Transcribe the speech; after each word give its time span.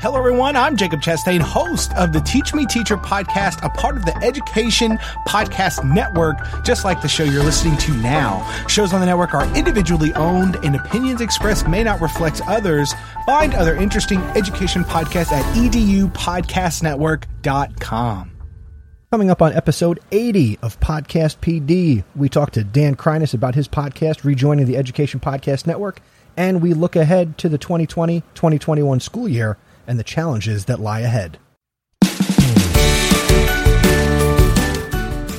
Hello, 0.00 0.18
everyone. 0.18 0.56
I'm 0.56 0.76
Jacob 0.76 1.00
Chastain, 1.00 1.40
host 1.40 1.94
of 1.94 2.12
the 2.12 2.20
Teach 2.20 2.52
Me 2.52 2.66
Teacher 2.66 2.96
podcast, 2.96 3.64
a 3.64 3.70
part 3.70 3.96
of 3.96 4.04
the 4.04 4.14
Education 4.22 4.98
Podcast 5.26 5.82
Network, 5.84 6.36
just 6.62 6.84
like 6.84 7.00
the 7.00 7.08
show 7.08 7.24
you're 7.24 7.42
listening 7.42 7.78
to 7.78 7.96
now. 7.98 8.46
Shows 8.66 8.92
on 8.92 9.00
the 9.00 9.06
network 9.06 9.32
are 9.32 9.46
individually 9.56 10.12
owned, 10.14 10.56
and 10.56 10.76
opinions 10.76 11.22
expressed 11.22 11.66
may 11.68 11.82
not 11.82 12.02
reflect 12.02 12.42
others. 12.46 12.92
Find 13.24 13.54
other 13.54 13.74
interesting 13.76 14.20
education 14.36 14.84
podcasts 14.84 15.32
at 15.32 15.42
edupodcastnetwork.com. 15.54 18.30
Coming 19.10 19.30
up 19.30 19.40
on 19.40 19.52
episode 19.52 20.00
80 20.12 20.58
of 20.60 20.78
Podcast 20.80 21.38
PD, 21.38 22.04
we 22.16 22.28
talk 22.28 22.50
to 22.52 22.64
Dan 22.64 22.96
Kreiness 22.96 23.32
about 23.32 23.54
his 23.54 23.68
podcast, 23.68 24.24
rejoining 24.24 24.66
the 24.66 24.76
Education 24.76 25.20
Podcast 25.20 25.66
Network, 25.66 26.00
and 26.36 26.60
we 26.60 26.74
look 26.74 26.96
ahead 26.96 27.38
to 27.38 27.48
the 27.48 27.58
2020 27.58 28.20
2021 28.34 29.00
school 29.00 29.28
year 29.28 29.56
and 29.86 29.98
the 29.98 30.04
challenges 30.04 30.64
that 30.66 30.80
lie 30.80 31.00
ahead. 31.00 31.38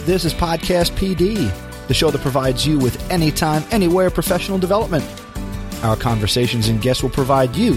This 0.05 0.23
is 0.23 0.35
Podcast 0.35 0.91
PD, 0.91 1.51
the 1.87 1.93
show 1.95 2.11
that 2.11 2.21
provides 2.21 2.65
you 2.65 2.77
with 2.77 3.11
anytime, 3.11 3.63
anywhere 3.71 4.11
professional 4.11 4.59
development. 4.59 5.03
Our 5.83 5.95
conversations 5.95 6.67
and 6.67 6.81
guests 6.81 7.01
will 7.01 7.09
provide 7.09 7.55
you 7.55 7.73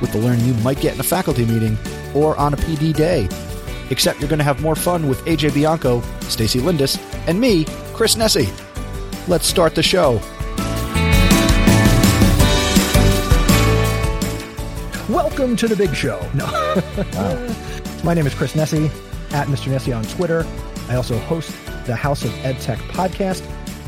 with 0.00 0.12
the 0.12 0.18
learning 0.18 0.44
you 0.44 0.54
might 0.62 0.80
get 0.80 0.94
in 0.94 1.00
a 1.00 1.04
faculty 1.04 1.44
meeting 1.44 1.76
or 2.14 2.36
on 2.36 2.54
a 2.54 2.56
PD 2.56 2.94
day. 2.94 3.28
Except 3.90 4.20
you're 4.20 4.28
going 4.28 4.38
to 4.38 4.44
have 4.44 4.62
more 4.62 4.76
fun 4.76 5.08
with 5.08 5.24
AJ 5.24 5.54
Bianco, 5.54 6.02
Stacy 6.22 6.60
Lindis, 6.60 6.98
and 7.26 7.40
me, 7.40 7.64
Chris 7.94 8.14
Nesi. 8.16 8.48
Let's 9.28 9.46
start 9.46 9.74
the 9.74 9.82
show. 9.82 10.20
Welcome 15.08 15.56
to 15.56 15.68
the 15.68 15.76
big 15.76 15.94
show. 15.94 16.18
No. 16.34 16.46
My 18.04 18.14
name 18.14 18.26
is 18.26 18.34
Chris 18.34 18.54
Nesi, 18.54 18.86
at 19.32 19.46
Mr. 19.48 19.70
Nesi 19.70 19.96
on 19.96 20.04
Twitter. 20.04 20.46
I 20.88 20.94
also 20.96 21.18
host 21.18 21.50
the 21.86 21.94
House 21.94 22.24
of 22.24 22.30
EdTech 22.42 22.76
podcast, 22.88 23.42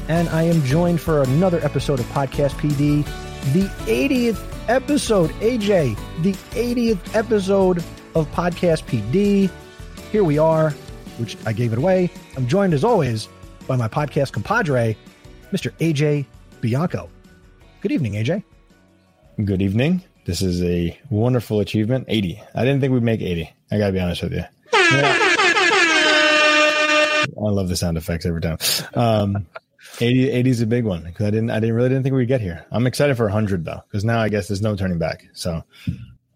and 0.09 0.29
I 0.29 0.43
am 0.43 0.63
joined 0.65 1.01
for 1.01 1.23
another 1.23 1.59
episode 1.65 2.01
of 2.01 2.07
Podcast 2.07 2.53
PD, 2.55 3.05
the 3.53 3.67
80th 3.87 4.69
episode. 4.69 5.31
AJ, 5.41 5.97
the 6.23 6.33
80th 6.33 7.15
episode 7.15 7.79
of 8.15 8.29
Podcast 8.33 8.85
PD. 8.85 9.51
Here 10.13 10.25
we 10.25 10.39
are, 10.39 10.71
which 11.19 11.37
I 11.47 11.53
gave 11.53 11.73
it 11.73 11.79
away. 11.79 12.11
I'm 12.37 12.47
joined 12.47 12.75
as 12.75 12.85
always 12.85 13.29
by 13.67 13.77
my 13.77 13.89
podcast 13.89 14.33
compadre, 14.33 14.97
Mr. 15.53 15.71
AJ 15.79 16.27
Bianco. 16.61 17.09
Good 17.81 17.93
evening, 17.93 18.13
AJ. 18.15 18.43
Good 19.45 19.63
evening. 19.63 20.03
This 20.25 20.41
is 20.43 20.63
a 20.63 20.99
wonderful 21.11 21.61
achievement. 21.61 22.07
80. 22.09 22.43
I 22.55 22.65
didn't 22.65 22.81
think 22.81 22.93
we'd 22.93 23.03
make 23.03 23.21
80. 23.21 23.53
I 23.71 23.79
got 23.79 23.89
to 23.89 23.93
be 23.93 24.01
honest 24.01 24.23
with 24.23 24.33
you. 24.33 24.45
I 27.37 27.51
love 27.51 27.69
the 27.69 27.77
sound 27.77 27.99
effects 27.99 28.25
every 28.27 28.41
time. 28.41 28.59
Um, 28.95 29.47
80, 30.01 30.31
80 30.31 30.51
is 30.51 30.61
a 30.61 30.67
big 30.67 30.85
one 30.85 31.05
because 31.05 31.27
I 31.27 31.31
didn't, 31.31 31.51
I 31.51 31.61
didn't 31.61 31.75
really 31.75 31.89
didn't 31.91 32.05
think 32.05 32.15
we'd 32.15 32.29
get 32.29 32.41
here. 32.41 32.65
I'm 32.71 32.87
excited 32.87 33.17
for 33.17 33.25
100 33.25 33.65
though, 33.65 33.83
because 33.89 34.05
now 34.05 34.21
I 34.21 34.29
guess 34.29 34.49
there's 34.49 34.63
no 34.63 34.77
turning 34.77 34.99
back. 34.99 35.27
So 35.35 35.63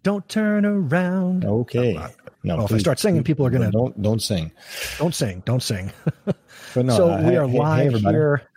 don't 0.02 0.28
turn 0.28 0.64
around. 0.64 1.44
Okay. 1.44 1.98
No, 2.44 2.56
well, 2.56 2.66
if 2.66 2.72
I 2.72 2.78
start 2.78 2.98
singing, 2.98 3.24
people 3.24 3.44
are 3.46 3.50
gonna 3.50 3.70
don't 3.70 4.00
don't 4.00 4.22
sing. 4.22 4.52
Don't 4.98 5.14
sing. 5.14 5.42
Don't 5.44 5.62
sing. 5.62 5.92
but 6.24 6.84
no, 6.84 6.96
so 6.96 7.10
uh, 7.10 7.22
we 7.22 7.36
are 7.36 7.48
hey, 7.48 7.58
live 7.58 7.92
hey, 7.94 8.00
here. 8.00 8.47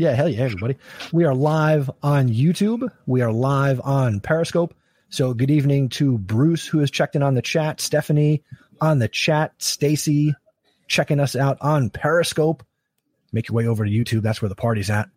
Yeah, 0.00 0.14
hell 0.14 0.30
yeah, 0.30 0.44
everybody. 0.44 0.78
We 1.12 1.26
are 1.26 1.34
live 1.34 1.90
on 2.02 2.30
YouTube. 2.30 2.88
We 3.04 3.20
are 3.20 3.30
live 3.30 3.82
on 3.84 4.20
Periscope. 4.20 4.74
So 5.10 5.34
good 5.34 5.50
evening 5.50 5.90
to 5.90 6.16
Bruce, 6.16 6.66
who 6.66 6.78
has 6.78 6.90
checked 6.90 7.16
in 7.16 7.22
on 7.22 7.34
the 7.34 7.42
chat, 7.42 7.82
Stephanie 7.82 8.42
on 8.80 8.98
the 8.98 9.08
chat, 9.08 9.52
Stacy 9.58 10.34
checking 10.88 11.20
us 11.20 11.36
out 11.36 11.58
on 11.60 11.90
Periscope. 11.90 12.64
Make 13.30 13.48
your 13.48 13.56
way 13.56 13.66
over 13.66 13.84
to 13.84 13.90
YouTube. 13.90 14.22
That's 14.22 14.40
where 14.40 14.48
the 14.48 14.54
party's 14.54 14.88
at. 14.88 15.10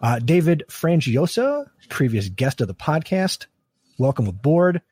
Uh, 0.00 0.20
David 0.20 0.62
Frangiosa, 0.68 1.66
previous 1.88 2.28
guest 2.28 2.60
of 2.60 2.68
the 2.68 2.74
podcast. 2.74 3.46
Welcome 3.98 4.28
aboard. 4.28 4.82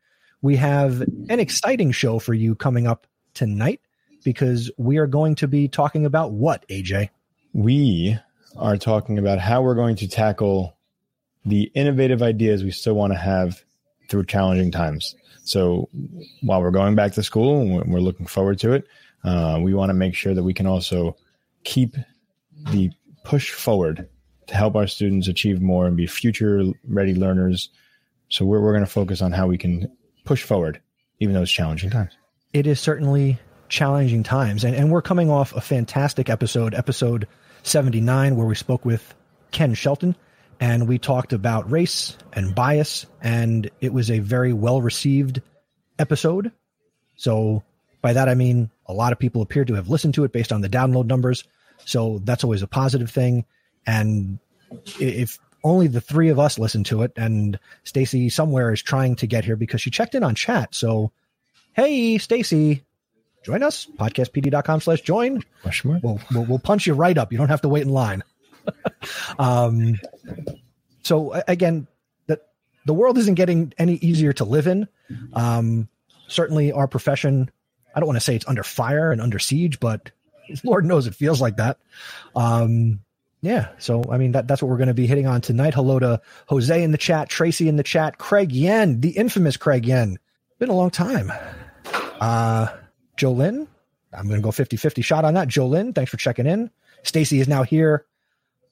We 0.41 0.57
have 0.57 0.99
an 0.99 1.39
exciting 1.39 1.93
show 1.93 2.19
for 2.19 2.33
you 2.33 2.53
coming 2.53 2.85
up 2.85 3.07
tonight 3.33 3.79
because 4.25 4.69
we 4.77 4.97
are 4.97 5.07
going 5.07 5.35
to 5.35 5.47
be 5.47 5.69
talking 5.69 6.05
about 6.05 6.33
what, 6.33 6.67
AJ? 6.67 7.11
We 7.53 8.19
are 8.55 8.77
talking 8.77 9.19
about 9.19 9.39
how 9.39 9.61
we're 9.61 9.75
going 9.75 9.95
to 9.97 10.07
tackle 10.07 10.77
the 11.45 11.71
innovative 11.75 12.21
ideas 12.21 12.63
we 12.63 12.71
still 12.71 12.95
want 12.95 13.13
to 13.13 13.19
have 13.19 13.63
through 14.09 14.25
challenging 14.25 14.71
times. 14.71 15.15
So 15.43 15.89
while 16.41 16.61
we're 16.61 16.71
going 16.71 16.95
back 16.95 17.13
to 17.13 17.23
school 17.23 17.61
and 17.61 17.91
we're 17.91 17.99
looking 17.99 18.25
forward 18.25 18.59
to 18.59 18.73
it, 18.73 18.87
uh, 19.23 19.59
we 19.61 19.73
want 19.73 19.89
to 19.89 19.93
make 19.93 20.15
sure 20.15 20.33
that 20.33 20.43
we 20.43 20.53
can 20.53 20.67
also 20.67 21.15
keep 21.63 21.95
the 22.71 22.91
push 23.23 23.51
forward 23.51 24.09
to 24.47 24.55
help 24.55 24.75
our 24.75 24.87
students 24.87 25.27
achieve 25.27 25.61
more 25.61 25.85
and 25.85 25.97
be 25.97 26.07
future 26.07 26.63
ready 26.87 27.13
learners. 27.13 27.69
So 28.29 28.45
we're, 28.45 28.61
we're 28.61 28.73
going 28.73 28.85
to 28.85 28.91
focus 28.91 29.21
on 29.21 29.31
how 29.31 29.47
we 29.47 29.57
can 29.57 29.91
push 30.25 30.43
forward, 30.43 30.81
even 31.19 31.33
though 31.33 31.41
it's 31.41 31.51
challenging 31.51 31.89
times. 31.89 32.11
It 32.53 32.67
is 32.67 32.79
certainly 32.79 33.39
challenging 33.69 34.23
times. 34.23 34.63
And, 34.63 34.75
and 34.75 34.91
we're 34.91 35.01
coming 35.01 35.29
off 35.29 35.55
a 35.55 35.61
fantastic 35.61 36.29
episode, 36.29 36.73
episode 36.73 37.27
79, 37.67 38.35
where 38.35 38.47
we 38.47 38.55
spoke 38.55 38.85
with 38.85 39.13
Ken 39.51 39.73
Shelton 39.73 40.15
and 40.59 40.87
we 40.87 40.97
talked 40.97 41.33
about 41.33 41.69
race 41.69 42.17
and 42.33 42.55
bias, 42.55 43.05
and 43.21 43.69
it 43.81 43.93
was 43.93 44.09
a 44.09 44.19
very 44.19 44.53
well 44.53 44.81
received 44.81 45.41
episode. 45.99 46.51
So, 47.15 47.63
by 48.01 48.13
that 48.13 48.29
I 48.29 48.35
mean 48.35 48.69
a 48.85 48.93
lot 48.93 49.11
of 49.11 49.19
people 49.19 49.41
appear 49.41 49.65
to 49.65 49.73
have 49.73 49.89
listened 49.89 50.13
to 50.15 50.23
it 50.23 50.31
based 50.31 50.51
on 50.51 50.61
the 50.61 50.69
download 50.69 51.05
numbers. 51.05 51.43
So, 51.85 52.19
that's 52.23 52.43
always 52.43 52.63
a 52.63 52.67
positive 52.67 53.11
thing. 53.11 53.45
And 53.85 54.39
if 54.99 55.39
only 55.63 55.87
the 55.87 56.01
three 56.01 56.29
of 56.29 56.39
us 56.39 56.59
listen 56.59 56.83
to 56.85 57.03
it, 57.03 57.11
and 57.15 57.59
Stacy 57.83 58.29
somewhere 58.29 58.71
is 58.71 58.81
trying 58.81 59.15
to 59.17 59.27
get 59.27 59.45
here 59.45 59.55
because 59.55 59.81
she 59.81 59.91
checked 59.91 60.15
in 60.15 60.23
on 60.23 60.35
chat. 60.35 60.73
So, 60.73 61.11
hey, 61.73 62.17
Stacy, 62.17 62.83
join 63.47 63.63
us, 63.63 63.87
podcastpd.com 63.97 64.81
slash 64.81 65.01
join. 65.01 65.41
We'll, 66.03 66.19
we'll, 66.31 66.43
we'll 66.43 66.59
punch 66.59 66.85
you 66.85 66.93
right 66.93 67.17
up. 67.17 67.31
You 67.31 67.37
don't 67.37 67.47
have 67.47 67.61
to 67.61 67.69
wait 67.69 67.83
in 67.83 67.89
line. 67.89 68.21
um, 69.39 69.97
so 71.01 71.31
again, 71.47 71.87
that 72.27 72.49
the 72.85 72.93
world 72.93 73.17
isn't 73.17 73.35
getting 73.35 73.73
any 73.77 73.95
easier 73.95 74.33
to 74.33 74.43
live 74.43 74.67
in. 74.67 74.89
Um, 75.33 75.87
certainly, 76.27 76.73
our 76.73 76.89
profession. 76.89 77.49
I 77.95 78.01
don't 78.01 78.07
want 78.07 78.17
to 78.17 78.23
say 78.23 78.35
it's 78.35 78.47
under 78.47 78.63
fire 78.63 79.13
and 79.13 79.21
under 79.21 79.39
siege, 79.39 79.79
but 79.79 80.11
Lord 80.65 80.83
knows 80.83 81.07
it 81.07 81.15
feels 81.15 81.39
like 81.39 81.55
that. 81.55 81.77
Um, 82.35 82.99
yeah. 83.39 83.69
So, 83.77 84.03
I 84.11 84.17
mean, 84.17 84.33
that, 84.33 84.49
that's 84.49 84.61
what 84.61 84.69
we're 84.69 84.77
going 84.77 84.87
to 84.89 84.93
be 84.93 85.07
hitting 85.07 85.25
on 85.25 85.39
tonight. 85.39 85.73
Hello 85.73 85.99
to 85.99 86.21
Jose 86.49 86.83
in 86.83 86.91
the 86.91 86.97
chat, 86.97 87.29
Tracy 87.29 87.69
in 87.69 87.77
the 87.77 87.83
chat, 87.83 88.17
Craig 88.17 88.51
Yen, 88.51 88.99
the 88.99 89.11
infamous 89.11 89.55
Craig 89.55 89.85
Yen. 89.85 90.19
Been 90.59 90.69
a 90.69 90.75
long 90.75 90.89
time. 90.89 91.31
Uh, 92.19 92.67
Jolyn, 93.17 93.67
I'm 94.13 94.27
going 94.27 94.39
to 94.39 94.43
go 94.43 94.51
50 94.51 94.77
50 94.77 95.01
shot 95.01 95.25
on 95.25 95.33
that. 95.33 95.47
Jolyn, 95.47 95.93
thanks 95.93 96.11
for 96.11 96.17
checking 96.17 96.45
in. 96.45 96.69
Stacy 97.03 97.39
is 97.39 97.47
now 97.47 97.63
here 97.63 98.05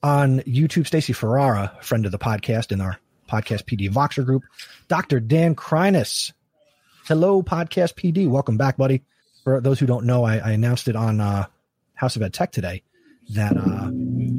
on 0.01 0.39
YouTube. 0.41 0.87
Stacy 0.87 1.13
Ferrara, 1.13 1.77
friend 1.81 2.05
of 2.05 2.11
the 2.11 2.19
podcast 2.19 2.71
in 2.71 2.81
our 2.81 2.99
podcast 3.29 3.63
PD 3.63 3.89
Voxer 3.89 4.25
group. 4.25 4.43
Dr. 4.87 5.19
Dan 5.19 5.55
Kreiness. 5.55 6.31
Hello, 7.05 7.43
podcast 7.43 7.95
PD. 7.95 8.27
Welcome 8.27 8.57
back, 8.57 8.77
buddy. 8.77 9.03
For 9.43 9.61
those 9.61 9.79
who 9.79 9.85
don't 9.85 10.05
know, 10.05 10.23
I, 10.23 10.37
I 10.37 10.51
announced 10.51 10.87
it 10.87 10.95
on 10.95 11.21
uh, 11.21 11.45
House 11.93 12.15
of 12.15 12.21
Ed 12.21 12.33
Tech 12.33 12.51
today 12.51 12.83
that 13.29 13.55
uh, 13.57 13.89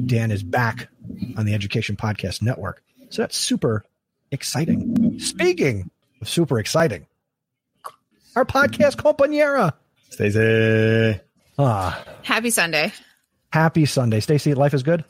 Dan 0.05 0.31
is 0.31 0.43
back 0.43 0.89
on 1.37 1.45
the 1.45 1.53
Education 1.53 1.95
Podcast 1.95 2.41
Network. 2.41 2.83
So 3.09 3.21
that's 3.21 3.37
super 3.37 3.83
exciting. 4.31 5.19
Speaking 5.19 5.89
of 6.21 6.29
super 6.29 6.59
exciting, 6.59 7.07
our 8.35 8.45
podcast 8.45 8.97
compañera. 8.97 9.73
Stacey. 10.09 11.19
Ah, 11.59 12.03
Happy 12.23 12.49
Sunday. 12.49 12.93
happy 13.51 13.85
Sunday. 13.85 14.19
Stacy, 14.19 14.53
life 14.53 14.73
is 14.73 14.83
good. 14.83 15.03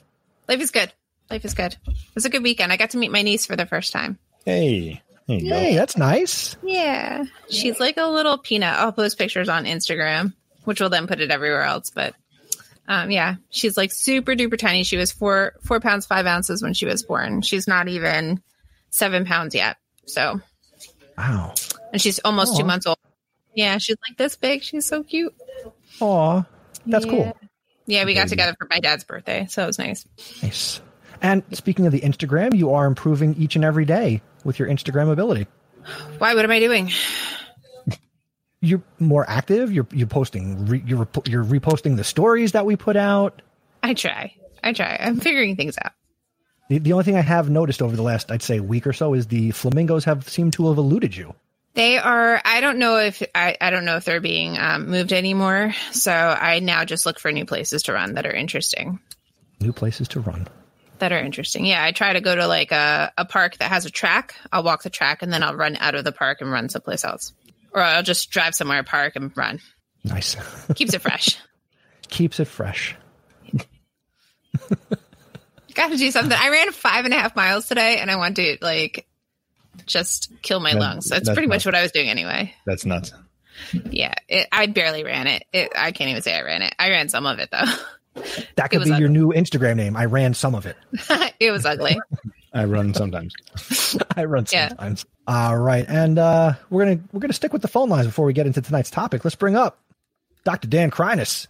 Life 0.48 0.62
is 0.62 0.72
good. 0.72 0.92
Life 1.30 1.44
is 1.46 1.54
good. 1.54 1.76
It 1.88 2.16
was 2.16 2.26
a 2.26 2.30
good 2.30 2.44
weekend. 2.44 2.72
I 2.72 2.78
got 2.78 2.92
to 2.92 2.98
meet 2.98 3.12
my 3.12 3.22
niece 3.22 3.46
for 3.46 3.56
the 3.56 3.66
first 3.66 3.92
time. 3.92 4.18
Hey. 4.46 5.02
There 5.28 5.38
you 5.40 5.54
Hey, 5.54 5.72
go. 5.72 5.76
that's 5.80 5.98
nice. 5.98 6.56
Yeah. 6.64 7.26
She's 7.50 7.80
like 7.82 7.98
a 7.98 8.06
little 8.08 8.38
peanut. 8.38 8.78
I'll 8.78 8.94
post 8.94 9.18
pictures 9.18 9.50
on 9.50 9.66
Instagram, 9.66 10.34
which 10.64 10.80
will 10.80 10.90
then 10.90 11.06
put 11.08 11.20
it 11.20 11.32
everywhere 11.32 11.64
else. 11.64 11.90
But 11.90 12.16
um, 12.88 13.12
yeah, 13.12 13.36
she's 13.50 13.76
like 13.76 13.92
super 13.92 14.36
duper 14.36 14.58
tiny. 14.58 14.84
She 14.84 14.96
was 14.96 15.12
four 15.12 15.56
four 15.64 15.82
pounds 15.82 16.06
five 16.06 16.26
ounces 16.26 16.64
when 16.64 16.74
she 16.74 16.86
was 16.86 17.04
born. 17.04 17.42
She's 17.42 17.68
not 17.68 17.90
even 17.90 18.42
seven 18.90 19.26
pounds 19.26 19.54
yet. 19.54 19.76
So 20.06 20.40
Wow. 21.18 21.56
and 21.92 22.02
she's 22.02 22.20
almost 22.20 22.54
Aw. 22.54 22.58
two 22.60 22.64
months 22.64 22.86
old. 22.86 22.98
Yeah, 23.58 23.80
she's 23.80 23.98
like 24.08 24.18
this 24.18 24.36
big. 24.36 24.62
She's 24.64 24.86
so 24.86 25.02
cute. 25.04 25.34
Aw, 26.00 26.44
that's 26.86 27.06
Yeah. 27.06 27.12
cool. 27.12 27.38
Yeah, 27.88 28.06
we 28.06 28.14
got 28.14 28.28
together 28.28 28.56
for 28.60 28.68
my 28.70 28.80
dad's 28.80 29.04
birthday, 29.04 29.48
so 29.50 29.64
it 29.64 29.66
was 29.68 29.80
nice. 29.80 30.06
Nice. 30.44 30.80
And 31.24 31.42
speaking 31.54 31.88
of 31.88 31.92
the 31.92 32.02
Instagram, 32.02 32.56
you 32.56 32.72
are 32.74 32.86
improving 32.86 33.34
each 33.36 33.56
and 33.56 33.66
every 33.66 33.86
day 33.86 34.22
with 34.44 34.60
your 34.60 34.68
Instagram 34.68 35.12
ability. 35.12 35.48
Why? 36.20 36.36
What 36.36 36.46
am 36.46 36.52
I 36.52 36.60
doing? 36.60 36.92
you're 38.62 38.84
more 39.00 39.26
active. 39.30 39.72
You're 39.72 39.88
you're 39.92 40.06
posting. 40.08 40.66
Re, 40.68 40.84
you're 40.86 41.08
you're 41.26 41.44
reposting 41.44 41.96
the 41.96 42.04
stories 42.04 42.52
that 42.52 42.66
we 42.66 42.76
put 42.76 42.96
out. 42.96 43.42
I 43.82 43.94
try. 43.96 44.34
I 44.64 44.74
try. 44.74 44.98
I'm 45.00 45.20
figuring 45.20 45.56
things 45.56 45.78
out. 45.84 45.94
The, 46.70 46.80
the 46.80 46.92
only 46.94 47.06
thing 47.06 47.16
I 47.16 47.22
have 47.22 47.50
noticed 47.50 47.82
over 47.82 47.96
the 47.96 48.02
last, 48.04 48.30
I'd 48.32 48.42
say, 48.44 48.60
week 48.60 48.86
or 48.86 48.94
so 48.94 49.14
is 49.14 49.28
the 49.28 49.52
flamingos 49.52 50.04
have 50.06 50.28
seemed 50.30 50.54
to 50.54 50.68
have 50.68 50.78
eluded 50.78 51.16
you. 51.16 51.34
They 51.78 52.00
are. 52.00 52.42
I 52.44 52.60
don't 52.60 52.80
know 52.80 52.98
if 52.98 53.22
I. 53.36 53.56
I 53.62 53.70
don't 53.70 53.86
know 53.86 53.98
if 53.98 54.04
they're 54.04 54.20
being 54.20 54.58
um, 54.58 54.90
moved 54.90 55.14
anymore. 55.14 55.76
So 55.92 56.12
I 56.12 56.58
now 56.58 56.86
just 56.86 57.06
look 57.06 57.20
for 57.20 57.32
new 57.32 57.46
places 57.46 57.84
to 57.84 57.94
run 57.94 58.16
that 58.16 58.26
are 58.26 58.34
interesting. 58.34 59.00
New 59.62 59.72
places 59.72 60.08
to 60.10 60.20
run. 60.20 60.48
That 60.98 61.12
are 61.12 61.20
interesting. 61.20 61.68
Yeah, 61.68 61.84
I 61.84 61.92
try 61.92 62.14
to 62.14 62.20
go 62.20 62.36
to 62.36 62.48
like 62.48 62.72
a, 62.72 63.14
a 63.16 63.26
park 63.26 63.58
that 63.58 63.70
has 63.70 63.86
a 63.86 63.92
track. 63.92 64.34
I'll 64.52 64.64
walk 64.64 64.82
the 64.82 64.90
track 64.90 65.22
and 65.22 65.32
then 65.32 65.44
I'll 65.44 65.54
run 65.54 65.78
out 65.80 65.94
of 65.94 66.04
the 66.04 66.12
park 66.12 66.42
and 66.42 66.52
run 66.52 66.68
someplace 66.70 67.06
else, 67.06 67.32
or 67.72 67.84
I'll 67.84 68.02
just 68.02 68.32
drive 68.32 68.56
somewhere 68.56 68.82
park 68.82 69.16
and 69.16 69.32
run. 69.38 69.60
Nice. 70.04 70.36
Keeps 70.74 70.96
it 70.96 71.02
fresh. 71.02 71.38
Keeps 72.08 72.40
it 72.40 72.46
fresh. 72.46 72.96
Got 75.76 75.92
to 75.92 75.98
do 75.98 76.10
something. 76.10 76.36
I 76.36 76.50
ran 76.50 76.72
five 76.72 77.06
and 77.06 77.14
a 77.14 77.18
half 77.18 77.36
miles 77.36 77.68
today, 77.68 78.00
and 78.00 78.10
I 78.10 78.16
want 78.16 78.38
to 78.38 78.58
like 78.62 79.06
just 79.86 80.32
kill 80.42 80.60
my 80.60 80.74
That- 80.74 80.80
lungs. 80.80 81.10
That's 81.10 81.26
that's 81.28 81.36
pretty 81.36 81.48
much 81.48 81.66
what 81.66 81.76
I 81.76 81.82
was 81.82 81.92
doing 81.92 82.10
anyway. 82.10 82.54
That's 82.66 82.86
nuts. 82.86 83.14
Yeah, 83.90 84.14
it, 84.28 84.48
I 84.52 84.68
barely 84.68 85.04
ran 85.04 85.28
it. 85.28 85.44
it. 85.52 85.72
I 85.76 85.92
can't 85.92 86.10
even 86.10 86.22
say 86.22 86.36
I 86.38 86.42
ran 86.44 86.62
it. 86.62 86.74
I 86.78 86.90
ran 86.90 87.10
some 87.10 87.26
of 87.26 87.40
it 87.40 87.50
though. 87.52 88.22
That 88.56 88.70
could 88.72 88.80
was 88.80 88.90
be 88.90 88.98
your 88.98 89.10
new 89.10 89.30
Instagram 89.32 89.76
name. 89.78 89.96
I 89.96 90.06
ran 90.06 90.34
some 90.34 90.56
of 90.56 90.66
it. 90.66 90.76
it 91.40 91.52
was 91.52 91.66
ugly. 91.66 92.00
I 92.54 92.66
run 92.66 92.94
sometimes. 92.94 93.34
I 94.16 94.26
run 94.26 94.46
Yeah. 94.52 94.70
sometimes. 94.70 95.06
All 95.28 95.58
right, 95.58 95.86
and 95.88 96.18
uh, 96.18 96.54
we're 96.70 96.86
gonna 96.86 97.00
we're 97.12 97.20
gonna 97.20 97.34
stick 97.34 97.52
with 97.54 97.62
the 97.62 97.68
phone 97.68 97.90
lines 97.90 98.06
before 98.08 98.26
we 98.26 98.34
get 98.34 98.48
into 98.48 98.62
tonight's 98.62 98.90
topic. 98.90 99.24
Let's 99.26 99.36
bring 99.36 99.56
up 99.56 99.80
Dr. 100.46 100.68
Dan 100.68 100.90
Kreiness. 100.90 101.48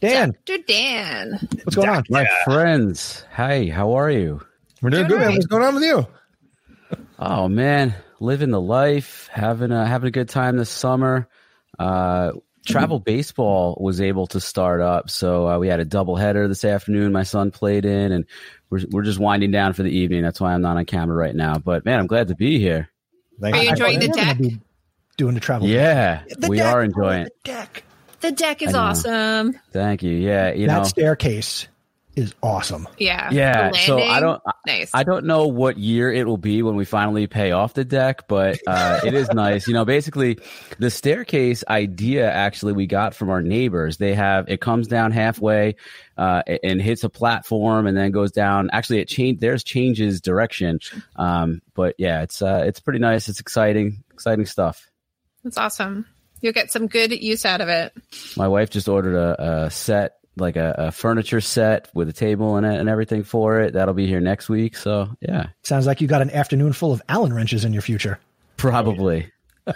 Dan, 0.00 0.36
Dr. 0.46 0.62
Dan. 0.66 1.38
what's 1.64 1.74
going 1.76 1.88
on? 1.88 2.04
My 2.08 2.26
friends, 2.44 3.24
hey, 3.34 3.68
how 3.68 3.94
are 3.94 4.10
you? 4.10 4.40
We're 4.80 4.90
doing 4.90 5.08
Doing 5.08 5.08
good. 5.08 5.18
man. 5.18 5.22
all 5.22 5.28
right. 5.28 5.34
What's 5.34 5.46
going 5.46 5.62
on 5.64 5.74
with 5.74 5.84
you? 5.84 6.06
Oh 7.18 7.48
man, 7.48 7.94
living 8.20 8.50
the 8.50 8.60
life, 8.60 9.28
having 9.32 9.72
a 9.72 9.86
having 9.86 10.08
a 10.08 10.12
good 10.12 10.28
time 10.28 10.56
this 10.56 10.70
summer. 10.70 11.28
Uh, 11.78 12.32
travel 12.64 13.00
baseball 13.00 13.76
was 13.80 14.00
able 14.00 14.26
to 14.28 14.40
start 14.40 14.80
up, 14.80 15.10
so 15.10 15.48
uh, 15.48 15.58
we 15.58 15.68
had 15.68 15.80
a 15.80 15.84
doubleheader 15.84 16.46
this 16.48 16.64
afternoon. 16.64 17.12
My 17.12 17.24
son 17.24 17.50
played 17.50 17.84
in, 17.84 18.12
and 18.12 18.24
we're 18.70 18.82
we're 18.90 19.02
just 19.02 19.18
winding 19.18 19.50
down 19.50 19.72
for 19.72 19.82
the 19.82 19.90
evening. 19.90 20.22
That's 20.22 20.40
why 20.40 20.52
I'm 20.54 20.62
not 20.62 20.76
on 20.76 20.84
camera 20.84 21.16
right 21.16 21.34
now. 21.34 21.58
But 21.58 21.84
man, 21.84 21.98
I'm 21.98 22.06
glad 22.06 22.28
to 22.28 22.36
be 22.36 22.58
here. 22.60 22.88
Thank 23.40 23.54
Are 23.56 23.58
you 23.58 23.64
you. 23.64 23.70
enjoying 23.70 24.00
the 24.00 24.08
deck? 24.08 24.38
doing 25.16 25.34
the 25.34 25.40
travel. 25.40 25.66
Yeah, 25.66 26.22
The 26.38 26.48
we 26.48 26.58
deck, 26.58 26.72
are 26.72 26.82
enjoying 26.84 27.24
the 27.24 27.30
deck. 27.42 27.82
The 28.20 28.30
deck 28.32 28.62
is 28.62 28.74
awesome. 28.74 29.58
Thank 29.72 30.04
you. 30.04 30.12
Yeah, 30.12 30.52
you 30.52 30.68
that 30.68 30.78
know, 30.78 30.84
staircase 30.84 31.66
is 32.18 32.34
awesome. 32.42 32.86
Yeah. 32.98 33.30
Yeah, 33.30 33.70
so 33.72 33.98
I 34.00 34.20
don't- 34.20 34.42
Nice. 34.66 34.90
I 34.92 35.02
don't 35.04 35.24
know 35.24 35.46
what 35.46 35.78
year 35.78 36.12
it 36.12 36.26
will 36.26 36.36
be 36.36 36.62
when 36.62 36.76
we 36.76 36.84
finally 36.84 37.26
pay 37.26 37.52
off 37.52 37.72
the 37.72 37.84
deck, 37.84 38.28
but 38.28 38.58
uh, 38.66 39.00
it 39.04 39.14
is 39.14 39.30
nice. 39.32 39.66
You 39.66 39.72
know, 39.72 39.86
basically, 39.86 40.38
the 40.78 40.90
staircase 40.90 41.64
idea 41.68 42.30
actually 42.30 42.74
we 42.74 42.86
got 42.86 43.14
from 43.14 43.30
our 43.30 43.40
neighbors. 43.40 43.96
They 43.96 44.14
have 44.14 44.46
it 44.48 44.60
comes 44.60 44.86
down 44.88 45.12
halfway 45.12 45.76
uh, 46.18 46.42
and 46.62 46.82
hits 46.82 47.02
a 47.04 47.08
platform, 47.08 47.86
and 47.86 47.96
then 47.96 48.10
goes 48.10 48.30
down. 48.30 48.68
Actually, 48.72 48.98
it 49.00 49.08
changed. 49.08 49.40
Theirs 49.40 49.64
changes 49.64 50.20
direction. 50.20 50.80
Um, 51.16 51.62
but 51.74 51.94
yeah, 51.96 52.22
it's 52.22 52.42
uh, 52.42 52.64
it's 52.66 52.80
pretty 52.80 52.98
nice. 52.98 53.28
It's 53.30 53.40
exciting, 53.40 54.04
exciting 54.12 54.44
stuff. 54.44 54.86
That's 55.44 55.56
awesome. 55.56 56.04
You'll 56.42 56.52
get 56.52 56.70
some 56.70 56.88
good 56.88 57.10
use 57.12 57.46
out 57.46 57.60
of 57.62 57.68
it. 57.68 57.92
My 58.36 58.48
wife 58.48 58.68
just 58.70 58.88
ordered 58.88 59.16
a, 59.16 59.64
a 59.66 59.70
set. 59.70 60.17
Like 60.40 60.56
a, 60.56 60.74
a 60.78 60.92
furniture 60.92 61.40
set 61.40 61.88
with 61.94 62.08
a 62.08 62.12
table 62.12 62.56
in 62.56 62.64
it 62.64 62.78
and 62.78 62.88
everything 62.88 63.24
for 63.24 63.60
it. 63.60 63.74
That'll 63.74 63.94
be 63.94 64.06
here 64.06 64.20
next 64.20 64.48
week. 64.48 64.76
So 64.76 65.08
yeah, 65.20 65.48
Sounds 65.62 65.86
like 65.86 66.00
you 66.00 66.08
got 66.08 66.22
an 66.22 66.30
afternoon 66.30 66.72
full 66.72 66.92
of 66.92 67.02
Allen 67.08 67.32
wrenches 67.32 67.64
in 67.64 67.72
your 67.72 67.82
future. 67.82 68.18
probably. 68.56 69.30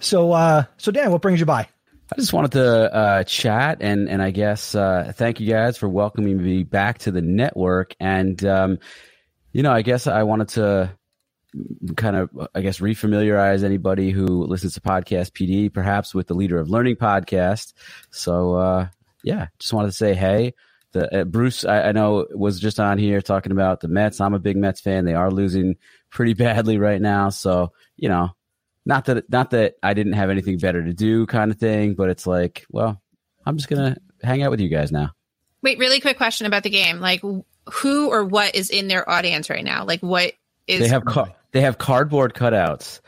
So, 0.00 0.32
uh, 0.32 0.64
so 0.76 0.90
Dan, 0.92 1.10
what 1.10 1.22
brings 1.22 1.40
you 1.40 1.46
by? 1.46 1.68
I 2.12 2.16
just 2.16 2.32
wanted 2.32 2.52
to 2.52 2.94
uh, 2.94 3.24
chat 3.24 3.78
and 3.80 4.08
and 4.08 4.22
I 4.22 4.30
guess 4.30 4.74
uh, 4.74 5.12
thank 5.16 5.40
you 5.40 5.48
guys 5.48 5.76
for 5.76 5.88
welcoming 5.88 6.40
me 6.42 6.62
back 6.62 6.98
to 6.98 7.10
the 7.10 7.22
network. 7.22 7.96
And 7.98 8.42
um, 8.44 8.78
you 9.52 9.62
know, 9.62 9.72
I 9.72 9.82
guess 9.82 10.06
I 10.06 10.22
wanted 10.22 10.48
to 10.50 10.90
kind 11.96 12.16
of 12.16 12.30
I 12.54 12.60
guess 12.60 12.78
refamiliarize 12.78 13.64
anybody 13.64 14.10
who 14.10 14.44
listens 14.44 14.74
to 14.74 14.80
podcast 14.80 15.32
PD, 15.32 15.72
perhaps 15.72 16.14
with 16.14 16.28
the 16.28 16.34
Leader 16.34 16.58
of 16.60 16.70
Learning 16.70 16.94
podcast. 16.96 17.72
So 18.10 18.54
uh, 18.54 18.88
yeah, 19.26 19.48
just 19.58 19.72
wanted 19.72 19.88
to 19.88 19.92
say 19.92 20.14
hey. 20.14 20.54
The, 20.92 21.22
uh, 21.22 21.24
Bruce, 21.24 21.64
I, 21.64 21.88
I 21.88 21.92
know, 21.92 22.26
was 22.30 22.60
just 22.60 22.78
on 22.78 22.96
here 22.96 23.20
talking 23.20 23.50
about 23.52 23.80
the 23.80 23.88
Mets. 23.88 24.20
I'm 24.20 24.34
a 24.34 24.38
big 24.38 24.56
Mets 24.56 24.80
fan. 24.80 25.04
They 25.04 25.14
are 25.14 25.30
losing 25.30 25.76
pretty 26.10 26.32
badly 26.32 26.78
right 26.78 27.00
now. 27.02 27.28
So, 27.30 27.72
you 27.96 28.08
know, 28.08 28.30
not 28.86 29.06
that 29.06 29.28
not 29.28 29.50
that 29.50 29.74
I 29.82 29.94
didn't 29.94 30.12
have 30.12 30.30
anything 30.30 30.58
better 30.58 30.82
to 30.82 30.94
do 30.94 31.26
kind 31.26 31.50
of 31.50 31.58
thing, 31.58 31.94
but 31.94 32.08
it's 32.08 32.26
like, 32.26 32.64
well, 32.70 33.02
I'm 33.44 33.56
just 33.56 33.68
gonna 33.68 33.96
hang 34.22 34.42
out 34.42 34.52
with 34.52 34.60
you 34.60 34.68
guys 34.68 34.92
now. 34.92 35.10
Wait, 35.60 35.78
really 35.78 36.00
quick 36.00 36.16
question 36.16 36.46
about 36.46 36.62
the 36.62 36.70
game. 36.70 37.00
Like, 37.00 37.20
who 37.20 38.10
or 38.10 38.24
what 38.24 38.54
is 38.54 38.70
in 38.70 38.86
their 38.86 39.10
audience 39.10 39.50
right 39.50 39.64
now? 39.64 39.84
Like, 39.84 40.00
what 40.00 40.34
is 40.68 40.80
They 40.80 40.88
have 40.88 41.04
ca- 41.04 41.34
they 41.56 41.62
have 41.62 41.78
cardboard 41.78 42.34
cutouts, 42.34 43.00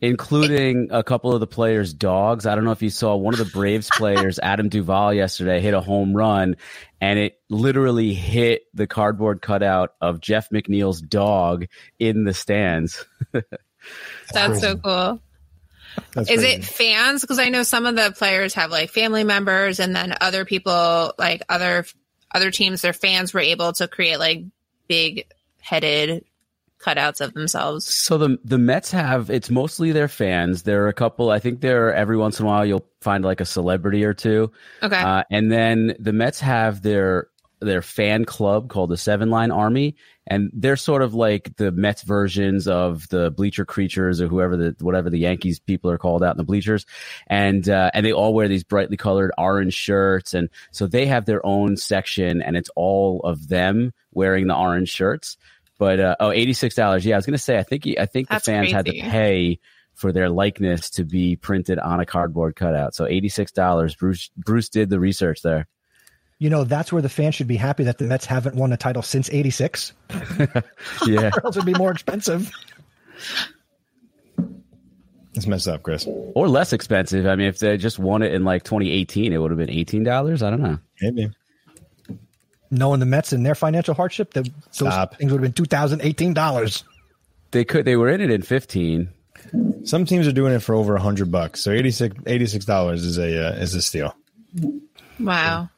including 0.00 0.88
a 0.90 1.04
couple 1.04 1.32
of 1.32 1.38
the 1.38 1.46
players' 1.46 1.94
dogs. 1.94 2.44
I 2.44 2.56
don't 2.56 2.64
know 2.64 2.72
if 2.72 2.82
you 2.82 2.90
saw 2.90 3.14
one 3.14 3.32
of 3.32 3.38
the 3.38 3.44
Braves 3.44 3.88
players, 3.96 4.40
Adam 4.40 4.68
Duvall, 4.68 5.14
yesterday 5.14 5.60
hit 5.60 5.72
a 5.72 5.80
home 5.80 6.12
run, 6.12 6.56
and 7.00 7.16
it 7.16 7.38
literally 7.48 8.12
hit 8.12 8.62
the 8.74 8.88
cardboard 8.88 9.40
cutout 9.40 9.90
of 10.00 10.20
Jeff 10.20 10.50
McNeil's 10.50 11.00
dog 11.00 11.66
in 12.00 12.24
the 12.24 12.34
stands. 12.34 13.06
that's 14.32 14.60
so 14.60 14.76
cool. 14.76 15.20
That's 16.14 16.28
Is 16.28 16.40
crazy. 16.40 16.56
it 16.58 16.64
fans? 16.64 17.20
Because 17.20 17.38
I 17.38 17.50
know 17.50 17.62
some 17.62 17.86
of 17.86 17.94
the 17.94 18.12
players 18.16 18.54
have 18.54 18.72
like 18.72 18.90
family 18.90 19.22
members, 19.22 19.78
and 19.78 19.94
then 19.94 20.12
other 20.20 20.44
people, 20.44 21.14
like 21.20 21.42
other 21.48 21.84
other 22.34 22.50
teams, 22.50 22.82
their 22.82 22.92
fans 22.92 23.32
were 23.32 23.38
able 23.38 23.72
to 23.74 23.86
create 23.86 24.18
like 24.18 24.42
big 24.88 25.28
headed 25.60 26.24
cutouts 26.80 27.20
of 27.20 27.34
themselves. 27.34 27.92
So 27.94 28.18
the 28.18 28.38
the 28.44 28.58
Mets 28.58 28.90
have 28.90 29.30
it's 29.30 29.50
mostly 29.50 29.92
their 29.92 30.08
fans. 30.08 30.62
There 30.62 30.84
are 30.84 30.88
a 30.88 30.94
couple. 30.94 31.30
I 31.30 31.38
think 31.38 31.60
there 31.60 31.88
are 31.88 31.92
every 31.92 32.16
once 32.16 32.40
in 32.40 32.46
a 32.46 32.48
while 32.48 32.64
you'll 32.64 32.86
find 33.00 33.24
like 33.24 33.40
a 33.40 33.44
celebrity 33.44 34.04
or 34.04 34.14
two, 34.14 34.50
Okay, 34.82 34.96
uh, 34.96 35.24
and 35.30 35.50
then 35.52 35.94
the 35.98 36.12
Mets 36.12 36.40
have 36.40 36.82
their 36.82 37.28
their 37.60 37.82
fan 37.82 38.24
club 38.24 38.70
called 38.70 38.90
the 38.90 38.96
Seven 38.96 39.28
Line 39.28 39.50
Army, 39.50 39.94
and 40.26 40.50
they're 40.54 40.76
sort 40.76 41.02
of 41.02 41.12
like 41.12 41.54
the 41.56 41.70
Mets 41.70 42.02
versions 42.02 42.66
of 42.66 43.06
the 43.08 43.30
Bleacher 43.30 43.66
Creatures 43.66 44.20
or 44.20 44.28
whoever 44.28 44.56
the 44.56 44.74
whatever 44.80 45.10
the 45.10 45.18
Yankees 45.18 45.58
people 45.58 45.90
are 45.90 45.98
called 45.98 46.22
out 46.22 46.34
in 46.34 46.38
the 46.38 46.44
bleachers, 46.44 46.86
and 47.26 47.68
uh, 47.68 47.90
and 47.92 48.06
they 48.06 48.12
all 48.12 48.32
wear 48.32 48.48
these 48.48 48.64
brightly 48.64 48.96
colored 48.96 49.32
orange 49.36 49.74
shirts, 49.74 50.32
and 50.32 50.48
so 50.70 50.86
they 50.86 51.06
have 51.06 51.26
their 51.26 51.44
own 51.44 51.76
section, 51.76 52.40
and 52.40 52.56
it's 52.56 52.70
all 52.74 53.20
of 53.24 53.48
them 53.48 53.92
wearing 54.12 54.46
the 54.46 54.56
orange 54.56 54.88
shirts. 54.88 55.36
But 55.80 55.98
uh, 55.98 56.16
oh, 56.20 56.30
eighty 56.30 56.52
six 56.52 56.74
dollars. 56.74 57.06
Yeah, 57.06 57.14
I 57.14 57.18
was 57.18 57.24
gonna 57.24 57.38
say. 57.38 57.56
I 57.56 57.62
think 57.62 57.86
I 57.98 58.04
think 58.04 58.28
That's 58.28 58.44
the 58.44 58.52
fans 58.52 58.70
had 58.70 58.84
to 58.84 58.92
pay 58.92 59.58
for 59.94 60.12
their 60.12 60.28
likeness 60.28 60.90
to 60.90 61.04
be 61.04 61.36
printed 61.36 61.78
on 61.78 62.00
a 62.00 62.04
cardboard 62.06 62.54
cutout. 62.54 62.94
So 62.94 63.06
eighty 63.06 63.30
six 63.30 63.50
dollars. 63.50 63.94
Bruce 63.94 64.30
Bruce 64.36 64.68
did 64.68 64.90
the 64.90 65.00
research 65.00 65.40
there. 65.40 65.66
You 66.38 66.50
know, 66.50 66.64
that's 66.64 66.92
where 66.92 67.00
the 67.00 67.08
fans 67.08 67.34
should 67.34 67.46
be 67.46 67.56
happy 67.56 67.84
that 67.84 67.96
the 67.96 68.04
Mets 68.04 68.26
haven't 68.26 68.56
won 68.56 68.74
a 68.74 68.76
title 68.76 69.00
since 69.00 69.30
'86. 69.30 69.94
Yeah. 71.06 71.30
Or 71.34 71.46
else 71.46 71.56
it'd 71.56 71.64
be 71.64 71.72
more 71.72 71.92
expensive. 71.92 72.50
It's 75.32 75.46
messed 75.46 75.66
up, 75.66 75.82
Chris. 75.82 76.06
or 76.06 76.46
less 76.46 76.74
expensive. 76.74 77.26
I 77.26 77.36
mean, 77.36 77.46
if 77.46 77.58
they 77.58 77.78
just 77.78 77.98
won 77.98 78.22
it 78.22 78.34
in 78.34 78.44
like 78.44 78.64
2018, 78.64 79.32
it 79.32 79.38
would 79.38 79.50
have 79.50 79.58
been 79.58 79.70
eighteen 79.70 80.04
dollars. 80.04 80.42
I 80.42 80.50
don't 80.50 80.60
know. 80.60 80.78
Maybe. 81.00 81.30
Knowing 82.70 83.00
the 83.00 83.06
Mets 83.06 83.32
and 83.32 83.44
their 83.44 83.54
financial 83.54 83.94
hardship, 83.94 84.32
that 84.34 84.44
those 84.44 84.52
Stop. 84.70 85.16
things 85.16 85.32
would 85.32 85.42
have 85.42 85.42
been 85.42 85.52
two 85.52 85.64
thousand 85.64 86.02
eighteen 86.02 86.32
dollars. 86.34 86.84
They 87.50 87.64
could. 87.64 87.84
They 87.84 87.96
were 87.96 88.08
in 88.08 88.20
it 88.20 88.30
in 88.30 88.42
15. 88.42 89.08
Some 89.84 90.04
teams 90.04 90.28
are 90.28 90.32
doing 90.32 90.52
it 90.52 90.60
for 90.60 90.74
over 90.74 90.94
a 90.94 91.00
hundred 91.00 91.32
bucks. 91.32 91.60
So 91.60 91.72
86 91.72 92.64
dollars 92.64 93.04
is 93.04 93.18
a 93.18 93.48
uh, 93.48 93.52
is 93.54 93.74
a 93.74 93.82
steal. 93.82 94.14
wow. 95.18 95.68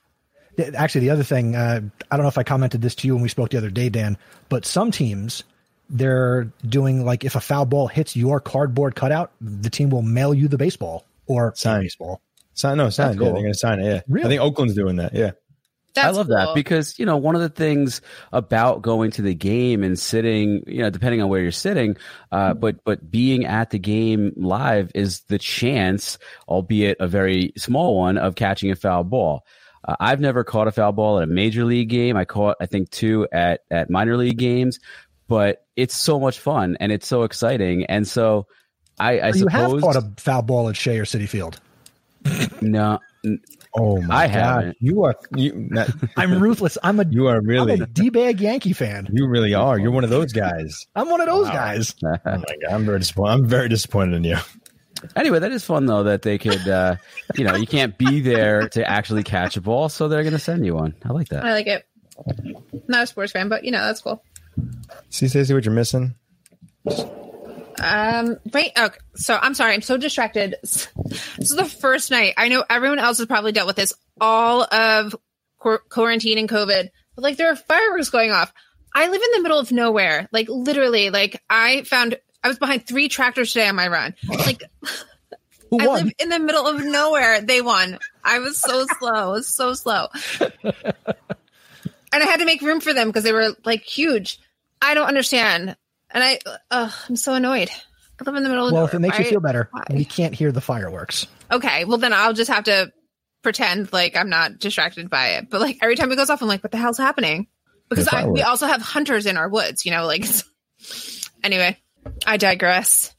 Actually, 0.74 1.06
the 1.06 1.10
other 1.10 1.22
thing, 1.22 1.56
uh, 1.56 1.80
I 2.10 2.16
don't 2.16 2.24
know 2.24 2.28
if 2.28 2.36
I 2.36 2.42
commented 2.42 2.82
this 2.82 2.94
to 2.96 3.06
you 3.06 3.14
when 3.14 3.22
we 3.22 3.30
spoke 3.30 3.50
the 3.50 3.56
other 3.56 3.70
day, 3.70 3.88
Dan, 3.88 4.18
but 4.50 4.66
some 4.66 4.90
teams 4.90 5.44
they're 5.88 6.44
doing 6.66 7.04
like 7.04 7.24
if 7.24 7.36
a 7.36 7.40
foul 7.40 7.64
ball 7.64 7.86
hits 7.86 8.16
your 8.16 8.40
cardboard 8.40 8.94
cutout, 8.94 9.32
the 9.40 9.70
team 9.70 9.90
will 9.90 10.02
mail 10.02 10.34
you 10.34 10.48
the 10.48 10.58
baseball 10.58 11.06
or 11.26 11.52
Sign. 11.56 11.82
baseball. 11.82 12.20
Sign 12.54 12.76
no 12.76 12.90
sign. 12.90 13.08
That's 13.08 13.20
Yeah, 13.20 13.32
they're 13.32 13.42
gonna 13.42 13.54
sign 13.54 13.80
it. 13.80 13.84
Yeah. 13.86 14.00
Really? 14.08 14.26
I 14.26 14.28
think 14.28 14.42
Oakland's 14.42 14.74
doing 14.74 14.96
that. 14.96 15.14
Yeah. 15.14 15.32
That's 15.94 16.06
I 16.06 16.10
love 16.10 16.28
that 16.28 16.54
because 16.54 16.98
you 16.98 17.04
know 17.04 17.18
one 17.18 17.34
of 17.34 17.42
the 17.42 17.50
things 17.50 18.00
about 18.32 18.80
going 18.82 19.10
to 19.12 19.22
the 19.22 19.34
game 19.34 19.82
and 19.82 19.98
sitting, 19.98 20.64
you 20.66 20.78
know, 20.78 20.90
depending 20.90 21.20
on 21.20 21.28
where 21.28 21.40
you're 21.40 21.50
sitting, 21.50 21.96
uh, 22.30 22.54
but 22.54 22.82
but 22.84 23.10
being 23.10 23.44
at 23.44 23.70
the 23.70 23.78
game 23.78 24.32
live 24.36 24.90
is 24.94 25.20
the 25.28 25.38
chance, 25.38 26.18
albeit 26.48 26.96
a 27.00 27.08
very 27.08 27.52
small 27.58 27.96
one, 27.98 28.16
of 28.16 28.34
catching 28.34 28.70
a 28.70 28.76
foul 28.76 29.04
ball. 29.04 29.44
Uh, 29.84 29.96
I've 30.00 30.20
never 30.20 30.44
caught 30.44 30.68
a 30.68 30.72
foul 30.72 30.92
ball 30.92 31.18
at 31.18 31.24
a 31.24 31.26
major 31.26 31.64
league 31.64 31.88
game. 31.88 32.16
I 32.16 32.24
caught, 32.24 32.56
I 32.60 32.66
think, 32.66 32.90
two 32.90 33.28
at 33.30 33.60
at 33.70 33.90
minor 33.90 34.16
league 34.16 34.38
games, 34.38 34.78
but 35.28 35.66
it's 35.76 35.94
so 35.94 36.18
much 36.18 36.38
fun 36.38 36.76
and 36.80 36.92
it's 36.92 37.06
so 37.06 37.24
exciting. 37.24 37.84
And 37.86 38.06
so, 38.06 38.46
I, 38.98 39.18
I 39.18 39.28
you 39.32 39.46
have 39.48 39.70
suppose 39.70 39.82
caught 39.82 39.96
a 39.96 40.12
foul 40.16 40.42
ball 40.42 40.68
at 40.68 40.76
Shea 40.76 40.98
or 40.98 41.04
Citi 41.04 41.28
Field. 41.28 41.60
no, 42.62 42.98
Oh 43.74 44.00
my 44.02 44.14
I 44.14 44.26
god, 44.26 44.32
haven't. 44.32 44.76
you 44.80 45.02
are 45.04 45.14
you 45.34 45.68
that, 45.72 45.88
I'm 46.16 46.42
ruthless. 46.42 46.76
I'm 46.82 47.00
a 47.00 47.04
you 47.10 47.26
are 47.28 47.40
really 47.40 47.72
am 47.74 47.82
a 47.82 47.86
d-bag 47.86 48.40
Yankee 48.40 48.72
fan. 48.74 49.08
you 49.12 49.26
really 49.26 49.54
are. 49.54 49.78
You're 49.78 49.90
one 49.92 50.04
of 50.04 50.10
those 50.10 50.32
guys. 50.32 50.86
I'm 50.94 51.08
one 51.08 51.20
of 51.20 51.26
those 51.26 51.46
Wow. 51.48 51.52
guys. 51.54 51.94
Oh 52.04 52.08
my 52.24 52.34
god, 52.36 52.44
I'm 52.70 52.84
very 52.84 52.98
disappointed. 52.98 53.32
I'm 53.32 53.46
very 53.48 53.68
disappointed 53.68 54.16
in 54.16 54.24
you. 54.24 54.36
Anyway, 55.16 55.38
that 55.40 55.50
is 55.52 55.64
fun 55.64 55.86
though 55.86 56.02
that 56.04 56.22
they 56.22 56.38
could, 56.38 56.68
uh, 56.68 56.96
you 57.36 57.44
know, 57.44 57.56
you 57.56 57.66
can't 57.66 57.96
be 57.98 58.20
there 58.20 58.68
to 58.68 58.88
actually 58.88 59.24
catch 59.24 59.56
a 59.56 59.60
ball, 59.60 59.88
so 59.88 60.06
they're 60.06 60.22
going 60.22 60.32
to 60.32 60.38
send 60.38 60.64
you 60.66 60.74
one. 60.74 60.94
I 61.04 61.12
like 61.12 61.28
that. 61.30 61.44
I 61.44 61.52
like 61.52 61.66
it. 61.66 61.86
Not 62.88 63.02
a 63.04 63.06
sports 63.06 63.32
fan, 63.32 63.48
but 63.48 63.64
you 63.64 63.70
know 63.72 63.80
that's 63.84 64.00
cool. 64.02 64.22
See, 65.08 65.26
Stacey, 65.28 65.54
what 65.54 65.64
you're 65.64 65.74
missing? 65.74 66.14
Um, 67.80 68.36
right. 68.52 68.70
Okay. 68.78 68.98
So 69.14 69.38
I'm 69.40 69.54
sorry. 69.54 69.74
I'm 69.74 69.82
so 69.82 69.96
distracted. 69.96 70.56
This 71.36 71.50
is 71.50 71.56
the 71.56 71.64
first 71.64 72.10
night. 72.10 72.34
I 72.36 72.48
know 72.48 72.64
everyone 72.70 72.98
else 72.98 73.18
has 73.18 73.26
probably 73.26 73.52
dealt 73.52 73.66
with 73.66 73.76
this 73.76 73.92
all 74.20 74.62
of 74.62 75.14
quar- 75.58 75.82
quarantine 75.88 76.38
and 76.38 76.48
COVID, 76.48 76.88
but 77.14 77.22
like 77.22 77.36
there 77.36 77.50
are 77.50 77.56
fireworks 77.56 78.10
going 78.10 78.30
off. 78.30 78.52
I 78.94 79.08
live 79.08 79.20
in 79.20 79.30
the 79.36 79.42
middle 79.42 79.58
of 79.58 79.72
nowhere. 79.72 80.28
Like 80.32 80.48
literally, 80.48 81.10
like 81.10 81.42
I 81.50 81.82
found 81.82 82.18
I 82.44 82.48
was 82.48 82.58
behind 82.58 82.86
three 82.86 83.08
tractors 83.08 83.52
today 83.52 83.68
on 83.68 83.76
my 83.76 83.88
run. 83.88 84.14
Like 84.28 84.62
Who 85.70 85.80
I 85.80 85.86
live 85.86 86.12
in 86.18 86.28
the 86.28 86.38
middle 86.38 86.66
of 86.66 86.84
nowhere. 86.84 87.40
They 87.40 87.60
won. 87.62 87.98
I 88.22 88.38
was 88.38 88.58
so 88.58 88.86
slow. 88.98 89.10
I 89.12 89.26
was 89.26 89.48
so 89.48 89.74
slow. 89.74 90.08
and 90.40 90.52
I 92.12 92.24
had 92.24 92.38
to 92.40 92.44
make 92.46 92.60
room 92.60 92.80
for 92.80 92.92
them 92.92 93.08
because 93.08 93.24
they 93.24 93.32
were 93.32 93.56
like 93.64 93.82
huge. 93.82 94.38
I 94.80 94.94
don't 94.94 95.08
understand. 95.08 95.76
And 96.12 96.22
I, 96.22 96.38
uh, 96.70 96.90
I'm 97.08 97.16
so 97.16 97.34
annoyed. 97.34 97.70
I 97.70 98.24
live 98.24 98.36
in 98.36 98.42
the 98.44 98.48
middle 98.48 98.66
of 98.66 98.72
well, 98.72 98.82
nowhere. 98.82 98.90
if 98.90 98.94
it 98.94 98.98
makes 99.00 99.18
you 99.18 99.24
Why- 99.24 99.30
feel 99.30 99.40
better, 99.40 99.68
why? 99.72 99.82
we 99.90 100.04
can't 100.04 100.34
hear 100.34 100.52
the 100.52 100.60
fireworks. 100.60 101.26
Okay. 101.50 101.84
Well, 101.84 101.98
then 101.98 102.12
I'll 102.12 102.34
just 102.34 102.50
have 102.50 102.64
to 102.64 102.92
pretend 103.42 103.92
like 103.92 104.16
I'm 104.16 104.28
not 104.28 104.58
distracted 104.58 105.10
by 105.10 105.30
it. 105.30 105.50
But 105.50 105.60
like 105.60 105.78
every 105.82 105.96
time 105.96 106.12
it 106.12 106.16
goes 106.16 106.30
off, 106.30 106.40
I'm 106.42 106.48
like, 106.48 106.62
what 106.62 106.70
the 106.70 106.78
hell's 106.78 106.98
happening? 106.98 107.48
Because 107.88 108.08
I, 108.08 108.26
we 108.26 108.42
also 108.42 108.66
have 108.66 108.80
hunters 108.80 109.26
in 109.26 109.36
our 109.36 109.48
woods, 109.48 109.84
you 109.84 109.90
know, 109.90 110.06
like, 110.06 110.24
anyway, 111.44 111.76
I 112.24 112.36
digress. 112.36 113.12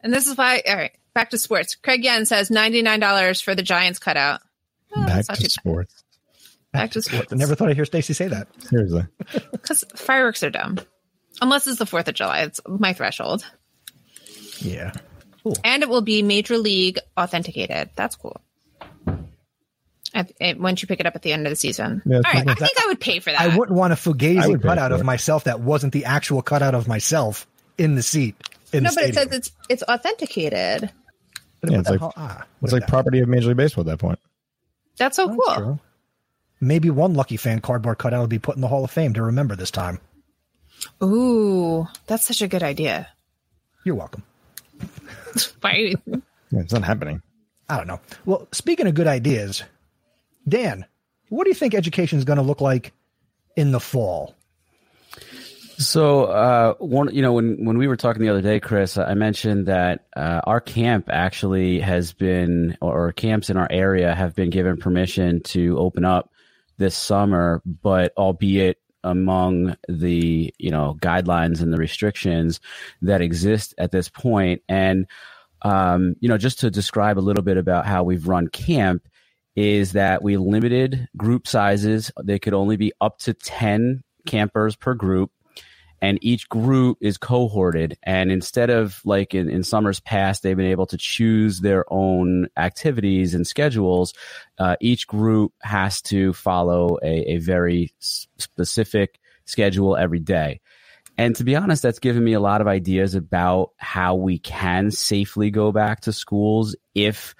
And 0.00 0.12
this 0.12 0.26
is 0.28 0.36
why, 0.36 0.62
all 0.68 0.76
right, 0.76 0.92
back 1.14 1.30
to 1.30 1.38
sports. 1.38 1.74
Craig 1.74 2.04
Yen 2.04 2.24
says 2.26 2.48
$99 2.50 3.42
for 3.42 3.54
the 3.56 3.62
Giants 3.62 3.98
cutout. 3.98 4.40
Oh, 4.94 5.00
Back 5.04 5.16
that's 5.16 5.28
not 5.30 5.38
to 5.38 5.50
sports. 5.50 6.04
Back 6.72 6.90
to 6.92 7.02
sports. 7.02 7.32
I 7.32 7.36
never 7.36 7.54
thought 7.56 7.70
I'd 7.70 7.76
hear 7.76 7.84
Stacy 7.86 8.12
say 8.12 8.28
that. 8.28 8.48
Seriously. 8.62 9.04
Because 9.52 9.84
fireworks 9.96 10.42
are 10.44 10.50
dumb. 10.50 10.78
Unless 11.40 11.66
it's 11.66 11.78
the 11.78 11.84
4th 11.84 12.08
of 12.08 12.14
July. 12.14 12.40
It's 12.42 12.60
my 12.66 12.92
threshold. 12.92 13.44
Yeah. 14.60 14.92
And 15.64 15.82
it 15.82 15.88
will 15.88 16.02
be 16.02 16.22
Major 16.22 16.58
League 16.58 16.98
authenticated. 17.16 17.90
That's 17.96 18.16
cool. 18.16 18.40
At, 20.14 20.32
at- 20.40 20.58
once 20.58 20.82
you 20.82 20.88
pick 20.88 21.00
it 21.00 21.06
up 21.06 21.14
at 21.14 21.22
the 21.22 21.32
end 21.32 21.46
of 21.46 21.50
the 21.50 21.56
season. 21.56 22.02
Yeah, 22.04 22.16
All 22.16 22.22
right. 22.22 22.36
I 22.36 22.44
that- 22.44 22.58
think 22.58 22.72
I 22.82 22.86
would 22.88 23.00
pay 23.00 23.20
for 23.20 23.30
that. 23.30 23.40
I 23.40 23.56
wouldn't 23.56 23.76
want 23.76 23.92
a 23.92 23.96
Fugazi 23.96 24.48
would 24.48 24.62
pay 24.62 24.68
cutout 24.68 24.92
of 24.92 25.04
myself 25.04 25.44
that 25.44 25.60
wasn't 25.60 25.92
the 25.92 26.06
actual 26.06 26.42
cutout 26.42 26.74
of 26.74 26.88
myself 26.88 27.46
in 27.76 27.94
the 27.94 28.02
seat. 28.02 28.34
In 28.72 28.82
no, 28.82 28.90
the 28.90 28.94
but 28.96 29.04
it 29.04 29.14
says 29.14 29.28
it's 29.32 29.52
it's 29.68 29.82
authenticated. 29.84 30.90
Yeah, 31.66 31.78
it's 31.80 31.88
like- 31.90 32.00
hell- 32.00 32.12
ah, 32.16 32.44
It's 32.62 32.72
like 32.72 32.86
property 32.86 33.20
of 33.20 33.28
Major 33.28 33.48
League 33.48 33.56
Baseball 33.58 33.82
at 33.82 33.86
that 33.86 33.98
point. 33.98 34.18
That's 34.96 35.16
so 35.16 35.26
That's 35.28 35.38
cool. 35.38 35.54
true. 35.54 35.78
Maybe 36.60 36.90
one 36.90 37.14
lucky 37.14 37.36
fan 37.36 37.60
cardboard 37.60 37.98
cutout 37.98 38.20
will 38.20 38.26
be 38.26 38.40
put 38.40 38.56
in 38.56 38.60
the 38.62 38.68
Hall 38.68 38.84
of 38.84 38.90
Fame 38.90 39.14
to 39.14 39.22
remember 39.22 39.54
this 39.56 39.70
time. 39.70 40.00
Ooh, 41.02 41.86
that's 42.06 42.26
such 42.26 42.42
a 42.42 42.48
good 42.48 42.62
idea. 42.62 43.08
You're 43.84 43.94
welcome. 43.94 44.22
Why? 45.60 45.94
Yeah, 46.06 46.16
it's 46.52 46.72
not 46.72 46.84
happening. 46.84 47.22
I 47.68 47.76
don't 47.76 47.86
know. 47.86 48.00
Well, 48.24 48.48
speaking 48.52 48.86
of 48.86 48.94
good 48.94 49.06
ideas, 49.06 49.62
Dan, 50.48 50.86
what 51.28 51.44
do 51.44 51.50
you 51.50 51.54
think 51.54 51.74
education 51.74 52.18
is 52.18 52.24
going 52.24 52.38
to 52.38 52.42
look 52.42 52.60
like 52.60 52.92
in 53.56 53.72
the 53.72 53.80
fall? 53.80 54.34
So, 55.78 56.24
uh, 56.24 56.74
one, 56.78 57.14
you 57.14 57.22
know, 57.22 57.34
when, 57.34 57.64
when 57.64 57.78
we 57.78 57.86
were 57.86 57.96
talking 57.96 58.20
the 58.20 58.30
other 58.30 58.42
day, 58.42 58.58
Chris, 58.58 58.98
I 58.98 59.14
mentioned 59.14 59.66
that 59.66 60.06
uh, 60.16 60.40
our 60.44 60.60
camp 60.60 61.08
actually 61.08 61.78
has 61.78 62.12
been, 62.12 62.76
or 62.80 63.12
camps 63.12 63.48
in 63.48 63.56
our 63.56 63.68
area 63.70 64.12
have 64.12 64.34
been 64.34 64.50
given 64.50 64.78
permission 64.78 65.40
to 65.44 65.78
open 65.78 66.04
up 66.04 66.32
this 66.78 66.96
summer, 66.96 67.62
but 67.64 68.12
albeit 68.16 68.78
among 69.04 69.76
the, 69.88 70.52
you 70.58 70.70
know, 70.70 70.96
guidelines 71.00 71.60
and 71.60 71.72
the 71.72 71.78
restrictions 71.78 72.60
that 73.02 73.20
exist 73.20 73.74
at 73.78 73.92
this. 73.92 74.10
And, 74.68 75.06
um, 75.62 76.14
you 76.20 76.28
know, 76.28 76.38
just 76.38 76.60
to 76.60 76.70
describe 76.70 77.18
a 77.18 77.20
little 77.20 77.42
bit 77.42 77.56
about 77.56 77.86
how 77.86 78.02
we've 78.02 78.28
run 78.28 78.48
camp 78.48 79.08
is 79.56 79.92
that 79.92 80.22
we 80.22 80.36
limited 80.36 81.08
group 81.16 81.48
sizes. 81.48 82.12
They 82.22 82.38
could 82.38 82.54
only 82.54 82.76
be 82.76 82.92
up 83.00 83.18
to 83.20 83.34
10 83.34 84.02
campers 84.26 84.76
per 84.76 84.94
group 84.94 85.32
and 86.00 86.18
each 86.22 86.48
group 86.48 86.98
is 87.00 87.18
cohorted. 87.18 87.98
And 88.02 88.30
instead 88.30 88.70
of 88.70 89.00
like 89.04 89.34
in, 89.34 89.48
in 89.48 89.62
summers 89.62 90.00
past 90.00 90.42
they've 90.42 90.56
been 90.56 90.66
able 90.66 90.86
to 90.86 90.96
choose 90.96 91.60
their 91.60 91.84
own 91.92 92.48
activities 92.56 93.34
and 93.34 93.46
schedules 93.46 94.14
uh, 94.58 94.76
each 94.80 95.06
group 95.06 95.52
has 95.60 96.02
to 96.02 96.32
follow 96.32 96.98
a, 97.02 97.34
a 97.34 97.38
very 97.38 97.92
specific 97.98 99.18
schedule 99.44 99.96
every 99.96 100.20
day. 100.20 100.60
And 101.16 101.34
to 101.36 101.44
be 101.44 101.56
honest 101.56 101.82
that's 101.82 101.98
given 101.98 102.22
me 102.22 102.34
a 102.34 102.40
lot 102.40 102.60
of 102.60 102.68
ideas 102.68 103.14
about 103.14 103.70
how 103.76 104.14
we 104.14 104.38
can 104.38 104.90
safely 104.90 105.50
go 105.50 105.72
back 105.72 106.02
to 106.02 106.12
schools 106.12 106.76
if 106.94 107.34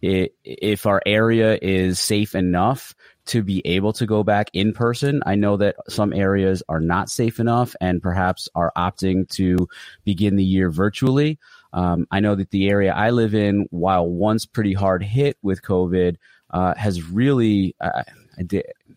if 0.00 0.86
our 0.86 1.02
area 1.04 1.58
is 1.60 1.98
safe 1.98 2.36
enough 2.36 2.94
to 3.28 3.42
be 3.42 3.62
able 3.66 3.92
to 3.94 4.06
go 4.06 4.22
back 4.22 4.50
in 4.52 4.72
person. 4.72 5.22
I 5.24 5.34
know 5.34 5.56
that 5.58 5.76
some 5.88 6.12
areas 6.12 6.62
are 6.68 6.80
not 6.80 7.10
safe 7.10 7.40
enough 7.40 7.74
and 7.80 8.02
perhaps 8.02 8.48
are 8.54 8.72
opting 8.76 9.28
to 9.30 9.68
begin 10.04 10.36
the 10.36 10.44
year 10.44 10.70
virtually. 10.70 11.38
Um, 11.72 12.06
I 12.10 12.20
know 12.20 12.34
that 12.34 12.50
the 12.50 12.68
area 12.68 12.92
I 12.92 13.10
live 13.10 13.34
in, 13.34 13.66
while 13.70 14.08
once 14.08 14.46
pretty 14.46 14.72
hard 14.72 15.02
hit 15.02 15.36
with 15.42 15.62
COVID, 15.62 16.16
uh, 16.50 16.74
has 16.74 17.02
really, 17.02 17.76
uh, 17.80 18.02
I 18.38 18.42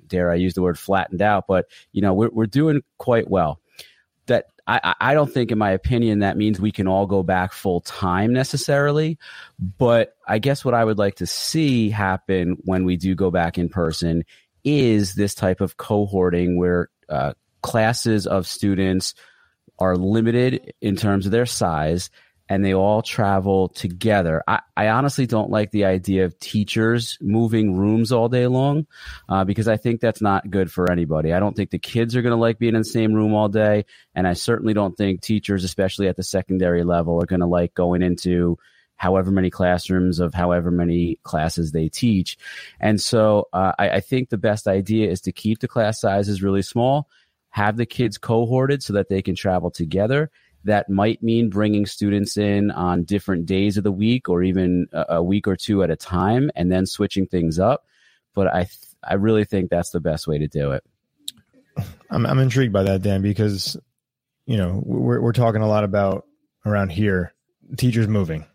dare 0.07 0.31
I 0.31 0.35
use 0.35 0.53
the 0.53 0.61
word 0.61 0.77
flattened 0.77 1.21
out, 1.21 1.45
but 1.47 1.65
you 1.91 2.01
know 2.01 2.13
we're 2.13 2.29
we're 2.29 2.45
doing 2.45 2.83
quite 2.97 3.29
well. 3.29 3.60
I 4.67 4.95
I 4.99 5.13
don't 5.13 5.31
think, 5.31 5.51
in 5.51 5.57
my 5.57 5.71
opinion, 5.71 6.19
that 6.19 6.37
means 6.37 6.59
we 6.59 6.71
can 6.71 6.87
all 6.87 7.07
go 7.07 7.23
back 7.23 7.53
full 7.53 7.81
time 7.81 8.33
necessarily. 8.33 9.17
But 9.59 10.15
I 10.27 10.39
guess 10.39 10.63
what 10.63 10.73
I 10.73 10.83
would 10.83 10.97
like 10.97 11.15
to 11.15 11.25
see 11.25 11.89
happen 11.89 12.57
when 12.65 12.85
we 12.85 12.97
do 12.97 13.15
go 13.15 13.31
back 13.31 13.57
in 13.57 13.69
person 13.69 14.23
is 14.63 15.15
this 15.15 15.33
type 15.33 15.61
of 15.61 15.77
cohorting 15.77 16.57
where 16.57 16.89
uh, 17.09 17.33
classes 17.61 18.27
of 18.27 18.47
students 18.47 19.13
are 19.79 19.97
limited 19.97 20.73
in 20.81 20.95
terms 20.95 21.25
of 21.25 21.31
their 21.31 21.45
size 21.45 22.09
and 22.51 22.65
they 22.65 22.73
all 22.73 23.01
travel 23.01 23.69
together. 23.69 24.43
I, 24.45 24.59
I 24.75 24.89
honestly 24.89 25.25
don't 25.25 25.49
like 25.49 25.71
the 25.71 25.85
idea 25.85 26.25
of 26.25 26.37
teachers 26.37 27.17
moving 27.21 27.77
rooms 27.77 28.11
all 28.11 28.27
day 28.27 28.45
long 28.45 28.87
uh, 29.29 29.45
because 29.45 29.69
I 29.69 29.77
think 29.77 30.01
that's 30.01 30.21
not 30.21 30.51
good 30.51 30.69
for 30.69 30.91
anybody. 30.91 31.31
I 31.31 31.39
don't 31.39 31.55
think 31.55 31.69
the 31.69 31.79
kids 31.79 32.13
are 32.13 32.21
going 32.21 32.35
to 32.35 32.41
like 32.41 32.59
being 32.59 32.75
in 32.75 32.81
the 32.81 32.83
same 32.83 33.13
room 33.13 33.33
all 33.33 33.47
day. 33.47 33.85
And 34.13 34.27
I 34.27 34.33
certainly 34.33 34.73
don't 34.73 34.97
think 34.97 35.21
teachers, 35.21 35.63
especially 35.63 36.09
at 36.09 36.17
the 36.17 36.23
secondary 36.23 36.83
level, 36.83 37.23
are 37.23 37.25
going 37.25 37.39
to 37.39 37.45
like 37.45 37.73
going 37.73 38.01
into 38.01 38.57
however 38.97 39.31
many 39.31 39.49
classrooms 39.49 40.19
of 40.19 40.33
however 40.33 40.71
many 40.71 41.19
classes 41.23 41.71
they 41.71 41.87
teach. 41.87 42.37
And 42.81 42.99
so 42.99 43.47
uh, 43.53 43.71
I, 43.79 43.89
I 43.91 43.99
think 44.01 44.27
the 44.27 44.37
best 44.37 44.67
idea 44.67 45.09
is 45.09 45.21
to 45.21 45.31
keep 45.31 45.59
the 45.59 45.69
class 45.69 46.01
sizes 46.01 46.43
really 46.43 46.63
small, 46.63 47.07
have 47.51 47.77
the 47.77 47.85
kids 47.85 48.17
cohorted 48.17 48.83
so 48.83 48.91
that 48.91 49.07
they 49.07 49.21
can 49.21 49.35
travel 49.35 49.71
together. 49.71 50.29
That 50.63 50.89
might 50.89 51.23
mean 51.23 51.49
bringing 51.49 51.85
students 51.85 52.37
in 52.37 52.71
on 52.71 53.03
different 53.03 53.45
days 53.45 53.77
of 53.77 53.83
the 53.83 53.91
week 53.91 54.29
or 54.29 54.43
even 54.43 54.87
a, 54.93 55.21
week 55.23 55.47
or 55.47 55.55
two 55.55 55.83
at 55.83 55.89
a 55.89 55.95
time 55.95 56.51
and 56.55 56.71
then 56.71 56.85
switching 56.85 57.25
things 57.25 57.59
up. 57.59 57.85
But 58.33 58.47
I, 58.47 58.63
th- 58.63 58.77
I 59.03 59.15
really 59.15 59.43
think 59.45 59.69
that's 59.69 59.89
the 59.89 59.99
best 59.99 60.27
way 60.27 60.37
to 60.37 60.47
do 60.47 60.73
it. 60.73 60.83
I'm 62.09 62.25
I'm 62.25 62.39
intrigued 62.39 62.73
by 62.73 62.83
that, 62.83 63.01
Dan, 63.01 63.21
because 63.21 63.77
you 64.45 64.57
know 64.57 64.81
we're 64.85 65.21
we're 65.21 65.31
talking 65.33 65.61
a 65.61 65.67
lot 65.67 65.83
about 65.83 66.25
around 66.65 66.89
here 66.89 67.33
teachers 67.77 68.07
moving, 68.07 68.45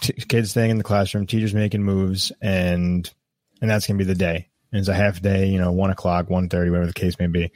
T- 0.00 0.14
kids 0.14 0.50
staying 0.50 0.70
in 0.70 0.78
the 0.78 0.84
classroom, 0.84 1.26
teachers 1.26 1.54
making 1.54 1.82
moves, 1.82 2.32
and 2.40 3.08
and 3.60 3.70
that's 3.70 3.86
gonna 3.86 3.98
be 3.98 4.04
the 4.04 4.14
day. 4.14 4.48
it's 4.72 4.88
a 4.88 4.94
half 4.94 5.20
day, 5.20 5.48
you 5.48 5.58
know, 5.58 5.72
one 5.72 5.90
o'clock, 5.90 6.30
one 6.30 6.48
thirty, 6.48 6.70
whatever 6.70 6.86
the 6.86 6.92
case 6.92 7.18
may 7.18 7.26
be. 7.26 7.52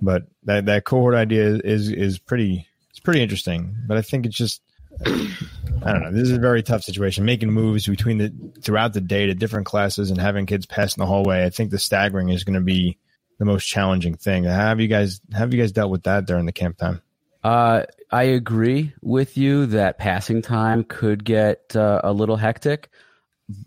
But 0.00 0.24
that 0.44 0.66
that 0.66 0.84
cohort 0.84 1.14
idea 1.14 1.56
is 1.62 1.90
is 1.90 2.18
pretty 2.18 2.66
pretty 3.08 3.22
interesting. 3.22 3.74
But 3.86 3.96
I 3.96 4.02
think 4.02 4.26
it's 4.26 4.36
just 4.36 4.60
I 5.02 5.92
don't 5.92 6.02
know. 6.02 6.12
This 6.12 6.24
is 6.24 6.32
a 6.32 6.38
very 6.38 6.62
tough 6.62 6.82
situation. 6.82 7.24
Making 7.24 7.50
moves 7.50 7.86
between 7.86 8.18
the 8.18 8.30
throughout 8.60 8.92
the 8.92 9.00
day 9.00 9.24
to 9.24 9.34
different 9.34 9.64
classes 9.64 10.10
and 10.10 10.20
having 10.20 10.44
kids 10.44 10.66
pass 10.66 10.94
in 10.94 11.00
the 11.00 11.06
hallway. 11.06 11.46
I 11.46 11.48
think 11.48 11.70
the 11.70 11.78
staggering 11.78 12.28
is 12.28 12.44
going 12.44 12.56
to 12.56 12.60
be 12.60 12.98
the 13.38 13.46
most 13.46 13.64
challenging 13.64 14.14
thing. 14.14 14.44
How 14.44 14.50
have 14.50 14.80
you 14.80 14.88
guys 14.88 15.22
have 15.32 15.54
you 15.54 15.58
guys 15.58 15.72
dealt 15.72 15.90
with 15.90 16.02
that 16.02 16.26
during 16.26 16.44
the 16.44 16.52
camp 16.52 16.76
time? 16.76 17.00
Uh, 17.42 17.84
I 18.10 18.24
agree 18.24 18.92
with 19.00 19.38
you 19.38 19.64
that 19.66 19.96
passing 19.96 20.42
time 20.42 20.84
could 20.84 21.24
get 21.24 21.74
uh, 21.74 22.02
a 22.04 22.12
little 22.12 22.36
hectic. 22.36 22.90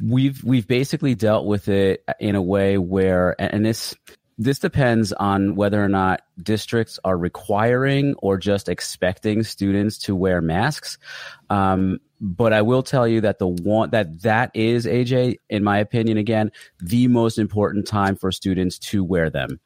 We've 0.06 0.44
we've 0.44 0.68
basically 0.68 1.16
dealt 1.16 1.48
with 1.48 1.68
it 1.68 2.04
in 2.20 2.36
a 2.36 2.42
way 2.44 2.78
where, 2.78 3.36
and 3.42 3.66
this 3.66 3.96
this 4.38 4.60
depends 4.60 5.14
on 5.14 5.56
whether 5.56 5.84
or 5.84 5.90
not 5.90 6.22
districts 6.42 7.00
are 7.04 7.18
requiring 7.18 8.16
or 8.20 8.38
just 8.38 8.70
expecting 8.70 9.44
students 9.44 9.98
to 10.00 10.16
wear 10.16 10.42
masks. 10.42 10.98
Um, 11.50 12.00
but 12.20 12.54
I 12.54 12.62
will 12.62 12.84
tell 12.84 13.08
you 13.08 13.22
that 13.22 13.40
the 13.40 13.48
one 13.48 13.90
that 13.92 14.22
that 14.22 14.52
is 14.54 14.86
AJ, 14.86 15.38
in 15.50 15.64
my 15.64 15.80
opinion, 15.80 16.18
again, 16.18 16.52
the 16.80 17.08
most 17.08 17.38
important 17.38 17.88
time 17.88 18.16
for 18.16 18.32
students 18.32 18.78
to 18.80 19.04
wear 19.04 19.30
them. 19.30 19.60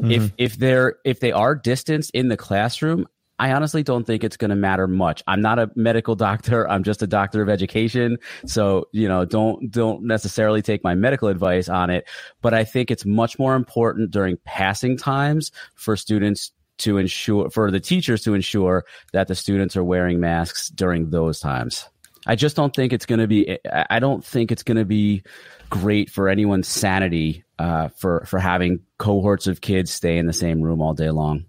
Mm-hmm. 0.00 0.10
If 0.10 0.32
if 0.36 0.56
they're 0.56 0.96
if 1.04 1.20
they 1.20 1.32
are 1.32 1.54
distanced 1.54 2.10
in 2.12 2.28
the 2.28 2.36
classroom, 2.36 3.06
I 3.38 3.52
honestly 3.52 3.82
don't 3.82 4.04
think 4.04 4.22
it's 4.22 4.36
going 4.36 4.50
to 4.50 4.56
matter 4.56 4.86
much. 4.86 5.22
I'm 5.26 5.40
not 5.40 5.58
a 5.58 5.70
medical 5.74 6.14
doctor. 6.26 6.68
I'm 6.68 6.84
just 6.84 7.02
a 7.02 7.06
doctor 7.06 7.42
of 7.42 7.48
education. 7.48 8.18
So, 8.46 8.88
you 8.92 9.08
know, 9.08 9.24
don't, 9.24 9.70
don't 9.70 10.04
necessarily 10.04 10.62
take 10.62 10.84
my 10.84 10.94
medical 10.94 11.28
advice 11.28 11.68
on 11.68 11.90
it. 11.90 12.08
But 12.42 12.54
I 12.54 12.64
think 12.64 12.90
it's 12.90 13.04
much 13.04 13.38
more 13.38 13.54
important 13.54 14.10
during 14.10 14.38
passing 14.44 14.96
times 14.96 15.50
for 15.74 15.96
students 15.96 16.52
to 16.78 16.98
ensure, 16.98 17.50
for 17.50 17.70
the 17.70 17.80
teachers 17.80 18.22
to 18.22 18.34
ensure 18.34 18.84
that 19.12 19.28
the 19.28 19.34
students 19.34 19.76
are 19.76 19.84
wearing 19.84 20.20
masks 20.20 20.68
during 20.68 21.10
those 21.10 21.40
times. 21.40 21.88
I 22.26 22.36
just 22.36 22.56
don't 22.56 22.74
think 22.74 22.92
it's 22.92 23.06
going 23.06 23.20
to 23.20 23.26
be, 23.26 23.58
I 23.70 23.98
don't 23.98 24.24
think 24.24 24.50
it's 24.50 24.62
going 24.62 24.78
to 24.78 24.84
be 24.84 25.22
great 25.68 26.10
for 26.10 26.28
anyone's 26.28 26.68
sanity, 26.68 27.44
uh, 27.58 27.88
for, 27.88 28.24
for 28.26 28.38
having 28.38 28.80
cohorts 28.98 29.46
of 29.46 29.60
kids 29.60 29.90
stay 29.92 30.16
in 30.16 30.26
the 30.26 30.32
same 30.32 30.62
room 30.62 30.80
all 30.80 30.94
day 30.94 31.10
long. 31.10 31.44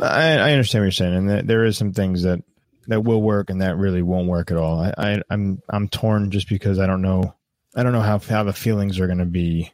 I, 0.00 0.38
I 0.38 0.52
understand 0.52 0.82
what 0.82 0.86
you're 0.86 0.90
saying, 0.92 1.14
and 1.14 1.48
there 1.48 1.64
is 1.64 1.76
some 1.76 1.92
things 1.92 2.22
that 2.22 2.42
that 2.86 3.02
will 3.02 3.22
work 3.22 3.48
and 3.48 3.62
that 3.62 3.76
really 3.76 4.02
won't 4.02 4.28
work 4.28 4.50
at 4.50 4.56
all. 4.56 4.80
I, 4.80 4.94
I 4.96 5.22
I'm 5.30 5.62
I'm 5.68 5.88
torn 5.88 6.30
just 6.30 6.48
because 6.48 6.78
I 6.78 6.86
don't 6.86 7.02
know 7.02 7.34
I 7.74 7.82
don't 7.82 7.92
know 7.92 8.00
how 8.00 8.18
how 8.18 8.44
the 8.44 8.52
feelings 8.52 9.00
are 9.00 9.06
going 9.06 9.18
to 9.18 9.24
be 9.24 9.72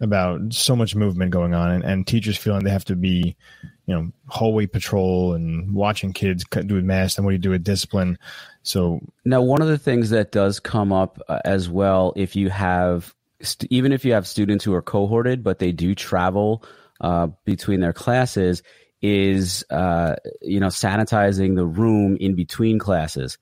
about 0.00 0.52
so 0.52 0.76
much 0.76 0.94
movement 0.94 1.30
going 1.30 1.54
on 1.54 1.70
and, 1.70 1.84
and 1.84 2.06
teachers 2.06 2.36
feeling 2.36 2.64
they 2.64 2.70
have 2.70 2.84
to 2.84 2.96
be 2.96 3.34
you 3.86 3.94
know 3.94 4.10
hallway 4.28 4.66
patrol 4.66 5.32
and 5.32 5.74
watching 5.74 6.12
kids 6.12 6.44
do 6.44 6.82
masks 6.82 7.16
and 7.16 7.24
what 7.24 7.30
do 7.30 7.34
you 7.34 7.38
do 7.38 7.50
with 7.50 7.64
discipline 7.64 8.18
so 8.62 9.00
now 9.24 9.40
one 9.40 9.62
of 9.62 9.68
the 9.68 9.78
things 9.78 10.10
that 10.10 10.32
does 10.32 10.60
come 10.60 10.92
up 10.92 11.18
uh, 11.28 11.38
as 11.46 11.70
well 11.70 12.12
if 12.14 12.36
you 12.36 12.50
have 12.50 13.14
st- 13.40 13.72
even 13.72 13.90
if 13.90 14.04
you 14.04 14.12
have 14.12 14.26
students 14.26 14.64
who 14.64 14.74
are 14.74 14.82
cohorted 14.82 15.42
but 15.42 15.58
they 15.58 15.72
do 15.72 15.94
travel 15.94 16.62
uh, 17.00 17.28
between 17.46 17.80
their 17.80 17.94
classes 17.94 18.62
is 19.02 19.64
uh, 19.70 20.16
you 20.42 20.60
know 20.60 20.68
sanitizing 20.68 21.56
the 21.56 21.66
room 21.66 22.16
in 22.18 22.34
between 22.34 22.78
classes. 22.78 23.38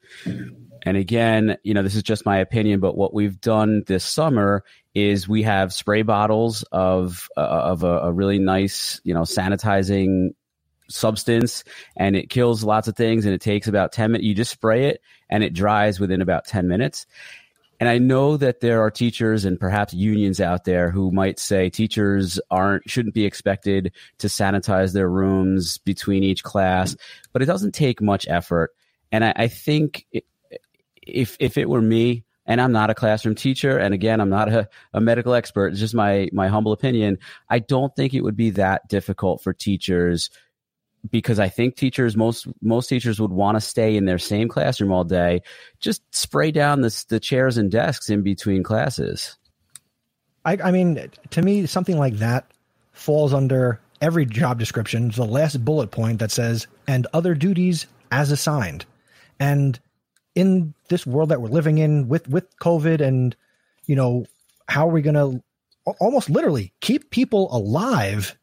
And 0.86 0.98
again, 0.98 1.56
you 1.62 1.72
know, 1.72 1.82
this 1.82 1.94
is 1.94 2.02
just 2.02 2.26
my 2.26 2.38
opinion, 2.38 2.80
but 2.80 2.94
what 2.94 3.14
we've 3.14 3.40
done 3.40 3.84
this 3.86 4.04
summer 4.04 4.64
is 4.94 5.26
we 5.26 5.42
have 5.42 5.72
spray 5.72 6.02
bottles 6.02 6.62
of 6.72 7.28
uh, 7.36 7.40
of 7.40 7.84
a, 7.84 8.00
a 8.00 8.12
really 8.12 8.38
nice, 8.38 9.00
you 9.02 9.14
know, 9.14 9.22
sanitizing 9.22 10.34
substance 10.88 11.64
and 11.96 12.14
it 12.14 12.28
kills 12.28 12.62
lots 12.62 12.88
of 12.88 12.96
things 12.96 13.24
and 13.24 13.34
it 13.34 13.40
takes 13.40 13.66
about 13.68 13.90
10 13.90 14.12
minutes 14.12 14.26
you 14.26 14.34
just 14.34 14.50
spray 14.50 14.88
it 14.88 15.00
and 15.30 15.42
it 15.42 15.54
dries 15.54 15.98
within 15.98 16.20
about 16.20 16.44
10 16.44 16.68
minutes 16.68 17.06
and 17.80 17.88
I 17.88 17.98
know 17.98 18.36
that 18.36 18.60
there 18.60 18.80
are 18.80 18.90
teachers 18.90 19.44
and 19.44 19.58
perhaps 19.58 19.94
unions 19.94 20.40
out 20.40 20.64
there 20.64 20.90
who 20.90 21.10
might 21.10 21.38
say 21.38 21.70
teachers 21.70 22.40
aren't 22.50 22.88
shouldn't 22.88 23.14
be 23.14 23.24
expected 23.24 23.92
to 24.18 24.28
sanitize 24.28 24.92
their 24.92 25.08
rooms 25.08 25.78
between 25.78 26.22
each 26.22 26.42
class, 26.42 26.96
but 27.32 27.42
it 27.42 27.46
doesn't 27.46 27.72
take 27.72 28.00
much 28.00 28.26
effort. 28.28 28.70
And 29.12 29.24
I, 29.24 29.32
I 29.36 29.48
think 29.48 30.06
if 31.02 31.36
if 31.40 31.58
it 31.58 31.68
were 31.68 31.82
me, 31.82 32.24
and 32.46 32.60
I'm 32.60 32.72
not 32.72 32.90
a 32.90 32.94
classroom 32.94 33.34
teacher, 33.34 33.78
and 33.78 33.94
again, 33.94 34.20
I'm 34.20 34.30
not 34.30 34.48
a, 34.48 34.68
a 34.92 35.00
medical 35.00 35.34
expert. 35.34 35.68
It's 35.68 35.80
just 35.80 35.94
my 35.94 36.28
my 36.32 36.48
humble 36.48 36.72
opinion. 36.72 37.18
I 37.48 37.58
don't 37.58 37.94
think 37.96 38.14
it 38.14 38.22
would 38.22 38.36
be 38.36 38.50
that 38.50 38.88
difficult 38.88 39.42
for 39.42 39.52
teachers 39.52 40.30
because 41.10 41.38
I 41.38 41.48
think 41.48 41.76
teachers 41.76 42.16
most 42.16 42.46
most 42.62 42.88
teachers 42.88 43.20
would 43.20 43.30
want 43.30 43.56
to 43.56 43.60
stay 43.60 43.96
in 43.96 44.04
their 44.04 44.18
same 44.18 44.48
classroom 44.48 44.92
all 44.92 45.04
day. 45.04 45.42
Just 45.80 46.02
spray 46.14 46.50
down 46.50 46.80
the 46.80 47.04
the 47.08 47.20
chairs 47.20 47.56
and 47.56 47.70
desks 47.70 48.10
in 48.10 48.22
between 48.22 48.62
classes. 48.62 49.36
I, 50.44 50.58
I 50.62 50.70
mean, 50.70 51.10
to 51.30 51.42
me, 51.42 51.66
something 51.66 51.98
like 51.98 52.14
that 52.14 52.50
falls 52.92 53.32
under 53.32 53.80
every 54.00 54.26
job 54.26 54.58
description. 54.58 55.10
The 55.10 55.24
last 55.24 55.64
bullet 55.64 55.90
point 55.90 56.18
that 56.18 56.30
says 56.30 56.66
"and 56.86 57.06
other 57.12 57.34
duties 57.34 57.86
as 58.10 58.30
assigned," 58.30 58.84
and 59.38 59.78
in 60.34 60.74
this 60.88 61.06
world 61.06 61.28
that 61.30 61.40
we're 61.40 61.48
living 61.48 61.78
in 61.78 62.08
with 62.08 62.28
with 62.28 62.56
COVID 62.58 63.00
and 63.00 63.36
you 63.86 63.96
know 63.96 64.26
how 64.68 64.88
are 64.88 64.92
we 64.92 65.02
going 65.02 65.14
to 65.14 65.42
almost 66.00 66.30
literally 66.30 66.72
keep 66.80 67.10
people 67.10 67.54
alive 67.54 68.36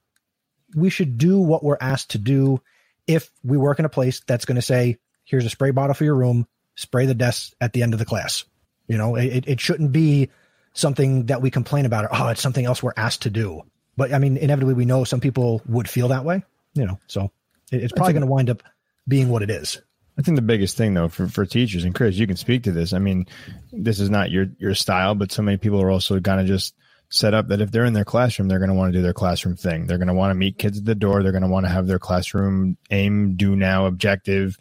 we 0.75 0.89
should 0.89 1.17
do 1.17 1.39
what 1.39 1.63
we're 1.63 1.77
asked 1.79 2.11
to 2.11 2.17
do 2.17 2.61
if 3.07 3.29
we 3.43 3.57
work 3.57 3.79
in 3.79 3.85
a 3.85 3.89
place 3.89 4.21
that's 4.25 4.45
going 4.45 4.55
to 4.55 4.61
say, 4.61 4.97
here's 5.25 5.45
a 5.45 5.49
spray 5.49 5.71
bottle 5.71 5.93
for 5.93 6.03
your 6.03 6.15
room, 6.15 6.47
spray 6.75 7.05
the 7.05 7.13
desks 7.13 7.53
at 7.59 7.73
the 7.73 7.83
end 7.83 7.93
of 7.93 7.99
the 7.99 8.05
class. 8.05 8.45
You 8.87 8.97
know, 8.97 9.15
it, 9.15 9.47
it 9.47 9.59
shouldn't 9.59 9.91
be 9.91 10.29
something 10.73 11.27
that 11.27 11.41
we 11.41 11.51
complain 11.51 11.85
about. 11.85 12.05
or, 12.05 12.09
Oh, 12.11 12.27
it's 12.29 12.41
something 12.41 12.65
else 12.65 12.81
we're 12.81 12.93
asked 12.95 13.23
to 13.23 13.29
do. 13.29 13.63
But 13.97 14.13
I 14.13 14.19
mean, 14.19 14.37
inevitably, 14.37 14.73
we 14.73 14.85
know 14.85 15.03
some 15.03 15.19
people 15.19 15.61
would 15.67 15.89
feel 15.89 16.09
that 16.09 16.25
way, 16.25 16.43
you 16.73 16.85
know, 16.85 16.99
so 17.07 17.31
it, 17.71 17.83
it's 17.83 17.93
probably 17.93 18.13
going 18.13 18.25
to 18.25 18.31
wind 18.31 18.49
up 18.49 18.63
being 19.07 19.29
what 19.29 19.41
it 19.41 19.49
is. 19.49 19.81
I 20.17 20.23
think 20.23 20.35
the 20.35 20.41
biggest 20.41 20.77
thing 20.77 20.93
though 20.93 21.07
for, 21.07 21.27
for 21.27 21.45
teachers 21.45 21.83
and 21.83 21.95
Chris, 21.95 22.15
you 22.15 22.27
can 22.27 22.35
speak 22.35 22.63
to 22.63 22.71
this. 22.71 22.93
I 22.93 22.99
mean, 22.99 23.27
this 23.71 23.99
is 23.99 24.09
not 24.09 24.29
your 24.29 24.47
your 24.59 24.75
style, 24.75 25.15
but 25.15 25.31
so 25.31 25.41
many 25.41 25.57
people 25.57 25.81
are 25.81 25.89
also 25.89 26.19
kind 26.19 26.39
of 26.39 26.47
just 26.47 26.75
set 27.11 27.33
up 27.33 27.49
that 27.49 27.59
if 27.59 27.71
they're 27.71 27.85
in 27.85 27.93
their 27.93 28.05
classroom, 28.05 28.47
they're 28.47 28.57
going 28.57 28.69
to 28.69 28.75
want 28.75 28.91
to 28.91 28.97
do 28.97 29.03
their 29.03 29.13
classroom 29.13 29.55
thing. 29.55 29.85
They're 29.85 29.97
going 29.97 30.07
to 30.07 30.13
want 30.13 30.31
to 30.31 30.35
meet 30.35 30.57
kids 30.57 30.79
at 30.79 30.85
the 30.85 30.95
door. 30.95 31.21
They're 31.21 31.33
going 31.33 31.43
to 31.43 31.49
want 31.49 31.65
to 31.65 31.71
have 31.71 31.85
their 31.85 31.99
classroom 31.99 32.77
aim, 32.89 33.35
do 33.35 33.55
now, 33.55 33.85
objective. 33.85 34.57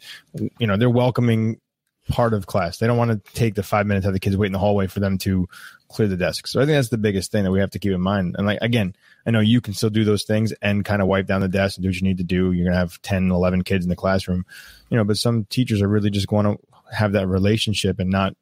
You 0.59 0.67
know, 0.67 0.75
they're 0.75 0.89
welcoming 0.89 1.61
part 2.09 2.33
of 2.33 2.47
class. 2.47 2.77
They 2.77 2.87
don't 2.87 2.97
want 2.97 3.11
to 3.11 3.33
take 3.33 3.55
the 3.55 3.63
five 3.63 3.87
minutes 3.87 4.03
have 4.03 4.13
the 4.13 4.19
kids 4.19 4.35
wait 4.35 4.47
in 4.47 4.51
the 4.51 4.59
hallway 4.59 4.87
for 4.87 4.99
them 4.99 5.17
to 5.19 5.47
clear 5.87 6.09
the 6.09 6.17
desk. 6.17 6.45
So 6.47 6.59
I 6.59 6.65
think 6.65 6.75
that's 6.75 6.89
the 6.89 6.97
biggest 6.97 7.31
thing 7.31 7.45
that 7.45 7.51
we 7.51 7.61
have 7.61 7.71
to 7.71 7.79
keep 7.79 7.93
in 7.93 8.01
mind. 8.01 8.35
And 8.37 8.45
like, 8.45 8.59
again, 8.61 8.95
I 9.25 9.31
know 9.31 9.39
you 9.39 9.61
can 9.61 9.73
still 9.73 9.89
do 9.89 10.03
those 10.03 10.23
things 10.23 10.51
and 10.61 10.83
kind 10.83 11.01
of 11.01 11.07
wipe 11.07 11.27
down 11.27 11.39
the 11.39 11.47
desk 11.47 11.77
and 11.77 11.83
do 11.83 11.89
what 11.89 11.95
you 11.95 12.03
need 12.03 12.17
to 12.17 12.23
do. 12.23 12.51
You're 12.51 12.65
going 12.65 12.73
to 12.73 12.79
have 12.79 13.01
10, 13.01 13.31
11 13.31 13.63
kids 13.63 13.85
in 13.85 13.89
the 13.89 13.95
classroom, 13.95 14.45
you 14.89 14.97
know, 14.97 15.05
but 15.05 15.17
some 15.17 15.45
teachers 15.45 15.81
are 15.81 15.87
really 15.87 16.09
just 16.09 16.27
going 16.27 16.45
to 16.45 16.57
have 16.93 17.13
that 17.13 17.27
relationship 17.27 17.97
and 17.99 18.09
not 18.09 18.35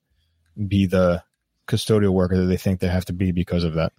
be 0.67 0.87
the, 0.87 1.23
custodial 1.69 2.11
worker 2.11 2.37
that 2.37 2.45
they 2.45 2.57
think 2.57 2.79
they 2.79 2.87
have 2.87 3.05
to 3.05 3.13
be 3.13 3.31
because 3.31 3.63
of 3.63 3.75
that. 3.75 3.93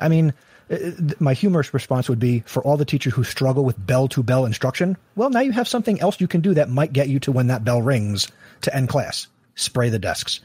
I 0.00 0.08
mean, 0.08 0.34
uh, 0.70 0.76
my 1.18 1.34
humorous 1.34 1.74
response 1.74 2.08
would 2.08 2.18
be 2.18 2.40
for 2.46 2.62
all 2.62 2.76
the 2.76 2.84
teachers 2.84 3.12
who 3.12 3.24
struggle 3.24 3.64
with 3.64 3.84
bell 3.84 4.08
to 4.08 4.22
bell 4.22 4.46
instruction, 4.46 4.96
well, 5.16 5.30
now 5.30 5.40
you 5.40 5.52
have 5.52 5.68
something 5.68 6.00
else 6.00 6.20
you 6.20 6.28
can 6.28 6.40
do 6.40 6.54
that 6.54 6.70
might 6.70 6.92
get 6.92 7.08
you 7.08 7.20
to 7.20 7.32
when 7.32 7.48
that 7.48 7.64
bell 7.64 7.82
rings 7.82 8.30
to 8.62 8.74
end 8.74 8.88
class. 8.88 9.26
Spray 9.56 9.88
the 9.88 9.98
desks. 9.98 10.40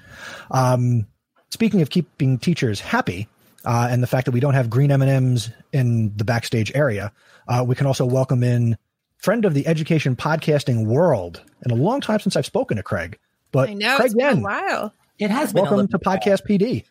Um, 0.52 1.08
speaking 1.50 1.82
of 1.82 1.90
keeping 1.90 2.38
teachers 2.38 2.80
happy, 2.80 3.28
uh, 3.66 3.88
and 3.90 4.02
the 4.02 4.08
fact 4.08 4.26
that 4.26 4.32
we 4.32 4.40
don't 4.40 4.54
have 4.54 4.70
green 4.70 4.92
M&Ms 4.92 5.50
in 5.74 6.16
the 6.16 6.24
backstage 6.24 6.72
area, 6.76 7.12
uh, 7.48 7.64
we 7.68 7.76
can 7.76 7.88
also 7.88 8.06
welcome 8.06 8.44
in 8.44 8.78
friend 9.18 9.46
of 9.46 9.54
the 9.54 9.68
education 9.68 10.16
podcasting 10.16 10.86
world 10.86 11.42
and 11.62 11.72
a 11.72 11.76
long 11.76 12.02
time 12.02 12.20
since 12.20 12.36
I've 12.36 12.46
spoken 12.46 12.78
to 12.78 12.84
Craig. 12.84 13.18
But 13.52 13.70
I 13.70 13.74
know 13.74 13.98
Craig 13.98 14.06
it's 14.08 14.16
been 14.16 14.26
Yen, 14.26 14.38
a 14.38 14.42
while. 14.42 14.94
It 15.20 15.30
has 15.32 15.54
been. 15.54 15.64
welcome 15.64 15.78
little 15.78 16.00
to 16.00 16.00
while. 16.04 16.18
Podcast 16.18 16.48
PD. 16.48 16.86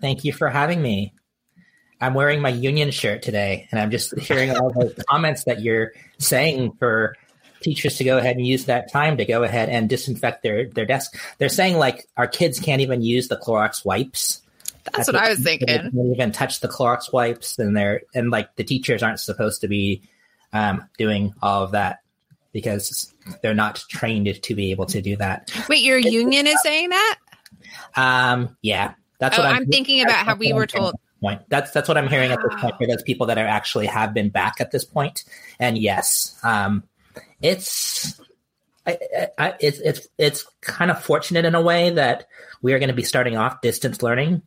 Thank 0.00 0.24
you 0.24 0.32
for 0.32 0.48
having 0.48 0.80
me. 0.80 1.12
I'm 2.00 2.14
wearing 2.14 2.40
my 2.40 2.48
union 2.48 2.90
shirt 2.90 3.22
today, 3.22 3.68
and 3.70 3.78
I'm 3.80 3.90
just 3.90 4.18
hearing 4.18 4.50
all 4.56 4.70
the 4.70 5.04
comments 5.10 5.44
that 5.44 5.60
you're 5.62 5.92
saying 6.18 6.72
for 6.78 7.16
teachers 7.60 7.96
to 7.98 8.04
go 8.04 8.18
ahead 8.18 8.36
and 8.36 8.44
use 8.44 8.64
that 8.64 8.90
time 8.90 9.18
to 9.18 9.24
go 9.24 9.44
ahead 9.44 9.68
and 9.68 9.88
disinfect 9.88 10.42
their 10.42 10.68
their 10.68 10.86
desk. 10.86 11.16
They're 11.38 11.48
saying 11.48 11.76
like 11.76 12.08
our 12.16 12.26
kids 12.26 12.58
can't 12.58 12.80
even 12.80 13.02
use 13.02 13.28
the 13.28 13.36
Clorox 13.36 13.84
wipes. 13.84 14.40
That's 14.92 15.06
what 15.06 15.14
I 15.14 15.28
was 15.28 15.38
They 15.38 15.58
thinking. 15.58 15.68
can't 15.68 15.94
even 15.94 16.32
touch 16.32 16.58
the 16.58 16.68
Clorox 16.68 17.12
wipes, 17.12 17.58
and 17.58 17.76
they're 17.76 18.02
and 18.14 18.30
like 18.30 18.56
the 18.56 18.64
teachers 18.64 19.02
aren't 19.04 19.20
supposed 19.20 19.60
to 19.60 19.68
be 19.68 20.02
um, 20.52 20.88
doing 20.98 21.34
all 21.40 21.62
of 21.62 21.70
that 21.72 22.00
because 22.52 23.14
they're 23.42 23.54
not 23.54 23.76
trained 23.88 24.42
to 24.42 24.54
be 24.56 24.72
able 24.72 24.86
to 24.86 25.00
do 25.00 25.16
that. 25.16 25.52
Wait, 25.68 25.82
your 25.84 25.98
union 25.98 26.48
is 26.48 26.60
saying 26.62 26.90
that? 26.90 27.18
Um, 27.96 28.56
yeah, 28.62 28.94
that's 29.18 29.38
Oh, 29.38 29.42
what 29.42 29.52
I'm 29.54 29.66
thinking 29.66 30.02
about 30.02 30.26
how 30.26 30.34
we 30.34 30.52
were 30.52 30.66
told. 30.66 30.94
point. 31.20 31.42
That's 31.48 31.70
that's 31.70 31.88
what 31.88 31.96
I'm 31.96 32.08
hearing 32.08 32.32
at 32.32 32.40
this 32.42 32.60
point 32.60 32.76
for 32.78 32.86
those 32.86 33.02
people 33.02 33.26
that 33.26 33.38
are 33.38 33.46
actually 33.46 33.86
have 33.86 34.12
been 34.12 34.28
back 34.30 34.60
at 34.60 34.70
this 34.70 34.84
point. 34.84 35.24
And 35.60 35.78
yes, 35.78 36.38
um, 36.42 36.82
it's 37.40 38.20
I, 38.86 38.98
I, 39.38 39.54
it's 39.60 39.78
it's 39.78 40.08
it's 40.18 40.44
kind 40.60 40.90
of 40.90 41.02
fortunate 41.02 41.44
in 41.44 41.54
a 41.54 41.62
way 41.62 41.90
that 41.90 42.26
we 42.62 42.72
are 42.72 42.78
going 42.78 42.88
to 42.88 42.94
be 42.94 43.04
starting 43.04 43.36
off 43.36 43.60
distance 43.60 44.02
learning, 44.02 44.42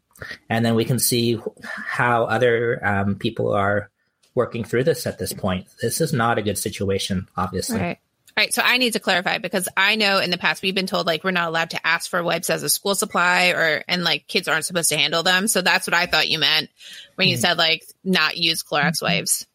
and 0.49 0.65
then 0.65 0.75
we 0.75 0.83
can 0.85 0.99
see 0.99 1.39
how 1.63 2.25
other 2.25 2.85
um, 2.85 3.15
people 3.15 3.53
are 3.53 3.89
working 4.33 4.65
through 4.65 4.83
this 4.83 5.07
at 5.07 5.17
this 5.17 5.31
point. 5.31 5.67
This 5.81 6.01
is 6.01 6.11
not 6.11 6.37
a 6.37 6.41
good 6.41 6.57
situation, 6.57 7.29
obviously. 7.37 7.79
Right. 7.79 7.99
All 8.37 8.43
right, 8.43 8.53
so 8.53 8.61
I 8.65 8.79
need 8.79 8.93
to 8.93 8.99
clarify 8.99 9.37
because 9.37 9.69
I 9.77 9.95
know 9.95 10.19
in 10.19 10.29
the 10.29 10.37
past 10.37 10.61
we've 10.61 10.75
been 10.75 10.87
told 10.87 11.07
like 11.07 11.23
we're 11.23 11.31
not 11.31 11.47
allowed 11.47 11.69
to 11.69 11.87
ask 11.87 12.09
for 12.09 12.21
wipes 12.21 12.49
as 12.49 12.63
a 12.63 12.69
school 12.69 12.93
supply 12.93 13.51
or 13.51 13.81
and 13.87 14.03
like 14.03 14.27
kids 14.27 14.49
aren't 14.49 14.65
supposed 14.65 14.89
to 14.89 14.97
handle 14.97 15.23
them. 15.23 15.47
So 15.47 15.61
that's 15.61 15.87
what 15.87 15.93
I 15.93 16.05
thought 16.05 16.27
you 16.27 16.39
meant 16.39 16.69
when 17.15 17.29
you 17.29 17.35
mm-hmm. 17.35 17.41
said 17.41 17.57
like 17.57 17.85
not 18.03 18.35
use 18.35 18.61
Clorox 18.61 18.95
mm-hmm. 18.95 19.05
wipes. 19.05 19.45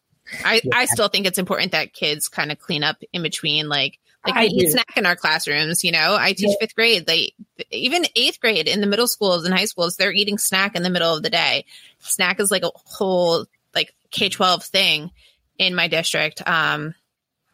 I, 0.43 0.61
yeah. 0.63 0.71
I 0.75 0.85
still 0.85 1.09
think 1.09 1.27
it's 1.27 1.37
important 1.37 1.73
that 1.73 1.93
kids 1.93 2.27
kind 2.27 2.51
of 2.51 2.59
clean 2.59 2.83
up 2.83 2.97
in 3.13 3.21
between 3.21 3.69
like 3.69 3.99
like 4.25 4.35
I 4.35 4.43
we 4.45 4.49
eat 4.49 4.71
snack 4.71 4.97
in 4.97 5.05
our 5.05 5.15
classrooms, 5.15 5.83
you 5.83 5.91
know. 5.91 6.15
I 6.19 6.33
teach 6.33 6.49
yeah. 6.49 6.55
fifth 6.59 6.75
grade. 6.75 7.05
They 7.05 7.33
even 7.69 8.05
eighth 8.15 8.39
grade 8.39 8.67
in 8.67 8.81
the 8.81 8.87
middle 8.87 9.07
schools 9.07 9.45
and 9.45 9.53
high 9.53 9.65
schools, 9.65 9.95
they're 9.95 10.11
eating 10.11 10.39
snack 10.39 10.75
in 10.75 10.81
the 10.81 10.89
middle 10.89 11.15
of 11.15 11.21
the 11.21 11.29
day. 11.29 11.65
Snack 11.99 12.39
is 12.39 12.49
like 12.49 12.63
a 12.63 12.71
whole 12.73 13.45
like 13.75 13.93
K 14.09 14.29
twelve 14.29 14.63
thing 14.63 15.11
in 15.59 15.75
my 15.75 15.87
district. 15.87 16.47
Um 16.47 16.95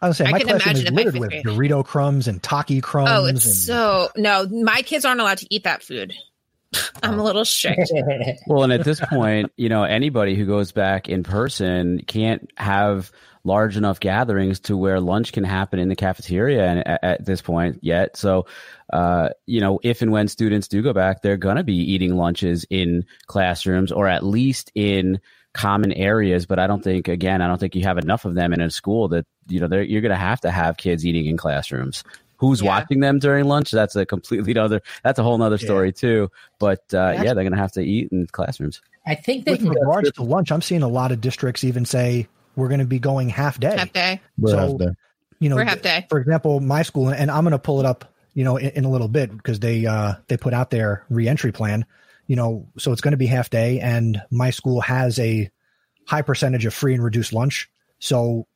I 0.02 0.08
was 0.08 0.18
saying, 0.18 0.32
my 0.32 0.40
classroom 0.40 0.76
is 0.76 0.92
littered 0.92 1.18
with 1.18 1.32
Dorito 1.32 1.84
crumbs 1.84 2.28
and 2.28 2.42
Taki 2.42 2.82
crumbs. 2.82 3.10
Oh, 3.12 3.26
it's 3.26 3.46
and... 3.46 3.56
so 3.56 4.10
no. 4.16 4.48
My 4.48 4.82
kids 4.84 5.06
aren't 5.06 5.22
allowed 5.22 5.40
to 5.40 5.48
eat 5.50 5.64
that 5.64 5.82
food. 5.82 6.14
I'm 7.04 7.18
a 7.18 7.24
little 7.24 7.46
strict. 7.46 7.92
well, 8.48 8.64
and 8.64 8.74
at 8.74 8.84
this 8.84 9.00
point, 9.00 9.52
you 9.58 9.70
know, 9.70 9.84
anybody 9.84 10.36
who 10.36 10.46
goes 10.46 10.72
back 10.72 11.10
in 11.10 11.24
person 11.24 12.02
can't 12.06 12.52
have 12.58 13.12
large 13.44 13.78
enough 13.78 14.00
gatherings 14.00 14.60
to 14.60 14.76
where 14.76 15.00
lunch 15.00 15.32
can 15.32 15.46
happen 15.46 15.80
in 15.80 15.88
the 15.88 15.96
cafeteria 15.96 16.84
at, 16.86 17.04
at 17.04 17.26
this 17.26 17.42
point 17.42 17.80
yet. 17.82 18.18
So, 18.18 18.46
uh, 18.92 19.30
you 19.46 19.62
know, 19.62 19.80
if 19.82 20.02
and 20.02 20.12
when 20.12 20.28
students 20.28 20.68
do 20.68 20.82
go 20.84 20.94
back, 20.94 21.22
they're 21.22 21.38
going 21.38 21.56
to 21.56 21.64
be 21.64 21.94
eating 21.94 22.18
lunches 22.18 22.66
in 22.70 23.06
classrooms 23.26 23.92
or 23.92 24.08
at 24.08 24.24
least 24.24 24.72
in 24.76 25.22
common 25.58 25.92
areas. 25.92 26.46
But 26.46 26.60
I 26.60 26.68
don't 26.68 26.84
think, 26.84 27.08
again, 27.08 27.42
I 27.42 27.48
don't 27.48 27.58
think 27.58 27.76
you 27.76 27.84
have 27.84 27.98
enough 27.98 28.24
of 28.24 28.36
them 28.36 28.54
in 28.54 28.62
a 28.62 28.70
school 28.70 29.08
that, 29.10 29.26
you 29.48 29.60
know, 29.60 29.68
you're 29.80 30.02
going 30.02 30.12
to 30.12 30.16
have 30.16 30.40
to 30.42 30.52
have 30.52 30.78
kids 30.78 31.06
eating 31.06 31.26
in 31.26 31.36
classrooms. 31.36 32.04
Who's 32.38 32.62
yeah. 32.62 32.68
watching 32.68 33.00
them 33.00 33.18
during 33.18 33.46
lunch? 33.46 33.72
That's 33.72 33.96
a 33.96 34.06
completely 34.06 34.56
other, 34.58 34.82
that's 35.04 35.20
a 35.20 35.24
whole 35.24 35.42
other 35.42 35.58
story 35.58 35.88
yeah. 35.88 35.92
too. 35.92 36.32
But, 36.60 36.84
uh, 36.94 37.14
yeah, 37.16 37.34
they're 37.34 37.44
going 37.44 37.52
to 37.52 37.58
have 37.58 37.72
to 37.74 37.82
eat 37.82 38.12
in 38.12 38.28
classrooms. 38.28 38.82
I 39.08 39.16
think 39.16 39.46
they 39.46 39.54
with 39.54 39.64
regards 39.64 40.12
to 40.12 40.24
lunch, 40.24 40.52
I'm 40.52 40.62
seeing 40.62 40.84
a 40.84 40.88
lot 40.88 41.12
of 41.12 41.22
districts 41.22 41.64
even 41.64 41.86
say 41.86 42.28
we're 42.56 42.68
going 42.68 42.80
to 42.80 42.86
be 42.86 43.00
going 43.00 43.30
half 43.30 43.60
day. 43.60 43.76
Half 43.76 43.94
day. 43.94 44.22
We're 44.38 44.52
so, 44.52 44.58
half 44.58 44.78
day. 44.78 44.90
you 45.40 45.50
know, 45.50 45.56
we're 45.56 45.64
half 45.64 45.82
day. 45.82 46.06
For 46.10 46.20
example, 46.20 46.60
my 46.60 46.84
school, 46.84 47.10
and 47.10 47.32
I'm 47.32 47.44
going 47.44 47.52
to 47.52 47.60
pull 47.60 47.80
it 47.80 47.86
up, 47.86 48.14
you 48.34 48.44
know, 48.44 48.58
in, 48.58 48.70
in 48.72 48.86
a 48.86 48.90
little 48.90 49.08
bit 49.08 49.36
because 49.36 49.60
they 49.60 49.86
uh, 49.86 50.16
they 50.28 50.38
put 50.38 50.54
out 50.54 50.70
their 50.70 51.06
reentry 51.10 51.52
plan. 51.52 51.86
You 52.28 52.36
know, 52.36 52.68
so 52.78 52.92
it's 52.92 53.02
going 53.02 53.14
to 53.14 53.18
be 53.18 53.28
half 53.28 53.50
day, 53.50 53.80
and 53.80 54.22
my 54.30 54.52
school 54.52 54.82
has 54.82 55.18
a 55.18 55.50
high 56.06 56.22
percentage 56.22 56.66
of 56.66 56.74
free 56.74 56.94
and 56.94 57.04
reduced 57.04 57.34
lunch. 57.34 57.70
So 58.00 58.48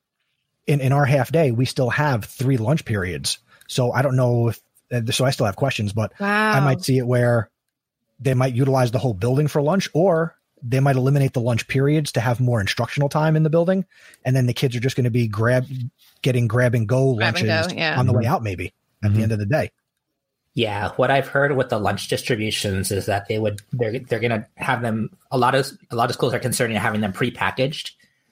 in 0.67 0.81
in 0.81 0.91
our 0.91 1.05
half 1.05 1.31
day, 1.31 1.51
we 1.51 1.65
still 1.65 1.89
have 1.89 2.25
three 2.25 2.57
lunch 2.57 2.85
periods. 2.85 3.39
So 3.67 3.91
I 3.91 4.01
don't 4.01 4.15
know 4.15 4.49
if 4.49 4.59
uh, 4.91 5.11
so. 5.11 5.25
I 5.25 5.31
still 5.31 5.45
have 5.45 5.55
questions, 5.55 5.93
but 5.93 6.13
wow. 6.19 6.51
I 6.51 6.59
might 6.59 6.81
see 6.81 6.97
it 6.97 7.07
where 7.07 7.49
they 8.19 8.33
might 8.33 8.53
utilize 8.53 8.91
the 8.91 8.99
whole 8.99 9.13
building 9.13 9.47
for 9.47 9.61
lunch, 9.61 9.89
or 9.93 10.35
they 10.61 10.79
might 10.79 10.95
eliminate 10.95 11.33
the 11.33 11.41
lunch 11.41 11.67
periods 11.67 12.11
to 12.13 12.19
have 12.19 12.39
more 12.39 12.61
instructional 12.61 13.09
time 13.09 13.35
in 13.35 13.43
the 13.43 13.49
building, 13.49 13.85
and 14.23 14.35
then 14.35 14.45
the 14.45 14.53
kids 14.53 14.75
are 14.75 14.79
just 14.79 14.95
going 14.95 15.05
to 15.05 15.11
be 15.11 15.27
grab 15.27 15.65
getting 16.21 16.47
grab 16.47 16.75
and 16.75 16.87
go 16.87 17.15
grab 17.15 17.35
lunches 17.35 17.49
and 17.49 17.71
go, 17.71 17.77
yeah. 17.77 17.97
on 17.97 18.05
the 18.05 18.13
way 18.13 18.25
out, 18.25 18.43
maybe 18.43 18.73
at 19.03 19.07
mm-hmm. 19.07 19.17
the 19.17 19.23
end 19.23 19.31
of 19.31 19.39
the 19.39 19.45
day. 19.45 19.71
Yeah, 20.53 20.89
what 20.97 21.11
I've 21.11 21.27
heard 21.27 21.55
with 21.55 21.69
the 21.69 21.79
lunch 21.79 22.09
distributions 22.09 22.91
is 22.91 23.05
that 23.05 23.27
they 23.27 23.39
would 23.39 23.61
they're 23.71 23.99
they're 23.99 24.19
to 24.19 24.45
have 24.57 24.81
them. 24.81 25.09
A 25.31 25.37
lot 25.37 25.55
of 25.55 25.71
a 25.89 25.95
lot 25.95 26.09
of 26.09 26.15
schools 26.15 26.33
are 26.33 26.39
concerned 26.39 26.73
in 26.73 26.79
having 26.79 27.01
them 27.01 27.13
prepackaged 27.13 27.91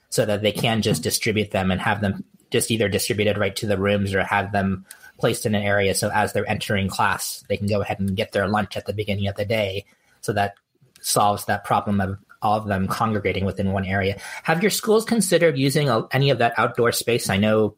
so 0.09 0.25
that 0.25 0.41
they 0.41 0.51
can 0.51 0.81
just 0.81 1.03
distribute 1.03 1.51
them 1.51 1.71
and 1.71 1.79
have 1.79 2.01
them 2.01 2.25
just 2.51 2.71
either 2.71 2.89
distributed 2.89 3.37
right 3.37 3.55
to 3.55 3.67
the 3.67 3.77
rooms 3.77 4.13
or 4.13 4.23
have 4.23 4.51
them 4.51 4.85
placed 5.17 5.45
in 5.45 5.53
an 5.53 5.61
area 5.61 5.93
so 5.93 6.09
as 6.09 6.33
they're 6.33 6.49
entering 6.49 6.87
class 6.87 7.43
they 7.47 7.57
can 7.57 7.67
go 7.67 7.81
ahead 7.81 7.99
and 7.99 8.15
get 8.15 8.31
their 8.31 8.47
lunch 8.47 8.75
at 8.75 8.85
the 8.85 8.93
beginning 8.93 9.27
of 9.27 9.35
the 9.35 9.45
day 9.45 9.85
so 10.21 10.33
that 10.33 10.55
solves 11.01 11.45
that 11.45 11.63
problem 11.63 12.01
of 12.01 12.17
all 12.41 12.57
of 12.57 12.67
them 12.67 12.87
congregating 12.87 13.45
within 13.45 13.71
one 13.71 13.85
area. 13.85 14.17
Have 14.43 14.61
your 14.61 14.69
schools 14.69 15.05
considered 15.05 15.57
using 15.57 15.89
any 16.11 16.29
of 16.29 16.37
that 16.39 16.53
outdoor 16.57 16.91
space? 16.91 17.29
I 17.29 17.37
know, 17.37 17.75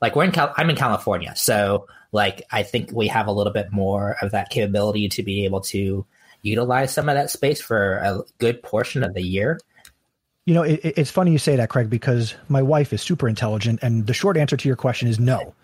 like 0.00 0.16
we're 0.16 0.24
in 0.24 0.32
Cal- 0.32 0.54
I'm 0.56 0.70
in 0.70 0.76
California, 0.76 1.34
so 1.36 1.86
like 2.12 2.42
I 2.50 2.62
think 2.62 2.92
we 2.92 3.08
have 3.08 3.26
a 3.26 3.32
little 3.32 3.52
bit 3.52 3.72
more 3.72 4.16
of 4.22 4.32
that 4.32 4.50
capability 4.50 5.08
to 5.10 5.22
be 5.22 5.44
able 5.44 5.60
to 5.62 6.06
utilize 6.42 6.92
some 6.92 7.08
of 7.08 7.14
that 7.14 7.30
space 7.30 7.60
for 7.60 7.96
a 7.96 8.20
good 8.38 8.62
portion 8.62 9.02
of 9.02 9.14
the 9.14 9.22
year. 9.22 9.58
You 10.44 10.54
know, 10.54 10.62
it, 10.62 10.80
it's 10.84 11.10
funny 11.10 11.32
you 11.32 11.38
say 11.38 11.56
that, 11.56 11.70
Craig, 11.70 11.90
because 11.90 12.34
my 12.48 12.62
wife 12.62 12.92
is 12.92 13.02
super 13.02 13.28
intelligent, 13.28 13.80
and 13.82 14.06
the 14.06 14.14
short 14.14 14.36
answer 14.36 14.56
to 14.56 14.68
your 14.68 14.76
question 14.76 15.08
is 15.08 15.18
no. 15.18 15.54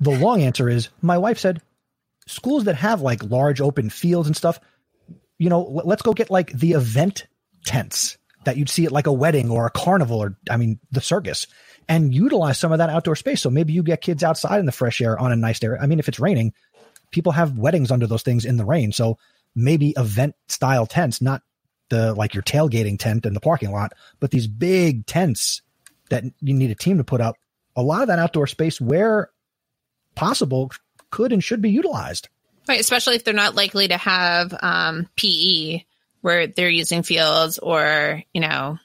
The 0.00 0.10
long 0.18 0.42
answer 0.42 0.68
is 0.68 0.88
my 1.02 1.18
wife 1.18 1.38
said 1.38 1.60
schools 2.26 2.64
that 2.64 2.76
have 2.76 3.02
like 3.02 3.22
large 3.22 3.60
open 3.60 3.90
fields 3.90 4.26
and 4.26 4.36
stuff 4.36 4.58
you 5.38 5.48
know, 5.48 5.62
let's 5.84 6.02
go 6.02 6.12
get 6.12 6.30
like 6.30 6.52
the 6.52 6.72
event 6.72 7.26
tents 7.64 8.18
that 8.44 8.56
you'd 8.56 8.68
see 8.68 8.84
at 8.84 8.92
like 8.92 9.06
a 9.06 9.12
wedding 9.12 9.50
or 9.50 9.66
a 9.66 9.70
carnival 9.70 10.22
or, 10.22 10.36
I 10.50 10.56
mean, 10.56 10.78
the 10.90 11.00
circus 11.00 11.46
and 11.88 12.14
utilize 12.14 12.58
some 12.58 12.72
of 12.72 12.78
that 12.78 12.90
outdoor 12.90 13.16
space. 13.16 13.42
So 13.42 13.50
maybe 13.50 13.72
you 13.72 13.82
get 13.82 14.00
kids 14.00 14.22
outside 14.22 14.60
in 14.60 14.66
the 14.66 14.72
fresh 14.72 15.00
air 15.00 15.18
on 15.18 15.32
a 15.32 15.36
nice 15.36 15.58
day. 15.58 15.68
I 15.80 15.86
mean, 15.86 15.98
if 15.98 16.08
it's 16.08 16.20
raining, 16.20 16.52
people 17.10 17.32
have 17.32 17.58
weddings 17.58 17.90
under 17.90 18.06
those 18.06 18.22
things 18.22 18.44
in 18.44 18.56
the 18.56 18.64
rain. 18.64 18.92
So 18.92 19.18
maybe 19.54 19.94
event 19.96 20.34
style 20.48 20.86
tents, 20.86 21.20
not 21.20 21.42
the 21.90 22.14
like 22.14 22.34
your 22.34 22.42
tailgating 22.42 22.98
tent 22.98 23.26
in 23.26 23.34
the 23.34 23.40
parking 23.40 23.70
lot, 23.70 23.92
but 24.20 24.30
these 24.30 24.46
big 24.46 25.06
tents 25.06 25.62
that 26.10 26.24
you 26.40 26.54
need 26.54 26.70
a 26.70 26.74
team 26.74 26.98
to 26.98 27.04
put 27.04 27.20
up. 27.20 27.36
A 27.76 27.82
lot 27.82 28.02
of 28.02 28.08
that 28.08 28.18
outdoor 28.18 28.46
space 28.46 28.80
where 28.80 29.30
possible 30.14 30.70
could 31.10 31.32
and 31.32 31.42
should 31.42 31.60
be 31.60 31.70
utilized. 31.70 32.28
Right, 32.68 32.80
especially 32.80 33.16
if 33.16 33.24
they're 33.24 33.34
not 33.34 33.54
likely 33.54 33.88
to 33.88 33.96
have 33.96 34.54
um, 34.62 35.08
PE 35.16 35.84
where 36.22 36.46
they're 36.46 36.70
using 36.70 37.02
fields 37.02 37.58
or, 37.58 38.22
you 38.32 38.40
know, 38.40 38.78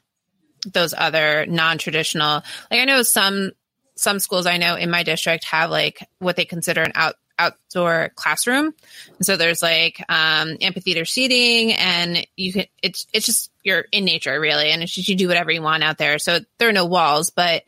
those 0.65 0.93
other 0.97 1.45
non-traditional. 1.45 2.41
Like 2.71 2.79
I 2.79 2.85
know 2.85 3.03
some 3.03 3.51
some 3.95 4.19
schools 4.19 4.45
I 4.45 4.57
know 4.57 4.75
in 4.75 4.89
my 4.89 5.03
district 5.03 5.43
have 5.45 5.69
like 5.69 6.07
what 6.19 6.35
they 6.35 6.45
consider 6.45 6.81
an 6.81 6.93
out 6.95 7.15
outdoor 7.39 8.11
classroom. 8.15 8.73
And 9.17 9.25
so 9.25 9.37
there's 9.37 9.61
like 9.61 10.03
um, 10.09 10.57
amphitheater 10.61 11.05
seating, 11.05 11.73
and 11.73 12.27
you 12.35 12.53
can 12.53 12.65
it's 12.83 13.07
it's 13.13 13.25
just 13.25 13.51
you're 13.63 13.85
in 13.91 14.05
nature 14.05 14.39
really, 14.39 14.71
and 14.71 14.83
it's 14.83 14.91
just 14.91 15.07
you 15.07 15.15
do 15.15 15.27
whatever 15.27 15.51
you 15.51 15.61
want 15.61 15.83
out 15.83 15.97
there. 15.97 16.19
So 16.19 16.39
there 16.57 16.69
are 16.69 16.73
no 16.73 16.85
walls, 16.85 17.29
but 17.29 17.63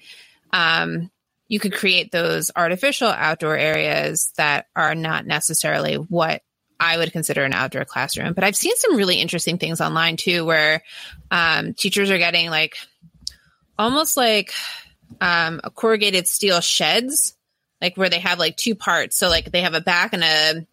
um, 0.51 1.10
you 1.47 1.60
could 1.60 1.73
create 1.73 2.12
those 2.12 2.51
artificial 2.56 3.08
outdoor 3.08 3.58
areas 3.58 4.32
that 4.38 4.67
are 4.75 4.95
not 4.95 5.25
necessarily 5.25 5.95
what 5.95 6.41
I 6.82 6.98
would 6.98 7.12
consider 7.12 7.44
an 7.44 7.54
outdoor 7.54 7.86
classroom. 7.86 8.34
But 8.34 8.44
I've 8.44 8.56
seen 8.56 8.76
some 8.76 8.96
really 8.96 9.22
interesting 9.22 9.60
things 9.60 9.80
online 9.80 10.17
too, 10.17 10.44
where 10.44 10.82
um, 11.30 11.76
teachers 11.76 12.10
are 12.10 12.17
getting 12.17 12.50
like 12.50 12.76
almost 13.78 14.17
like 14.17 14.52
um, 15.22 15.62
corrugated 15.76 16.28
steel 16.28 16.60
sheds, 16.60 17.36
like 17.80 17.98
where 17.98 18.10
they 18.10 18.20
have 18.20 18.39
like 18.39 18.58
two 18.58 18.74
parts. 18.74 19.15
So 19.15 19.30
like 19.30 19.52
they 19.52 19.62
have 19.62 19.76
a 19.76 19.82
back 19.82 20.13
and 20.13 20.24
a 20.24 20.67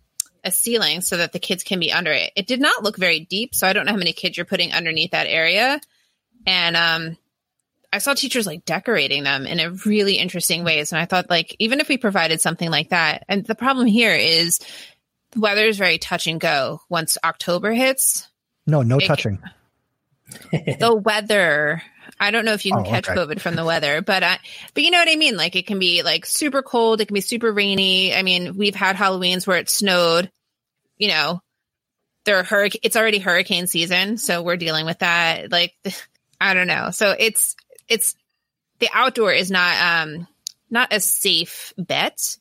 a 0.44 0.51
ceiling 0.51 1.03
so 1.03 1.16
that 1.18 1.33
the 1.33 1.38
kids 1.38 1.62
can 1.62 1.79
be 1.79 1.92
under 1.92 2.12
it. 2.12 2.31
It 2.37 2.47
did 2.47 2.61
not 2.61 2.83
look 2.83 2.97
very 2.97 3.21
deep, 3.21 3.55
so 3.55 3.66
I 3.66 3.75
don't 3.75 3.85
know 3.85 3.92
how 3.92 3.99
many 3.99 4.12
kids 4.12 4.38
you're 4.38 4.47
putting 4.47 4.73
underneath 4.73 5.11
that 5.11 5.27
area. 5.27 5.79
And 6.47 6.77
um, 6.77 7.18
I 7.92 7.99
saw 7.99 8.14
teachers 8.14 8.47
like 8.47 8.64
decorating 8.64 9.25
them 9.25 9.47
in 9.47 9.61
a 9.61 9.73
really 9.85 10.14
interesting 10.14 10.64
ways. 10.64 10.92
And 10.92 11.01
I 11.01 11.05
thought 11.05 11.29
like, 11.29 11.55
even 11.59 11.81
if 11.81 11.88
we 11.88 11.99
provided 11.99 12.40
something 12.40 12.71
like 12.71 12.90
that, 12.90 13.25
and 13.29 13.44
the 13.44 13.57
problem 13.57 13.87
here 13.87 14.14
is 14.14 14.61
the 15.33 15.41
weather 15.41 15.64
is 15.64 15.79
very 15.79 15.99
touch 15.99 16.27
and 16.27 16.41
go 16.41 16.81
once 16.88 17.19
October 17.23 17.73
hits. 17.73 18.29
No, 18.67 18.83
no 18.83 18.99
touching. 18.99 19.38
the 20.53 20.95
weather. 20.95 21.83
I 22.21 22.31
don't 22.31 22.45
know 22.45 22.53
if 22.53 22.67
you 22.67 22.73
can 22.73 22.87
oh, 22.87 22.88
catch 22.88 23.09
okay. 23.09 23.19
COVID 23.19 23.41
from 23.41 23.55
the 23.55 23.64
weather, 23.64 24.03
but 24.03 24.23
uh, 24.23 24.37
but 24.75 24.83
you 24.83 24.91
know 24.91 24.99
what 24.99 25.09
I 25.09 25.17
mean. 25.17 25.37
Like 25.37 25.57
it 25.57 25.67
can 25.67 25.79
be 25.79 26.03
like 26.03 26.27
super 26.27 26.62
cold. 26.62 27.01
It 27.01 27.07
can 27.07 27.14
be 27.14 27.21
super 27.21 27.53
rainy. 27.53 28.14
I 28.14 28.23
mean, 28.23 28.57
we've 28.57 28.75
had 28.75 28.97
Halloweens 28.97 29.47
where 29.47 29.59
it 29.59 29.71
snowed. 29.71 30.31
You 30.97 31.09
know, 31.09 31.43
there 32.25 32.38
are 32.38 32.43
hurricane. 32.43 32.81
It's 32.83 32.97
already 32.97 33.19
hurricane 33.19 33.67
season, 33.67 34.19
so 34.19 34.43
we're 34.43 34.57
dealing 34.57 34.87
with 34.87 34.99
that. 35.01 35.53
Like, 35.53 35.75
I 36.41 36.55
don't 36.55 36.67
know. 36.67 36.91
So 36.91 37.14
it's 37.19 37.57
it's 37.88 38.14
the 38.81 38.88
outdoor 38.93 39.33
is 39.33 39.51
not 39.51 40.05
um 40.05 40.27
not 40.71 40.93
a 40.93 41.01
safe 41.01 41.73
bet 41.79 42.37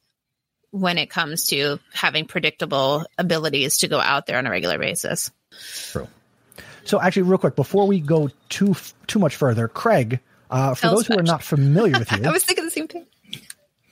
when 0.71 0.97
it 0.97 1.09
comes 1.09 1.47
to 1.47 1.79
having 1.93 2.25
predictable 2.25 3.05
abilities 3.17 3.77
to 3.79 3.87
go 3.87 3.99
out 3.99 4.25
there 4.25 4.37
on 4.37 4.45
a 4.45 4.49
regular 4.49 4.77
basis. 4.77 5.31
True. 5.91 6.07
So 6.85 7.01
actually, 7.01 7.23
real 7.23 7.37
quick, 7.37 7.55
before 7.55 7.85
we 7.85 7.99
go 7.99 8.29
too 8.49 8.75
too 9.07 9.19
much 9.19 9.35
further, 9.35 9.67
Craig, 9.67 10.19
uh, 10.49 10.73
for 10.73 10.87
those 10.87 11.07
who 11.07 11.17
are 11.17 11.23
not 11.23 11.43
familiar 11.43 11.99
with 11.99 12.11
you, 12.17 12.23
I 12.23 12.31
was 12.31 12.45
thinking 12.45 12.65
the 12.65 12.71
same 12.71 12.87
thing. 12.87 13.05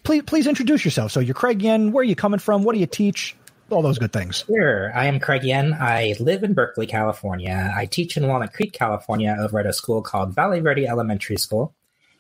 please 0.03 0.23
please 0.23 0.47
introduce 0.47 0.85
yourself. 0.85 1.11
So 1.11 1.19
you're 1.19 1.35
Craig 1.35 1.61
Yen. 1.61 1.91
Where 1.91 2.01
are 2.01 2.05
you 2.05 2.15
coming 2.15 2.39
from? 2.39 2.63
What 2.63 2.73
do 2.73 2.79
you 2.79 2.87
teach? 2.87 3.35
All 3.71 3.81
those 3.81 3.97
good 3.97 4.13
things. 4.13 4.43
Sure. 4.45 4.95
I 4.95 5.07
am 5.07 5.19
Craig 5.19 5.43
Yen. 5.43 5.73
I 5.73 6.13
live 6.19 6.43
in 6.43 6.53
Berkeley, 6.53 6.85
California. 6.85 7.73
I 7.75 7.87
teach 7.87 8.15
in 8.15 8.27
Walnut 8.27 8.53
Creek, 8.53 8.73
California, 8.73 9.35
over 9.39 9.59
at 9.59 9.65
a 9.65 9.73
school 9.73 10.03
called 10.03 10.35
Valle 10.35 10.61
Verde 10.61 10.87
Elementary 10.87 11.37
School. 11.37 11.73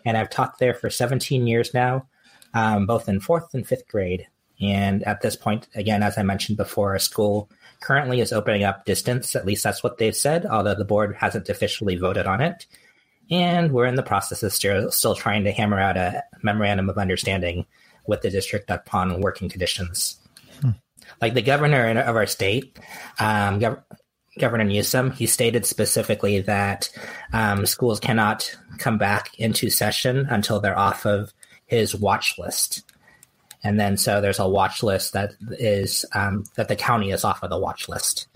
And 0.03 0.17
I've 0.17 0.31
taught 0.31 0.57
there 0.57 0.73
for 0.73 0.89
17 0.89 1.45
years 1.45 1.71
now, 1.71 2.07
um, 2.55 2.87
both 2.87 3.07
in 3.07 3.19
fourth 3.19 3.53
and 3.53 3.65
fifth 3.65 3.87
grade. 3.87 4.27
And 4.61 5.03
at 5.03 5.21
this 5.21 5.35
point, 5.35 5.67
again, 5.75 6.03
as 6.03 6.17
I 6.17 6.23
mentioned 6.23 6.57
before, 6.57 6.91
our 6.91 6.99
school 6.99 7.49
currently 7.81 8.21
is 8.21 8.31
opening 8.31 8.63
up 8.63 8.85
distance. 8.85 9.35
At 9.35 9.45
least 9.45 9.63
that's 9.63 9.83
what 9.83 9.97
they've 9.97 10.15
said, 10.15 10.45
although 10.45 10.75
the 10.75 10.85
board 10.85 11.15
hasn't 11.19 11.49
officially 11.49 11.95
voted 11.95 12.25
on 12.25 12.41
it. 12.41 12.65
And 13.29 13.71
we're 13.71 13.85
in 13.85 13.95
the 13.95 14.03
process 14.03 14.43
of 14.43 14.53
still, 14.53 14.91
still 14.91 15.15
trying 15.15 15.43
to 15.45 15.51
hammer 15.51 15.79
out 15.79 15.97
a 15.97 16.23
memorandum 16.43 16.89
of 16.89 16.97
understanding 16.97 17.65
with 18.07 18.21
the 18.21 18.29
district 18.29 18.69
upon 18.69 19.19
working 19.21 19.49
conditions. 19.49 20.19
Like 21.21 21.33
the 21.33 21.41
governor 21.41 21.99
of 21.99 22.15
our 22.15 22.25
state, 22.25 22.77
um, 23.19 23.59
Gov- 23.59 23.83
Governor 24.37 24.65
Newsom, 24.65 25.11
he 25.11 25.27
stated 25.27 25.65
specifically 25.65 26.41
that 26.41 26.89
um, 27.31 27.65
schools 27.65 27.99
cannot 27.99 28.55
come 28.79 28.97
back 28.97 29.37
into 29.39 29.69
session 29.69 30.27
until 30.29 30.59
they're 30.59 30.77
off 30.77 31.05
of 31.05 31.33
his 31.67 31.95
watch 31.95 32.37
list. 32.37 32.83
And 33.65 33.79
then 33.79 33.97
so 33.97 34.21
there's 34.21 34.39
a 34.39 34.47
watch 34.47 34.83
list 34.83 35.13
that 35.13 35.33
is 35.59 36.05
um, 36.13 36.43
that 36.55 36.67
the 36.67 36.75
county 36.75 37.11
is 37.11 37.23
off 37.25 37.41
of 37.43 37.49
the 37.49 37.57
watch 37.59 37.89
list. 37.89 38.27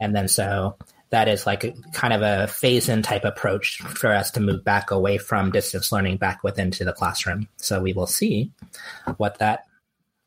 And 0.00 0.16
then 0.16 0.26
so 0.26 0.76
that 1.10 1.28
is 1.28 1.46
like 1.46 1.62
a, 1.64 1.72
kind 1.92 2.12
of 2.12 2.22
a 2.22 2.48
phase 2.48 2.88
in 2.88 3.02
type 3.02 3.24
approach 3.24 3.78
for 3.82 4.10
us 4.12 4.32
to 4.32 4.40
move 4.40 4.64
back 4.64 4.90
away 4.90 5.18
from 5.18 5.52
distance 5.52 5.92
learning 5.92 6.16
back 6.16 6.42
within 6.42 6.70
to 6.72 6.84
the 6.84 6.92
classroom. 6.92 7.46
So 7.58 7.80
we 7.80 7.92
will 7.92 8.08
see 8.08 8.50
what 9.18 9.38
that 9.38 9.66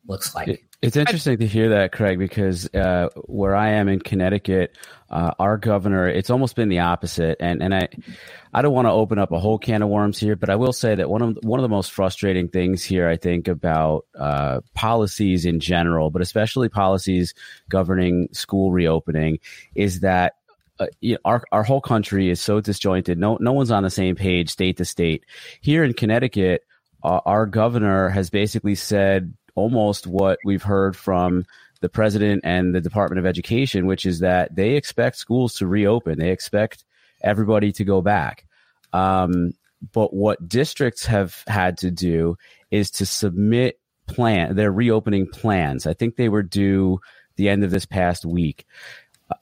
looks 0.06 0.34
like. 0.34 0.48
It- 0.48 0.60
It's 0.80 0.96
interesting 0.96 1.38
to 1.38 1.46
hear 1.46 1.70
that, 1.70 1.90
Craig, 1.90 2.18
because 2.20 2.72
uh, 2.72 3.08
where 3.26 3.56
I 3.56 3.70
am 3.70 3.88
in 3.88 3.98
Connecticut, 3.98 4.76
uh, 5.10 5.32
our 5.40 5.56
governor, 5.58 6.08
it's 6.08 6.30
almost 6.30 6.54
been 6.54 6.68
the 6.68 6.78
opposite. 6.78 7.36
And 7.40 7.60
and 7.62 7.74
I, 7.74 7.88
I 8.58 8.62
don't 8.62 8.74
want 8.74 8.86
to 8.86 8.92
open 8.92 9.20
up 9.20 9.30
a 9.30 9.38
whole 9.38 9.56
can 9.56 9.82
of 9.82 9.88
worms 9.88 10.18
here, 10.18 10.34
but 10.34 10.50
I 10.50 10.56
will 10.56 10.72
say 10.72 10.96
that 10.96 11.08
one 11.08 11.22
of 11.22 11.38
one 11.42 11.60
of 11.60 11.62
the 11.62 11.68
most 11.68 11.92
frustrating 11.92 12.48
things 12.48 12.82
here, 12.82 13.08
I 13.08 13.16
think, 13.16 13.46
about 13.46 14.06
uh, 14.18 14.62
policies 14.74 15.44
in 15.44 15.60
general, 15.60 16.10
but 16.10 16.22
especially 16.22 16.68
policies 16.68 17.34
governing 17.68 18.30
school 18.32 18.72
reopening, 18.72 19.38
is 19.76 20.00
that 20.00 20.34
uh, 20.80 20.86
you 21.00 21.12
know, 21.12 21.20
our 21.24 21.44
our 21.52 21.62
whole 21.62 21.80
country 21.80 22.30
is 22.30 22.40
so 22.40 22.60
disjointed. 22.60 23.16
No 23.16 23.38
no 23.40 23.52
one's 23.52 23.70
on 23.70 23.84
the 23.84 23.90
same 23.90 24.16
page, 24.16 24.50
state 24.50 24.78
to 24.78 24.84
state. 24.84 25.24
Here 25.60 25.84
in 25.84 25.92
Connecticut, 25.92 26.64
uh, 27.04 27.20
our 27.24 27.46
governor 27.46 28.08
has 28.08 28.28
basically 28.28 28.74
said 28.74 29.34
almost 29.54 30.04
what 30.04 30.40
we've 30.44 30.64
heard 30.64 30.96
from 30.96 31.44
the 31.80 31.88
president 31.88 32.40
and 32.42 32.74
the 32.74 32.80
Department 32.80 33.20
of 33.20 33.26
Education, 33.26 33.86
which 33.86 34.04
is 34.04 34.18
that 34.18 34.56
they 34.56 34.74
expect 34.74 35.16
schools 35.16 35.54
to 35.54 35.68
reopen. 35.68 36.18
They 36.18 36.32
expect 36.32 36.82
everybody 37.22 37.70
to 37.70 37.84
go 37.84 38.02
back. 38.02 38.46
Um, 38.92 39.52
but 39.92 40.12
what 40.12 40.48
districts 40.48 41.06
have 41.06 41.42
had 41.46 41.78
to 41.78 41.90
do 41.90 42.36
is 42.70 42.90
to 42.92 43.06
submit 43.06 43.78
plan 44.06 44.56
their 44.56 44.72
reopening 44.72 45.26
plans. 45.26 45.86
I 45.86 45.94
think 45.94 46.16
they 46.16 46.28
were 46.28 46.42
due 46.42 47.00
the 47.36 47.48
end 47.48 47.62
of 47.62 47.70
this 47.70 47.86
past 47.86 48.24
week. 48.24 48.66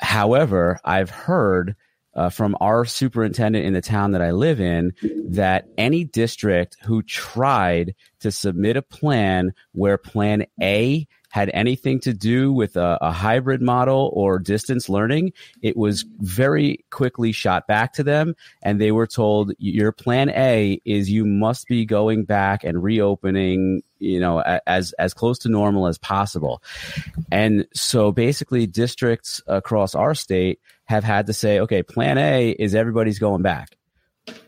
However, 0.01 0.79
I've 0.85 1.11
heard 1.11 1.77
uh, 2.17 2.31
from 2.31 2.57
our 2.61 2.85
superintendent 2.85 3.65
in 3.65 3.75
the 3.75 3.81
town 3.81 4.13
that 4.13 4.23
I 4.23 4.33
live 4.33 4.61
in 4.61 4.93
that 5.29 5.69
any 5.79 6.05
district 6.05 6.77
who 6.83 7.03
tried 7.03 7.95
to 8.21 8.33
submit 8.33 8.77
a 8.77 8.83
plan 8.83 9.53
where 9.73 9.99
plan 9.99 10.47
A 10.61 11.07
had 11.29 11.51
anything 11.53 12.01
to 12.01 12.15
do 12.15 12.51
with 12.51 12.77
a, 12.77 12.97
a 13.03 13.13
hybrid 13.13 13.61
model 13.61 14.11
or 14.15 14.39
distance 14.39 14.89
learning, 14.89 15.33
it 15.61 15.77
was 15.77 16.07
very 16.21 16.83
quickly 16.91 17.31
shot 17.31 17.67
back 17.67 17.93
to 17.93 18.03
them. 18.03 18.35
And 18.63 18.81
they 18.81 18.91
were 18.91 19.07
told, 19.07 19.53
your 19.59 19.93
plan 19.93 20.31
A 20.31 20.81
is 20.87 21.11
you 21.11 21.27
must 21.27 21.69
be 21.69 21.85
going 21.85 22.25
back 22.25 22.65
and 22.65 22.83
reopening, 22.83 23.83
you 23.99 24.21
know, 24.21 24.41
as, 24.67 24.93
as 24.93 25.15
close 25.15 25.39
to 25.41 25.49
normal 25.49 25.87
as 25.87 25.99
possible. 25.99 26.63
And 27.31 27.67
so 27.75 28.13
basically 28.13 28.67
districts 28.67 29.43
across 29.47 29.95
our 29.95 30.15
state 30.15 30.61
have 30.85 31.05
had 31.05 31.27
to 31.27 31.33
say, 31.33 31.61
okay, 31.61 31.83
plan 31.83 32.19
A 32.19 32.51
is 32.51 32.75
everybody's 32.75 33.19
going 33.19 33.43
back. 33.43 33.77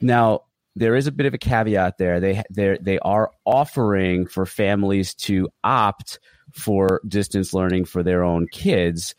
Now, 0.00 0.42
there 0.76 0.94
is 0.94 1.06
a 1.06 1.12
bit 1.12 1.26
of 1.26 1.34
a 1.34 1.38
caveat 1.38 1.98
there. 1.98 2.20
They 2.20 2.42
they 2.50 2.78
they 2.80 2.98
are 3.00 3.32
offering 3.44 4.26
for 4.26 4.46
families 4.46 5.14
to 5.14 5.48
opt 5.64 6.20
for 6.52 7.00
distance 7.06 7.52
learning 7.52 7.86
for 7.86 8.02
their 8.04 8.22
own 8.22 8.46
kids, 8.46 9.16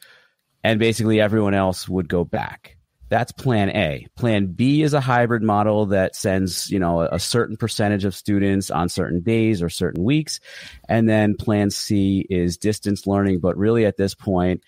and 0.64 0.80
basically 0.80 1.20
everyone 1.20 1.54
else 1.54 1.88
would 1.90 2.08
go 2.08 2.24
back. 2.24 2.78
That's 3.10 3.32
plan 3.32 3.70
A. 3.70 4.08
Plan 4.16 4.48
B 4.48 4.84
is 4.84 4.94
a 4.94 5.02
hybrid 5.02 5.42
model 5.42 5.88
that 5.88 6.16
sends, 6.16 6.70
you 6.70 6.80
know, 6.80 7.02
a, 7.02 7.20
certain 7.20 7.58
percentage 7.58 8.06
of 8.06 8.16
students 8.16 8.70
on 8.70 8.88
certain 8.88 9.22
days 9.22 9.62
or 9.62 9.70
certain 9.70 10.04
weeks. 10.04 10.40
And 10.88 11.10
then 11.10 11.36
plan 11.36 11.72
C 11.72 12.26
is 12.30 12.58
distance 12.58 13.08
learning. 13.08 13.40
But 13.40 13.58
really 13.58 13.86
at 13.86 13.98
this 13.98 14.14
point, 14.14 14.64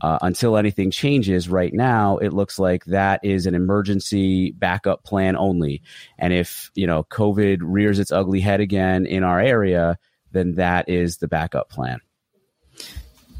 uh, 0.00 0.18
until 0.22 0.56
anything 0.56 0.90
changes 0.90 1.50
right 1.50 1.72
now, 1.72 2.16
it 2.16 2.32
looks 2.32 2.58
like 2.58 2.84
that 2.86 3.20
is 3.22 3.44
an 3.44 3.54
emergency 3.54 4.52
backup 4.52 5.04
plan 5.04 5.36
only. 5.36 5.82
And 6.18 6.32
if, 6.32 6.70
you 6.74 6.86
know, 6.86 7.04
COVID 7.04 7.58
rears 7.60 7.98
its 7.98 8.10
ugly 8.10 8.40
head 8.40 8.60
again 8.60 9.04
in 9.04 9.22
our 9.22 9.38
area, 9.38 9.98
then 10.32 10.54
that 10.54 10.88
is 10.88 11.18
the 11.18 11.28
backup 11.28 11.68
plan. 11.68 12.00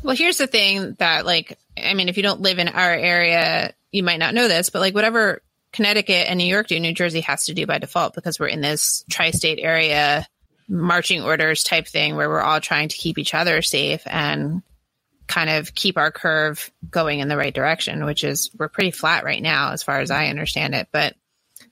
Well, 0.03 0.17
here's 0.17 0.39
the 0.39 0.47
thing 0.47 0.95
that, 0.99 1.25
like, 1.25 1.59
I 1.83 1.95
mean, 1.95 2.09
if 2.09 2.17
you 2.17 2.23
don't 2.23 2.41
live 2.41 2.59
in 2.59 2.69
our 2.69 2.93
area, 2.93 3.73
you 3.93 4.03
might 4.03 4.19
not 4.19 4.35
know 4.35 4.49
this, 4.49 4.71
but 4.71 4.81
like, 4.81 4.95
whatever 4.95 5.43
Connecticut 5.73 6.27
and 6.29 6.39
New 6.39 6.45
York 6.45 6.67
do, 6.67 6.79
New 6.79 6.93
Jersey 6.93 7.21
has 7.23 7.47
to 7.47 7.55
do 7.55 7.67
by 7.67 7.79
default 7.79 8.15
because 8.15 8.39
we're 8.39 8.49
in 8.49 8.61
this 8.61 9.05
tri 9.11 9.31
state 9.31 9.59
area 9.61 10.27
marching 10.69 11.23
orders 11.23 11.63
type 11.63 11.87
thing 11.87 12.17
where 12.17 12.29
we're 12.29 12.41
all 12.41 12.61
trying 12.61 12.89
to 12.89 12.97
keep 12.97 13.19
each 13.19 13.35
other 13.35 13.63
safe 13.63 14.03
and 14.07 14.63
kind 15.27 15.51
of 15.51 15.75
keep 15.75 15.97
our 15.97 16.11
curve 16.11 16.71
going 16.91 17.21
in 17.21 17.29
the 17.29 17.37
right 17.37 17.55
direction, 17.55 18.05
which 18.05 18.25
is 18.25 18.51
we're 18.59 18.69
pretty 18.69 18.91
flat 18.91 19.25
right 19.25 19.43
now, 19.43 19.73
as 19.73 19.83
far 19.83 20.01
as 20.01 20.11
I 20.11 20.27
understand 20.27 20.75
it. 20.75 20.89
But 20.93 21.15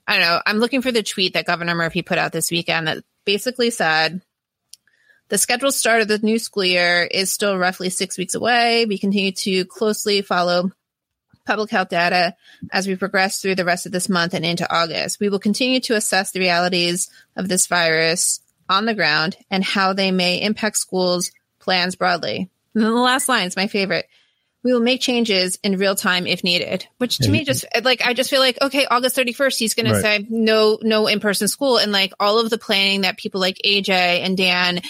I 0.07 0.17
don't 0.17 0.25
know. 0.25 0.41
I'm 0.45 0.57
looking 0.57 0.81
for 0.81 0.91
the 0.91 1.03
tweet 1.03 1.33
that 1.33 1.45
Governor 1.45 1.75
Murphy 1.75 2.01
put 2.01 2.17
out 2.17 2.31
this 2.31 2.49
weekend 2.49 2.87
that 2.87 3.03
basically 3.25 3.69
said, 3.69 4.21
the 5.31 5.37
scheduled 5.37 5.73
start 5.73 6.01
of 6.01 6.09
the 6.09 6.19
new 6.19 6.37
school 6.37 6.65
year 6.65 7.03
is 7.03 7.31
still 7.31 7.57
roughly 7.57 7.89
six 7.89 8.17
weeks 8.17 8.35
away. 8.35 8.85
We 8.85 8.97
continue 8.97 9.31
to 9.31 9.63
closely 9.63 10.21
follow 10.21 10.71
public 11.45 11.71
health 11.71 11.87
data 11.87 12.35
as 12.69 12.85
we 12.85 12.97
progress 12.97 13.41
through 13.41 13.55
the 13.55 13.63
rest 13.63 13.85
of 13.85 13.93
this 13.93 14.09
month 14.09 14.33
and 14.33 14.45
into 14.45 14.69
August. 14.69 15.21
We 15.21 15.29
will 15.29 15.39
continue 15.39 15.79
to 15.79 15.95
assess 15.95 16.31
the 16.31 16.41
realities 16.41 17.09
of 17.37 17.47
this 17.47 17.67
virus 17.67 18.41
on 18.67 18.85
the 18.85 18.93
ground 18.93 19.37
and 19.49 19.63
how 19.63 19.93
they 19.93 20.11
may 20.11 20.41
impact 20.41 20.75
schools' 20.75 21.31
plans 21.59 21.95
broadly. 21.95 22.49
And 22.73 22.83
then 22.83 22.91
the 22.91 22.99
last 22.99 23.29
line 23.29 23.47
is 23.47 23.55
my 23.55 23.67
favorite. 23.67 24.09
We 24.63 24.73
will 24.73 24.79
make 24.79 25.01
changes 25.01 25.57
in 25.63 25.77
real 25.77 25.95
time 25.95 26.27
if 26.27 26.43
needed, 26.43 26.85
which 26.99 27.17
to 27.17 27.29
me 27.31 27.43
just 27.43 27.65
like 27.83 28.01
I 28.05 28.13
just 28.13 28.29
feel 28.29 28.39
like 28.41 28.61
okay, 28.61 28.85
August 28.85 29.15
31st 29.17 29.57
he's 29.57 29.73
going 29.73 29.87
Right. 29.87 29.95
to 29.95 30.01
say 30.01 30.27
no 30.29 30.77
no 30.83 31.07
in-person 31.07 31.47
school 31.47 31.77
and 31.79 31.91
like 31.91 32.13
all 32.19 32.39
of 32.39 32.49
the 32.51 32.59
planning 32.59 33.01
that 33.01 33.17
people 33.17 33.41
like 33.41 33.57
AJ 33.65 33.89
and 33.89 34.37
Dan 34.37 34.81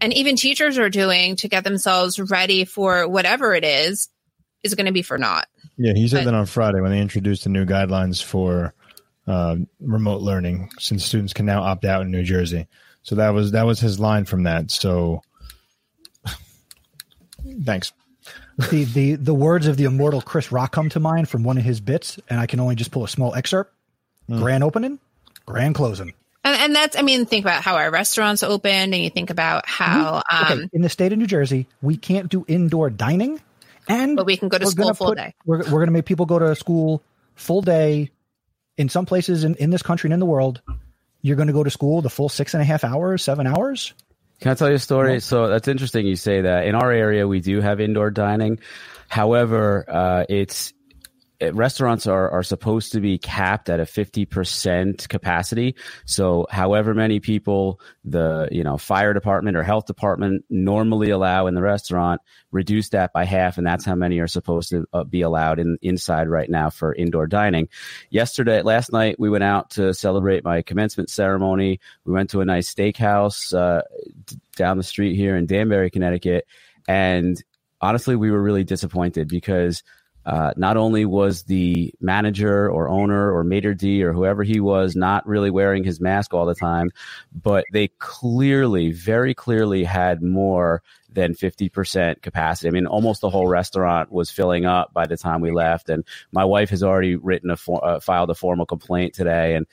and 0.00 0.12
even 0.14 0.34
teachers 0.34 0.78
are 0.78 0.90
doing 0.90 1.36
to 1.36 1.48
get 1.48 1.62
themselves 1.62 2.18
ready 2.18 2.64
for 2.64 3.06
whatever 3.08 3.54
it 3.54 3.64
is 3.64 4.08
is 4.64 4.74
going 4.74 4.86
to 4.86 4.92
be 4.92 5.02
for 5.02 5.16
naught. 5.16 5.46
Yeah, 5.78 5.92
he 5.94 6.08
said 6.08 6.24
But- 6.24 6.32
that 6.32 6.36
on 6.36 6.46
Friday 6.46 6.80
when 6.80 6.90
they 6.90 7.00
introduced 7.00 7.44
the 7.44 7.50
new 7.50 7.64
guidelines 7.64 8.20
for 8.22 8.74
uh, 9.28 9.56
remote 9.78 10.22
learning, 10.22 10.70
since 10.80 11.04
students 11.04 11.32
can 11.32 11.46
now 11.46 11.62
opt 11.62 11.84
out 11.84 12.02
in 12.02 12.10
New 12.10 12.24
Jersey. 12.24 12.66
So 13.02 13.14
that 13.14 13.30
was 13.30 13.52
that 13.52 13.64
was 13.64 13.78
his 13.78 14.00
line 14.00 14.24
from 14.24 14.42
that. 14.42 14.72
So 14.72 15.22
thanks. 17.64 17.92
The, 18.70 18.84
the 18.84 19.14
the 19.16 19.34
words 19.34 19.66
of 19.66 19.76
the 19.76 19.84
immortal 19.84 20.20
Chris 20.20 20.52
Rock 20.52 20.72
come 20.72 20.88
to 20.90 21.00
mind 21.00 21.28
from 21.28 21.44
one 21.44 21.58
of 21.58 21.64
his 21.64 21.80
bits, 21.80 22.18
and 22.28 22.38
I 22.38 22.46
can 22.46 22.60
only 22.60 22.74
just 22.74 22.90
pull 22.90 23.04
a 23.04 23.08
small 23.08 23.34
excerpt. 23.34 23.74
Grand 24.28 24.62
opening, 24.62 25.00
grand 25.44 25.74
closing. 25.74 26.14
And, 26.44 26.56
and 26.56 26.74
that's, 26.74 26.96
I 26.96 27.02
mean, 27.02 27.26
think 27.26 27.44
about 27.44 27.62
how 27.62 27.76
our 27.76 27.90
restaurants 27.90 28.42
opened, 28.42 28.94
and 28.94 29.02
you 29.02 29.10
think 29.10 29.30
about 29.30 29.68
how, 29.68 30.22
um, 30.30 30.52
Okay, 30.52 30.68
in 30.72 30.82
the 30.82 30.88
state 30.88 31.12
of 31.12 31.18
New 31.18 31.26
Jersey, 31.26 31.66
we 31.82 31.96
can't 31.96 32.28
do 32.28 32.44
indoor 32.46 32.90
dining, 32.90 33.40
and 33.88 34.16
But 34.16 34.26
we 34.26 34.36
can 34.36 34.48
go 34.48 34.56
to 34.56 34.64
we're 34.64 34.70
school 34.70 34.84
gonna 34.84 34.94
full 34.94 35.14
day. 35.14 35.34
We're, 35.44 35.58
we're 35.58 35.70
going 35.70 35.86
to 35.86 35.92
make 35.92 36.04
people 36.04 36.26
go 36.26 36.38
to 36.38 36.54
school 36.54 37.02
full 37.34 37.60
day. 37.60 38.10
In 38.76 38.88
some 38.88 39.04
places 39.04 39.44
in, 39.44 39.56
in 39.56 39.70
this 39.70 39.82
country 39.82 40.08
and 40.08 40.14
in 40.14 40.20
the 40.20 40.26
world, 40.26 40.62
you're 41.20 41.36
going 41.36 41.48
to 41.48 41.52
go 41.52 41.64
to 41.64 41.70
school 41.70 42.00
the 42.00 42.08
full 42.08 42.28
six 42.30 42.54
and 42.54 42.62
a 42.62 42.64
half 42.64 42.84
hours, 42.84 43.22
seven 43.22 43.46
hours. 43.46 43.92
Can 44.40 44.52
I 44.52 44.54
tell 44.54 44.68
you 44.68 44.76
a 44.76 44.78
story? 44.78 45.20
So 45.20 45.48
that's 45.48 45.68
interesting 45.68 46.06
you 46.06 46.16
say 46.16 46.42
that. 46.42 46.66
In 46.66 46.74
our 46.74 46.90
area, 46.90 47.28
we 47.28 47.40
do 47.40 47.60
have 47.60 47.80
indoor 47.80 48.10
dining. 48.10 48.58
However, 49.08 49.84
uh, 49.86 50.24
it's 50.28 50.72
restaurants 51.52 52.06
are, 52.06 52.30
are 52.30 52.42
supposed 52.42 52.92
to 52.92 53.00
be 53.00 53.18
capped 53.18 53.68
at 53.68 53.80
a 53.80 53.84
50% 53.84 55.08
capacity. 55.08 55.74
So 56.04 56.46
however 56.50 56.94
many 56.94 57.20
people 57.20 57.80
the, 58.04 58.48
you 58.50 58.64
know, 58.64 58.76
fire 58.76 59.12
department 59.12 59.56
or 59.56 59.62
health 59.62 59.86
department 59.86 60.44
normally 60.48 61.10
allow 61.10 61.46
in 61.46 61.54
the 61.54 61.62
restaurant, 61.62 62.20
reduce 62.50 62.90
that 62.90 63.12
by 63.12 63.24
half. 63.24 63.58
And 63.58 63.66
that's 63.66 63.84
how 63.84 63.94
many 63.94 64.18
are 64.20 64.26
supposed 64.26 64.70
to 64.70 64.86
uh, 64.92 65.04
be 65.04 65.22
allowed 65.22 65.58
in 65.58 65.78
inside 65.82 66.28
right 66.28 66.48
now 66.48 66.70
for 66.70 66.94
indoor 66.94 67.26
dining. 67.26 67.68
Yesterday, 68.10 68.62
last 68.62 68.92
night, 68.92 69.18
we 69.18 69.30
went 69.30 69.44
out 69.44 69.70
to 69.70 69.94
celebrate 69.94 70.44
my 70.44 70.62
commencement 70.62 71.10
ceremony. 71.10 71.80
We 72.04 72.12
went 72.12 72.30
to 72.30 72.40
a 72.40 72.44
nice 72.44 72.72
steakhouse, 72.72 73.54
uh, 73.54 73.82
down 74.56 74.76
the 74.76 74.82
street 74.82 75.16
here 75.16 75.36
in 75.36 75.46
Danbury, 75.46 75.90
Connecticut. 75.90 76.46
And 76.88 77.42
honestly, 77.80 78.16
we 78.16 78.30
were 78.30 78.42
really 78.42 78.64
disappointed 78.64 79.28
because 79.28 79.82
uh, 80.26 80.52
not 80.56 80.76
only 80.76 81.04
was 81.04 81.44
the 81.44 81.92
manager 82.00 82.70
or 82.70 82.88
owner 82.88 83.32
or 83.34 83.42
maitre 83.42 83.74
d 83.74 84.02
or 84.02 84.12
whoever 84.12 84.42
he 84.42 84.60
was 84.60 84.94
not 84.94 85.26
really 85.26 85.50
wearing 85.50 85.82
his 85.82 86.00
mask 86.00 86.34
all 86.34 86.46
the 86.46 86.54
time, 86.54 86.90
but 87.32 87.64
they 87.72 87.88
clearly, 87.98 88.92
very 88.92 89.34
clearly 89.34 89.82
had 89.82 90.22
more 90.22 90.82
than 91.12 91.34
50% 91.34 92.22
capacity. 92.22 92.68
I 92.68 92.70
mean, 92.70 92.86
almost 92.86 93.20
the 93.20 93.30
whole 93.30 93.48
restaurant 93.48 94.12
was 94.12 94.30
filling 94.30 94.66
up 94.66 94.92
by 94.92 95.06
the 95.06 95.16
time 95.16 95.40
we 95.40 95.50
left. 95.50 95.88
And 95.88 96.04
my 96.32 96.44
wife 96.44 96.70
has 96.70 96.82
already 96.82 97.16
written 97.16 97.50
a 97.50 97.56
for, 97.56 97.84
uh, 97.84 98.00
filed 98.00 98.30
a 98.30 98.34
formal 98.34 98.66
complaint 98.66 99.14
today. 99.14 99.54
And, 99.54 99.66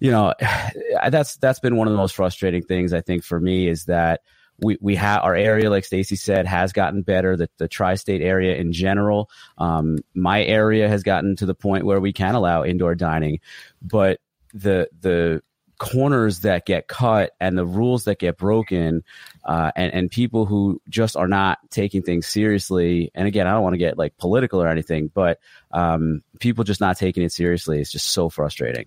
you 0.00 0.10
know, 0.10 0.34
that's, 1.10 1.36
that's 1.36 1.60
been 1.60 1.76
one 1.76 1.86
of 1.86 1.92
the 1.92 1.98
most 1.98 2.16
frustrating 2.16 2.62
things 2.62 2.92
I 2.92 3.02
think 3.02 3.24
for 3.24 3.38
me 3.38 3.68
is 3.68 3.84
that, 3.84 4.22
we 4.60 4.78
we 4.80 4.96
have 4.96 5.22
our 5.22 5.34
area, 5.34 5.70
like 5.70 5.84
Stacy 5.84 6.16
said, 6.16 6.46
has 6.46 6.72
gotten 6.72 7.02
better. 7.02 7.36
The 7.36 7.48
the 7.58 7.68
tri-state 7.68 8.22
area 8.22 8.56
in 8.56 8.72
general, 8.72 9.30
um, 9.58 9.98
my 10.14 10.42
area 10.42 10.88
has 10.88 11.02
gotten 11.02 11.36
to 11.36 11.46
the 11.46 11.54
point 11.54 11.84
where 11.84 12.00
we 12.00 12.12
can 12.12 12.34
allow 12.34 12.64
indoor 12.64 12.94
dining, 12.94 13.40
but 13.82 14.20
the 14.54 14.88
the 15.00 15.42
corners 15.78 16.40
that 16.40 16.64
get 16.64 16.88
cut 16.88 17.32
and 17.38 17.58
the 17.58 17.66
rules 17.66 18.04
that 18.04 18.18
get 18.18 18.38
broken, 18.38 19.04
uh, 19.44 19.70
and 19.76 19.92
and 19.92 20.10
people 20.10 20.46
who 20.46 20.80
just 20.88 21.16
are 21.16 21.28
not 21.28 21.58
taking 21.70 22.02
things 22.02 22.26
seriously. 22.26 23.10
And 23.14 23.28
again, 23.28 23.46
I 23.46 23.52
don't 23.52 23.62
want 23.62 23.74
to 23.74 23.78
get 23.78 23.98
like 23.98 24.16
political 24.16 24.62
or 24.62 24.68
anything, 24.68 25.10
but 25.12 25.38
um, 25.70 26.22
people 26.40 26.64
just 26.64 26.80
not 26.80 26.96
taking 26.96 27.22
it 27.22 27.32
seriously 27.32 27.80
is 27.80 27.92
just 27.92 28.08
so 28.08 28.28
frustrating. 28.28 28.86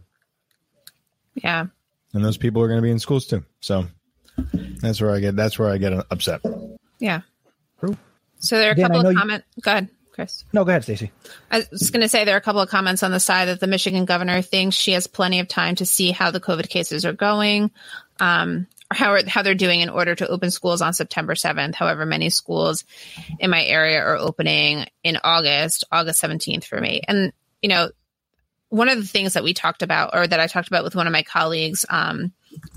Yeah. 1.35 1.67
And 2.13 2.25
those 2.25 2.37
people 2.37 2.61
are 2.61 2.67
going 2.67 2.79
to 2.79 2.83
be 2.83 2.91
in 2.91 2.99
schools 2.99 3.27
too. 3.27 3.45
So 3.59 3.85
that's 4.81 5.01
where 5.01 5.11
I 5.11 5.19
get. 5.19 5.35
That's 5.35 5.57
where 5.59 5.69
I 5.69 5.77
get 5.77 5.93
upset. 6.11 6.41
Yeah. 6.99 7.21
True. 7.79 7.97
So 8.39 8.57
there 8.57 8.69
are 8.69 8.73
a 8.73 8.75
Dan, 8.75 8.87
couple 8.87 9.03
know 9.03 9.09
of 9.09 9.13
you- 9.13 9.19
comments. 9.19 9.45
Go 9.61 9.71
ahead, 9.71 9.89
Chris. 10.11 10.43
No, 10.53 10.63
go 10.63 10.69
ahead, 10.71 10.83
Stacy. 10.83 11.11
I 11.51 11.63
was 11.71 11.91
going 11.91 12.01
to 12.01 12.09
say 12.09 12.25
there 12.25 12.35
are 12.35 12.39
a 12.39 12.41
couple 12.41 12.61
of 12.61 12.69
comments 12.69 13.03
on 13.03 13.11
the 13.11 13.19
side 13.19 13.47
that 13.47 13.59
the 13.59 13.67
Michigan 13.67 14.05
governor 14.05 14.41
thinks 14.41 14.75
she 14.75 14.93
has 14.93 15.07
plenty 15.07 15.39
of 15.39 15.47
time 15.47 15.75
to 15.75 15.85
see 15.85 16.11
how 16.11 16.31
the 16.31 16.39
COVID 16.39 16.69
cases 16.69 17.05
are 17.05 17.13
going, 17.13 17.71
um, 18.19 18.67
or 18.91 18.95
how 18.95 19.11
are, 19.11 19.21
how 19.27 19.41
they're 19.43 19.55
doing 19.55 19.81
in 19.81 19.89
order 19.89 20.15
to 20.15 20.27
open 20.27 20.51
schools 20.51 20.81
on 20.81 20.93
September 20.93 21.35
7th. 21.35 21.75
However, 21.75 22.05
many 22.05 22.29
schools 22.29 22.85
in 23.39 23.49
my 23.49 23.63
area 23.63 23.99
are 24.01 24.17
opening 24.17 24.85
in 25.03 25.17
August, 25.23 25.83
August 25.91 26.21
17th 26.21 26.63
for 26.65 26.79
me. 26.79 27.01
And 27.07 27.33
you 27.61 27.69
know, 27.69 27.89
one 28.69 28.89
of 28.89 28.97
the 28.97 29.07
things 29.07 29.33
that 29.33 29.43
we 29.43 29.53
talked 29.53 29.81
about, 29.81 30.11
or 30.13 30.25
that 30.25 30.39
I 30.39 30.47
talked 30.47 30.67
about 30.67 30.83
with 30.83 30.95
one 30.95 31.07
of 31.07 31.13
my 31.13 31.23
colleagues, 31.23 31.85
um, 31.89 32.31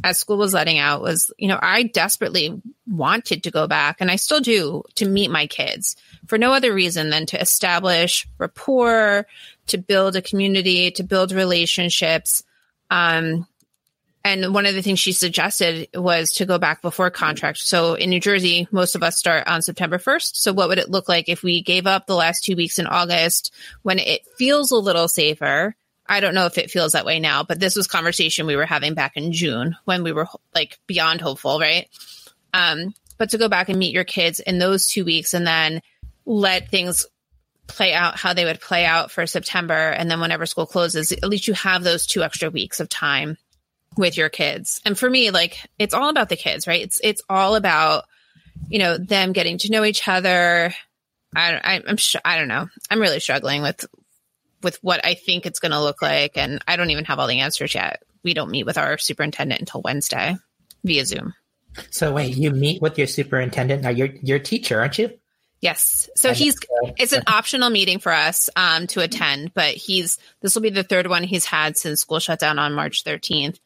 as 0.05 0.19
school 0.19 0.39
was 0.39 0.55
letting 0.55 0.79
out, 0.79 1.03
was 1.03 1.31
you 1.39 1.49
know 1.49 1.59
I 1.61 1.85
desperately 1.85 2.61
wanted 2.87 3.45
to 3.45 3.51
go 3.51 3.67
back, 3.67 3.99
and 4.01 4.11
I 4.11 4.17
still 4.17 4.41
do, 4.41 4.83
to 4.97 5.07
meet 5.07 5.31
my 5.31 5.47
kids 5.47 5.97
for 6.27 6.39
no 6.39 6.53
other 6.53 6.73
reason 6.73 7.11
than 7.11 7.27
to 7.27 7.41
establish 7.41 8.27
rapport, 8.39 9.27
to 9.69 9.79
build 9.79 10.17
a 10.17 10.23
community, 10.23 10.91
to 10.93 11.03
build 11.03 11.33
relationships. 11.33 12.43
Um, 12.91 13.47
and 14.25 14.55
one 14.55 14.67
of 14.67 14.75
the 14.75 14.83
things 14.83 15.01
she 15.01 15.13
suggested 15.13 15.89
was 15.95 16.35
to 16.35 16.47
go 16.47 16.59
back 16.59 16.81
before 16.81 17.11
contract. 17.11 17.59
So 17.59 17.95
in 17.95 18.11
New 18.11 18.21
Jersey, 18.21 18.69
most 18.71 18.95
of 18.95 19.03
us 19.03 19.19
start 19.19 19.49
on 19.49 19.63
September 19.63 19.99
1st. 19.99 20.37
So 20.37 20.53
what 20.53 20.69
would 20.69 20.79
it 20.79 20.91
look 20.91 21.09
like 21.09 21.29
if 21.29 21.43
we 21.43 21.61
gave 21.61 21.89
up 21.89 22.07
the 22.07 22.15
last 22.15 22.45
two 22.45 22.55
weeks 22.55 22.79
in 22.79 22.87
August 22.87 23.53
when 23.83 23.99
it 23.99 24.25
feels 24.39 24.71
a 24.71 24.77
little 24.77 25.09
safer? 25.09 25.75
I 26.13 26.21
don't 26.21 26.35
know 26.35 26.45
if 26.45 26.59
it 26.59 26.71
feels 26.71 26.93
that 26.93 27.07
way 27.07 27.21
now, 27.21 27.43
but 27.43 27.59
this 27.59 27.75
was 27.75 27.87
conversation 27.87 28.47
we 28.47 28.55
were 28.55 28.67
having 28.67 28.93
back 28.93 29.17
in 29.17 29.33
June 29.33 29.77
when 29.87 30.03
we 30.03 30.13
were 30.13 30.29
like 30.55 30.79
beyond 30.87 31.23
hopeful, 31.23 31.59
right? 31.59 31.89
Um, 32.53 32.95
but 33.17 33.31
to 33.31 33.39
go 33.39 33.49
back 33.49 33.71
and 33.71 33.79
meet 33.79 33.95
your 33.95 34.05
kids 34.05 34.39
in 34.39 34.59
those 34.59 34.87
two 34.87 35.07
weeks 35.07 35.33
and 35.33 35.47
then 35.47 35.81
let 36.27 36.69
things 36.69 37.07
play 37.67 37.95
out 37.95 38.19
how 38.19 38.35
they 38.35 38.45
would 38.45 38.61
play 38.61 38.85
out 38.85 39.11
for 39.11 39.27
September. 39.27 39.73
And 39.73 40.11
then 40.11 40.21
whenever 40.21 40.45
school 40.45 40.67
closes, 40.67 41.13
at 41.13 41.25
least 41.25 41.49
you 41.49 41.55
have 41.55 41.83
those 41.83 42.07
two 42.07 42.23
extra 42.23 42.51
weeks 42.51 42.79
of 42.79 42.91
time 42.91 43.39
with 43.97 44.19
your 44.19 44.29
kids. 44.29 44.83
And 44.85 44.99
for 44.99 45.09
me, 45.09 45.31
like 45.31 45.67
it's 45.79 45.95
all 45.95 46.11
about 46.11 46.29
the 46.29 46.37
kids, 46.37 46.67
right? 46.67 46.83
It's, 46.83 47.01
it's 47.03 47.23
all 47.31 47.55
about, 47.55 48.05
you 48.69 48.81
know, 48.81 48.99
them 48.99 49.33
getting 49.33 49.57
to 49.59 49.71
know 49.71 49.83
each 49.83 50.07
other. 50.07 50.75
I, 51.35 51.55
I 51.55 51.83
I'm, 51.89 51.97
sh- 51.97 52.17
I 52.23 52.37
don't 52.37 52.49
know. 52.49 52.69
I'm 52.91 53.01
really 53.01 53.21
struggling 53.21 53.63
with, 53.63 53.87
with 54.63 54.79
what 54.83 55.05
I 55.05 55.15
think 55.15 55.47
it's 55.47 55.61
going 55.61 55.73
to 55.73 55.83
look 55.83 56.03
like. 56.03 56.37
And 56.37 56.63
I 56.67 56.77
don't 56.77 56.91
even 56.91 57.05
have 57.07 57.19
all 57.19 57.27
the 57.27 57.41
answers 57.41 57.75
yet. 57.75 58.03
We 58.23 58.35
don't 58.35 58.51
meet 58.51 58.67
with 58.67 58.79
our 58.79 58.99
superintendent 58.99 59.61
until 59.61 59.83
Wednesday 59.83 60.37
via 60.85 61.05
Zoom. 61.05 61.35
So 61.91 62.13
wait, 62.13 62.37
you 62.37 62.51
meet 62.51 62.83
with 62.83 62.99
your 62.99 63.07
superintendent. 63.07 63.83
Now 63.83 63.89
you're 63.91 64.11
your 64.23 64.39
teacher, 64.39 64.81
aren't 64.81 64.99
you? 64.99 65.11
Yes. 65.61 66.11
So 66.17 66.31
And 66.31 66.39
he's 66.39 66.55
so- 66.55 66.93
it's 66.99 67.13
an 67.13 67.23
optional 67.27 67.71
meeting 67.71 67.99
for 67.99 68.13
us 68.13 68.51
um, 68.57 68.89
to 68.89 69.01
attend, 69.01 69.55
but 69.55 69.75
he's 69.75 70.19
this 70.41 70.55
will 70.55 70.63
be 70.63 70.71
the 70.71 70.83
third 70.83 71.07
one 71.07 71.23
he's 71.23 71.45
had 71.47 71.79
since 71.79 72.01
school 72.01 72.19
shut 72.19 72.41
down 72.41 72.59
on 72.59 72.75
March 72.75 73.05
13th. 73.05 73.59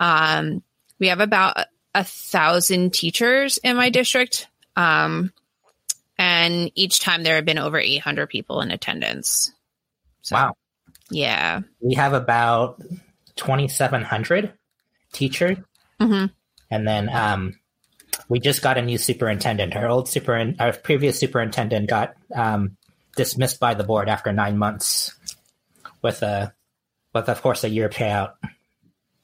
Um, 0.00 0.62
we 0.98 1.08
have 1.08 1.20
about 1.20 1.58
a, 1.58 1.66
a 1.94 2.04
thousand 2.04 2.94
teachers 2.94 3.58
in 3.58 3.76
my 3.76 3.90
district, 3.90 4.48
um, 4.76 5.32
and 6.18 6.72
each 6.74 7.00
time 7.00 7.22
there 7.22 7.36
have 7.36 7.44
been 7.44 7.58
over 7.58 7.78
800 7.78 8.28
people 8.28 8.60
in 8.62 8.70
attendance. 8.70 9.52
So, 10.22 10.36
Wow. 10.36 10.54
Yeah. 11.10 11.60
We 11.80 11.94
have 11.94 12.14
about 12.14 12.80
2,700 13.36 14.52
teachers. 15.12 15.58
hmm 16.00 16.26
And 16.70 16.88
then 16.88 17.08
um, 17.10 17.54
we 18.28 18.40
just 18.40 18.62
got 18.62 18.78
a 18.78 18.82
new 18.82 18.98
superintendent. 18.98 19.76
Our 19.76 19.88
old 19.88 20.08
super, 20.08 20.54
our 20.58 20.72
previous 20.72 21.18
superintendent 21.18 21.88
got 21.88 22.14
um, 22.34 22.76
dismissed 23.16 23.60
by 23.60 23.74
the 23.74 23.84
board 23.84 24.08
after 24.08 24.32
nine 24.32 24.56
months, 24.56 25.14
with 26.00 26.22
a, 26.22 26.54
with 27.14 27.28
of 27.28 27.42
course 27.42 27.64
a 27.64 27.68
year 27.68 27.88
payout. 27.88 28.32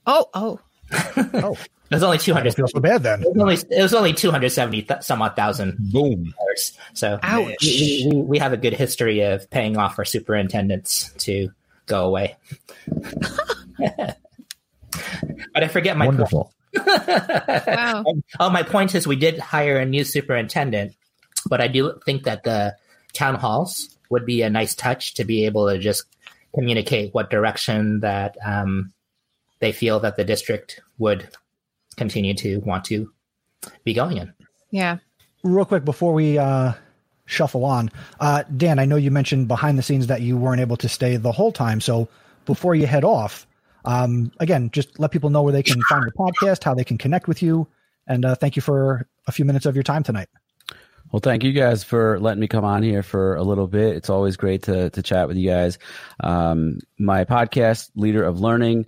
Oh, 0.07 0.27
oh, 0.35 0.61
Oh, 1.35 1.53
It 1.91 1.95
was 1.95 2.03
only 2.03 2.19
200. 2.19 2.39
I 2.39 2.41
hundred. 2.41 2.55
feel 2.57 2.69
so 2.69 2.81
bad 2.81 3.03
then. 3.03 3.23
It 3.23 3.29
was 3.35 3.39
only 3.41 3.77
it 3.79 3.83
was 3.83 3.95
only 3.95 4.13
two 4.13 4.31
hundred 4.31 4.51
seventy 4.51 4.83
th- 4.83 5.03
some 5.03 5.23
odd 5.23 5.37
thousand 5.37 5.77
Boom. 5.79 6.35
dollars. 6.39 6.79
So 6.95 7.19
Ouch. 7.23 7.55
we, 7.63 8.09
we, 8.13 8.17
we 8.23 8.39
have 8.39 8.53
a 8.53 8.57
good 8.57 8.75
history 8.75 9.21
of 9.23 9.49
paying 9.51 9.77
off 9.77 9.99
our 9.99 10.05
superintendents 10.05 11.13
to 11.19 11.51
go 11.87 12.05
away. 12.07 12.37
but 13.79 14.17
I 15.55 15.69
forget 15.69 15.97
my 15.97 16.07
point. 16.07 16.19
Wonderful. 16.19 16.53
wow. 16.87 18.05
Oh, 18.41 18.51
my 18.51 18.63
point 18.63 18.95
is 18.95 19.07
we 19.07 19.17
did 19.17 19.39
hire 19.39 19.79
a 19.79 19.87
new 19.87 20.05
superintendent, 20.05 20.95
but 21.49 21.61
I 21.61 21.69
do 21.69 21.99
think 22.05 22.25
that 22.25 22.45
the 22.45 22.77
town 23.13 23.35
halls 23.37 23.97
would 24.11 24.25
be 24.27 24.43
a 24.43 24.51
nice 24.51 24.75
touch 24.75 25.15
to 25.15 25.25
be 25.25 25.47
able 25.47 25.69
to 25.69 25.79
just 25.79 26.05
communicate 26.55 27.15
what 27.15 27.31
direction 27.31 28.01
that 28.01 28.37
um, 28.45 28.93
they 29.61 29.73
feel 29.73 30.01
that 30.01 30.17
the 30.17 30.25
district 30.25 30.81
would 30.99 31.29
continue 31.97 32.35
to 32.35 32.59
want 32.61 32.85
to 32.85 33.13
be 33.85 33.93
going 33.93 34.17
in. 34.17 34.33
Yeah. 34.71 34.99
Real 35.43 35.65
quick 35.65 35.85
before 35.85 36.13
we 36.13 36.39
uh, 36.39 36.73
shuffle 37.27 37.65
on, 37.65 37.91
uh, 38.21 38.45
Dan, 38.57 38.79
I 38.79 38.85
know 38.85 38.97
you 38.97 39.11
mentioned 39.11 39.49
behind 39.49 39.79
the 39.79 39.83
scenes 39.83 40.07
that 40.09 40.21
you 40.23 40.37
weren't 40.37 40.61
able 40.61 40.77
to 40.79 40.89
stay 40.89 41.17
the 41.17 41.33
whole 41.33 41.53
time. 41.53 41.81
So 41.81 42.09
before 42.45 42.75
you 42.75 42.87
head 42.87 43.05
off, 43.05 43.47
um, 43.85 44.33
again, 44.39 44.71
just 44.71 44.99
let 44.99 45.11
people 45.11 45.31
know 45.31 45.43
where 45.43 45.53
they 45.53 45.63
can 45.63 45.81
find 45.83 46.05
the 46.05 46.13
podcast, 46.13 46.65
how 46.65 46.75
they 46.75 46.85
can 46.85 46.99
connect 46.99 47.29
with 47.29 47.43
you, 47.43 47.69
and 48.07 48.25
uh, 48.25 48.35
thank 48.35 48.57
you 48.57 48.63
for 48.63 49.09
a 49.27 49.33
few 49.33 49.45
minutes 49.45 49.67
of 49.67 49.77
your 49.77 49.83
time 49.83 50.03
tonight. 50.03 50.29
Well, 51.13 51.21
thank 51.21 51.43
you 51.43 51.53
guys 51.53 51.85
for 51.85 52.21
letting 52.21 52.41
me 52.41 52.49
come 52.49 52.65
on 52.65 52.83
here 52.83 53.03
for 53.03 53.37
a 53.37 53.43
little 53.43 53.67
bit. 53.67 53.97
It's 53.97 54.11
always 54.11 54.37
great 54.37 54.65
to 54.65 54.91
to 54.91 55.03
chat 55.03 55.27
with 55.27 55.39
you 55.39 55.49
guys. 55.49 55.79
Um, 56.21 56.81
my 56.99 57.25
podcast, 57.25 57.91
Leader 57.95 58.25
of 58.25 58.41
Learning, 58.41 58.87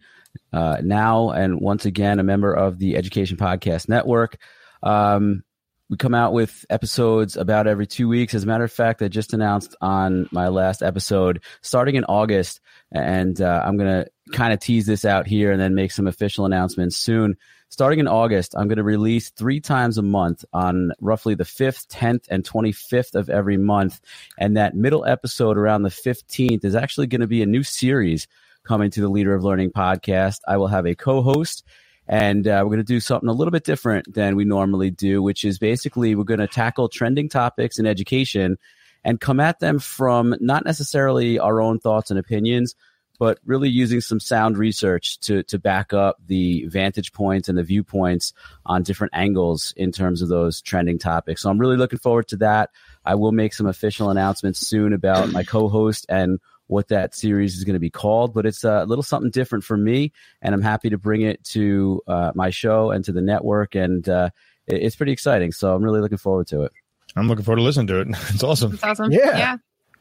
uh, 0.52 0.78
now 0.82 1.30
and 1.30 1.60
once 1.60 1.84
again 1.84 2.18
a 2.18 2.24
member 2.24 2.52
of 2.52 2.78
the 2.78 2.96
Education 2.96 3.36
Podcast 3.36 3.88
Network. 3.88 4.38
Um, 4.82 5.44
we 5.90 5.96
come 5.96 6.14
out 6.14 6.32
with 6.32 6.64
episodes 6.70 7.36
about 7.36 7.66
every 7.66 7.86
two 7.86 8.08
weeks. 8.08 8.32
As 8.32 8.44
a 8.44 8.46
matter 8.46 8.62
of 8.62 8.70
fact, 8.70 9.02
I 9.02 9.08
just 9.08 9.34
announced 9.34 9.74
on 9.80 10.28
my 10.30 10.46
last 10.46 10.84
episode, 10.84 11.42
starting 11.62 11.96
in 11.96 12.04
August, 12.04 12.60
and 12.92 13.40
uh, 13.40 13.62
I'm 13.64 13.76
going 13.76 14.04
to 14.04 14.10
kind 14.32 14.52
of 14.52 14.60
tease 14.60 14.86
this 14.86 15.04
out 15.04 15.26
here 15.26 15.50
and 15.50 15.60
then 15.60 15.74
make 15.74 15.90
some 15.90 16.06
official 16.06 16.46
announcements 16.46 16.96
soon. 16.96 17.36
Starting 17.70 17.98
in 17.98 18.06
August, 18.06 18.54
I'm 18.56 18.68
going 18.68 18.78
to 18.78 18.84
release 18.84 19.30
three 19.30 19.60
times 19.60 19.98
a 19.98 20.02
month 20.02 20.44
on 20.52 20.92
roughly 21.00 21.34
the 21.34 21.44
5th, 21.44 21.88
10th, 21.88 22.26
and 22.28 22.44
25th 22.44 23.16
of 23.16 23.28
every 23.28 23.56
month. 23.56 24.00
And 24.38 24.56
that 24.56 24.76
middle 24.76 25.04
episode 25.04 25.58
around 25.58 25.82
the 25.82 25.88
15th 25.88 26.64
is 26.64 26.76
actually 26.76 27.08
going 27.08 27.20
to 27.20 27.26
be 27.26 27.42
a 27.42 27.46
new 27.46 27.64
series 27.64 28.28
coming 28.70 28.88
to 28.88 29.00
the 29.00 29.08
Leader 29.08 29.34
of 29.34 29.42
Learning 29.42 29.72
podcast. 29.72 30.42
I 30.46 30.56
will 30.56 30.68
have 30.68 30.86
a 30.86 30.94
co 30.94 31.22
host 31.22 31.64
and 32.06 32.46
uh, 32.46 32.60
we're 32.62 32.68
going 32.68 32.78
to 32.78 32.84
do 32.84 33.00
something 33.00 33.28
a 33.28 33.32
little 33.32 33.50
bit 33.50 33.64
different 33.64 34.14
than 34.14 34.36
we 34.36 34.44
normally 34.44 34.92
do, 34.92 35.20
which 35.20 35.44
is 35.44 35.58
basically 35.58 36.14
we're 36.14 36.22
going 36.22 36.38
to 36.38 36.46
tackle 36.46 36.88
trending 36.88 37.28
topics 37.28 37.80
in 37.80 37.86
education 37.86 38.58
and 39.02 39.20
come 39.20 39.40
at 39.40 39.58
them 39.58 39.80
from 39.80 40.36
not 40.38 40.64
necessarily 40.64 41.36
our 41.36 41.60
own 41.60 41.80
thoughts 41.80 42.12
and 42.12 42.20
opinions, 42.20 42.76
but 43.18 43.40
really 43.44 43.68
using 43.68 44.00
some 44.00 44.20
sound 44.20 44.56
research 44.56 45.18
to 45.18 45.42
to 45.42 45.58
back 45.58 45.92
up 45.92 46.18
the 46.24 46.64
vantage 46.66 47.12
points 47.12 47.48
and 47.48 47.58
the 47.58 47.64
viewpoints 47.64 48.32
on 48.64 48.84
different 48.84 49.14
angles 49.16 49.74
in 49.76 49.90
terms 49.90 50.22
of 50.22 50.28
those 50.28 50.62
trending 50.62 51.00
topics. 51.00 51.42
So 51.42 51.50
I'm 51.50 51.58
really 51.58 51.76
looking 51.76 51.98
forward 51.98 52.28
to 52.28 52.36
that. 52.36 52.70
I 53.04 53.16
will 53.16 53.32
make 53.32 53.52
some 53.52 53.66
official 53.66 54.10
announcements 54.10 54.60
soon 54.60 54.92
about 54.92 55.32
my 55.32 55.42
co-host 55.42 56.06
and 56.08 56.38
what 56.70 56.88
that 56.88 57.14
series 57.14 57.56
is 57.56 57.64
going 57.64 57.74
to 57.74 57.80
be 57.80 57.90
called, 57.90 58.32
but 58.32 58.46
it's 58.46 58.62
a 58.64 58.84
little 58.84 59.02
something 59.02 59.30
different 59.30 59.64
for 59.64 59.76
me, 59.76 60.12
and 60.40 60.54
I'm 60.54 60.62
happy 60.62 60.90
to 60.90 60.98
bring 60.98 61.22
it 61.22 61.42
to 61.44 62.00
uh, 62.06 62.32
my 62.34 62.50
show 62.50 62.90
and 62.92 63.04
to 63.04 63.12
the 63.12 63.20
network, 63.20 63.74
and 63.74 64.08
uh, 64.08 64.30
it's 64.66 64.94
pretty 64.96 65.12
exciting. 65.12 65.50
So 65.52 65.74
I'm 65.74 65.82
really 65.82 66.00
looking 66.00 66.18
forward 66.18 66.46
to 66.48 66.62
it. 66.62 66.72
I'm 67.16 67.26
looking 67.26 67.44
forward 67.44 67.56
to 67.56 67.62
listening 67.62 67.88
to 67.88 68.00
it. 68.02 68.08
It's 68.34 68.42
awesome. 68.44 68.74
It's 68.74 68.84
awesome. 68.84 69.10
Yeah. 69.10 69.36
Yeah. 69.36 69.56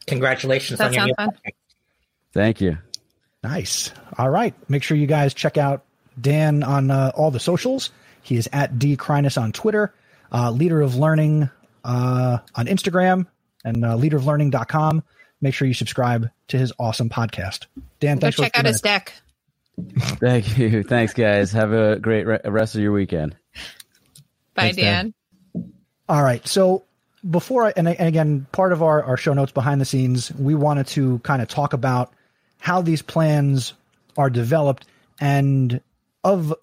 Congratulations 0.06 0.78
That 0.78 0.88
on 0.88 0.92
sounds 0.94 1.06
new 1.08 1.14
fun. 1.16 1.30
project. 1.30 1.56
Thank 2.32 2.60
you. 2.60 2.78
Nice. 3.42 3.90
All 4.16 4.30
right. 4.30 4.54
Make 4.70 4.82
sure 4.84 4.96
you 4.96 5.06
guys 5.08 5.34
check 5.34 5.58
out 5.58 5.84
Dan 6.20 6.62
on 6.62 6.90
uh, 6.90 7.10
all 7.16 7.30
the 7.32 7.40
socials. 7.40 7.90
He 8.22 8.36
is 8.36 8.48
at 8.52 8.78
D 8.78 8.96
Kreiness 8.96 9.40
on 9.40 9.50
Twitter, 9.52 9.92
uh, 10.30 10.50
Leader 10.52 10.80
of 10.82 10.94
Learning 10.96 11.50
uh, 11.84 12.38
on 12.54 12.66
Instagram, 12.66 13.26
and 13.64 13.84
uh, 13.84 13.96
leaderoflearning.com. 13.96 15.02
Make 15.40 15.54
sure 15.54 15.66
you 15.66 15.74
subscribe 15.74 16.30
to 16.48 16.58
his 16.58 16.72
awesome 16.78 17.08
podcast. 17.08 17.66
Dan, 17.98 18.16
Go 18.16 18.22
thanks 18.22 18.36
for 18.36 18.42
check 18.42 18.58
out 18.58 18.66
his 18.66 18.80
deck. 18.80 19.14
Thank 19.96 20.58
you. 20.58 20.82
Thanks, 20.82 21.14
guys. 21.14 21.52
Have 21.52 21.72
a 21.72 21.98
great 21.98 22.26
re- 22.26 22.40
rest 22.44 22.74
of 22.74 22.82
your 22.82 22.92
weekend. 22.92 23.36
Bye, 24.54 24.62
Thanks, 24.62 24.76
Dan. 24.76 25.14
Dan. 25.54 25.72
All 26.08 26.22
right. 26.22 26.46
So 26.46 26.84
before 27.28 27.66
I, 27.66 27.72
and, 27.76 27.88
and 27.88 28.08
again, 28.08 28.46
part 28.52 28.72
of 28.72 28.82
our, 28.82 29.02
our 29.02 29.16
show 29.16 29.32
notes 29.32 29.52
behind 29.52 29.80
the 29.80 29.84
scenes, 29.84 30.32
we 30.32 30.54
wanted 30.54 30.86
to 30.88 31.18
kind 31.20 31.40
of 31.40 31.48
talk 31.48 31.72
about 31.72 32.12
how 32.58 32.82
these 32.82 33.00
plans 33.00 33.72
are 34.18 34.28
developed 34.28 34.86
and 35.20 35.80
of 36.24 36.54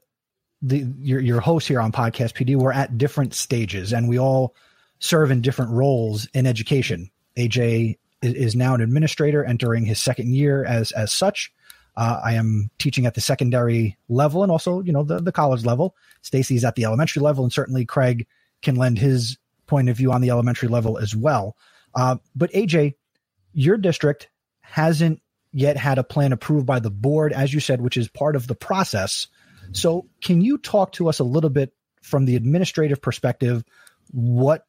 the 0.62 0.86
your 1.00 1.20
your 1.20 1.40
hosts 1.40 1.68
here 1.68 1.80
on 1.80 1.92
podcast 1.92 2.34
PD, 2.34 2.56
we're 2.56 2.72
at 2.72 2.98
different 2.98 3.34
stages 3.34 3.94
and 3.94 4.10
we 4.10 4.18
all 4.18 4.56
serve 5.00 5.30
in 5.32 5.42
different 5.42 5.72
roles 5.72 6.28
in 6.34 6.48
education. 6.48 7.10
AJ 7.38 7.98
is, 8.22 8.56
now 8.56 8.74
an 8.74 8.82
administrator 8.82 9.44
entering 9.44 9.86
his 9.86 10.00
second 10.00 10.34
year 10.34 10.66
as 10.66 10.92
as 10.92 11.12
such. 11.12 11.52
Uh, 11.96 12.22
I 12.24 12.34
am 12.34 12.70
teaching 12.78 13.08
at 13.08 13.16
the 13.16 13.22
secondary 13.22 13.98
level 14.08 14.44
and 14.44 14.52
also, 14.52 14.82
you 14.82 14.94
know, 14.94 15.04
the, 15.04 15.20
the 15.20 15.32
college 15.32 15.66
level. 15.66 15.96
Stacy's 16.22 16.64
at 16.64 16.76
the 16.76 16.86
elementary 16.86 17.24
level, 17.24 17.44
and 17.44 17.52
certainly 17.52 17.86
Craig 17.86 18.28
can 18.62 18.76
lend 18.76 19.00
his 19.00 19.38
point 19.66 19.90
of 19.90 19.98
view 19.98 20.12
on 20.12 20.22
the 20.22 20.30
elementary 20.30 20.70
level 20.70 20.98
as 20.98 21.16
well. 21.16 21.56
Uh, 21.96 22.18
but 22.36 22.52
AJ, 22.52 22.94
your 23.54 23.78
district 23.78 24.30
hasn't 24.62 25.22
yet 25.52 25.76
had 25.76 25.98
a 25.98 26.04
plan 26.04 26.34
approved 26.34 26.68
by 26.68 26.80
the 26.80 26.92
board, 26.92 27.34
as 27.34 27.52
you 27.52 27.60
said, 27.60 27.82
which 27.82 27.98
is 27.98 28.08
part 28.08 28.36
of 28.36 28.46
the 28.46 28.56
process. 28.56 29.28
So, 29.72 30.08
can 30.22 30.42
you 30.42 30.60
talk 30.60 30.94
to 30.94 31.10
us 31.10 31.20
a 31.20 31.24
little 31.24 31.50
bit 31.50 31.74
from 32.04 32.26
the 32.26 32.36
administrative 32.36 33.02
perspective? 33.02 33.64
What 34.12 34.66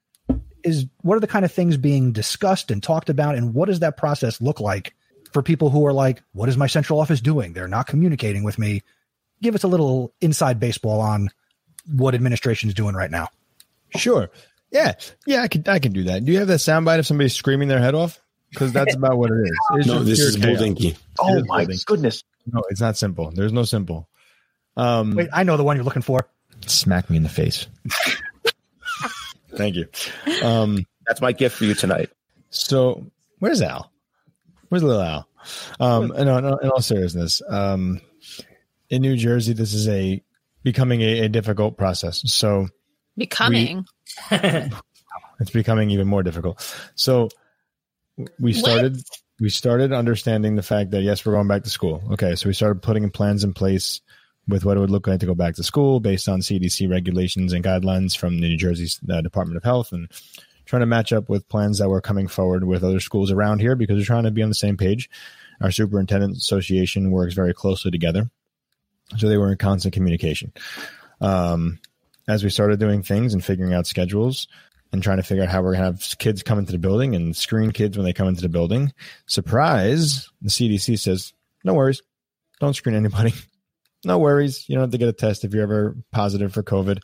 is 0.69 0.87
what 1.03 1.17
are 1.17 1.21
the 1.21 1.27
kind 1.27 1.45
of 1.45 1.53
things 1.53 1.77
being 1.77 2.13
discussed 2.13 2.71
and 2.71 2.83
talked 2.83 3.11
about, 3.11 3.35
and 3.35 3.55
what 3.55 3.67
does 3.67 3.81
that 3.81 3.97
process 3.97 4.41
look 4.41 4.61
like 4.61 4.95
for 5.33 5.43
people 5.43 5.71
who 5.71 5.85
are 5.87 5.93
like, 5.93 6.23
"What 6.33 6.49
is 6.49 6.57
my 6.57 6.67
central 6.69 7.01
office 7.01 7.21
doing? 7.21 7.53
They're 7.53 7.67
not 7.69 7.87
communicating 7.87 8.45
with 8.45 8.59
me." 8.59 8.83
Give 9.43 9.55
us 9.55 9.63
a 9.65 9.69
little 9.69 10.13
inside 10.21 10.59
baseball 10.61 11.01
on 11.01 11.31
what 11.95 12.15
administration 12.15 12.69
is 12.69 12.75
doing 12.75 12.95
right 12.95 13.11
now. 13.11 13.29
Sure. 13.97 14.31
Yeah. 14.71 14.95
Yeah, 15.27 15.43
I 15.43 15.49
could 15.49 15.69
I 15.69 15.79
can 15.79 15.93
do 15.93 16.05
that. 16.05 16.25
Do 16.25 16.33
you 16.33 16.39
have 16.39 16.49
that 16.49 16.61
soundbite 16.61 16.99
of 16.99 17.07
somebody 17.07 17.29
screaming 17.31 17.69
their 17.69 17.79
head 17.81 17.95
off? 17.95 18.21
Because 18.51 18.73
that's 18.73 18.95
about 18.95 19.17
what 19.19 19.31
it 19.31 19.35
is. 19.45 19.59
It's 19.77 19.87
No, 19.87 19.95
just 20.03 20.07
this 20.07 20.19
pure 20.19 20.29
is 20.29 20.37
chaos. 20.37 20.95
Oh 21.21 21.29
Oh 21.29 21.35
It 21.35 21.39
is 21.41 21.47
my 21.49 21.59
building. 21.65 21.79
goodness. 21.87 22.25
No, 22.53 22.63
it's 22.71 22.81
not 22.81 22.97
simple. 22.97 23.31
There's 23.31 23.53
no 23.53 23.63
simple. 23.63 24.09
Um 24.77 25.15
Wait, 25.15 25.29
I 25.33 25.43
know 25.45 25.57
the 25.57 25.65
one 25.65 25.77
you're 25.77 25.85
looking 25.85 26.03
for. 26.03 26.27
smack 26.67 27.09
me 27.11 27.17
in 27.17 27.23
the 27.23 27.29
face. 27.29 27.67
Thank 29.59 29.77
you. 29.77 29.89
Um 30.43 30.87
That's 31.07 31.21
my 31.21 31.33
gift 31.33 31.57
for 31.57 31.65
you 31.65 31.75
tonight. 31.75 32.09
So 32.51 33.11
where's 33.41 33.61
Al? 33.61 33.93
Where's 34.69 34.83
little 34.83 35.03
Al? 35.03 35.29
Um, 35.81 36.09
no, 36.09 36.41
no, 36.41 36.57
in 36.59 36.69
all 36.69 36.83
seriousness, 36.83 37.41
um, 37.49 38.01
in 38.91 39.03
New 39.03 39.17
Jersey, 39.17 39.53
this 39.53 39.73
is 39.73 39.89
a 39.89 40.23
becoming 40.63 41.01
a, 41.01 41.21
a 41.21 41.29
difficult 41.29 41.79
process. 41.79 42.23
So 42.31 42.69
Becoming. 43.17 43.85
it's 44.31 45.51
becoming 45.53 45.91
even 45.91 46.07
more 46.07 46.23
difficult. 46.23 46.61
So 46.95 47.29
we 48.39 48.53
started 48.53 49.03
we 49.41 49.51
started 49.51 49.93
understanding 49.93 50.57
the 50.57 50.63
fact 50.63 50.93
that 50.93 51.03
yes, 51.03 51.25
we're 51.25 51.33
going 51.33 51.49
back 51.49 51.65
to 51.65 51.71
school. 51.71 52.03
Okay, 52.13 52.37
so 52.37 52.49
we 52.49 52.53
started 52.53 52.83
putting 52.83 53.11
plans 53.11 53.45
in 53.45 53.55
place 53.55 54.01
with 54.49 54.65
what 54.65 54.77
it 54.77 54.81
would 54.81 54.91
look 54.91 55.07
like 55.07 55.21
to 55.21 55.27
go 55.27 55.35
back 55.35 55.55
to 55.57 55.63
school 55.63 56.01
based 56.01 56.29
on 56.29 56.41
CDC 56.41 56.91
regulations 56.91 57.53
and 57.53 57.65
guidelines 57.65 58.17
from 58.17 58.41
the 58.41 58.49
New 58.49 58.57
Jersey 58.57 58.89
uh, 59.11 59.21
Department 59.21 59.59
of 59.59 59.65
Health 59.65 59.93
and 59.93 60.09
trying 60.65 60.81
to 60.81 60.87
match 60.87 61.13
up 61.13 61.29
with 61.29 61.49
plans 61.49 61.79
that 61.79 61.89
were 61.89 62.01
coming 62.01 62.29
forward 62.29 62.65
with 62.65 62.83
other 62.83 63.01
schools 63.01 63.31
around 63.31 63.61
here 63.61 63.77
because 63.77 63.97
we're 63.97 64.05
trying 64.05 64.25
to 64.25 64.31
be 64.31 64.43
on 64.43 64.49
the 64.49 64.55
same 64.55 64.77
page. 64.77 65.11
Our 65.61 65.71
superintendent 65.71 66.37
association 66.37 67.11
works 67.11 67.35
very 67.35 67.55
closely 67.55 67.91
together. 67.91 68.31
So 69.17 69.29
they 69.29 69.39
were 69.39 69.51
in 69.51 69.59
constant 69.59 69.95
communication. 69.95 70.53
Um, 71.21 71.79
as 72.29 72.45
we 72.45 72.51
started 72.51 72.79
doing 72.79 73.03
things 73.03 73.33
and 73.33 73.45
figuring 73.45 73.73
out 73.73 73.87
schedules 73.87 74.49
and 74.93 75.03
trying 75.03 75.17
to 75.17 75.23
figure 75.23 75.43
out 75.43 75.49
how 75.49 75.63
we're 75.63 75.75
going 75.75 75.95
to 75.95 76.03
have 76.03 76.19
kids 76.19 76.43
come 76.43 76.59
into 76.59 76.73
the 76.73 76.79
building 76.79 77.15
and 77.15 77.35
screen 77.35 77.71
kids 77.71 77.97
when 77.97 78.05
they 78.05 78.13
come 78.13 78.29
into 78.29 78.43
the 78.43 78.49
building, 78.49 78.93
surprise, 79.27 80.29
the 80.43 80.51
CDC 80.51 80.99
says, 80.99 81.33
no 81.65 81.75
worries. 81.75 82.03
Don't 82.61 82.75
screen 82.75 82.97
anybody. 82.97 83.33
No 84.05 84.19
worries. 84.19 84.69
You 84.69 84.75
don't 84.77 84.83
have 84.85 84.91
to 84.93 84.99
get 84.99 85.09
a 85.09 85.13
test 85.13 85.45
if 85.45 85.53
you're 85.53 85.63
ever 85.63 85.97
positive 86.13 86.53
for 86.53 86.63
COVID. 86.63 87.01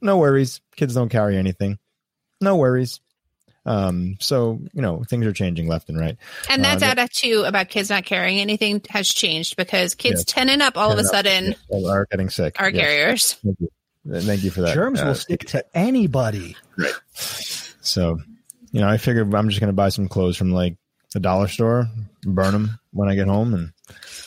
No 0.00 0.18
worries. 0.18 0.60
Kids 0.76 0.94
don't 0.94 1.08
carry 1.08 1.36
anything. 1.36 1.78
No 2.40 2.56
worries. 2.56 3.00
Um, 3.66 4.16
so, 4.20 4.60
you 4.72 4.80
know, 4.80 5.02
things 5.04 5.26
are 5.26 5.32
changing 5.32 5.68
left 5.68 5.88
and 5.90 5.98
right. 5.98 6.16
And 6.48 6.64
that 6.64 6.76
Uh, 6.76 6.94
data 6.94 7.08
too 7.12 7.42
about 7.46 7.68
kids 7.68 7.90
not 7.90 8.04
carrying 8.04 8.38
anything 8.38 8.80
has 8.88 9.08
changed 9.08 9.56
because 9.56 9.94
kids 9.94 10.20
Yes. 10.20 10.24
10 10.26 10.48
and 10.48 10.62
up 10.62 10.78
all 10.78 10.90
of 10.92 10.98
a 10.98 11.02
Ten 11.02 11.06
up, 11.06 11.12
sudden 11.12 11.54
Yes, 11.70 11.84
are 11.84 12.06
getting 12.10 12.30
sick. 12.30 12.56
are 12.60 12.70
Yes. 12.70 12.80
carriers. 12.80 13.32
Thank 13.44 13.56
you. 13.60 13.70
Thank 14.20 14.42
you 14.44 14.50
for 14.50 14.62
that. 14.62 14.74
Germs 14.74 15.00
Uh, 15.02 15.06
will 15.06 15.14
stick 15.16 15.40
to 15.48 15.64
anybody. 15.76 16.56
So, 17.82 18.18
you 18.70 18.80
know, 18.80 18.88
I 18.88 18.96
figured 18.96 19.34
I'm 19.34 19.48
just 19.48 19.60
going 19.60 19.68
to 19.68 19.74
buy 19.74 19.88
some 19.90 20.08
clothes 20.08 20.36
from 20.36 20.52
like 20.52 20.76
the 21.12 21.20
dollar 21.20 21.48
store, 21.48 21.88
burn 22.24 22.52
them 22.52 22.78
when 22.92 23.08
I 23.08 23.14
get 23.16 23.26
home, 23.28 23.52
and 23.54 23.72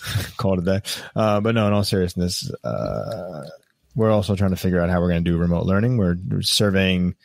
call 0.38 0.60
it 0.60 0.66
day. 0.66 0.82
Uh, 1.16 1.42
but 1.42 1.56
no, 1.56 1.68
in 1.68 1.74
all 1.74 1.84
seriousness, 1.84 2.52
uh, 2.64 3.48
we're 3.96 4.12
also 4.12 4.36
trying 4.36 4.52
to 4.52 4.58
figure 4.58 4.80
out 4.80 4.90
how 4.90 5.02
we're 5.02 5.10
going 5.10 5.24
to 5.24 5.30
do 5.32 5.38
remote 5.38 5.66
learning. 5.66 5.98
We're 5.98 6.18
surveying 6.42 7.16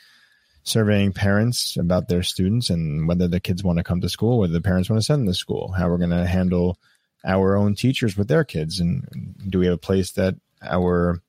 surveying 0.65 1.13
parents 1.13 1.77
about 1.77 2.09
their 2.09 2.25
students 2.25 2.71
and 2.71 3.07
whether 3.07 3.29
the 3.29 3.39
kids 3.39 3.63
want 3.63 3.79
to 3.79 3.85
come 3.85 4.01
to 4.01 4.09
school, 4.09 4.41
whether 4.41 4.53
the 4.53 4.61
parents 4.61 4.91
want 4.91 5.01
to 5.01 5.07
send 5.07 5.23
them 5.23 5.29
to 5.29 5.35
school, 5.35 5.71
how 5.71 5.89
we're 5.89 5.97
going 5.97 6.11
to 6.11 6.27
handle 6.27 6.77
our 7.25 7.57
own 7.57 7.75
teachers 7.75 8.17
with 8.17 8.29
their 8.29 8.45
kids, 8.45 8.81
and 8.81 9.35
do 9.49 9.59
we 9.59 9.67
have 9.67 9.75
a 9.75 9.79
place 9.79 10.13
that 10.13 10.35
our 10.63 11.21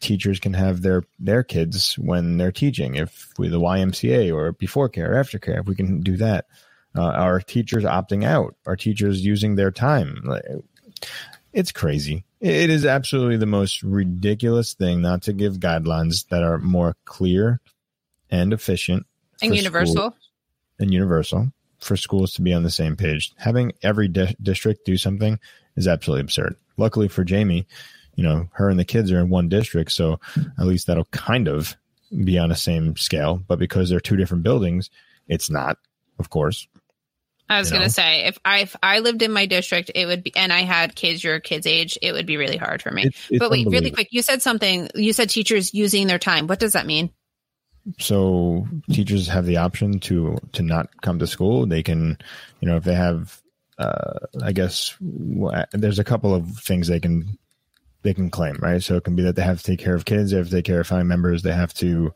teachers 0.00 0.40
can 0.40 0.54
have 0.54 0.82
their 0.82 1.04
their 1.18 1.42
kids 1.42 1.94
when 1.98 2.36
they're 2.36 2.52
teaching? 2.52 2.96
If 2.96 3.32
we 3.38 3.48
the 3.48 3.60
YMCA 3.60 4.34
or 4.34 4.52
before 4.52 4.88
care 4.88 5.18
after 5.18 5.38
care 5.38 5.60
if 5.60 5.66
we 5.66 5.74
can 5.74 6.00
do 6.00 6.16
that. 6.18 6.46
Uh, 6.96 7.02
our 7.02 7.40
teachers 7.40 7.84
opting 7.84 8.24
out? 8.24 8.56
Our 8.66 8.74
teachers 8.74 9.24
using 9.24 9.54
their 9.54 9.70
time 9.70 10.22
it's 11.52 11.72
crazy. 11.72 12.24
It 12.40 12.70
is 12.70 12.86
absolutely 12.86 13.36
the 13.36 13.46
most 13.46 13.82
ridiculous 13.82 14.74
thing 14.74 15.02
not 15.02 15.22
to 15.22 15.32
give 15.32 15.58
guidelines 15.58 16.26
that 16.28 16.42
are 16.42 16.58
more 16.58 16.96
clear 17.04 17.60
and 18.30 18.52
efficient 18.52 19.06
And 19.42 19.54
universal. 19.54 20.16
and 20.78 20.92
universal 20.92 21.52
for 21.78 21.96
schools 21.96 22.32
to 22.34 22.42
be 22.42 22.52
on 22.52 22.62
the 22.62 22.70
same 22.70 22.96
page. 22.96 23.32
Having 23.36 23.72
every 23.82 24.08
di- 24.08 24.36
district 24.42 24.84
do 24.86 24.96
something 24.96 25.38
is 25.76 25.86
absolutely 25.88 26.22
absurd. 26.22 26.56
Luckily 26.76 27.08
for 27.08 27.24
jamie 27.24 27.66
you 28.20 28.24
know, 28.24 28.48
her 28.52 28.68
and 28.68 28.78
the 28.78 28.84
kids 28.84 29.10
are 29.12 29.18
in 29.18 29.30
one 29.30 29.48
district, 29.48 29.92
so 29.92 30.20
at 30.58 30.66
least 30.66 30.86
that'll 30.86 31.06
kind 31.06 31.48
of 31.48 31.74
be 32.24 32.38
on 32.38 32.50
the 32.50 32.54
same 32.54 32.94
scale, 32.96 33.42
but 33.48 33.58
because 33.58 33.88
they're 33.88 33.98
two 33.98 34.16
different 34.16 34.42
buildings, 34.42 34.90
it's 35.26 35.48
not, 35.48 35.78
of 36.18 36.28
course. 36.28 36.66
I 37.50 37.58
was 37.58 37.68
You 37.68 37.72
going 37.72 37.80
know? 37.82 37.88
to 37.88 37.92
say 37.92 38.26
if 38.26 38.38
I 38.44 38.60
if 38.60 38.76
I 38.80 39.00
lived 39.00 39.22
in 39.22 39.32
my 39.32 39.44
district, 39.46 39.90
it 39.94 40.06
would 40.06 40.22
be, 40.22 40.34
and 40.36 40.52
I 40.52 40.60
had 40.60 40.94
kids 40.94 41.22
your 41.22 41.40
kids' 41.40 41.66
age, 41.66 41.98
it 42.00 42.12
would 42.12 42.24
be 42.24 42.36
really 42.36 42.56
hard 42.56 42.80
for 42.80 42.92
me. 42.92 43.06
It's- 43.06 43.26
it's 43.28 43.38
but 43.40 43.50
wait, 43.50 43.66
really 43.66 43.90
quick, 43.90 44.08
you 44.12 44.22
said 44.22 44.40
something. 44.40 44.88
You 44.94 45.12
said 45.12 45.30
teachers 45.30 45.74
using 45.74 46.06
their 46.06 46.20
time. 46.20 46.46
What 46.46 46.60
does 46.60 46.74
that 46.74 46.86
mean? 46.86 47.10
So 47.98 48.68
teachers 48.92 49.26
have 49.28 49.46
the 49.46 49.56
option 49.56 49.98
to 50.00 50.38
to 50.52 50.62
not 50.62 50.88
come 51.02 51.18
to 51.18 51.26
school. 51.26 51.66
They 51.66 51.82
can, 51.82 52.18
you 52.60 52.68
know, 52.68 52.76
if 52.76 52.84
they 52.84 52.94
have, 52.94 53.40
uh, 53.78 54.20
I 54.42 54.52
guess 54.52 54.96
there's 55.72 55.98
a 55.98 56.04
couple 56.04 56.34
of 56.34 56.56
things 56.58 56.86
they 56.86 57.00
can 57.00 57.36
they 58.02 58.14
can 58.14 58.30
claim, 58.30 58.56
right? 58.62 58.80
So 58.82 58.94
it 58.96 59.04
can 59.04 59.16
be 59.16 59.24
that 59.24 59.34
they 59.34 59.42
have 59.42 59.58
to 59.58 59.64
take 59.64 59.80
care 59.80 59.94
of 59.96 60.04
kids, 60.04 60.30
they 60.30 60.36
have 60.36 60.48
to 60.48 60.54
take 60.54 60.64
care 60.66 60.80
of 60.80 60.86
family 60.86 61.04
members, 61.04 61.42
they 61.42 61.52
have 61.52 61.74
to, 61.74 61.86
you 61.88 62.12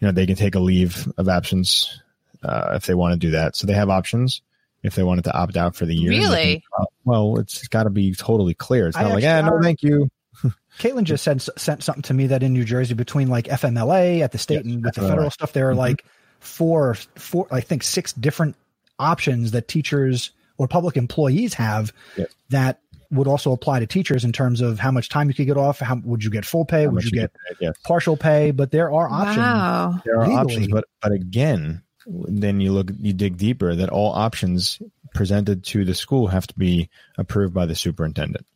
know, 0.00 0.12
they 0.12 0.26
can 0.26 0.36
take 0.36 0.54
a 0.54 0.60
leave 0.60 1.08
of 1.18 1.28
absence 1.28 2.00
uh, 2.42 2.72
if 2.76 2.86
they 2.86 2.94
want 2.94 3.12
to 3.12 3.18
do 3.18 3.32
that. 3.32 3.56
So 3.56 3.66
they 3.66 3.74
have 3.74 3.90
options 3.90 4.42
if 4.82 4.94
they 4.94 5.02
wanted 5.02 5.24
to 5.24 5.32
opt 5.36 5.56
out 5.56 5.74
for 5.76 5.86
the 5.86 5.94
year. 5.94 6.10
they 6.10 6.18
can- 6.20 6.30
Really? 6.30 6.64
well, 7.04 7.38
it's 7.38 7.66
got 7.68 7.84
to 7.84 7.90
be 7.90 8.14
totally 8.14 8.54
clear. 8.54 8.88
It's 8.88 8.96
I 8.96 9.02
not 9.02 9.14
like, 9.14 9.24
actually 9.24 9.48
ah, 9.50 9.56
no, 9.56 9.62
thank 9.62 9.82
you. 9.82 10.08
Caitlin 10.78 11.04
just 11.04 11.24
sent 11.24 11.48
sent 11.58 11.82
something 11.82 12.02
to 12.02 12.14
me 12.14 12.26
that 12.28 12.42
in 12.42 12.52
New 12.52 12.64
Jersey, 12.64 12.94
between 12.94 13.28
like 13.28 13.46
FMLA 13.46 14.20
at 14.20 14.32
the 14.32 14.38
state 14.38 14.64
Yes, 14.64 14.74
and 14.74 14.84
with 14.84 14.94
the 14.94 15.00
FMLA. 15.02 15.08
federal 15.08 15.30
stuff, 15.30 15.52
there 15.52 15.68
are 15.68 15.74
Mhm. 15.74 15.78
like 15.78 16.04
four, 16.38 16.94
four, 17.16 17.46
I 17.50 17.60
think 17.60 17.82
six 17.82 18.12
different 18.12 18.56
options 18.98 19.50
that 19.50 19.68
teachers 19.68 20.30
or 20.58 20.68
public 20.68 20.96
employees 20.96 21.54
have 21.54 21.92
Yes. 22.16 22.28
that 22.50 22.78
would 23.10 23.26
also 23.26 23.50
apply 23.52 23.80
to 23.80 23.86
teachers 23.86 24.24
in 24.24 24.30
terms 24.32 24.60
of 24.60 24.78
how 24.78 24.90
much 24.92 25.08
time 25.08 25.26
you 25.28 25.34
could 25.34 25.46
get 25.46 25.56
off. 25.56 25.80
How 25.80 25.96
would 26.04 26.22
you 26.22 26.30
get 26.30 26.44
full 26.44 26.64
pay? 26.64 26.82
How 26.82 26.86
Would 26.90 26.94
much 26.94 27.04
you 27.06 27.10
get 27.10 27.20
get 27.22 27.58
paid, 27.58 27.66
yes. 27.66 27.74
partial 27.84 28.16
pay? 28.16 28.50
But 28.52 28.70
there 28.70 28.92
are 28.92 29.10
options. 29.10 29.36
Wow. 29.38 30.00
there 30.04 30.16
are 30.20 30.28
legally. 30.28 30.36
options 30.40 30.68
but 30.68 30.84
but 31.02 31.12
again 31.12 31.82
then 32.06 32.60
you 32.60 32.72
look 32.72 32.90
you 32.98 33.12
dig 33.12 33.36
deeper 33.36 33.74
that 33.74 33.90
all 33.90 34.12
options 34.12 34.80
presented 35.14 35.64
to 35.64 35.84
the 35.84 35.94
school 35.94 36.28
have 36.28 36.46
to 36.46 36.54
be 36.54 36.88
approved 37.18 37.54
by 37.54 37.66
the 37.66 37.74
superintendent. 37.74 38.46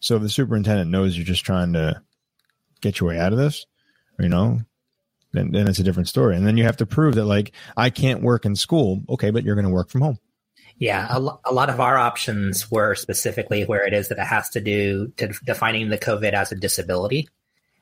So 0.00 0.16
if 0.16 0.22
the 0.22 0.28
superintendent 0.28 0.90
knows 0.90 1.16
you're 1.16 1.24
just 1.24 1.44
trying 1.44 1.72
to 1.74 2.02
get 2.80 3.00
your 3.00 3.10
way 3.10 3.18
out 3.18 3.32
of 3.32 3.38
this 3.38 3.66
you 4.18 4.28
know 4.28 4.60
then, 5.32 5.50
then 5.50 5.66
it's 5.66 5.78
a 5.78 5.84
different 5.84 6.08
story. 6.08 6.36
And 6.36 6.46
then 6.46 6.58
you 6.58 6.64
have 6.64 6.76
to 6.78 6.86
prove 6.86 7.14
that 7.14 7.24
like 7.24 7.52
i 7.76 7.88
can't 7.90 8.22
work 8.22 8.44
in 8.44 8.54
school. 8.54 9.02
Okay 9.08 9.30
but 9.30 9.44
you're 9.44 9.54
going 9.54 9.66
to 9.66 9.72
work 9.72 9.88
from 9.88 10.02
home. 10.02 10.18
Yeah, 10.78 11.06
a, 11.10 11.20
lo- 11.20 11.40
a 11.44 11.52
lot 11.52 11.70
of 11.70 11.80
our 11.80 11.96
options 11.96 12.70
were 12.70 12.94
specifically 12.94 13.64
where 13.64 13.86
it 13.86 13.92
is 13.92 14.08
that 14.08 14.18
it 14.18 14.26
has 14.26 14.48
to 14.50 14.60
do 14.60 15.12
to 15.16 15.28
defining 15.44 15.90
the 15.90 15.98
COVID 15.98 16.32
as 16.32 16.50
a 16.50 16.56
disability, 16.56 17.28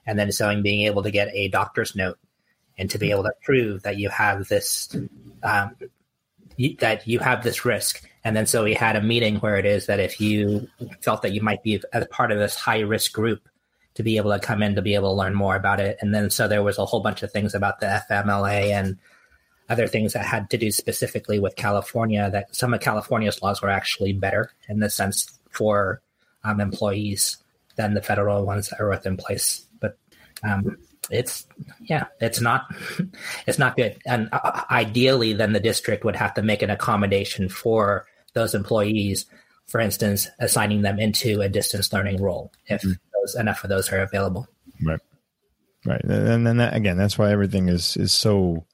and 0.06 0.18
then 0.18 0.30
showing 0.32 0.62
being 0.62 0.86
able 0.86 1.04
to 1.04 1.10
get 1.10 1.28
a 1.32 1.48
doctor's 1.48 1.94
note 1.94 2.18
and 2.80 2.90
to 2.90 2.98
be 2.98 3.12
able 3.12 3.22
to 3.22 3.32
prove 3.44 3.84
that 3.84 3.98
you 3.98 4.08
have 4.08 4.48
this 4.48 4.88
um, 5.44 5.76
you, 6.56 6.74
that 6.76 7.06
you 7.06 7.20
have 7.20 7.44
this 7.44 7.64
risk. 7.64 8.04
And 8.24 8.36
then 8.36 8.46
so 8.46 8.64
we 8.64 8.74
had 8.74 8.96
a 8.96 9.02
meeting 9.02 9.36
where 9.36 9.56
it 9.56 9.64
is 9.64 9.86
that 9.86 10.00
if 10.00 10.20
you 10.20 10.68
felt 11.00 11.22
that 11.22 11.32
you 11.32 11.40
might 11.40 11.62
be 11.62 11.80
as 11.92 12.06
part 12.08 12.32
of 12.32 12.38
this 12.38 12.56
high 12.56 12.80
risk 12.80 13.12
group, 13.12 13.48
to 13.94 14.02
be 14.02 14.16
able 14.16 14.32
to 14.32 14.38
come 14.38 14.62
in 14.62 14.74
to 14.74 14.82
be 14.82 14.94
able 14.94 15.10
to 15.10 15.18
learn 15.18 15.34
more 15.34 15.56
about 15.56 15.80
it. 15.80 15.98
And 16.00 16.14
then 16.14 16.30
so 16.30 16.48
there 16.48 16.62
was 16.62 16.78
a 16.78 16.86
whole 16.86 17.00
bunch 17.00 17.22
of 17.22 17.32
things 17.32 17.54
about 17.54 17.80
the 17.80 18.02
FMLA 18.10 18.70
and 18.72 18.98
other 19.68 19.86
things 19.86 20.12
that 20.14 20.24
had 20.24 20.50
to 20.50 20.58
do 20.58 20.70
specifically 20.70 21.38
with 21.38 21.56
California 21.56 22.30
that 22.30 22.54
some 22.54 22.72
of 22.72 22.80
California's 22.80 23.42
laws 23.42 23.60
were 23.60 23.68
actually 23.68 24.12
better 24.12 24.50
in 24.68 24.80
the 24.80 24.90
sense 24.90 25.38
for 25.50 26.00
um, 26.44 26.60
employees 26.60 27.36
than 27.76 27.94
the 27.94 28.02
federal 28.02 28.44
ones 28.44 28.68
that 28.68 28.80
are 28.80 28.88
within 28.88 29.16
place. 29.16 29.66
But 29.80 29.98
um, 30.42 30.76
it's 31.10 31.46
yeah, 31.80 32.06
it's 32.20 32.40
not 32.40 32.66
it's 33.46 33.58
not 33.58 33.76
good. 33.76 33.98
And 34.06 34.28
uh, 34.32 34.62
ideally, 34.70 35.32
then 35.32 35.52
the 35.52 35.60
district 35.60 36.04
would 36.04 36.16
have 36.16 36.34
to 36.34 36.42
make 36.42 36.62
an 36.62 36.70
accommodation 36.70 37.48
for 37.48 38.06
those 38.34 38.54
employees. 38.54 39.26
For 39.66 39.80
instance, 39.80 40.28
assigning 40.40 40.82
them 40.82 40.98
into 40.98 41.40
a 41.42 41.48
distance 41.48 41.92
learning 41.92 42.20
role 42.20 42.52
if 42.66 42.82
those, 42.82 43.36
enough 43.36 43.62
of 43.62 43.70
those 43.70 43.92
are 43.92 44.00
available. 44.00 44.48
right 44.84 45.00
right 45.86 46.02
and 46.04 46.46
then 46.46 46.58
that, 46.58 46.74
again 46.74 46.98
that's 46.98 47.16
why 47.16 47.30
everything 47.30 47.68
is 47.68 47.96
is 47.96 48.12
so 48.12 48.66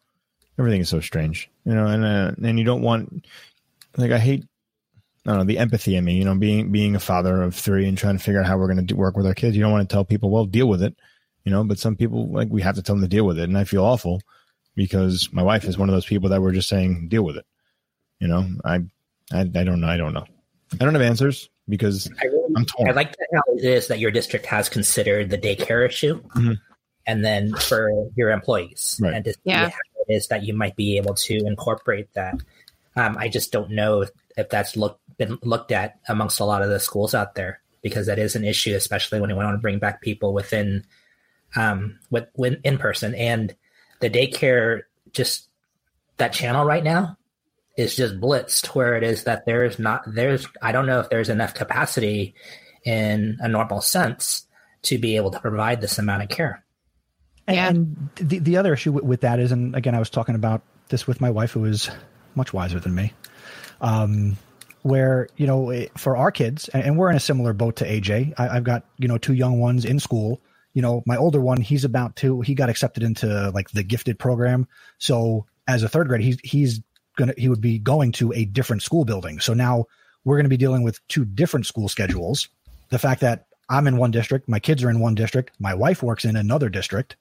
everything 0.58 0.80
is 0.80 0.88
so 0.88 1.00
strange 1.00 1.48
you 1.64 1.72
know 1.72 1.86
and 1.86 2.04
uh, 2.04 2.32
and 2.42 2.58
you 2.58 2.64
don't 2.64 2.82
want 2.82 3.24
like 3.96 4.10
i 4.10 4.18
hate 4.18 4.44
I 5.26 5.30
don't 5.30 5.38
know 5.38 5.44
the 5.44 5.58
empathy 5.58 5.96
in 5.96 6.04
me, 6.04 6.14
you 6.14 6.24
know, 6.24 6.36
being 6.36 6.70
being 6.70 6.94
a 6.94 7.00
father 7.00 7.42
of 7.42 7.54
three 7.54 7.88
and 7.88 7.98
trying 7.98 8.16
to 8.16 8.22
figure 8.22 8.40
out 8.40 8.46
how 8.46 8.56
we're 8.58 8.72
going 8.72 8.86
to 8.86 8.94
work 8.94 9.16
with 9.16 9.26
our 9.26 9.34
kids. 9.34 9.56
You 9.56 9.62
don't 9.62 9.72
want 9.72 9.88
to 9.88 9.92
tell 9.92 10.04
people, 10.04 10.30
well, 10.30 10.44
deal 10.44 10.68
with 10.68 10.82
it, 10.82 10.94
you 11.46 11.52
know. 11.52 11.64
But 11.64 11.78
some 11.78 11.96
people 11.96 12.30
like 12.30 12.48
we 12.50 12.60
have 12.60 12.74
to 12.74 12.82
tell 12.82 12.94
them 12.96 13.02
to 13.02 13.08
deal 13.08 13.24
with 13.24 13.38
it, 13.38 13.44
and 13.44 13.56
I 13.56 13.64
feel 13.64 13.84
awful 13.84 14.20
because 14.74 15.32
my 15.32 15.42
wife 15.42 15.64
is 15.64 15.78
one 15.78 15.88
of 15.88 15.94
those 15.94 16.04
people 16.04 16.28
that 16.28 16.42
we're 16.42 16.52
just 16.52 16.68
saying 16.68 17.08
deal 17.08 17.22
with 17.22 17.36
it. 17.38 17.46
You 18.20 18.28
know, 18.28 18.46
I 18.64 18.80
I, 19.32 19.40
I 19.40 19.44
don't 19.64 19.80
know, 19.80 19.88
I 19.88 19.96
don't 19.96 20.12
know, 20.12 20.26
I 20.74 20.84
don't 20.84 20.92
have 20.94 21.02
answers 21.02 21.48
because 21.68 22.10
I 22.20 22.26
really 22.26 22.54
I'm 22.56 22.66
torn. 22.66 22.88
I 22.90 22.92
like 22.92 23.16
that 23.16 23.28
how 23.34 23.54
it 23.54 23.64
is 23.64 23.88
that 23.88 23.98
your 23.98 24.10
district 24.10 24.46
has 24.46 24.68
considered 24.68 25.30
the 25.30 25.38
daycare 25.38 25.86
issue, 25.86 26.20
Mhm. 26.34 26.58
and 27.06 27.24
then 27.24 27.54
for 27.54 27.90
your 28.16 28.30
employees, 28.30 28.98
Right. 29.02 29.14
and 29.14 29.24
to 29.24 29.32
see 29.32 29.38
Yeah. 29.44 29.68
how 29.70 29.78
it 30.08 30.14
is 30.14 30.28
that 30.28 30.44
you 30.44 30.54
might 30.54 30.76
be 30.76 30.96
able 30.98 31.14
to 31.14 31.34
incorporate 31.46 32.12
that. 32.14 32.34
Um, 32.94 33.16
I 33.18 33.28
just 33.28 33.52
don't 33.52 33.70
know 33.72 34.02
if, 34.02 34.10
if 34.36 34.48
that's 34.48 34.76
looked 34.76 35.00
been 35.18 35.38
looked 35.42 35.72
at 35.72 35.98
amongst 36.08 36.40
a 36.40 36.44
lot 36.44 36.62
of 36.62 36.68
the 36.68 36.78
schools 36.78 37.14
out 37.14 37.34
there 37.34 37.60
because 37.82 38.06
that 38.06 38.18
is 38.18 38.36
an 38.36 38.44
issue, 38.44 38.74
especially 38.74 39.18
when 39.20 39.30
you 39.30 39.36
want 39.36 39.54
to 39.54 39.58
bring 39.60 39.78
back 39.78 40.00
people 40.02 40.32
within, 40.34 40.84
um, 41.54 41.98
with, 42.10 42.24
when 42.34 42.60
in 42.64 42.78
person 42.78 43.14
and 43.14 43.54
the 44.00 44.10
daycare. 44.10 44.82
Just 45.12 45.48
that 46.18 46.32
channel 46.34 46.64
right 46.66 46.84
now 46.84 47.16
is 47.76 47.96
just 47.96 48.20
blitzed 48.20 48.66
where 48.74 48.96
it 48.96 49.02
is 49.02 49.24
that 49.24 49.46
there's 49.46 49.78
not 49.78 50.02
there's 50.06 50.46
I 50.60 50.72
don't 50.72 50.86
know 50.86 51.00
if 51.00 51.08
there's 51.08 51.30
enough 51.30 51.54
capacity 51.54 52.34
in 52.84 53.38
a 53.40 53.48
normal 53.48 53.80
sense 53.80 54.46
to 54.82 54.98
be 54.98 55.16
able 55.16 55.30
to 55.30 55.40
provide 55.40 55.80
this 55.80 55.98
amount 55.98 56.22
of 56.22 56.28
care. 56.28 56.62
And, 57.46 57.56
Yeah. 57.56 57.68
and 57.68 58.08
the 58.16 58.38
the 58.40 58.56
other 58.58 58.74
issue 58.74 58.92
with, 58.92 59.04
with 59.04 59.20
that 59.22 59.38
is, 59.40 59.52
and 59.52 59.74
again, 59.74 59.94
I 59.94 59.98
was 59.98 60.10
talking 60.10 60.34
about 60.34 60.62
this 60.88 61.06
with 61.06 61.20
my 61.20 61.30
wife, 61.30 61.52
who 61.52 61.64
is 61.64 61.88
much 62.34 62.52
wiser 62.52 62.78
than 62.78 62.94
me. 62.94 63.12
Um, 63.80 64.36
where 64.82 65.28
you 65.36 65.46
know, 65.46 65.86
for 65.96 66.16
our 66.16 66.30
kids, 66.30 66.68
and, 66.68 66.84
and 66.84 66.98
we're 66.98 67.10
in 67.10 67.16
a 67.16 67.20
similar 67.20 67.52
boat 67.52 67.76
to 67.76 67.84
AJ. 67.84 68.34
I, 68.38 68.48
I've 68.56 68.64
got 68.64 68.84
you 68.98 69.08
know 69.08 69.18
two 69.18 69.32
young 69.34 69.58
ones 69.58 69.84
in 69.84 69.98
school. 69.98 70.40
You 70.76 70.82
know, 70.82 71.02
my 71.06 71.16
older 71.16 71.40
one, 71.40 71.60
he's 71.60 71.84
about 71.84 72.16
to. 72.16 72.42
He 72.42 72.54
got 72.54 72.68
accepted 72.68 73.02
into 73.02 73.50
like 73.54 73.70
the 73.70 73.82
gifted 73.82 74.18
program. 74.18 74.68
So 74.98 75.46
as 75.66 75.82
a 75.82 75.88
third 75.88 76.08
grade, 76.08 76.20
he's 76.20 76.38
he's 76.44 76.82
gonna 77.16 77.32
he 77.36 77.48
would 77.48 77.62
be 77.62 77.78
going 77.78 78.12
to 78.12 78.32
a 78.32 78.44
different 78.44 78.82
school 78.82 79.06
building. 79.06 79.40
So 79.40 79.54
now 79.54 79.86
we're 80.24 80.36
going 80.36 80.44
to 80.44 80.50
be 80.50 80.58
dealing 80.58 80.82
with 80.82 81.00
two 81.08 81.24
different 81.24 81.64
school 81.64 81.88
schedules. 81.88 82.48
The 82.90 82.98
fact 82.98 83.22
that 83.22 83.46
I'm 83.70 83.86
in 83.86 83.96
one 83.96 84.10
district, 84.10 84.48
my 84.48 84.60
kids 84.60 84.84
are 84.84 84.90
in 84.90 85.00
one 85.00 85.14
district, 85.14 85.52
my 85.58 85.74
wife 85.74 86.02
works 86.02 86.26
in 86.26 86.36
another 86.36 86.68
district 86.68 87.16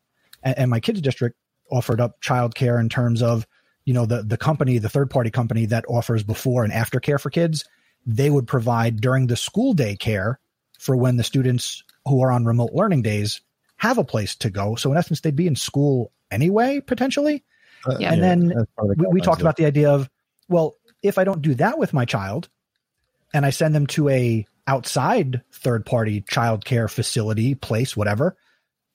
and, 0.46 0.58
and 0.58 0.70
my 0.70 0.80
kids 0.80 1.02
district 1.02 1.36
offered 1.72 2.00
up 2.00 2.22
childcare 2.22 2.80
in 2.80 2.88
terms 2.88 3.22
of 3.22 3.46
you 3.84 3.94
know 3.94 4.06
the 4.06 4.24
the 4.24 4.38
company 4.38 4.78
the 4.78 4.90
third 4.90 5.10
party 5.10 5.32
company 5.32 5.66
that 5.66 5.84
offers 5.90 6.24
before 6.24 6.64
and 6.64 6.72
after 6.72 7.00
care 7.00 7.18
for 7.18 7.30
kids 7.30 7.66
they 8.06 8.30
would 8.30 8.48
provide 8.48 9.02
during 9.02 9.28
the 9.28 9.36
school 9.36 9.74
day 9.74 9.96
care 9.96 10.40
for 10.80 10.96
when 10.96 11.18
the 11.18 11.24
students 11.24 11.84
who 12.06 12.22
are 12.22 12.32
on 12.32 12.46
remote 12.46 12.72
learning 12.74 13.02
days 13.02 13.42
have 13.78 13.98
a 13.98 14.04
place 14.04 14.36
to 14.38 14.50
go. 14.50 14.76
So 14.76 14.92
in 14.92 14.98
essence 14.98 15.22
they'd 15.22 15.36
be 15.36 15.48
in 15.48 15.56
school 15.56 16.12
anyway 16.32 16.82
potentially. 16.82 17.44
Uh, 17.86 17.98
Yeah. 18.00 18.14
And 18.14 18.24
then 18.24 18.48
that's 18.50 18.72
the 18.78 18.96
we, 18.98 19.08
we 19.08 19.22
talked 19.22 19.42
about 19.42 19.58
the 19.58 19.66
idea 19.66 19.92
of 19.92 20.10
well 20.50 20.76
if 21.04 21.18
i 21.18 21.24
don't 21.24 21.42
do 21.42 21.54
that 21.56 21.78
with 21.78 21.94
my 21.94 22.06
child 22.06 22.50
and 23.34 23.46
i 23.46 23.50
send 23.52 23.76
them 23.76 23.86
to 23.86 24.10
a 24.10 24.46
outside 24.68 25.42
third 25.52 25.86
party 25.86 26.22
childcare 26.22 26.90
facility 26.90 27.54
place 27.54 27.96
whatever 27.96 28.38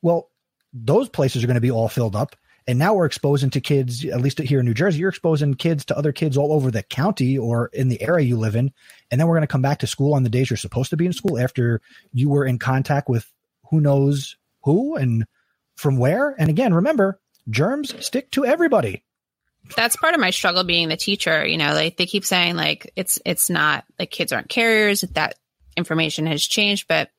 well 0.02 0.30
those 0.72 1.08
places 1.08 1.42
are 1.42 1.46
going 1.46 1.56
to 1.56 1.60
be 1.60 1.70
all 1.70 1.88
filled 1.88 2.16
up. 2.16 2.36
And 2.66 2.78
now 2.78 2.94
we're 2.94 3.06
exposing 3.06 3.50
to 3.50 3.60
kids 3.60 4.04
at 4.04 4.20
least 4.20 4.38
here 4.38 4.60
in 4.60 4.66
new 4.66 4.74
jersey 4.74 5.00
you're 5.00 5.08
exposing 5.08 5.54
kids 5.54 5.84
to 5.86 5.98
other 5.98 6.12
kids 6.12 6.36
all 6.36 6.52
over 6.52 6.70
the 6.70 6.82
county 6.82 7.36
or 7.36 7.70
in 7.72 7.88
the 7.88 8.00
area 8.00 8.26
you 8.26 8.36
live 8.36 8.54
in. 8.54 8.70
And 9.10 9.20
then 9.20 9.26
we're 9.26 9.34
going 9.36 9.46
to 9.46 9.48
come 9.48 9.62
back 9.62 9.78
to 9.80 9.86
school 9.86 10.14
on 10.14 10.22
the 10.22 10.28
days 10.28 10.50
you're 10.50 10.56
supposed 10.56 10.90
to 10.90 10.96
be 10.96 11.06
in 11.06 11.12
school 11.12 11.38
after 11.38 11.80
you 12.12 12.28
were 12.28 12.44
in 12.44 12.58
contact 12.58 13.08
with 13.08 13.30
who 13.70 13.80
knows 13.80 14.36
who 14.62 14.96
and 14.96 15.24
from 15.76 15.96
where. 15.96 16.34
And 16.38 16.50
again 16.50 16.74
remember 16.74 17.18
germs 17.48 17.94
stick 18.04 18.30
to 18.32 18.44
everybody. 18.44 19.02
That's 19.76 19.96
part 19.96 20.14
of 20.14 20.20
my 20.20 20.30
struggle 20.30 20.64
being 20.64 20.88
the 20.88 20.96
teacher 20.96 21.46
you 21.46 21.56
know 21.56 21.74
like 21.74 21.96
they 21.96 22.06
keep 22.06 22.24
saying 22.24 22.56
like 22.56 22.92
it's 22.96 23.20
it's 23.24 23.50
not 23.50 23.84
like 23.98 24.10
kids 24.10 24.32
aren't 24.32 24.48
carriers 24.48 25.02
that 25.02 25.36
information 25.76 26.26
has 26.26 26.42
changed 26.42 26.88
but 26.88 27.10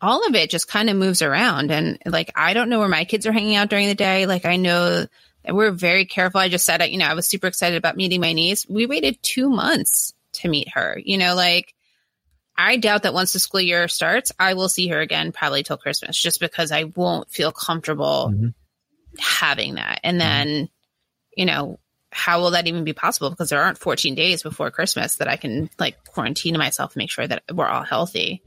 all 0.00 0.26
of 0.26 0.34
it 0.34 0.50
just 0.50 0.68
kind 0.68 0.90
of 0.90 0.96
moves 0.96 1.22
around. 1.22 1.70
And 1.70 1.98
like 2.04 2.32
i 2.34 2.54
don't 2.54 2.68
know 2.68 2.80
where 2.80 2.88
my 2.88 3.04
kids 3.04 3.26
are 3.26 3.32
hanging 3.32 3.56
out 3.56 3.70
during 3.70 3.88
the 3.88 3.94
day. 3.94 4.26
Like 4.26 4.44
i 4.44 4.56
know 4.56 5.06
that 5.44 5.54
we're 5.54 5.70
very 5.70 6.06
careful. 6.06 6.40
I 6.40 6.48
just 6.48 6.66
said 6.66 6.80
it 6.80 6.90
you 6.90 6.98
know 6.98 7.06
i 7.06 7.14
was 7.14 7.28
super 7.28 7.46
excited 7.46 7.76
about 7.76 7.96
meeting 7.96 8.20
my 8.20 8.32
niece. 8.32 8.66
We 8.68 8.86
waited 8.86 9.22
two 9.22 9.48
months 9.48 10.12
to 10.32 10.48
meet 10.48 10.68
her 10.70 11.00
you 11.02 11.18
know 11.18 11.34
like 11.34 11.72
i 12.58 12.76
doubt 12.76 13.02
that 13.02 13.14
once 13.14 13.32
the 13.32 13.38
school 13.38 13.60
year 13.60 13.88
starts 13.88 14.32
i 14.38 14.54
will 14.54 14.68
see 14.68 14.88
her 14.88 15.00
again 15.00 15.32
probably 15.32 15.62
till 15.62 15.76
christmas 15.76 16.16
just 16.20 16.40
because 16.40 16.72
i 16.72 16.84
won't 16.84 17.30
feel 17.30 17.52
comfortable 17.52 18.32
Mhm. 18.34 18.54
having 19.18 19.76
that. 19.76 20.00
And 20.04 20.20
then, 20.20 20.68
you 21.36 21.46
know, 21.46 21.78
how 22.12 22.40
will 22.40 22.50
that 22.50 22.66
even 22.66 22.84
be 22.84 22.92
possible? 22.92 23.30
Because 23.30 23.48
there 23.48 23.62
aren't 23.62 23.78
14 23.78 24.14
days 24.14 24.42
before 24.42 24.70
Christmas 24.70 25.16
that 25.16 25.28
I 25.28 25.36
can 25.36 25.70
like 25.78 26.04
quarantine 26.04 26.56
myself 26.58 26.92
and 26.92 27.00
make 27.00 27.10
sure 27.10 27.26
that 27.26 27.42
we're 27.50 27.66
all 27.66 27.82
healthy. 27.82 28.42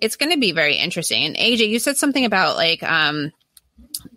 It's 0.00 0.16
going 0.16 0.32
to 0.32 0.38
be 0.38 0.52
very 0.52 0.76
interesting. 0.76 1.24
And 1.24 1.36
AJ, 1.36 1.68
you 1.68 1.78
said 1.78 1.98
something 1.98 2.24
about 2.24 2.56
like, 2.56 2.82
um, 2.82 3.30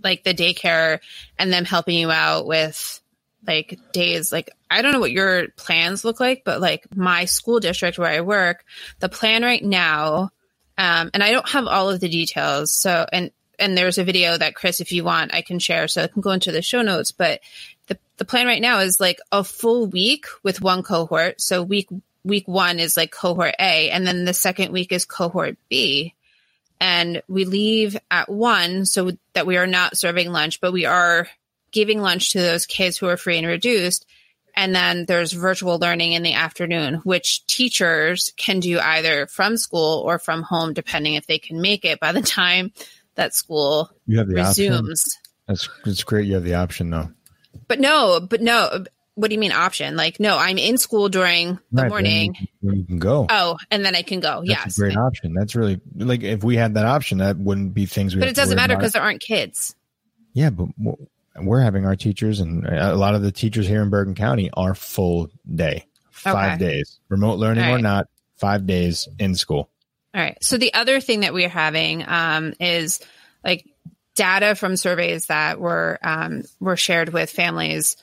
like 0.04 0.24
the 0.24 0.34
daycare 0.34 1.00
and 1.38 1.52
them 1.52 1.66
helping 1.66 1.98
you 1.98 2.12
out 2.12 2.46
with 2.46 3.02
like 3.46 3.78
days 3.92 4.32
like 4.32 4.52
i 4.70 4.82
don't 4.82 4.92
know 4.92 5.00
what 5.00 5.12
your 5.12 5.48
plans 5.50 6.04
look 6.04 6.20
like 6.20 6.44
but 6.46 6.62
like 6.62 6.86
my 6.96 7.26
school 7.26 7.60
district 7.60 7.98
where 7.98 8.12
i 8.12 8.22
work 8.22 8.64
the 9.00 9.10
plan 9.10 9.44
right 9.44 9.64
now 9.64 10.30
um, 10.78 11.10
and 11.14 11.24
i 11.24 11.32
don't 11.32 11.50
have 11.50 11.68
all 11.68 11.90
of 11.90 12.00
the 12.00 12.10
details 12.10 12.74
so 12.74 13.06
and 13.12 13.32
and 13.58 13.78
there's 13.78 13.98
a 13.98 14.04
video 14.04 14.38
that 14.38 14.56
chris 14.56 14.80
if 14.80 14.92
you 14.92 15.04
want 15.04 15.34
i 15.34 15.42
can 15.42 15.60
share 15.60 15.88
so 15.88 16.02
it 16.02 16.14
can 16.14 16.22
go 16.22 16.32
into 16.32 16.52
the 16.52 16.62
show 16.62 16.82
notes 16.82 17.12
but 17.12 17.42
the, 17.88 17.98
the 18.18 18.26
plan 18.26 18.46
right 18.46 18.62
now 18.62 18.80
is 18.80 19.00
like 19.00 19.20
a 19.32 19.44
full 19.44 19.88
week 19.88 20.26
with 20.44 20.62
one 20.62 20.84
cohort 20.84 21.42
so 21.42 21.64
week 21.64 21.90
week 22.24 22.48
one 22.48 22.80
is 22.80 22.96
like 22.98 23.12
cohort 23.12 23.56
a 23.60 23.90
and 23.90 24.06
then 24.06 24.26
the 24.26 24.34
second 24.34 24.72
week 24.72 24.92
is 24.92 25.06
cohort 25.06 25.58
b 25.70 26.14
and 26.80 27.22
we 27.28 27.46
leave 27.46 27.98
at 28.10 28.30
one 28.30 28.86
so 28.86 29.12
that 29.34 29.46
we 29.46 29.58
are 29.58 29.68
not 29.68 29.98
serving 29.98 30.32
lunch, 30.32 30.62
but 30.62 30.72
we 30.72 30.86
are 30.86 31.28
giving 31.72 32.02
lunch 32.02 32.32
to 32.32 32.40
those 32.40 32.66
kids 32.66 32.98
who 32.98 33.08
are 33.08 33.18
free 33.18 33.38
and 33.38 33.48
reduced. 33.48 34.06
And 34.60 34.76
then 34.76 35.06
there's 35.06 35.32
virtual 35.32 35.80
learning 35.80 36.12
in 36.12 36.22
the 36.22 36.34
afternoon, 36.34 36.96
which 37.06 37.48
teachers 37.48 38.34
can 38.36 38.60
do 38.60 38.78
either 38.78 39.26
from 39.28 39.56
school 39.56 40.04
or 40.06 40.20
from 40.20 40.44
home, 40.44 40.74
depending 40.74 41.14
if 41.14 41.26
they 41.28 41.40
can 41.40 41.62
make 41.62 41.86
it 41.86 42.02
by 42.02 42.12
the 42.12 42.22
time 42.22 42.74
that 43.16 43.34
school 43.34 43.90
You 44.06 44.18
have 44.18 44.28
the 44.28 44.36
resumes. 44.36 45.06
option. 45.06 45.32
That's 45.48 45.70
it's 45.86 46.04
great. 46.04 46.28
You 46.28 46.34
have 46.34 46.44
the 46.44 46.56
option 46.56 46.90
though. 46.90 47.10
But 47.70 47.80
no, 47.80 48.20
but 48.20 48.42
no. 48.42 48.84
What 49.16 49.30
do 49.30 49.34
you 49.34 49.40
mean 49.40 49.54
option? 49.54 49.96
Like, 49.96 50.20
no, 50.20 50.38
I'm 50.38 50.58
in 50.58 50.78
school 50.78 51.08
during 51.08 51.58
the 51.72 51.84
Right, 51.84 51.90
morning. 51.90 52.36
You, 52.62 52.74
you 52.74 52.84
can 52.86 53.00
go. 53.00 53.28
Oh, 53.30 53.58
and 53.72 53.86
then 53.86 53.96
I 53.96 54.02
can 54.02 54.20
go. 54.20 54.44
That's 54.46 54.50
yes. 54.50 54.78
a 54.78 54.82
great 54.82 54.98
option. 54.98 55.34
That's 55.34 55.56
really 55.56 55.80
like 55.96 56.24
if 56.24 56.44
we 56.44 56.58
had 56.58 56.74
that 56.74 56.86
option, 56.86 57.20
that 57.20 57.38
wouldn't 57.38 57.74
be 57.74 57.86
things 57.86 58.14
we. 58.14 58.20
But 58.20 58.28
it 58.28 58.36
doesn't 58.36 58.58
matter 58.58 58.76
because 58.76 58.92
there 58.92 59.02
aren't 59.02 59.22
kids. 59.22 59.74
Yeah, 60.34 60.50
but 60.50 60.68
we're 61.38 61.62
having 61.62 61.86
our 61.86 61.96
teachers, 61.96 62.40
and 62.40 62.66
a 62.66 62.96
lot 62.96 63.16
of 63.16 63.22
the 63.22 63.32
teachers 63.32 63.68
here 63.68 63.82
in 63.82 63.90
Bergen 63.90 64.16
County 64.16 64.50
are 64.54 64.76
full 64.76 65.30
day, 65.54 65.86
five 66.12 66.62
Okay. 66.62 66.72
days, 66.72 67.00
remote 67.10 67.40
learning 67.40 67.66
All 67.66 67.76
or 67.76 67.80
not, 67.80 68.08
five 68.38 68.66
days 68.66 69.08
in 69.20 69.36
school. 69.36 69.70
All 70.14 70.22
right. 70.22 70.38
So 70.44 70.58
the 70.58 70.74
other 70.74 71.00
thing 71.00 71.22
that 71.22 71.34
we're 71.34 71.50
having 71.50 72.04
um, 72.08 72.54
is 72.60 73.00
like 73.44 73.66
data 74.16 74.56
from 74.56 74.76
surveys 74.76 75.28
that 75.28 75.60
were 75.60 76.00
um, 76.02 76.44
were 76.60 76.78
shared 76.78 77.14
with 77.14 77.30
families 77.30 77.96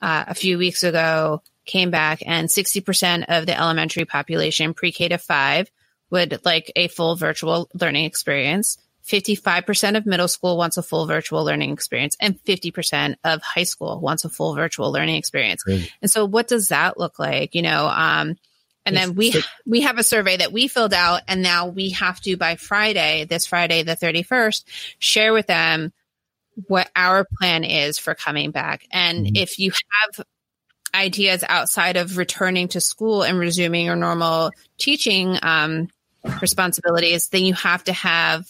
uh, 0.00 0.24
a 0.28 0.34
few 0.34 0.58
weeks 0.58 0.82
ago 0.84 1.42
came 1.64 1.90
back, 1.90 2.22
and 2.24 2.50
sixty 2.50 2.80
percent 2.80 3.24
of 3.28 3.46
the 3.46 3.58
elementary 3.58 4.04
population, 4.04 4.74
pre 4.74 4.92
K 4.92 5.08
to 5.08 5.18
five, 5.18 5.70
would 6.10 6.40
like 6.44 6.70
a 6.76 6.88
full 6.88 7.16
virtual 7.16 7.68
learning 7.74 8.04
experience. 8.04 8.78
55% 9.08 9.96
of 9.96 10.06
middle 10.06 10.28
school 10.28 10.56
wants 10.56 10.76
a 10.76 10.82
full 10.82 11.06
virtual 11.06 11.44
learning 11.44 11.72
experience 11.72 12.16
and 12.20 12.42
50% 12.44 13.16
of 13.24 13.40
high 13.42 13.62
school 13.64 14.00
wants 14.00 14.24
a 14.24 14.28
full 14.28 14.54
virtual 14.54 14.92
learning 14.92 15.16
experience. 15.16 15.62
Crazy. 15.62 15.90
And 16.02 16.10
so 16.10 16.24
what 16.24 16.48
does 16.48 16.68
that 16.68 16.98
look 16.98 17.18
like? 17.18 17.54
You 17.54 17.62
know, 17.62 17.86
um, 17.86 18.36
and 18.84 18.96
then 18.96 19.14
we 19.14 19.34
we 19.66 19.80
have 19.80 19.98
a 19.98 20.04
survey 20.04 20.36
that 20.36 20.52
we 20.52 20.68
filled 20.68 20.94
out 20.94 21.22
and 21.26 21.42
now 21.42 21.66
we 21.66 21.90
have 21.90 22.20
to 22.20 22.36
by 22.36 22.56
Friday, 22.56 23.24
this 23.24 23.46
Friday 23.46 23.82
the 23.82 23.96
31st, 23.96 24.64
share 24.98 25.32
with 25.32 25.46
them 25.48 25.92
what 26.68 26.88
our 26.94 27.26
plan 27.38 27.64
is 27.64 27.98
for 27.98 28.14
coming 28.14 28.50
back. 28.50 28.86
And 28.90 29.26
Mhm. 29.26 29.36
if 29.36 29.58
you 29.58 29.72
have 29.72 30.24
ideas 30.94 31.44
outside 31.48 31.96
of 31.96 32.16
returning 32.16 32.68
to 32.68 32.80
school 32.80 33.22
and 33.22 33.38
resuming 33.38 33.86
your 33.86 33.96
normal 33.96 34.52
teaching 34.78 35.38
um, 35.42 35.88
responsibilities, 36.40 37.28
then 37.28 37.44
you 37.44 37.54
have 37.54 37.84
to 37.84 37.92
have, 37.92 38.46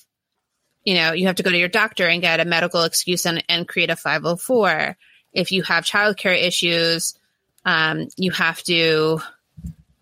you 0.87 0.95
know, 0.95 1.13
you 1.13 1.27
have 1.27 1.37
to 1.37 1.43
go 1.43 1.51
to 1.51 1.59
your 1.59 1.69
doctor 1.69 2.07
and 2.07 2.23
get 2.23 2.39
a 2.39 2.45
medical 2.45 2.83
excuse 2.83 3.27
and, 3.27 3.45
and 3.49 3.69
create 3.69 3.91
a 3.91 3.97
504. 3.97 4.97
If 5.33 5.51
you 5.51 5.65
have 5.65 5.85
childcare 5.85 6.41
issues, 6.41 7.19
um, 7.65 8.07
you 8.17 8.31
have 8.31 8.63
to 8.63 9.21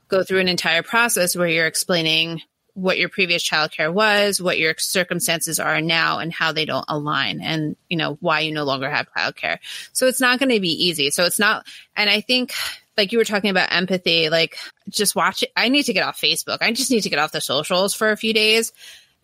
go 0.08 0.22
through 0.22 0.40
an 0.40 0.48
entire 0.48 0.82
process 0.82 1.34
where 1.34 1.48
you're 1.48 1.66
explaining 1.66 2.42
what 2.74 2.98
your 2.98 3.08
previous 3.08 3.48
childcare 3.48 3.92
was, 3.92 4.42
what 4.42 4.58
your 4.58 4.74
circumstances 4.76 5.58
are 5.58 5.80
now, 5.80 6.18
and 6.18 6.32
how 6.32 6.52
they 6.52 6.66
don't 6.66 6.84
align, 6.88 7.40
and 7.40 7.76
you 7.88 7.96
know 7.96 8.18
why 8.20 8.40
you 8.40 8.52
no 8.52 8.64
longer 8.64 8.90
have 8.90 9.06
childcare. 9.16 9.58
So 9.92 10.06
it's 10.06 10.20
not 10.20 10.38
going 10.38 10.50
to 10.50 10.60
be 10.60 10.86
easy. 10.86 11.10
So 11.10 11.24
it's 11.24 11.38
not, 11.38 11.66
and 11.96 12.10
I 12.10 12.20
think 12.20 12.52
like 12.98 13.12
you 13.12 13.18
were 13.18 13.24
talking 13.24 13.50
about 13.50 13.72
empathy, 13.72 14.28
like 14.28 14.58
just 14.90 15.16
watch 15.16 15.44
it. 15.44 15.52
I 15.56 15.68
need 15.68 15.84
to 15.84 15.92
get 15.92 16.04
off 16.04 16.20
Facebook. 16.20 16.58
I 16.60 16.72
just 16.72 16.90
need 16.90 17.02
to 17.02 17.10
get 17.10 17.20
off 17.20 17.32
the 17.32 17.40
socials 17.40 17.94
for 17.94 18.10
a 18.10 18.16
few 18.16 18.34
days 18.34 18.72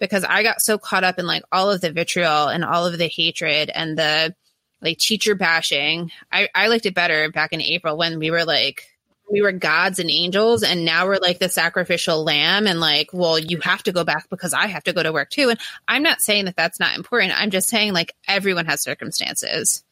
because 0.01 0.24
I 0.24 0.42
got 0.42 0.61
so 0.61 0.78
caught 0.78 1.05
up 1.05 1.18
in 1.18 1.26
like 1.26 1.42
all 1.53 1.70
of 1.70 1.80
the 1.80 1.92
vitriol 1.92 2.48
and 2.48 2.64
all 2.64 2.86
of 2.86 2.98
the 2.98 3.09
hatred 3.09 3.70
and 3.72 3.96
the 3.96 4.34
like 4.82 4.98
teacher 4.98 5.34
bashing. 5.34 6.11
I, 6.32 6.48
I 6.55 6.68
liked 6.68 6.86
it 6.86 6.94
better 6.94 7.30
back 7.30 7.53
in 7.53 7.61
April 7.61 7.96
when 7.96 8.18
we 8.18 8.30
were 8.30 8.44
like 8.44 8.86
we 9.30 9.42
were 9.42 9.53
gods 9.53 10.01
and 10.01 10.11
angels 10.11 10.64
and 10.64 10.84
now 10.84 11.07
we're 11.07 11.18
like 11.18 11.38
the 11.38 11.48
sacrificial 11.48 12.24
lamb 12.24 12.66
and 12.66 12.80
like 12.80 13.11
well 13.12 13.38
you 13.38 13.59
have 13.61 13.80
to 13.80 13.92
go 13.92 14.03
back 14.03 14.28
because 14.28 14.53
i 14.53 14.66
have 14.66 14.82
to 14.82 14.92
go 14.92 15.05
to 15.05 15.12
work 15.12 15.30
too 15.30 15.51
and 15.51 15.61
i'm 15.86 16.03
not 16.03 16.20
saying 16.20 16.46
that 16.46 16.57
that's 16.57 16.80
not 16.80 16.96
important 16.96 17.32
i'm 17.40 17.51
just 17.51 17.68
saying 17.68 17.92
like 17.92 18.12
everyone 18.26 18.66
has 18.66 18.82
circumstances 18.82 19.84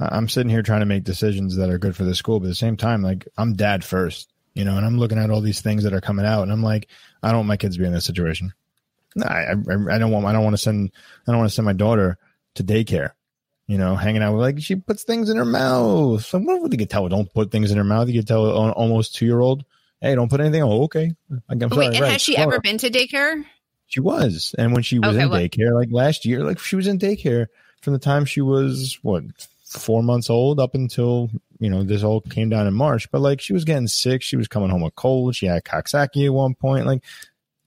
I'm 0.00 0.28
sitting 0.28 0.50
here 0.50 0.62
trying 0.62 0.80
to 0.80 0.86
make 0.86 1.04
decisions 1.04 1.56
that 1.56 1.68
are 1.68 1.78
good 1.78 1.94
for 1.94 2.04
the 2.04 2.14
school, 2.14 2.40
but 2.40 2.46
at 2.46 2.50
the 2.50 2.54
same 2.54 2.76
time, 2.76 3.02
like 3.02 3.28
I'm 3.36 3.54
dad 3.54 3.84
first, 3.84 4.32
you 4.54 4.64
know, 4.64 4.76
and 4.76 4.86
I'm 4.86 4.98
looking 4.98 5.18
at 5.18 5.30
all 5.30 5.42
these 5.42 5.60
things 5.60 5.84
that 5.84 5.92
are 5.92 6.00
coming 6.00 6.24
out, 6.24 6.42
and 6.42 6.52
I'm 6.52 6.62
like, 6.62 6.88
I 7.22 7.28
don't 7.28 7.40
want 7.40 7.48
my 7.48 7.56
kids 7.58 7.76
to 7.76 7.80
be 7.80 7.86
in 7.86 7.92
this 7.92 8.06
situation. 8.06 8.54
No, 9.16 9.26
I, 9.26 9.52
I, 9.52 9.94
I 9.94 9.98
don't 9.98 10.10
want. 10.10 10.26
I 10.26 10.32
don't 10.32 10.44
want 10.44 10.54
to 10.54 10.62
send. 10.62 10.90
I 11.26 11.32
don't 11.32 11.38
want 11.38 11.50
to 11.50 11.54
send 11.54 11.66
my 11.66 11.72
daughter 11.72 12.18
to 12.54 12.64
daycare. 12.64 13.10
You 13.66 13.78
know, 13.78 13.94
hanging 13.94 14.22
out 14.22 14.32
with 14.32 14.42
like 14.42 14.60
she 14.60 14.74
puts 14.76 15.04
things 15.04 15.30
in 15.30 15.36
her 15.36 15.44
mouth. 15.44 16.24
So 16.24 16.38
what 16.40 16.60
would 16.60 16.78
you 16.78 16.86
tell? 16.86 17.04
her, 17.04 17.08
Don't 17.08 17.32
put 17.32 17.50
things 17.52 17.70
in 17.70 17.78
her 17.78 17.84
mouth. 17.84 18.08
You 18.08 18.20
could 18.20 18.28
tell 18.28 18.64
an 18.64 18.70
almost 18.72 19.14
two 19.14 19.26
year 19.26 19.38
old, 19.40 19.64
hey, 20.00 20.14
don't 20.14 20.28
put 20.28 20.40
anything. 20.40 20.62
Oh, 20.62 20.82
okay. 20.84 21.12
I'm 21.48 21.60
sorry. 21.60 21.70
wait 21.76 21.86
and 21.94 22.00
right, 22.00 22.12
has 22.12 22.22
she 22.22 22.36
ever 22.36 22.58
been 22.60 22.78
to 22.78 22.90
daycare 22.90 23.44
She 23.86 24.00
was, 24.00 24.54
and 24.58 24.72
when 24.72 24.82
she 24.82 24.98
was 24.98 25.14
Okay, 25.14 25.22
in 25.24 25.30
what- 25.30 25.40
daycare, 25.40 25.72
like 25.72 25.88
last 25.92 26.24
year, 26.24 26.42
like 26.44 26.58
she 26.58 26.74
was 26.76 26.88
in 26.88 26.98
daycare 26.98 27.46
from 27.80 27.92
the 27.92 27.98
time 28.00 28.24
she 28.24 28.40
was 28.40 28.98
what 29.02 29.22
four 29.64 30.02
months 30.02 30.28
old 30.30 30.58
up 30.58 30.74
until 30.74 31.30
you 31.60 31.70
know 31.70 31.84
this 31.84 32.02
all 32.02 32.20
came 32.22 32.48
down 32.48 32.66
in 32.66 32.74
March. 32.74 33.08
But 33.12 33.20
like 33.20 33.40
she 33.40 33.52
was 33.52 33.64
getting 33.64 33.86
sick, 33.86 34.22
she 34.22 34.36
was 34.36 34.48
coming 34.48 34.68
home 34.70 34.82
with 34.82 34.96
cold. 34.96 35.36
She 35.36 35.46
had 35.46 35.62
Coxsackie 35.62 36.26
at 36.26 36.32
one 36.34 36.54
point. 36.56 36.86
Like 36.86 37.04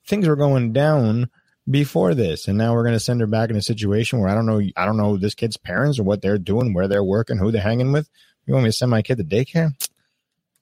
things 0.06 0.28
were 0.28 0.36
going 0.36 0.74
down 0.74 1.30
before 1.70 2.14
this, 2.14 2.47
and 2.47 2.58
now 2.58 2.74
we're 2.74 2.84
going 2.84 2.95
to 2.95 2.99
send 2.99 3.22
her 3.22 3.28
back 3.28 3.49
in 3.49 3.56
a 3.56 3.62
situation 3.62 4.20
where 4.20 4.30
I 4.30 4.36
don't 4.36 4.45
know, 4.45 4.62
I 4.76 4.86
don't 4.86 4.97
know 4.97 5.18
this 5.18 5.34
kid's 5.36 5.58
parents 5.58 5.99
or 5.99 6.04
what 6.04 6.22
they're 6.22 6.38
doing, 6.38 6.74
where 6.74 6.88
they're 6.88 7.04
working, 7.04 7.38
who 7.38 7.51
they're 7.51 7.62
hanging 7.62 7.91
with. 7.91 8.10
You 8.45 8.54
want 8.54 8.66
me 8.66 8.70
to 8.70 8.78
send 8.78 8.91
my 8.91 9.01
kid 9.01 9.18
to 9.18 9.24
daycare? 9.24 9.72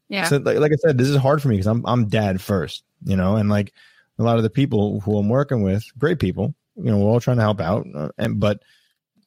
yeah 0.09 0.25
So 0.27 0.37
like, 0.37 0.59
like 0.59 0.71
I 0.71 0.75
said, 0.75 0.97
this 0.97 1.07
is 1.09 1.15
hard 1.17 1.41
for 1.41 1.47
me 1.47 1.55
because 1.55 1.67
I'm 1.67 1.83
I'm 1.85 2.07
dad 2.07 2.39
first, 2.41 2.83
you 3.03 3.15
know, 3.15 3.35
and 3.37 3.49
like 3.49 3.73
a 4.19 4.23
lot 4.23 4.37
of 4.37 4.43
the 4.43 4.49
people 4.49 4.99
who 4.99 5.17
I'm 5.17 5.29
working 5.29 5.63
with, 5.63 5.83
great 5.97 6.19
people, 6.19 6.53
you 6.75 6.91
know, 6.91 6.99
we're 6.99 7.09
all 7.09 7.19
trying 7.19 7.37
to 7.37 7.43
help 7.43 7.59
out, 7.59 7.87
uh, 7.95 8.09
and 8.17 8.39
but 8.39 8.61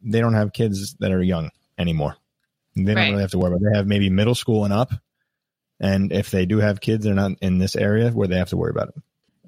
they 0.03 0.21
don't 0.21 0.35
have 0.35 0.53
kids 0.53 0.95
that 1.01 1.11
are 1.11 1.23
young 1.23 1.51
anymore. 1.79 2.17
They 2.77 2.85
don't 2.85 2.97
Right. 2.97 3.09
really 3.11 3.23
have 3.23 3.31
to 3.33 3.39
worry 3.39 3.53
about. 3.53 3.63
They 3.63 3.77
have 3.77 3.87
maybe 3.89 4.11
middle 4.11 4.35
school 4.35 4.65
and 4.65 4.73
up, 4.73 4.93
and 5.81 6.13
if 6.13 6.31
they 6.31 6.47
do 6.47 6.59
have 6.59 6.81
kids, 6.81 7.05
they're 7.05 7.15
not 7.15 7.33
in 7.41 7.59
this 7.59 7.75
area 7.75 8.11
where 8.11 8.29
they 8.29 8.37
have 8.37 8.51
to 8.51 8.57
worry 8.57 8.71
about 8.71 8.91
it. 8.91 8.95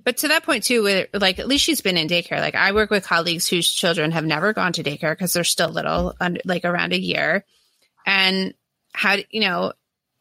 But 0.07 0.19
to 0.19 0.29
that 0.29 0.45
point 0.45 0.63
too, 0.65 0.85
where, 0.85 1.09
like 1.13 1.41
at 1.41 1.49
least 1.49 1.65
she's 1.65 1.83
been 1.83 1.97
in 1.97 2.09
daycare. 2.09 2.41
Like 2.41 2.55
I 2.55 2.73
work 2.73 2.91
with 2.91 3.05
colleagues 3.05 3.49
whose 3.49 3.69
children 3.69 4.13
have 4.13 4.25
never 4.25 4.53
gone 4.55 4.73
to 4.75 4.85
daycare 4.85 5.13
because 5.13 5.35
they're 5.35 5.43
still 5.45 5.69
little, 5.69 6.15
under, 6.21 6.41
like 6.45 6.65
around 6.65 6.93
a 6.93 6.99
year, 6.99 7.45
and 8.07 8.55
how 8.95 9.17
you 9.31 9.41
know, 9.41 9.73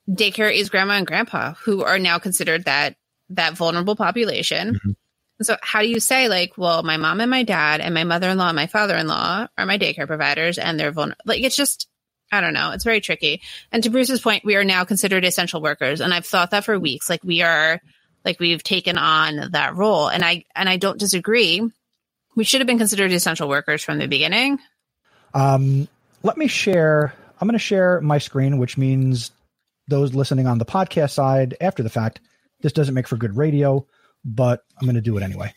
daycare 0.10 0.54
is 0.54 0.70
grandma 0.70 0.94
and 0.96 1.08
grandpa 1.08 1.54
who 1.64 1.84
are 1.84 2.00
now 2.00 2.18
considered 2.18 2.66
that 2.66 2.96
that 3.30 3.54
vulnerable 3.54 3.96
population. 3.96 4.74
Mhm. 4.74 4.96
And 5.38 5.46
So 5.46 5.58
how 5.62 5.82
do 5.82 5.88
you 5.88 6.00
say 6.00 6.30
like, 6.30 6.58
well, 6.58 6.82
my 6.82 6.98
mom 6.98 7.22
and 7.22 7.30
my 7.30 7.44
dad 7.44 7.82
and 7.82 7.94
my 7.94 8.06
mother-in-law 8.06 8.50
and 8.50 8.56
my 8.56 8.68
father-in-law 8.68 9.48
are 9.58 9.66
my 9.66 9.78
daycare 9.78 10.08
providers 10.08 10.58
and 10.58 10.80
they're 10.80 10.92
vulnerable. 10.92 11.22
Like 11.26 11.44
it's 11.44 11.56
just, 11.56 11.88
I 12.32 12.42
don't 12.42 12.54
know. 12.54 12.72
It's 12.72 12.84
very 12.84 13.02
tricky. 13.02 13.42
And 13.72 13.84
to 13.84 13.90
Bruce's 13.90 14.22
point, 14.22 14.46
we 14.46 14.56
are 14.56 14.64
now 14.64 14.84
considered 14.84 15.26
essential 15.26 15.62
workers. 15.62 16.02
And 16.02 16.14
I've 16.14 16.26
thought 16.26 16.52
that 16.52 16.66
for 16.66 16.80
weeks. 16.80 17.10
Like 17.10 17.24
we 17.24 17.42
are, 17.42 17.82
like 18.26 18.40
we've 18.40 18.64
taken 18.64 18.98
on 18.98 19.52
that 19.52 19.76
role. 19.76 20.10
And 20.10 20.26
I, 20.26 20.46
and 20.56 20.68
I 20.68 20.78
don't 20.78 21.00
disagree. 21.00 21.62
We 22.36 22.44
should 22.44 22.60
have 22.60 22.68
been 22.68 22.80
considered 22.80 23.12
essential 23.12 23.48
workers 23.48 23.84
from 23.84 24.00
the 24.00 24.08
beginning. 24.08 24.60
Um, 25.34 25.88
let 26.24 26.38
me 26.38 26.48
share. 26.48 27.14
I'm 27.40 27.48
going 27.48 27.54
to 27.54 27.60
share 27.60 28.02
my 28.02 28.18
screen, 28.18 28.58
which 28.58 28.78
means 28.78 29.32
those 29.88 30.16
listening 30.16 30.48
on 30.48 30.58
the 30.58 30.66
podcast 30.66 31.12
side 31.12 31.56
after 31.62 31.84
the 31.84 31.90
fact. 31.90 32.20
This 32.62 32.74
doesn't 32.74 32.96
make 32.96 33.08
for 33.08 33.18
good 33.18 33.38
radio, 33.38 33.86
but 34.24 34.64
I'm 34.80 34.86
going 34.86 34.96
to 34.96 35.02
do 35.02 35.18
it 35.18 35.24
anyway. 35.24 35.54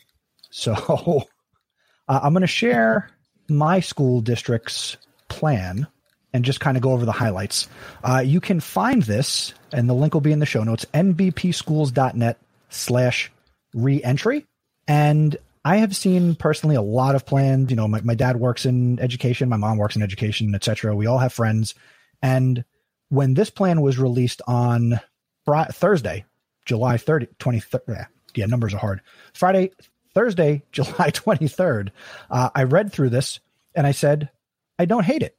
So 0.51 0.73
uh, 2.07 2.19
I'm 2.21 2.33
going 2.33 2.41
to 2.41 2.47
share 2.47 3.09
my 3.49 3.79
school 3.79 4.21
district's 4.21 4.97
plan 5.27 5.87
and 6.33 6.45
just 6.45 6.59
kind 6.59 6.77
of 6.77 6.83
go 6.83 6.91
over 6.91 7.05
the 7.05 7.11
highlights. 7.11 7.67
Uh, 8.03 8.21
you 8.23 8.39
can 8.39 8.59
find 8.59 9.01
this, 9.03 9.53
and 9.71 9.89
the 9.89 9.93
link 9.93 10.13
will 10.13 10.21
be 10.21 10.31
in 10.31 10.39
the 10.39 10.45
show 10.45 10.63
notes, 10.63 10.85
nbpschools.net 10.93 12.37
slash 12.69 13.31
reentry. 13.73 14.45
And 14.87 15.37
I 15.63 15.77
have 15.77 15.95
seen 15.95 16.35
personally 16.35 16.75
a 16.75 16.81
lot 16.81 17.15
of 17.15 17.25
plans. 17.25 17.69
You 17.69 17.75
know, 17.75 17.87
my, 17.87 18.01
my 18.01 18.15
dad 18.15 18.37
works 18.37 18.65
in 18.65 18.99
education, 18.99 19.49
my 19.49 19.57
mom 19.57 19.77
works 19.77 19.95
in 19.95 20.01
education, 20.01 20.55
etc. 20.55 20.95
We 20.95 21.05
all 21.05 21.17
have 21.17 21.33
friends. 21.33 21.75
And 22.21 22.63
when 23.09 23.33
this 23.33 23.49
plan 23.49 23.81
was 23.81 23.99
released 23.99 24.41
on 24.47 24.99
Thursday, 25.45 26.25
July 26.65 26.97
30, 26.97 27.27
23rd, 27.39 27.81
yeah, 27.87 28.05
yeah, 28.35 28.45
numbers 28.45 28.73
are 28.73 28.79
hard. 28.79 29.01
Friday, 29.33 29.71
Thursday, 30.13 30.63
July 30.71 31.11
23rd, 31.11 31.89
uh, 32.29 32.49
I 32.53 32.63
read 32.63 32.91
through 32.91 33.09
this 33.09 33.39
and 33.75 33.85
I 33.85 33.91
said, 33.91 34.29
I 34.77 34.85
don't 34.85 35.05
hate 35.05 35.23
it. 35.23 35.35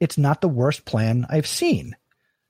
It's 0.00 0.18
not 0.18 0.40
the 0.40 0.48
worst 0.48 0.84
plan 0.84 1.26
I've 1.28 1.46
seen. 1.46 1.96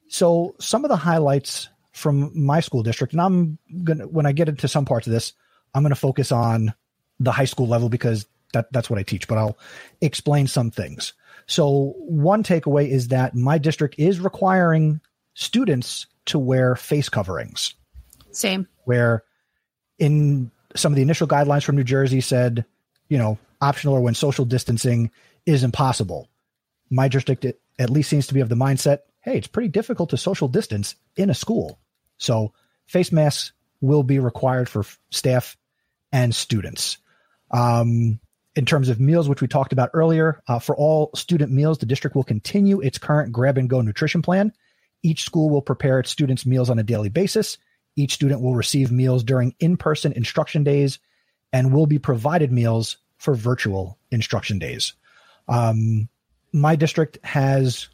So 0.08 0.54
some 0.60 0.84
of 0.84 0.88
the 0.88 0.96
highlights 0.96 1.68
from 1.94 2.30
my 2.34 2.60
school 2.60 2.82
district, 2.82 3.12
and 3.12 3.22
I'm 3.22 3.58
gonna 3.84 4.06
when 4.06 4.26
I 4.26 4.32
get 4.32 4.48
into 4.48 4.68
some 4.68 4.84
parts 4.84 5.06
of 5.06 5.12
this, 5.12 5.32
I'm 5.74 5.82
gonna 5.82 5.94
focus 5.94 6.32
on 6.32 6.74
the 7.20 7.32
high 7.32 7.44
school 7.46 7.66
level 7.66 7.88
because 7.88 8.26
that 8.52 8.72
that's 8.72 8.90
what 8.90 8.98
I 8.98 9.02
teach, 9.02 9.28
but 9.28 9.38
I'll 9.38 9.56
explain 10.00 10.46
some 10.46 10.70
things. 10.70 11.12
So 11.46 11.94
one 11.98 12.42
takeaway 12.42 12.88
is 12.88 13.08
that 13.08 13.34
my 13.34 13.58
district 13.58 13.96
is 13.98 14.20
requiring 14.20 15.00
students 15.34 16.06
to 16.26 16.38
wear 16.38 16.74
face 16.74 17.08
coverings. 17.08 17.74
Same. 18.30 18.66
Where 18.84 19.24
in 19.98 20.50
some 20.74 20.92
of 20.92 20.96
the 20.96 21.02
initial 21.02 21.28
guidelines 21.28 21.64
from 21.64 21.76
New 21.76 21.84
Jersey 21.84 22.20
said, 22.20 22.64
you 23.08 23.18
know, 23.18 23.38
optional 23.60 23.94
or 23.94 24.00
when 24.00 24.14
social 24.14 24.44
distancing 24.44 25.10
is 25.46 25.62
impossible. 25.62 26.28
My 26.90 27.08
district 27.08 27.44
at 27.78 27.90
least 27.90 28.10
seems 28.10 28.26
to 28.28 28.34
be 28.34 28.40
of 28.40 28.48
the 28.48 28.54
mindset, 28.54 29.00
hey, 29.20 29.36
it's 29.36 29.46
pretty 29.46 29.68
difficult 29.68 30.10
to 30.10 30.16
social 30.16 30.48
distance 30.48 30.94
in 31.16 31.30
a 31.30 31.34
school. 31.34 31.78
So 32.18 32.52
face 32.86 33.12
masks 33.12 33.52
will 33.80 34.02
be 34.02 34.18
required 34.18 34.68
for 34.68 34.84
staff 35.10 35.56
and 36.12 36.34
students. 36.34 36.98
Um, 37.50 38.20
in 38.56 38.66
terms 38.66 38.88
of 38.88 39.00
meals, 39.00 39.28
which 39.28 39.40
we 39.40 39.48
talked 39.48 39.72
about 39.72 39.90
earlier, 39.94 40.42
uh, 40.46 40.58
for 40.58 40.76
all 40.76 41.10
student 41.14 41.50
meals, 41.50 41.78
the 41.78 41.86
district 41.86 42.14
will 42.14 42.24
continue 42.24 42.80
its 42.80 42.98
current 42.98 43.32
grab 43.32 43.58
and 43.58 43.68
go 43.68 43.80
nutrition 43.80 44.22
plan. 44.22 44.52
Each 45.02 45.22
school 45.22 45.50
will 45.50 45.62
prepare 45.62 45.98
its 45.98 46.10
students' 46.10 46.46
meals 46.46 46.70
on 46.70 46.78
a 46.78 46.84
daily 46.84 47.08
basis. 47.08 47.58
Each 47.96 48.14
student 48.14 48.40
will 48.40 48.54
receive 48.54 48.90
meals 48.90 49.24
during 49.24 49.54
in 49.58 49.76
person 49.76 50.12
instruction 50.12 50.64
days 50.64 50.98
and 51.52 51.72
will 51.72 51.86
be 51.86 51.98
provided 51.98 52.52
meals 52.52 52.96
for 53.18 53.34
virtual 53.34 53.98
instruction 54.10 54.58
days. 54.58 54.94
Um, 55.48 56.08
my 56.52 56.76
district 56.76 57.18
has 57.24 57.88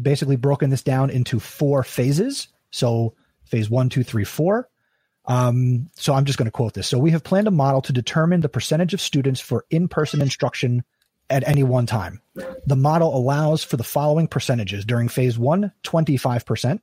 basically 0.00 0.36
broken 0.36 0.70
this 0.70 0.82
down 0.82 1.10
into 1.10 1.40
four 1.40 1.82
phases. 1.82 2.48
So, 2.70 3.14
phase 3.46 3.70
one, 3.70 3.88
two, 3.88 4.02
three, 4.02 4.24
four. 4.24 4.68
Um, 5.26 5.88
so 5.94 6.14
I'm 6.14 6.24
just 6.24 6.38
going 6.38 6.46
to 6.46 6.52
quote 6.52 6.74
this. 6.74 6.86
So 6.86 6.98
we 6.98 7.10
have 7.10 7.24
planned 7.24 7.48
a 7.48 7.52
model 7.52 7.82
to 7.82 7.92
determine 7.92 8.40
the 8.40 8.48
percentage 8.48 8.94
of 8.94 9.00
students 9.00 9.40
for 9.40 9.64
in-person 9.70 10.22
instruction 10.22 10.84
at 11.28 11.46
any 11.48 11.64
one 11.64 11.86
time. 11.86 12.20
The 12.66 12.76
model 12.76 13.16
allows 13.16 13.64
for 13.64 13.76
the 13.76 13.84
following 13.84 14.28
percentages 14.28 14.84
during 14.84 15.08
phase 15.08 15.36
one, 15.36 15.72
25%, 15.82 16.80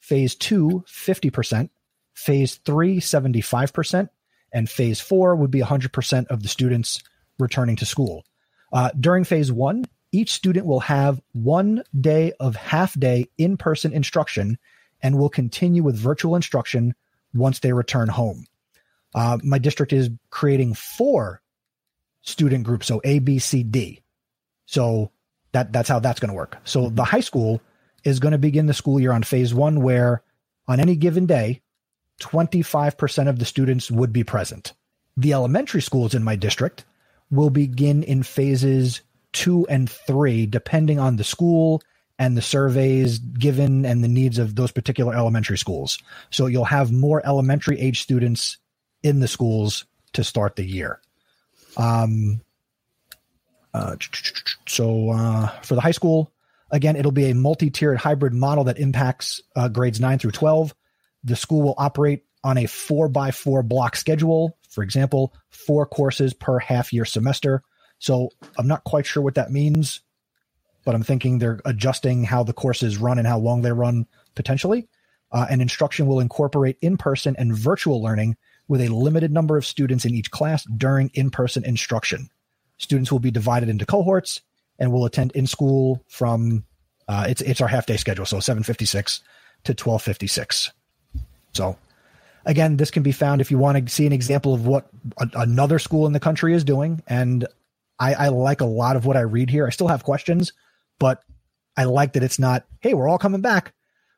phase 0.00 0.34
two, 0.34 0.84
50%, 0.88 1.70
phase 2.14 2.56
three, 2.56 2.98
75%, 2.98 4.08
and 4.52 4.68
phase 4.68 5.00
four 5.00 5.36
would 5.36 5.50
be 5.50 5.60
100% 5.60 6.26
of 6.26 6.42
the 6.42 6.48
students 6.48 7.02
returning 7.38 7.76
to 7.76 7.86
school. 7.86 8.24
Uh, 8.72 8.90
during 8.98 9.24
phase 9.24 9.52
one, 9.52 9.84
each 10.10 10.32
student 10.32 10.66
will 10.66 10.80
have 10.80 11.20
one 11.32 11.82
day 12.00 12.32
of 12.38 12.56
half 12.56 12.98
day 12.98 13.26
in 13.38 13.56
person 13.56 13.92
instruction 13.92 14.58
and 15.04 15.18
will 15.18 15.28
continue 15.28 15.82
with 15.82 15.96
virtual 15.96 16.34
instruction 16.34 16.94
once 17.34 17.60
they 17.60 17.72
return 17.72 18.08
home. 18.08 18.46
Uh, 19.14 19.38
my 19.44 19.58
district 19.58 19.92
is 19.92 20.08
creating 20.30 20.74
four 20.74 21.42
student 22.22 22.64
groups, 22.64 22.86
so 22.86 23.02
A, 23.04 23.18
B, 23.18 23.38
C, 23.38 23.62
D. 23.62 24.00
So 24.64 25.12
that 25.52 25.72
that's 25.72 25.90
how 25.90 26.00
that's 26.00 26.18
going 26.18 26.30
to 26.30 26.34
work. 26.34 26.56
So 26.64 26.88
the 26.88 27.04
high 27.04 27.20
school 27.20 27.60
is 28.02 28.18
going 28.18 28.32
to 28.32 28.38
begin 28.38 28.66
the 28.66 28.74
school 28.74 28.98
year 28.98 29.12
on 29.12 29.22
phase 29.22 29.54
one, 29.54 29.82
where 29.82 30.22
on 30.66 30.80
any 30.80 30.96
given 30.96 31.26
day, 31.26 31.60
25% 32.22 33.28
of 33.28 33.38
the 33.38 33.44
students 33.44 33.90
would 33.90 34.12
be 34.12 34.24
present. 34.24 34.72
The 35.16 35.34
elementary 35.34 35.82
schools 35.82 36.14
in 36.14 36.24
my 36.24 36.34
district 36.34 36.86
will 37.30 37.50
begin 37.50 38.02
in 38.02 38.22
phases 38.22 39.02
two 39.32 39.66
and 39.68 39.90
three, 39.90 40.46
depending 40.46 40.98
on 40.98 41.16
the 41.16 41.24
school 41.24 41.82
and 42.18 42.36
the 42.36 42.42
surveys 42.42 43.18
given 43.18 43.84
and 43.84 44.04
the 44.04 44.08
needs 44.08 44.38
of 44.38 44.54
those 44.54 44.70
particular 44.70 45.14
elementary 45.14 45.58
schools. 45.58 45.98
So 46.30 46.46
you'll 46.46 46.64
have 46.64 46.92
more 46.92 47.20
elementary 47.26 47.80
age 47.80 48.02
students 48.02 48.58
in 49.02 49.20
the 49.20 49.28
schools 49.28 49.84
to 50.12 50.22
start 50.22 50.56
the 50.56 50.64
year. 50.64 51.00
Um, 51.76 52.40
uh, 53.72 53.96
so 54.68 55.10
uh, 55.10 55.48
for 55.62 55.74
the 55.74 55.80
high 55.80 55.90
school, 55.90 56.32
again, 56.70 56.94
it'll 56.94 57.10
be 57.10 57.30
a 57.30 57.34
multi-tiered 57.34 57.98
hybrid 57.98 58.32
model 58.32 58.64
that 58.64 58.78
impacts 58.78 59.42
uh, 59.56 59.68
grades 59.68 60.00
nine 60.00 60.18
through 60.20 60.30
twelve. 60.30 60.72
The 61.24 61.36
school 61.36 61.62
will 61.62 61.74
operate 61.76 62.24
on 62.44 62.58
a 62.58 62.66
four 62.66 63.08
by 63.08 63.32
four 63.32 63.64
block 63.64 63.96
schedule. 63.96 64.56
For 64.70 64.84
example, 64.84 65.34
four 65.50 65.86
courses 65.86 66.32
per 66.32 66.60
half 66.60 66.92
year 66.92 67.04
semester. 67.04 67.62
So 67.98 68.28
I'm 68.56 68.68
not 68.68 68.84
quite 68.84 69.06
sure 69.06 69.22
what 69.22 69.34
that 69.34 69.50
means 69.50 70.00
but 70.84 70.94
I'm 70.94 71.02
thinking 71.02 71.38
they're 71.38 71.60
adjusting 71.64 72.24
how 72.24 72.42
the 72.42 72.52
courses 72.52 72.98
run 72.98 73.18
and 73.18 73.26
how 73.26 73.38
long 73.38 73.62
they 73.62 73.72
run 73.72 74.06
potentially. 74.34 74.88
Uh, 75.32 75.46
and 75.50 75.60
instruction 75.60 76.06
will 76.06 76.20
incorporate 76.20 76.76
in 76.80 76.96
person 76.96 77.34
and 77.38 77.56
virtual 77.56 78.02
learning 78.02 78.36
with 78.68 78.80
a 78.80 78.88
limited 78.88 79.32
number 79.32 79.56
of 79.56 79.66
students 79.66 80.04
in 80.04 80.14
each 80.14 80.30
class 80.30 80.64
during 80.64 81.10
in 81.14 81.30
person 81.30 81.64
instruction. 81.64 82.28
Students 82.78 83.10
will 83.10 83.18
be 83.18 83.30
divided 83.30 83.68
into 83.68 83.86
cohorts 83.86 84.40
and 84.78 84.92
will 84.92 85.04
attend 85.04 85.32
in 85.32 85.46
school 85.46 86.02
from 86.08 86.64
uh, 87.08 87.26
it's 87.28 87.42
it's 87.42 87.60
our 87.60 87.68
half 87.68 87.86
day 87.86 87.96
schedule, 87.96 88.24
so 88.24 88.38
7:56 88.38 89.20
to 89.64 89.74
12:56. 89.74 90.70
So 91.52 91.76
again, 92.46 92.76
this 92.76 92.90
can 92.90 93.02
be 93.02 93.12
found 93.12 93.40
if 93.40 93.50
you 93.50 93.58
want 93.58 93.86
to 93.86 93.92
see 93.92 94.06
an 94.06 94.12
example 94.12 94.54
of 94.54 94.66
what 94.66 94.88
a, 95.18 95.28
another 95.34 95.78
school 95.78 96.06
in 96.06 96.12
the 96.12 96.20
country 96.20 96.54
is 96.54 96.64
doing. 96.64 97.02
And 97.06 97.46
I, 97.98 98.14
I 98.14 98.28
like 98.28 98.60
a 98.60 98.66
lot 98.66 98.96
of 98.96 99.06
what 99.06 99.16
I 99.16 99.20
read 99.20 99.50
here. 99.50 99.66
I 99.66 99.70
still 99.70 99.88
have 99.88 100.04
questions, 100.04 100.52
but 100.98 101.22
I 101.76 101.84
like 101.84 102.12
that 102.14 102.22
it's 102.22 102.38
not, 102.38 102.64
hey, 102.80 102.94
we're 102.94 103.08
all 103.08 103.18
coming 103.18 103.40
back. 103.40 103.74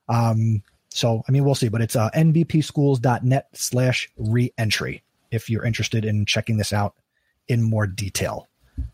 Um, 0.08 0.62
so, 0.90 1.22
I 1.28 1.32
mean, 1.32 1.44
we'll 1.44 1.54
see, 1.54 1.68
but 1.68 1.80
it's 1.80 1.96
uh, 1.96 2.10
nbpschools.net 2.10 3.48
slash 3.52 4.10
reentry 4.16 5.02
if 5.30 5.50
you're 5.50 5.64
interested 5.64 6.04
in 6.04 6.24
checking 6.26 6.56
this 6.56 6.72
out 6.72 6.94
in 7.48 7.62
more 7.62 7.86
detail. 7.86 8.48
Do 8.76 8.84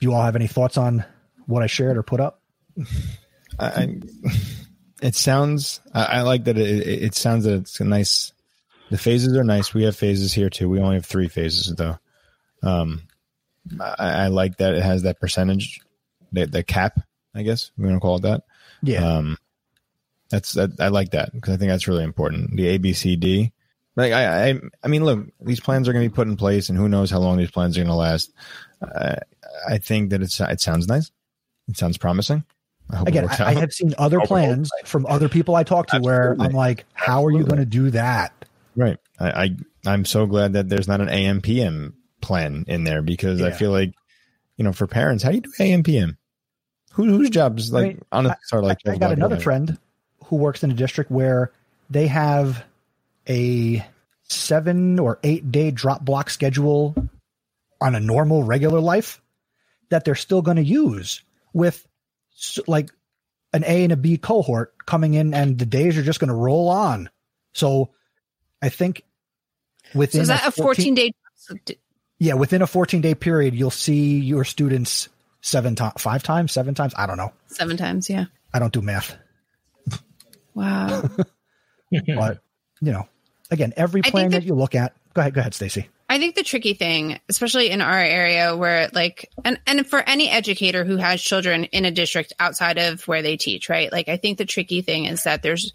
you 0.00 0.14
all 0.14 0.22
have 0.22 0.36
any 0.36 0.46
thoughts 0.46 0.76
on 0.76 1.04
what 1.46 1.62
I 1.62 1.66
shared 1.66 1.96
or 1.96 2.02
put 2.02 2.20
up? 2.20 2.42
I, 3.58 4.00
it 5.02 5.14
sounds, 5.14 5.80
I, 5.92 6.04
I 6.04 6.20
like 6.22 6.44
that 6.44 6.56
it, 6.56 7.04
it, 7.04 7.14
sounds 7.14 7.44
that 7.44 7.54
it's 7.54 7.80
a 7.80 7.84
nice, 7.84 8.32
the 8.90 8.98
phases 8.98 9.36
are 9.36 9.44
nice. 9.44 9.74
We 9.74 9.84
have 9.84 9.96
phases 9.96 10.32
here 10.32 10.48
too. 10.48 10.68
We 10.68 10.80
only 10.80 10.96
have 10.96 11.06
three 11.06 11.28
phases 11.28 11.74
though. 11.74 11.98
Um, 12.62 13.02
I, 13.80 13.94
I 13.98 14.26
like 14.28 14.56
that 14.58 14.74
it 14.74 14.82
has 14.82 15.02
that 15.02 15.20
percentage 15.20 15.80
the, 16.32 16.46
the 16.46 16.62
cap, 16.62 17.00
I 17.34 17.42
guess 17.42 17.70
we're 17.76 17.88
gonna 17.88 18.00
call 18.00 18.16
it 18.16 18.22
that. 18.22 18.42
Yeah. 18.82 19.04
Um, 19.04 19.38
that's 20.30 20.52
that, 20.52 20.80
I 20.80 20.88
like 20.88 21.10
that 21.10 21.32
because 21.32 21.54
I 21.54 21.56
think 21.56 21.70
that's 21.70 21.88
really 21.88 22.04
important. 22.04 22.56
The 22.56 22.78
ABCD. 22.78 23.52
Like 23.96 24.12
I, 24.12 24.50
I, 24.50 24.60
I 24.84 24.88
mean, 24.88 25.04
look, 25.04 25.26
these 25.40 25.60
plans 25.60 25.88
are 25.88 25.92
going 25.92 26.04
to 26.04 26.08
be 26.08 26.14
put 26.14 26.28
in 26.28 26.36
place, 26.36 26.68
and 26.68 26.78
who 26.78 26.88
knows 26.88 27.10
how 27.10 27.18
long 27.18 27.36
these 27.36 27.50
plans 27.50 27.76
are 27.76 27.80
going 27.80 27.90
to 27.90 27.94
last. 27.94 28.32
Uh, 28.80 29.16
I 29.68 29.78
think 29.78 30.10
that 30.10 30.22
it's 30.22 30.40
it 30.40 30.60
sounds 30.60 30.86
nice. 30.86 31.10
It 31.68 31.76
sounds 31.76 31.98
promising. 31.98 32.44
I 32.88 33.02
Again, 33.02 33.28
I, 33.28 33.44
I, 33.44 33.54
have 33.54 33.72
seen 33.72 33.94
other 33.98 34.20
plans 34.20 34.70
from 34.84 35.06
other 35.06 35.28
people 35.28 35.54
I 35.54 35.62
talk 35.62 35.88
to 35.88 35.96
Absolutely. 35.96 36.18
where 36.18 36.36
I'm 36.40 36.52
like, 36.52 36.86
how 36.92 37.18
Absolutely. 37.18 37.34
are 37.34 37.38
you 37.38 37.46
going 37.46 37.58
to 37.58 37.66
do 37.66 37.90
that? 37.90 38.32
Right. 38.74 38.98
I, 39.18 39.30
I 39.30 39.56
I'm 39.86 40.04
so 40.04 40.26
glad 40.26 40.54
that 40.54 40.68
there's 40.68 40.88
not 40.88 41.00
an 41.00 41.08
AMPM 41.08 41.92
plan 42.20 42.64
in 42.66 42.84
there 42.84 43.02
because 43.02 43.40
yeah. 43.40 43.46
I 43.46 43.50
feel 43.52 43.70
like, 43.70 43.94
you 44.56 44.64
know, 44.64 44.72
for 44.72 44.86
parents, 44.86 45.22
how 45.22 45.30
do 45.30 45.36
you 45.36 45.42
do 45.42 45.52
AM 45.60 45.82
PM? 45.82 46.18
Who, 47.00 47.16
whose 47.16 47.30
job 47.30 47.58
is 47.58 47.72
like 47.72 47.84
I 47.84 47.88
mean, 47.88 48.02
honestly 48.12 48.36
start 48.44 48.64
like 48.64 48.78
I, 48.86 48.92
I 48.92 48.98
got 48.98 49.12
another 49.12 49.38
friend 49.38 49.78
who 50.24 50.36
works 50.36 50.62
in 50.62 50.70
a 50.70 50.74
district 50.74 51.10
where 51.10 51.52
they 51.88 52.06
have 52.06 52.64
a 53.28 53.84
seven 54.24 54.98
or 54.98 55.18
eight 55.22 55.50
day 55.50 55.70
drop 55.70 56.04
block 56.04 56.30
schedule 56.30 56.94
on 57.80 57.94
a 57.94 58.00
normal 58.00 58.42
regular 58.42 58.80
life 58.80 59.20
that 59.88 60.04
they're 60.04 60.14
still 60.14 60.42
going 60.42 60.56
to 60.56 60.62
use 60.62 61.22
with 61.52 61.86
like 62.66 62.90
an 63.52 63.64
A 63.64 63.84
and 63.84 63.92
a 63.92 63.96
B 63.96 64.16
cohort 64.18 64.74
coming 64.86 65.14
in 65.14 65.34
and 65.34 65.58
the 65.58 65.66
days 65.66 65.96
are 65.98 66.02
just 66.02 66.20
going 66.20 66.28
to 66.28 66.34
roll 66.34 66.68
on. 66.68 67.10
So 67.52 67.90
I 68.62 68.68
think 68.68 69.02
within 69.94 70.20
so 70.20 70.22
is 70.22 70.28
that 70.28 70.46
a 70.46 70.52
14, 70.52 70.94
14 70.94 70.94
day 70.94 71.12
yeah, 72.20 72.34
within 72.34 72.60
a 72.60 72.66
14 72.66 73.00
day 73.00 73.14
period, 73.14 73.54
you'll 73.54 73.70
see 73.70 74.20
your 74.20 74.44
students 74.44 75.08
seven 75.40 75.74
times, 75.74 75.94
five 76.00 76.22
times, 76.22 76.52
seven 76.52 76.74
times. 76.74 76.92
I 76.96 77.06
don't 77.06 77.16
know. 77.16 77.32
Seven 77.46 77.76
times, 77.76 78.08
yeah. 78.10 78.26
I 78.52 78.58
don't 78.58 78.72
do 78.72 78.82
math, 78.82 79.16
Wow. 80.54 81.02
but 81.90 82.40
you 82.80 82.92
know, 82.92 83.08
again, 83.50 83.72
every 83.76 84.02
plan 84.02 84.30
that 84.30 84.40
that- 84.40 84.46
you 84.46 84.54
look 84.54 84.74
at. 84.74 84.94
Go 85.12 85.20
ahead, 85.22 85.34
go 85.34 85.40
ahead, 85.40 85.54
Stacy. 85.54 85.88
I 86.08 86.18
think 86.18 86.34
the 86.36 86.42
tricky 86.44 86.74
thing, 86.74 87.18
especially 87.28 87.70
in 87.70 87.80
our 87.80 87.98
area 87.98 88.56
where 88.56 88.88
like 88.92 89.28
and 89.44 89.60
and 89.66 89.86
for 89.86 90.00
any 90.00 90.28
educator 90.28 90.84
who 90.84 90.96
has 90.96 91.20
children 91.22 91.64
in 91.64 91.84
a 91.84 91.90
district 91.90 92.32
outside 92.40 92.78
of 92.78 93.06
where 93.08 93.22
they 93.22 93.36
teach, 93.36 93.68
right? 93.68 93.90
Like 93.92 94.08
I 94.08 94.16
think 94.16 94.38
the 94.38 94.44
tricky 94.44 94.82
thing 94.82 95.04
is 95.06 95.22
that 95.24 95.42
there's 95.42 95.72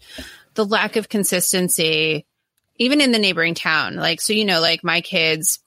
the 0.54 0.64
lack 0.64 0.96
of 0.96 1.08
consistency 1.08 2.26
even 2.76 3.00
in 3.00 3.12
the 3.12 3.18
neighboring 3.18 3.54
town. 3.54 3.96
Like 3.96 4.20
so 4.20 4.32
you 4.34 4.44
know 4.44 4.60
like 4.60 4.82
my 4.84 5.00
kids 5.00 5.58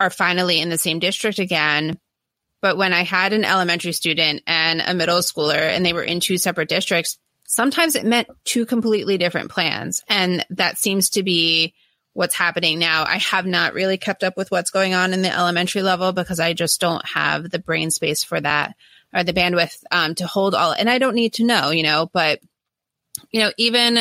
are 0.00 0.10
finally 0.10 0.60
in 0.60 0.68
the 0.68 0.78
same 0.78 0.98
district 1.00 1.38
again, 1.40 1.98
but 2.62 2.78
when 2.78 2.94
I 2.94 3.02
had 3.02 3.32
an 3.32 3.44
elementary 3.44 3.92
student 3.92 4.42
and 4.46 4.80
a 4.80 4.94
middle 4.94 5.18
schooler 5.18 5.58
and 5.58 5.84
they 5.84 5.92
were 5.92 6.02
in 6.02 6.20
two 6.20 6.38
separate 6.38 6.68
districts, 6.68 7.18
sometimes 7.46 7.96
it 7.96 8.06
meant 8.06 8.28
two 8.44 8.64
completely 8.64 9.18
different 9.18 9.50
plans 9.50 10.02
and 10.08 10.46
that 10.50 10.78
seems 10.78 11.10
to 11.10 11.22
be 11.22 11.74
what's 12.14 12.34
happening 12.34 12.78
now. 12.78 13.04
I 13.04 13.18
have 13.18 13.46
not 13.46 13.74
really 13.74 13.98
kept 13.98 14.22
up 14.22 14.36
with 14.36 14.50
what's 14.50 14.70
going 14.70 14.94
on 14.94 15.12
in 15.12 15.22
the 15.22 15.34
elementary 15.34 15.82
level 15.82 16.12
because 16.12 16.40
I 16.40 16.52
just 16.52 16.80
don't 16.80 17.04
have 17.06 17.50
the 17.50 17.58
brain 17.58 17.90
space 17.90 18.22
for 18.22 18.40
that 18.40 18.74
or 19.14 19.24
the 19.24 19.32
bandwidth 19.32 19.82
um, 19.90 20.14
to 20.16 20.26
hold 20.26 20.54
all. 20.54 20.72
And 20.72 20.88
I 20.88 20.98
don't 20.98 21.14
need 21.14 21.34
to 21.34 21.44
know, 21.44 21.70
you 21.70 21.82
know, 21.82 22.10
but, 22.12 22.40
you 23.30 23.40
know, 23.40 23.52
even 23.56 23.98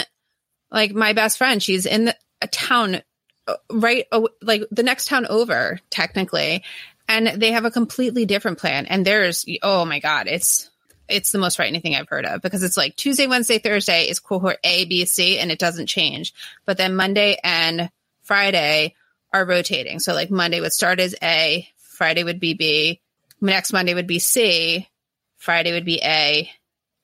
like 0.70 0.94
my 0.94 1.14
best 1.14 1.38
friend, 1.38 1.62
she's 1.64 1.86
in 1.86 2.06
the, 2.06 2.16
a 2.42 2.48
town 2.48 3.02
uh, 3.48 3.56
right, 3.72 4.06
uh, 4.12 4.22
like 4.42 4.64
the 4.72 4.84
next 4.84 5.08
town 5.08 5.26
over, 5.26 5.80
technically. 5.90 6.64
And 7.12 7.42
they 7.42 7.52
have 7.52 7.66
a 7.66 7.72
completely 7.72 8.26
different 8.26 8.58
plan. 8.58 8.86
And 8.86 9.06
there's, 9.06 9.46
oh 9.62 9.84
my 9.84 10.00
God, 10.00 10.28
it's, 10.28 10.70
it's 11.10 11.34
the 11.34 11.40
most 11.40 11.58
frightening 11.58 11.82
thing 11.82 11.94
I've 11.94 12.08
heard 12.08 12.26
of 12.26 12.42
because 12.42 12.64
it's 12.64 12.78
like 12.78 12.96
Tuesday, 12.96 13.28
Wednesday, 13.28 13.60
Thursday 13.60 14.06
is 14.06 14.22
cohort 14.22 14.60
A, 14.64 14.86
B, 14.86 15.04
C, 15.04 15.38
and 15.38 15.52
it 15.52 15.60
doesn't 15.60 15.88
change. 15.88 16.34
But 16.66 16.78
then 16.78 16.96
Monday 16.96 17.38
and 17.44 17.90
Friday 18.22 18.96
are 19.34 19.46
rotating. 19.46 20.00
So 20.00 20.14
like 20.14 20.32
Monday 20.32 20.62
would 20.62 20.72
start 20.72 21.02
as 21.02 21.14
A, 21.22 21.68
Friday 21.76 22.24
would 22.24 22.40
be 22.40 22.54
B, 22.54 23.02
next 23.42 23.74
Monday 23.74 23.94
would 23.94 24.08
be 24.08 24.20
C, 24.20 24.88
Friday 25.36 25.74
would 25.74 25.86
be 25.86 26.00
A. 26.02 26.50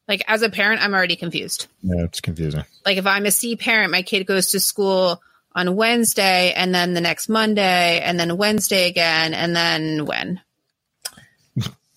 Like 0.08 0.24
as 0.30 0.42
a 0.42 0.50
parent, 0.50 0.82
I'm 0.82 0.94
already 0.94 1.18
confused. 1.18 1.68
Yeah, 1.84 2.06
it's 2.06 2.22
confusing. 2.22 2.64
Like 2.86 2.96
if 2.96 3.06
I'm 3.06 3.26
a 3.26 3.32
C 3.32 3.58
parent, 3.58 3.92
my 3.92 4.04
kid 4.04 4.26
goes 4.26 4.52
to 4.52 4.62
school 4.62 5.22
on 5.58 5.76
Wednesday 5.76 6.54
and 6.54 6.74
then 6.74 6.94
the 6.94 7.02
next 7.02 7.28
Monday 7.28 8.00
and 8.00 8.20
then 8.20 8.38
Wednesday 8.38 8.88
again 8.88 9.34
and 9.34 9.56
then 9.56 10.06
when? 10.06 10.40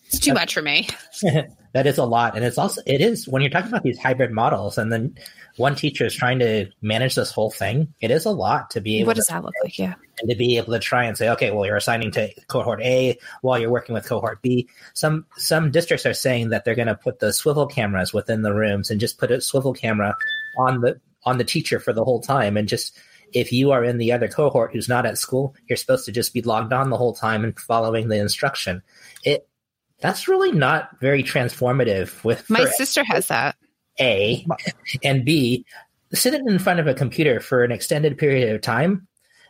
It's 0.07 0.19
too 0.19 0.35
much 0.35 0.55
for 0.55 0.63
me. 0.63 0.89
that 1.73 1.87
is 1.87 1.99
a 1.99 2.05
lot 2.05 2.35
and 2.35 2.45
it's 2.45 2.59
also 2.59 2.81
it 2.85 3.01
is 3.01 3.29
when 3.29 3.43
you're 3.43 3.51
talking 3.51 3.69
about 3.69 3.85
these 3.85 3.99
hybrid 3.99 4.33
models 4.33 4.77
and 4.77 4.93
then 4.93 5.15
one 5.57 5.77
teacher 5.77 6.05
is 6.05 6.15
trying 6.15 6.41
to 6.41 6.67
manage 6.83 7.15
this 7.15 7.31
whole 7.31 7.51
thing 7.51 7.95
it 8.01 8.11
is 8.11 8.25
a 8.25 8.31
lot 8.31 8.71
to 8.71 8.81
be 8.81 8.99
able 8.99 9.09
What 9.09 9.15
to, 9.15 9.21
does 9.21 9.27
that 9.29 9.45
look 9.45 9.55
like? 9.63 9.79
Yeah. 9.79 9.95
and 10.21 10.29
to 10.31 10.35
be 10.35 10.57
able 10.57 10.73
to 10.73 10.81
try 10.81 11.05
and 11.05 11.17
say 11.17 11.29
okay 11.31 11.53
well 11.53 11.65
you're 11.65 11.77
assigning 11.77 12.11
to 12.13 12.29
cohort 12.49 12.81
a 12.83 13.17
while 13.43 13.59
you're 13.61 13.71
working 13.71 13.95
with 13.95 14.05
cohort 14.05 14.43
b 14.43 14.69
some 14.95 15.27
some 15.37 15.71
districts 15.71 16.07
are 16.07 16.15
saying 16.15 16.49
that 16.49 16.65
they're 16.65 16.75
going 16.75 16.89
to 16.89 16.97
put 16.97 17.21
the 17.21 17.33
swivel 17.33 17.67
cameras 17.69 18.13
within 18.13 18.43
the 18.43 18.53
rooms 18.53 18.91
and 18.91 18.99
just 18.99 19.19
put 19.19 19.31
a 19.31 19.41
swivel 19.41 19.73
camera 19.75 20.17
on 20.59 20.81
the 20.81 21.01
on 21.25 21.39
the 21.39 21.45
teacher 21.45 21.79
for 21.79 21.93
the 21.93 22.05
whole 22.05 22.21
time 22.21 22.57
and 22.57 22.67
just 22.67 22.99
if 23.33 23.53
you 23.53 23.71
are 23.71 23.85
in 23.85 23.99
the 23.99 24.13
other 24.13 24.29
cohort 24.29 24.73
who's 24.73 24.89
not 24.89 25.07
at 25.07 25.19
school 25.19 25.55
you're 25.69 25.77
supposed 25.77 26.05
to 26.05 26.13
just 26.13 26.33
be 26.35 26.43
logged 26.43 26.73
on 26.73 26.91
the 26.91 26.97
whole 26.97 27.15
time 27.15 27.45
and 27.45 27.59
following 27.59 28.09
the 28.09 28.17
instruction 28.19 28.83
it 29.25 29.47
that's 30.01 30.27
really 30.29 30.53
not 30.53 30.89
very 31.01 31.23
transformative 31.23 32.23
with 32.25 32.49
My 32.49 32.65
sister 32.65 33.05
has 33.05 33.29
that. 33.29 33.57
a 34.01 34.47
and 35.05 35.25
b 35.25 35.65
sitting 36.13 36.49
in 36.49 36.59
front 36.59 36.81
of 36.81 36.87
a 36.87 36.95
computer 36.95 37.39
for 37.41 37.63
an 37.65 37.71
extended 37.73 38.19
period 38.19 38.55
of 38.55 38.61
time 38.61 39.07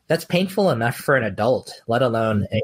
that's 0.08 0.24
painful 0.24 0.70
enough 0.70 0.96
for 0.96 1.16
an 1.16 1.22
adult 1.24 1.72
let 1.86 2.02
alone 2.02 2.46
a 2.52 2.60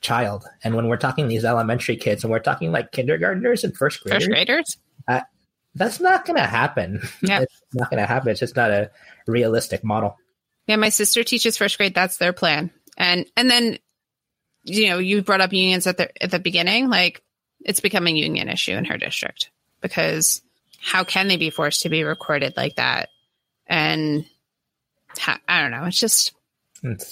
child 0.00 0.44
and 0.62 0.74
when 0.76 0.86
we're 0.88 0.96
talking 0.96 1.28
these 1.28 1.44
elementary 1.44 1.96
kids 1.96 2.22
and 2.24 2.30
we're 2.30 2.38
talking 2.38 2.70
like 2.72 2.92
kindergartners 2.92 3.64
and 3.64 3.76
first 3.76 4.02
graders 4.02 4.24
First 4.24 4.30
graders? 4.30 4.76
Uh, 5.08 5.20
that's 5.74 5.98
not 5.98 6.24
going 6.26 6.36
to 6.36 6.46
happen 6.46 7.02
Yeah. 7.22 7.40
it's 7.42 7.60
not 7.72 7.90
going 7.90 8.00
to 8.02 8.06
happen 8.06 8.28
it's 8.30 8.40
just 8.40 8.54
not 8.54 8.70
a 8.70 8.90
realistic 9.26 9.82
model 9.82 10.16
Yeah, 10.66 10.76
my 10.76 10.88
sister 10.88 11.24
teaches 11.24 11.56
first 11.56 11.76
grade. 11.76 11.94
That's 11.94 12.16
their 12.16 12.32
plan. 12.32 12.70
And 12.96 13.26
and 13.36 13.50
then 13.50 13.78
you 14.64 14.88
know, 14.88 14.98
you 14.98 15.22
brought 15.22 15.40
up 15.42 15.52
unions 15.52 15.86
at 15.86 15.98
the 15.98 16.22
at 16.22 16.30
the 16.30 16.38
beginning. 16.38 16.88
Like 16.88 17.22
it's 17.60 17.80
becoming 17.80 18.16
a 18.16 18.20
union 18.20 18.48
issue 18.48 18.72
in 18.72 18.86
her 18.86 18.96
district 18.96 19.50
because 19.80 20.42
how 20.80 21.04
can 21.04 21.28
they 21.28 21.36
be 21.36 21.50
forced 21.50 21.82
to 21.82 21.88
be 21.88 22.04
recorded 22.04 22.54
like 22.56 22.76
that? 22.76 23.10
And 23.66 24.26
I 25.48 25.62
don't 25.62 25.70
know. 25.70 25.84
It's 25.84 26.00
just 26.00 26.32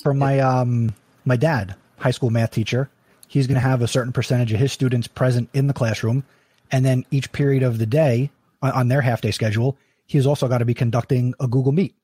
For 0.02 0.14
my 0.14 0.40
um 0.40 0.94
my 1.24 1.36
dad, 1.36 1.74
high 1.98 2.10
school 2.10 2.30
math 2.30 2.50
teacher, 2.50 2.90
he's 3.28 3.46
going 3.46 3.54
to 3.54 3.60
have 3.60 3.82
a 3.82 3.88
certain 3.88 4.12
percentage 4.12 4.52
of 4.52 4.58
his 4.58 4.72
students 4.72 5.06
present 5.06 5.48
in 5.54 5.66
the 5.66 5.72
classroom, 5.72 6.24
and 6.70 6.84
then 6.84 7.04
each 7.10 7.32
period 7.32 7.62
of 7.62 7.78
the 7.78 7.86
day 7.86 8.30
on, 8.60 8.72
on 8.72 8.88
their 8.88 9.00
half 9.00 9.20
day 9.20 9.30
schedule, 9.30 9.78
he's 10.06 10.26
also 10.26 10.48
got 10.48 10.58
to 10.58 10.64
be 10.64 10.74
conducting 10.74 11.34
a 11.38 11.46
Google 11.46 11.72
Meet 11.72 11.94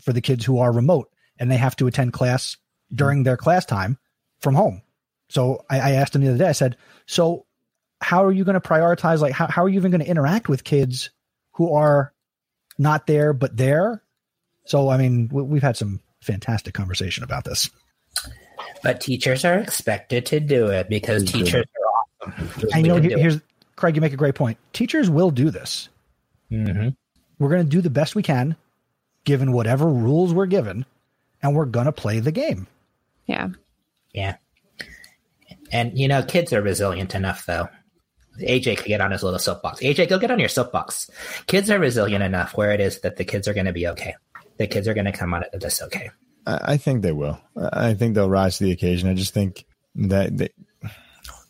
for 0.00 0.12
the 0.12 0.20
kids 0.20 0.44
who 0.44 0.58
are 0.58 0.72
remote, 0.72 1.10
and 1.38 1.50
they 1.50 1.56
have 1.56 1.76
to 1.76 1.86
attend 1.86 2.12
class 2.12 2.56
during 2.94 3.22
their 3.22 3.36
class 3.36 3.64
time 3.64 3.98
from 4.40 4.54
home. 4.54 4.82
So 5.28 5.64
I, 5.68 5.78
I 5.80 5.90
asked 5.92 6.14
him 6.14 6.22
the 6.22 6.28
other 6.28 6.38
day. 6.38 6.48
I 6.48 6.52
said, 6.52 6.76
"So 7.06 7.46
how 8.00 8.24
are 8.24 8.32
you 8.32 8.44
going 8.44 8.60
to 8.60 8.66
prioritize? 8.68 9.20
Like, 9.20 9.32
how 9.32 9.46
how 9.46 9.64
are 9.64 9.68
you 9.68 9.76
even 9.78 9.90
going 9.90 10.00
to 10.02 10.08
interact 10.08 10.48
with 10.48 10.64
kids 10.64 11.10
who 11.52 11.72
are 11.74 12.12
not 12.78 13.06
there 13.06 13.32
but 13.32 13.56
there?" 13.56 14.02
So 14.66 14.88
I 14.88 14.96
mean, 14.96 15.28
we, 15.32 15.42
we've 15.42 15.62
had 15.62 15.76
some 15.76 16.00
fantastic 16.22 16.74
conversation 16.74 17.24
about 17.24 17.44
this. 17.44 17.70
but 18.82 19.00
teachers 19.00 19.44
are 19.44 19.58
expected 19.58 20.26
to 20.26 20.40
do 20.40 20.68
it 20.68 20.88
because 20.88 21.24
Mhm. 21.24 21.32
teachers 21.32 21.64
are 21.64 22.28
awesome 22.28 22.70
And 22.74 22.86
you 22.86 22.92
know, 22.92 23.00
here- 23.00 23.18
here's 23.18 23.40
Craig. 23.76 23.94
You 23.94 24.00
make 24.00 24.12
a 24.12 24.16
great 24.16 24.34
point. 24.34 24.58
Teachers 24.72 25.08
will 25.10 25.30
do 25.30 25.50
this. 25.50 25.88
hmm 26.50 26.88
We're 27.38 27.48
going 27.50 27.62
to 27.64 27.68
do 27.68 27.80
the 27.80 27.90
best 27.90 28.14
we 28.16 28.22
can, 28.22 28.56
given 29.28 29.52
whatever 29.52 29.86
rules 29.86 30.32
we're 30.32 30.46
given, 30.46 30.86
and 31.42 31.54
we're 31.54 31.66
going 31.66 31.84
to 31.84 31.92
play 31.92 32.18
the 32.18 32.32
game. 32.32 32.66
yeah. 33.26 33.48
Yeah. 34.14 34.36
And 35.70 35.98
you 35.98 36.08
know, 36.08 36.22
kids 36.22 36.54
are 36.54 36.62
resilient 36.62 37.14
enough 37.14 37.44
though. 37.44 37.68
AJ 38.40 38.78
could 38.78 38.86
get 38.86 39.02
on 39.02 39.10
his 39.10 39.22
little 39.22 39.38
soapbox. 39.38 39.80
AJ, 39.80 40.08
go 40.08 40.18
get 40.18 40.30
on 40.30 40.38
your 40.38 40.48
soapbox. 40.48 41.10
Kids 41.46 41.70
are 41.70 41.78
resilient 41.78 42.24
enough 42.24 42.56
where 42.56 42.72
it 42.72 42.80
is 42.80 43.00
that 43.00 43.16
the 43.16 43.24
kids 43.26 43.46
are 43.46 43.52
going 43.52 43.66
to 43.66 43.72
be 43.74 43.86
okay. 43.88 44.14
The 44.56 44.66
kids 44.66 44.88
are 44.88 44.94
going 44.94 45.04
to 45.04 45.12
come 45.12 45.34
out 45.34 45.44
of 45.52 45.60
this 45.60 45.82
okay. 45.82 46.10
I, 46.46 46.72
I 46.72 46.76
think 46.78 47.02
they 47.02 47.12
will. 47.12 47.38
I 47.54 47.90
I 47.90 47.94
think 47.94 48.14
they'll 48.14 48.30
rise 48.30 48.56
to 48.58 48.64
the 48.64 48.72
occasion. 48.72 49.10
I 49.10 49.14
just 49.14 49.34
think 49.34 49.66
that 49.96 50.34
they, 50.34 50.48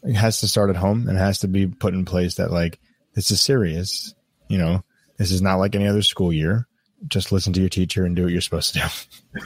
it 0.03 0.17
has 0.17 0.41
to 0.41 0.49
start 0.49 0.71
at 0.71 0.77
home 0.77 1.07
and 1.07 1.17
it 1.17 1.21
has 1.21 1.39
to 1.41 1.49
be 1.49 1.69
put 1.69 1.95
in 1.95 2.05
place 2.05 2.35
that 2.35 2.51
like 2.51 2.81
this 3.15 3.31
is 3.31 3.41
serious. 3.41 4.15
You 4.49 4.59
know, 4.59 4.83
this 5.17 5.31
is 5.31 5.43
not 5.43 5.61
like 5.61 5.77
any 5.77 5.87
other 5.87 6.03
school 6.03 6.33
year. 6.33 6.68
Just 7.07 7.31
listen 7.31 7.53
to 7.53 7.61
your 7.61 7.69
teacher 7.69 8.05
and 8.05 8.17
do 8.17 8.25
what 8.25 8.33
you're 8.33 8.41
supposed 8.41 8.75
to 8.75 8.91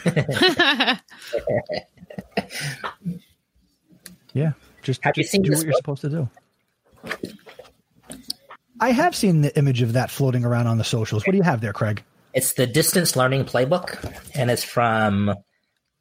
do. 0.05 0.95
Yeah, 4.35 4.53
just, 4.83 5.05
Have 5.05 5.17
you 5.17 5.23
just 5.23 5.33
seen 5.33 5.43
do 5.43 5.51
this 5.51 5.59
what 5.59 5.67
you're 5.67 5.75
supposed 5.75 6.01
to 6.03 6.09
do. 6.09 6.29
I 8.81 8.91
have 8.91 9.15
seen 9.15 9.43
the 9.43 9.57
image 9.57 9.83
of 9.83 9.93
that 9.93 10.11
floating 10.11 10.45
around 10.45 10.67
on 10.67 10.79
the 10.79 10.85
socials. 10.85 11.27
What 11.27 11.33
do 11.33 11.37
you 11.37 11.43
have 11.43 11.61
there, 11.61 11.73
Craig? 11.73 12.03
It's 12.35 12.55
the 12.55 12.67
distance 12.67 13.15
learning 13.15 13.45
playbook, 13.45 13.99
and 14.35 14.51
it's 14.51 14.65
from 14.65 15.35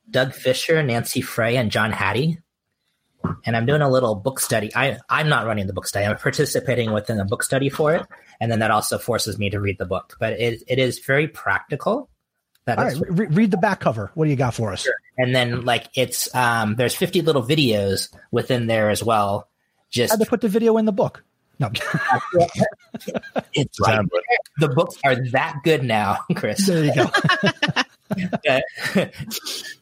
Doug 0.10 0.34
Fisher, 0.34 0.82
Nancy 0.82 1.22
Frey, 1.22 1.58
and 1.58 1.72
John 1.72 1.92
Hattie. 1.92 2.40
And 3.46 3.56
I'm 3.58 3.66
doing 3.66 3.82
a 3.82 3.90
little 3.90 4.16
book 4.16 4.40
study. 4.40 4.72
I, 4.76 4.98
I'm 5.10 5.30
not 5.30 5.46
running 5.46 5.68
the 5.68 5.74
book 5.74 5.88
study. 5.88 6.06
I'm 6.06 6.18
participating 6.18 6.92
within 6.94 7.20
a 7.20 7.26
book 7.26 7.44
study 7.44 7.70
for 7.70 7.94
it. 7.96 8.06
And 8.40 8.52
then 8.52 8.60
that 8.60 8.72
also 8.72 8.98
forces 8.98 9.38
me 9.38 9.50
to 9.50 9.60
read 9.60 9.78
the 9.78 9.86
book. 9.86 10.16
But 10.20 10.34
it, 10.34 10.64
it 10.68 10.80
is 10.80 11.00
very 11.00 11.28
practical. 11.28 12.10
That 12.66 12.78
All 12.78 12.86
is 12.86 13.00
right, 13.00 13.12
re- 13.12 13.28
read 13.28 13.52
the 13.52 13.58
back 13.58 13.80
cover. 13.80 14.12
What 14.14 14.26
do 14.26 14.30
you 14.30 14.36
got 14.36 14.54
for 14.54 14.72
us? 14.72 14.88
and 15.18 15.36
then 15.36 15.66
like 15.66 15.88
it's 15.96 16.34
um 16.36 16.76
there's 16.76 16.96
50 16.96 17.22
little 17.22 17.44
videos 17.44 18.10
within 18.32 18.68
there 18.68 18.90
as 18.90 19.04
well 19.04 19.48
just 19.90 20.12
How'd 20.12 20.20
they 20.20 20.26
put 20.26 20.42
the 20.42 20.48
video 20.48 20.78
in 20.78 20.86
the 20.86 20.94
book? 20.94 21.24
No, 21.60 21.70
it's 23.54 23.80
like, 23.80 23.96
Tablet. 23.96 24.24
the 24.58 24.70
books 24.70 24.98
are 25.04 25.16
that 25.32 25.58
good 25.64 25.84
now 25.84 26.20
chris 26.36 26.66
there 26.66 26.86
you 26.86 26.94
go. 26.96 27.10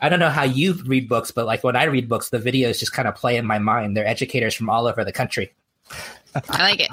I 0.00 0.08
don't 0.08 0.20
know 0.20 0.30
how 0.30 0.44
you 0.44 0.74
read 0.86 1.08
books 1.08 1.30
but 1.30 1.46
like 1.46 1.64
when 1.64 1.76
i 1.76 1.84
read 1.84 2.08
books 2.08 2.30
the 2.30 2.38
videos 2.38 2.78
just 2.78 2.92
kind 2.92 3.08
of 3.08 3.14
play 3.14 3.36
in 3.36 3.44
my 3.44 3.58
mind 3.58 3.96
they're 3.96 4.06
educators 4.06 4.54
from 4.54 4.70
all 4.70 4.86
over 4.86 5.04
the 5.04 5.12
country 5.12 5.52
I 6.48 6.62
like 6.62 6.80
it. 6.80 6.90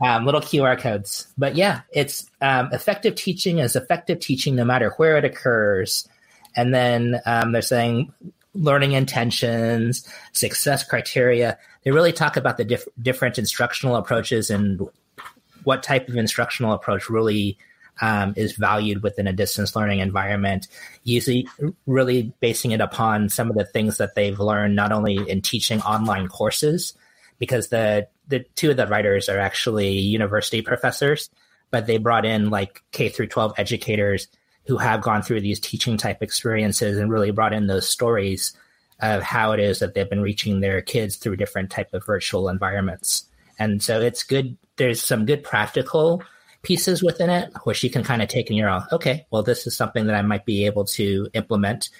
um, 0.00 0.24
little 0.24 0.40
QR 0.40 0.78
codes. 0.78 1.28
But 1.38 1.56
yeah, 1.56 1.82
it's 1.92 2.30
um, 2.40 2.70
effective 2.72 3.14
teaching 3.14 3.58
is 3.58 3.76
effective 3.76 4.20
teaching 4.20 4.56
no 4.56 4.64
matter 4.64 4.90
where 4.96 5.16
it 5.16 5.24
occurs. 5.24 6.08
And 6.54 6.74
then 6.74 7.20
um, 7.26 7.52
they're 7.52 7.62
saying 7.62 8.12
learning 8.54 8.92
intentions, 8.92 10.08
success 10.32 10.82
criteria. 10.82 11.58
they 11.84 11.90
really 11.90 12.12
talk 12.12 12.36
about 12.36 12.56
the 12.56 12.64
diff- 12.64 12.88
different 13.00 13.38
instructional 13.38 13.96
approaches 13.96 14.50
and 14.50 14.80
what 15.64 15.82
type 15.82 16.08
of 16.08 16.16
instructional 16.16 16.72
approach 16.72 17.10
really 17.10 17.58
um, 18.00 18.34
is 18.36 18.56
valued 18.56 19.02
within 19.02 19.26
a 19.26 19.32
distance 19.32 19.74
learning 19.74 20.00
environment, 20.00 20.68
usually 21.04 21.48
really 21.86 22.34
basing 22.40 22.72
it 22.72 22.80
upon 22.80 23.28
some 23.28 23.50
of 23.50 23.56
the 23.56 23.64
things 23.64 23.98
that 23.98 24.14
they've 24.14 24.38
learned 24.38 24.76
not 24.76 24.92
only 24.92 25.16
in 25.16 25.42
teaching 25.42 25.80
online 25.82 26.28
courses, 26.28 26.94
because 27.38 27.68
the 27.68 28.08
the 28.28 28.40
two 28.54 28.70
of 28.70 28.76
the 28.76 28.86
writers 28.86 29.28
are 29.28 29.38
actually 29.38 29.98
university 29.98 30.60
professors, 30.62 31.30
but 31.70 31.86
they 31.86 31.98
brought 31.98 32.24
in 32.24 32.50
like 32.50 32.82
K 32.92 33.08
through 33.08 33.28
12 33.28 33.54
educators 33.56 34.28
who 34.66 34.76
have 34.78 35.00
gone 35.00 35.22
through 35.22 35.40
these 35.40 35.60
teaching 35.60 35.96
type 35.96 36.22
experiences 36.22 36.98
and 36.98 37.10
really 37.10 37.30
brought 37.30 37.52
in 37.52 37.68
those 37.68 37.88
stories 37.88 38.52
of 39.00 39.22
how 39.22 39.52
it 39.52 39.60
is 39.60 39.78
that 39.78 39.94
they've 39.94 40.10
been 40.10 40.22
reaching 40.22 40.60
their 40.60 40.80
kids 40.80 41.16
through 41.16 41.36
different 41.36 41.70
type 41.70 41.92
of 41.94 42.04
virtual 42.04 42.48
environments. 42.48 43.24
And 43.58 43.82
so 43.82 44.00
it's 44.00 44.22
good. 44.22 44.56
There's 44.76 45.02
some 45.02 45.24
good 45.24 45.44
practical 45.44 46.22
pieces 46.66 47.00
within 47.00 47.30
it 47.30 47.52
where 47.62 47.76
she 47.76 47.88
can 47.88 48.02
kind 48.02 48.20
of 48.20 48.28
take 48.28 48.50
and 48.50 48.58
you're 48.58 48.68
all, 48.68 48.84
okay, 48.90 49.24
well, 49.30 49.44
this 49.44 49.68
is 49.68 49.76
something 49.76 50.06
that 50.06 50.16
I 50.16 50.22
might 50.22 50.44
be 50.44 50.66
able 50.66 50.84
to 50.86 51.28
implement 51.32 51.90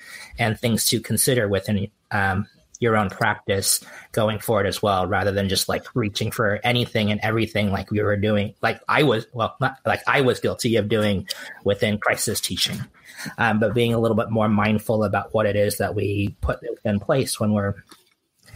and 0.41 0.59
things 0.59 0.87
to 0.87 1.01
consider 1.01 1.47
within 1.47 1.87
um, 2.11 2.49
your 2.81 2.97
own 2.97 3.09
practice 3.09 3.81
going 4.11 4.41
forward 4.41 4.67
as 4.67 4.83
well, 4.83 5.07
rather 5.07 5.31
than 5.31 5.49
just 5.49 5.69
like 5.69 5.85
reaching 5.95 6.33
for 6.33 6.59
anything 6.65 7.13
and 7.13 7.21
everything 7.23 7.71
like 7.71 7.93
we 7.93 8.03
were 8.03 8.17
doing, 8.17 8.55
like 8.61 8.81
I 8.89 9.05
was, 9.05 9.29
well, 9.33 9.55
not 9.61 9.79
like 9.87 10.03
I 10.09 10.23
was 10.23 10.41
guilty 10.41 10.75
of 10.75 10.89
doing 10.89 11.29
within 11.63 11.99
crisis 11.99 12.41
teaching, 12.41 12.81
um, 13.39 13.61
but 13.61 13.73
being 13.73 13.95
a 13.95 14.01
little 14.01 14.17
bit 14.17 14.31
more 14.31 14.49
mindful 14.49 15.05
about 15.05 15.33
what 15.33 15.47
it 15.47 15.55
is 15.55 15.79
that 15.79 15.95
we 15.95 16.37
put 16.41 16.59
in 16.85 16.99
place 16.99 17.39
when 17.39 17.53
we're 17.53 17.77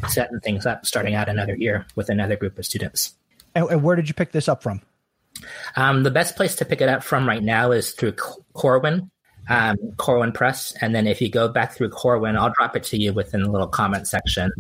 setting 0.08 0.40
things 0.40 0.66
up, 0.66 0.86
starting 0.86 1.14
out 1.14 1.28
another 1.28 1.54
year 1.54 1.86
with 1.94 2.08
another 2.08 2.34
group 2.34 2.58
of 2.58 2.66
students. 2.66 3.14
And, 3.54 3.70
and 3.70 3.82
where 3.84 3.94
did 3.94 4.08
you 4.08 4.14
pick 4.14 4.32
this 4.32 4.48
up 4.48 4.61
from? 4.61 4.82
Um, 5.76 6.03
the 6.03 6.11
best 6.11 6.37
place 6.37 6.57
to 6.57 6.64
pick 6.64 6.81
it 6.81 6.89
up 6.89 7.03
from 7.03 7.26
right 7.26 7.43
now 7.43 7.72
is 7.72 7.93
through 7.93 8.12
Corwin, 8.53 9.11
um, 9.49 9.76
Corwin 9.97 10.33
Press. 10.33 10.74
And 10.81 10.95
then 10.95 11.07
if 11.07 11.20
you 11.20 11.28
go 11.28 11.49
back 11.49 11.72
through 11.72 11.91
Corwin, 11.91 12.37
I'll 12.37 12.53
drop 12.53 12.76
it 12.76 12.85
to 12.85 12.99
you 13.01 13.12
within 13.12 13.43
the 13.43 13.51
little 13.51 13.68
comment 13.68 14.07
section. 14.07 14.53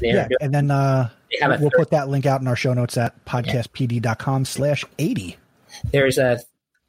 They're 0.00 0.14
yeah, 0.14 0.28
doing, 0.28 0.38
and 0.40 0.54
then 0.54 0.70
uh, 0.70 1.10
we'll 1.40 1.58
third, 1.58 1.72
put 1.76 1.90
that 1.90 2.08
link 2.08 2.26
out 2.26 2.40
in 2.40 2.48
our 2.48 2.56
show 2.56 2.74
notes 2.74 2.96
at 2.96 3.24
podcastpd.com 3.24 4.44
slash 4.44 4.84
80. 4.98 5.36
There's 5.92 6.18
a 6.18 6.40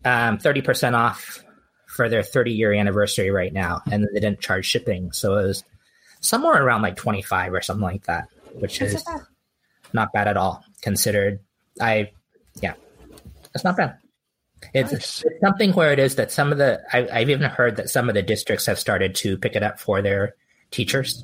um, 0.05 0.37
30% 0.37 0.93
off 0.93 1.43
for 1.87 2.09
their 2.09 2.23
30 2.23 2.51
year 2.51 2.73
anniversary 2.73 3.31
right 3.31 3.51
now. 3.51 3.81
And 3.91 4.07
they 4.13 4.19
didn't 4.19 4.39
charge 4.39 4.65
shipping. 4.65 5.11
So 5.11 5.37
it 5.37 5.47
was 5.47 5.63
somewhere 6.21 6.63
around 6.63 6.81
like 6.81 6.95
25 6.95 7.53
or 7.53 7.61
something 7.61 7.83
like 7.83 8.03
that, 8.05 8.27
which 8.53 8.79
That's 8.79 8.93
is 8.93 9.03
not 9.93 10.13
bad 10.13 10.27
at 10.27 10.37
all 10.37 10.63
considered. 10.81 11.39
I, 11.81 12.11
yeah, 12.61 12.73
that's 13.57 13.63
not 13.63 13.77
bad. 13.77 13.97
It's, 14.73 14.91
nice. 14.91 15.23
it's, 15.25 15.39
something 15.41 15.73
where 15.73 15.93
it 15.93 15.99
is 15.99 16.15
that 16.15 16.31
some 16.31 16.51
of 16.51 16.57
the 16.57 16.81
I, 16.91 17.07
I've 17.19 17.29
even 17.29 17.49
heard 17.49 17.77
that 17.77 17.89
some 17.89 18.09
of 18.09 18.15
the 18.15 18.21
districts 18.21 18.65
have 18.65 18.79
started 18.79 19.15
to 19.15 19.37
pick 19.37 19.55
it 19.55 19.63
up 19.63 19.79
for 19.79 20.01
their 20.01 20.35
teachers, 20.71 21.23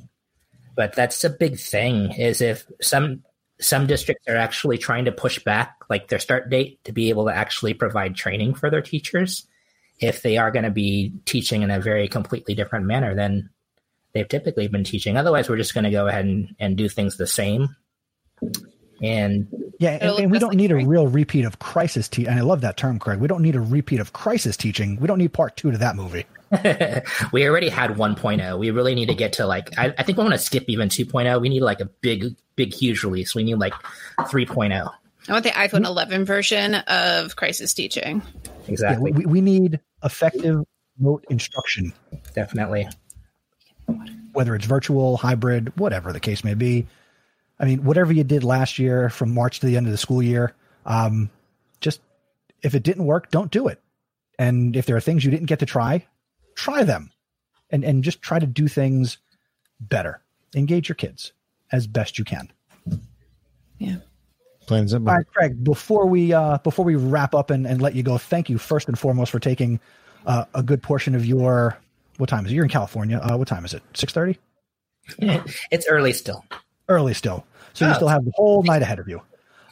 but 0.75 0.93
that's 0.93 1.23
a 1.23 1.29
big 1.29 1.59
thing. 1.59 2.11
Is 2.13 2.41
if 2.41 2.65
some 2.81 3.23
some 3.59 3.87
districts 3.87 4.27
are 4.27 4.35
actually 4.35 4.77
trying 4.77 5.05
to 5.05 5.11
push 5.11 5.39
back 5.43 5.75
like 5.89 6.07
their 6.07 6.19
start 6.19 6.49
date 6.49 6.83
to 6.85 6.91
be 6.91 7.09
able 7.09 7.25
to 7.25 7.35
actually 7.35 7.73
provide 7.73 8.15
training 8.15 8.55
for 8.55 8.69
their 8.69 8.81
teachers 8.81 9.47
if 9.99 10.21
they 10.21 10.37
are 10.37 10.51
going 10.51 10.65
to 10.65 10.71
be 10.71 11.13
teaching 11.25 11.61
in 11.61 11.71
a 11.71 11.79
very 11.79 12.07
completely 12.07 12.55
different 12.55 12.85
manner 12.85 13.15
than 13.15 13.49
they've 14.13 14.27
typically 14.27 14.67
been 14.67 14.83
teaching. 14.83 15.17
Otherwise, 15.17 15.47
we're 15.47 15.57
just 15.57 15.73
going 15.73 15.83
to 15.83 15.91
go 15.91 16.07
ahead 16.07 16.25
and, 16.25 16.55
and 16.59 16.77
do 16.77 16.89
things 16.89 17.15
the 17.15 17.27
same. 17.27 17.75
And 19.01 19.47
yeah, 19.79 19.97
and, 20.01 20.19
and 20.19 20.31
we 20.31 20.39
don't 20.39 20.55
need 20.55 20.71
a 20.71 20.75
real 20.75 21.07
repeat 21.07 21.45
of 21.45 21.59
crisis 21.59 22.07
teaching. 22.07 22.29
And 22.29 22.39
I 22.39 22.43
love 22.43 22.61
that 22.61 22.77
term, 22.77 22.99
Craig. 22.99 23.19
We 23.19 23.27
don't 23.27 23.41
need 23.41 23.55
a 23.55 23.61
repeat 23.61 23.99
of 23.99 24.13
crisis 24.13 24.55
teaching. 24.55 24.97
We 24.99 25.07
don't 25.07 25.17
need 25.17 25.33
part 25.33 25.57
two 25.57 25.71
to 25.71 25.77
that 25.79 25.95
movie. 25.95 26.25
we 27.31 27.47
already 27.47 27.69
had 27.69 27.91
1.0. 27.91 28.59
We 28.59 28.71
really 28.71 28.95
need 28.95 29.07
to 29.07 29.15
get 29.15 29.33
to 29.33 29.45
like, 29.45 29.77
I, 29.77 29.93
I 29.97 30.03
think 30.03 30.17
we 30.17 30.23
want 30.23 30.35
to 30.35 30.39
skip 30.39 30.65
even 30.67 30.89
2.0. 30.89 31.41
We 31.41 31.49
need 31.49 31.61
like 31.61 31.81
a 31.81 31.85
big, 31.85 32.35
big, 32.55 32.73
huge 32.73 33.03
release. 33.03 33.33
We 33.33 33.43
need 33.43 33.55
like 33.55 33.73
3.0. 34.19 34.91
I 35.27 35.31
want 35.31 35.43
the 35.43 35.51
iPhone 35.51 35.85
11 35.85 36.25
version 36.25 36.75
of 36.75 37.35
crisis 37.35 37.73
teaching. 37.73 38.21
Exactly. 38.67 39.11
Yeah, 39.11 39.17
we, 39.17 39.25
we 39.25 39.41
need 39.41 39.79
effective 40.03 40.63
remote 40.99 41.25
instruction. 41.29 41.93
Definitely. 42.33 42.87
Whether 44.33 44.55
it's 44.55 44.65
virtual, 44.65 45.17
hybrid, 45.17 45.77
whatever 45.77 46.11
the 46.11 46.19
case 46.19 46.43
may 46.43 46.53
be. 46.53 46.87
I 47.59 47.65
mean, 47.65 47.83
whatever 47.83 48.11
you 48.11 48.23
did 48.23 48.43
last 48.43 48.79
year 48.79 49.09
from 49.09 49.33
March 49.33 49.59
to 49.59 49.65
the 49.65 49.77
end 49.77 49.85
of 49.85 49.91
the 49.91 49.97
school 49.97 50.21
year, 50.21 50.53
um, 50.85 51.29
just 51.79 52.01
if 52.61 52.75
it 52.75 52.83
didn't 52.83 53.05
work, 53.05 53.31
don't 53.31 53.51
do 53.51 53.67
it. 53.67 53.81
And 54.39 54.75
if 54.75 54.85
there 54.85 54.95
are 54.95 55.01
things 55.01 55.23
you 55.23 55.31
didn't 55.31 55.45
get 55.45 55.59
to 55.59 55.65
try, 55.65 56.05
try 56.55 56.83
them, 56.83 57.11
and 57.69 57.83
and 57.83 58.03
just 58.03 58.21
try 58.21 58.39
to 58.39 58.47
do 58.47 58.67
things 58.67 59.17
better. 59.79 60.21
Engage 60.55 60.89
your 60.89 60.95
kids 60.95 61.33
as 61.71 61.87
best 61.87 62.17
you 62.17 62.25
can. 62.25 62.51
Yeah. 63.77 63.97
Plain 64.65 64.87
simple. 64.87 65.09
All 65.09 65.17
right, 65.17 65.27
Craig. 65.33 65.63
Before 65.63 66.05
we 66.05 66.33
uh, 66.33 66.57
before 66.59 66.85
we 66.85 66.95
wrap 66.95 67.35
up 67.35 67.49
and, 67.49 67.67
and 67.67 67.81
let 67.81 67.95
you 67.95 68.03
go, 68.03 68.17
thank 68.17 68.49
you 68.49 68.57
first 68.57 68.87
and 68.87 68.97
foremost 68.97 69.31
for 69.31 69.39
taking 69.39 69.79
uh, 70.25 70.45
a 70.53 70.63
good 70.63 70.81
portion 70.81 71.15
of 71.15 71.25
your 71.25 71.77
what 72.17 72.29
time 72.29 72.45
is 72.45 72.51
it? 72.51 72.55
You're 72.55 72.63
in 72.63 72.69
California. 72.69 73.17
Uh, 73.17 73.37
what 73.37 73.47
time 73.47 73.65
is 73.65 73.73
it? 73.73 73.83
Six 73.93 74.13
thirty. 74.13 74.39
It's 75.19 75.85
early 75.87 76.13
still. 76.13 76.45
Early 76.89 77.13
still. 77.13 77.45
So 77.73 77.85
oh. 77.85 77.89
you 77.89 77.95
still 77.95 78.07
have 78.07 78.25
the 78.25 78.31
whole 78.35 78.63
night 78.63 78.81
ahead 78.81 78.99
of 78.99 79.07
you. 79.07 79.21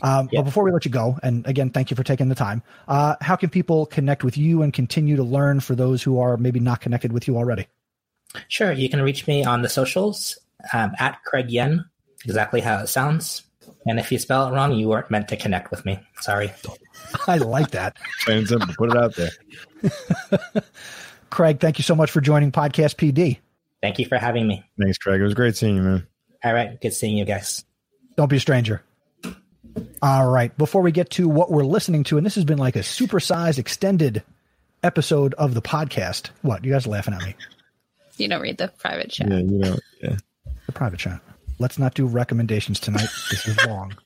Um, 0.03 0.29
But 0.33 0.43
before 0.43 0.63
we 0.63 0.71
let 0.71 0.83
you 0.85 0.91
go, 0.91 1.19
and 1.21 1.45
again, 1.45 1.69
thank 1.69 1.91
you 1.91 1.95
for 1.95 2.03
taking 2.03 2.29
the 2.29 2.35
time. 2.35 2.63
Uh, 2.87 3.15
how 3.21 3.35
can 3.35 3.49
people 3.49 3.85
connect 3.85 4.23
with 4.23 4.37
you 4.37 4.61
and 4.63 4.73
continue 4.73 5.15
to 5.15 5.23
learn 5.23 5.59
for 5.59 5.75
those 5.75 6.01
who 6.01 6.19
are 6.19 6.37
maybe 6.37 6.59
not 6.59 6.81
connected 6.81 7.11
with 7.13 7.27
you 7.27 7.37
already? 7.37 7.67
Sure. 8.47 8.71
You 8.71 8.89
can 8.89 9.01
reach 9.01 9.27
me 9.27 9.43
on 9.43 9.61
the 9.61 9.69
socials 9.69 10.39
um, 10.73 10.91
at 10.99 11.23
Craig 11.25 11.51
Yen, 11.51 11.85
exactly 12.25 12.61
how 12.61 12.79
it 12.79 12.87
sounds. 12.87 13.43
And 13.85 13.99
if 13.99 14.11
you 14.11 14.19
spell 14.19 14.47
it 14.47 14.51
wrong, 14.51 14.73
you 14.73 14.87
weren't 14.87 15.09
meant 15.11 15.27
to 15.29 15.37
connect 15.37 15.71
with 15.71 15.85
me. 15.85 15.99
Sorry. 16.19 16.51
I 17.27 17.37
like 17.37 17.71
that. 17.71 17.97
Plain 18.25 18.45
simple. 18.45 18.73
Put 18.77 18.91
it 18.91 18.97
out 18.97 19.15
there. 19.15 19.31
Craig, 21.29 21.59
thank 21.59 21.77
you 21.77 21.83
so 21.83 21.95
much 21.95 22.11
for 22.11 22.21
joining 22.21 22.51
Podcast 22.51 22.95
PD. 22.95 23.39
Thank 23.81 23.97
you 23.97 24.05
for 24.05 24.17
having 24.17 24.47
me. 24.47 24.63
Thanks, 24.79 24.97
Craig. 24.97 25.21
It 25.21 25.23
was 25.23 25.33
great 25.33 25.55
seeing 25.55 25.77
you, 25.77 25.81
man. 25.81 26.07
All 26.43 26.53
right. 26.53 26.79
Good 26.81 26.93
seeing 26.93 27.17
you 27.17 27.25
guys. 27.25 27.63
Don't 28.17 28.29
be 28.29 28.37
a 28.37 28.39
stranger. 28.39 28.83
All 30.01 30.29
right. 30.29 30.55
Before 30.57 30.81
we 30.81 30.91
get 30.91 31.11
to 31.11 31.29
what 31.29 31.51
we're 31.51 31.63
listening 31.63 32.03
to, 32.05 32.17
and 32.17 32.25
this 32.25 32.35
has 32.35 32.45
been 32.45 32.57
like 32.57 32.75
a 32.75 32.79
supersized, 32.79 33.59
extended 33.59 34.23
episode 34.83 35.33
of 35.35 35.53
the 35.53 35.61
podcast. 35.61 36.29
What? 36.41 36.65
You 36.65 36.71
guys 36.71 36.87
are 36.87 36.89
laughing 36.89 37.13
at 37.13 37.21
me. 37.21 37.35
You 38.17 38.27
don't 38.27 38.41
read 38.41 38.57
the 38.57 38.67
private 38.67 39.09
chat. 39.09 39.29
Yeah, 39.29 39.37
you 39.37 39.57
know. 39.57 39.77
Yeah. 40.01 40.17
The 40.65 40.71
private 40.71 40.99
chat. 40.99 41.21
Let's 41.59 41.77
not 41.77 41.93
do 41.93 42.05
recommendations 42.05 42.79
tonight. 42.79 43.09
this 43.29 43.47
is 43.47 43.65
long. 43.65 43.95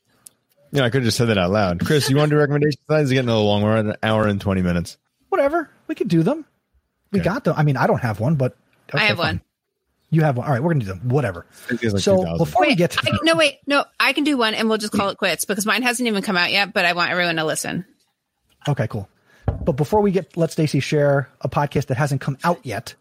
Yeah, 0.72 0.84
I 0.84 0.90
could 0.90 1.04
have 1.04 1.06
just 1.06 1.18
said 1.18 1.30
that 1.30 1.38
out 1.38 1.52
loud. 1.52 1.86
Chris, 1.86 2.10
you 2.10 2.18
want 2.18 2.30
to 2.32 2.36
do 2.36 2.40
recommendations 2.40 2.84
tonight? 2.86 3.02
It's 3.02 3.12
getting 3.12 3.30
a 3.30 3.32
little 3.32 3.48
long. 3.48 3.62
We're 3.62 3.78
at 3.78 3.86
an 3.86 3.96
hour 4.04 4.28
and 4.28 4.42
20 4.42 4.62
minutes. 4.62 4.98
Whatever. 5.30 5.70
We 5.88 5.96
could 5.96 6.10
do 6.10 6.22
them. 6.22 6.44
We 7.12 7.22
okay. 7.22 7.30
got 7.30 7.46
them. 7.46 7.54
I 7.56 7.64
mean, 7.64 7.78
I 7.78 7.88
don't 7.88 8.02
have 8.02 8.20
one, 8.20 8.36
but. 8.36 8.58
Okay, 8.90 9.02
I 9.02 9.08
have 9.08 9.18
fine. 9.18 9.36
one. 9.36 9.42
You 10.16 10.22
have 10.22 10.38
one. 10.38 10.48
All 10.48 10.54
right, 10.54 10.64
we're 10.64 10.72
gonna 10.72 10.86
do 10.86 10.92
them. 10.94 11.10
Whatever. 11.10 11.46
Like 11.70 12.00
so 12.00 12.38
before 12.38 12.62
wait, 12.62 12.70
we 12.70 12.76
get 12.76 12.92
to 12.92 13.00
I, 13.04 13.18
no, 13.24 13.36
wait, 13.36 13.58
no, 13.68 13.84
I 14.00 14.14
can 14.14 14.24
do 14.24 14.38
one, 14.38 14.54
and 14.54 14.70
we'll 14.70 14.78
just 14.78 14.94
call 14.94 15.10
it 15.10 15.18
quits 15.18 15.44
because 15.44 15.66
mine 15.66 15.84
hasn't 15.84 16.08
even 16.08 16.24
come 16.24 16.38
out 16.38 16.54
yet. 16.54 16.72
But 16.72 16.86
I 16.86 16.94
want 16.94 17.12
everyone 17.12 17.36
to 17.36 17.44
listen. 17.44 17.86
Okay, 18.66 18.88
cool. 18.88 19.10
But 19.46 19.74
before 19.74 20.00
we 20.00 20.12
get, 20.12 20.38
let 20.38 20.52
Stacy 20.52 20.80
share 20.80 21.30
a 21.42 21.50
podcast 21.50 21.88
that 21.88 21.98
hasn't 21.98 22.22
come 22.22 22.38
out 22.46 22.62
yet. 22.64 22.96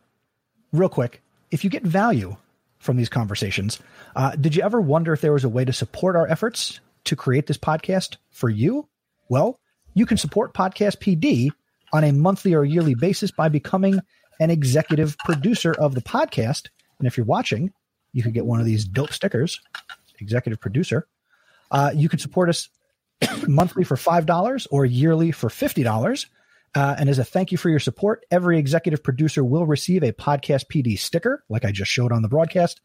Real 0.73 0.89
quick, 0.89 1.23
if 1.53 1.63
you 1.63 1.71
get 1.71 1.85
value 1.85 2.37
from 2.79 2.97
these 2.97 3.09
conversations, 3.09 3.79
uh, 4.17 4.33
did 4.33 4.57
you 4.57 4.65
ever 4.65 4.81
wonder 4.81 5.13
if 5.13 5.21
there 5.21 5.33
was 5.33 5.45
a 5.45 5.49
way 5.49 5.65
to 5.65 5.73
support 5.73 6.17
our 6.17 6.27
efforts 6.27 6.81
to 7.05 7.15
create 7.15 7.47
this 7.47 7.59
podcast 7.59 8.17
for 8.33 8.49
you? 8.49 8.89
Well, 9.29 9.61
you 9.95 10.05
can 10.05 10.17
support 10.17 10.53
Podcast 10.53 10.99
PD 10.99 11.51
on 11.93 12.03
a 12.03 12.13
monthly 12.13 12.55
or 12.55 12.65
yearly 12.65 12.97
basis 12.97 13.31
by 13.31 13.49
becoming 13.49 14.01
an 14.41 14.51
executive 14.51 15.17
producer 15.19 15.73
of 15.73 15.95
the 15.95 16.01
podcast 16.01 16.71
and 16.99 17.07
if 17.07 17.17
you're 17.17 17.27
watching, 17.27 17.73
you 18.13 18.23
could 18.23 18.35
get 18.35 18.47
one 18.47 18.61
of 18.61 18.67
these 18.67 18.85
dope 18.85 19.13
stickers, 19.13 19.61
executive 20.21 20.61
producer. 20.61 21.07
Uh, 21.71 21.91
you 21.95 22.09
can 22.09 22.19
support 22.19 22.49
us 22.49 22.69
monthly 23.49 23.85
for 23.85 23.97
$5 23.97 24.67
or 24.71 24.85
yearly 24.85 25.33
for 25.33 25.49
$50. 25.49 26.27
Uh, 26.75 26.97
and 26.99 27.09
as 27.09 27.19
a 27.19 27.25
thank 27.25 27.53
you 27.53 27.59
for 27.59 27.69
your 27.69 27.79
support, 27.79 28.25
every 28.31 28.59
executive 28.59 29.03
producer 29.03 29.45
will 29.45 29.67
receive 29.67 30.03
a 30.03 30.13
Podcast 30.13 30.65
PD 30.73 30.99
sticker, 30.99 31.45
like 31.49 31.65
I 31.65 31.71
just 31.71 31.91
showed 31.91 32.13
on 32.13 32.23
the 32.23 32.29
broadcast. 32.29 32.81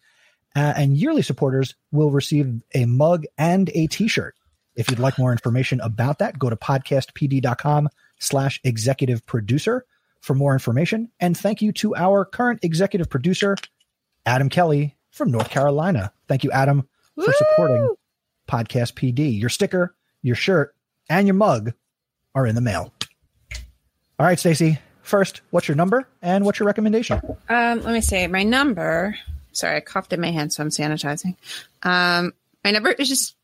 Uh, 0.56 0.74
and 0.76 0.98
yearly 0.98 1.22
supporters 1.22 1.76
will 1.92 2.12
receive 2.12 2.62
a 2.74 2.86
mug 2.86 3.26
and 3.38 3.70
a 3.74 3.88
t-shirt. 3.88 4.36
If 4.76 4.90
you'd 4.90 5.00
like 5.00 5.20
more 5.20 5.32
information 5.32 5.80
about 5.82 6.20
that, 6.20 6.40
go 6.40 6.50
to 6.50 6.56
podcastpd.com 6.56 7.90
slash 8.20 8.60
executive 8.64 9.26
producer 9.26 9.86
for 10.22 10.34
more 10.34 10.54
information. 10.54 11.12
And 11.20 11.38
thank 11.38 11.62
you 11.62 11.72
to 11.74 11.96
our 11.96 12.26
current 12.26 12.60
executive 12.64 13.10
producer, 13.10 13.58
Adam 14.30 14.48
Kelly 14.48 14.96
from 15.10 15.32
North 15.32 15.50
Carolina. 15.50 16.14
Thank 16.28 16.44
you, 16.44 16.52
Adam, 16.52 16.88
for 17.16 17.34
supporting 17.34 17.96
podcast 18.48 18.94
PD. 18.94 19.40
Your 19.40 19.50
sticker, 19.50 19.96
your 20.22 20.36
shirt, 20.36 20.76
and 21.10 21.28
your 21.28 21.34
mug 21.34 21.74
are 22.36 22.46
in 22.46 22.56
the 22.56 22.62
mail. 22.62 22.94
All 24.20 24.26
right, 24.26 24.38
Stacy. 24.38 24.80
First, 25.02 25.42
what's 25.50 25.68
your 25.68 25.76
number 25.76 26.08
and 26.22 26.46
what's 26.46 26.60
your 26.60 26.68
recommendation? 26.68 27.20
Um, 27.50 27.82
let 27.82 27.94
me 27.94 28.02
see. 28.02 28.28
My 28.28 28.44
number. 28.44 29.18
Sorry, 29.52 29.78
I 29.78 29.80
coughed 29.80 30.14
in 30.14 30.22
my 30.22 30.30
hand, 30.30 30.54
so 30.54 30.62
I'm 30.62 30.70
sanitizing. 30.70 31.36
Um, 31.82 32.34
my 32.64 32.70
number 32.70 32.92
is 32.92 33.10
just 33.10 33.36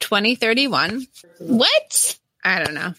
twenty 0.00 0.34
thirty 0.34 0.66
one. 0.66 1.06
What? 1.38 2.18
I 2.42 2.64
don't 2.64 2.74
know. 2.74 2.94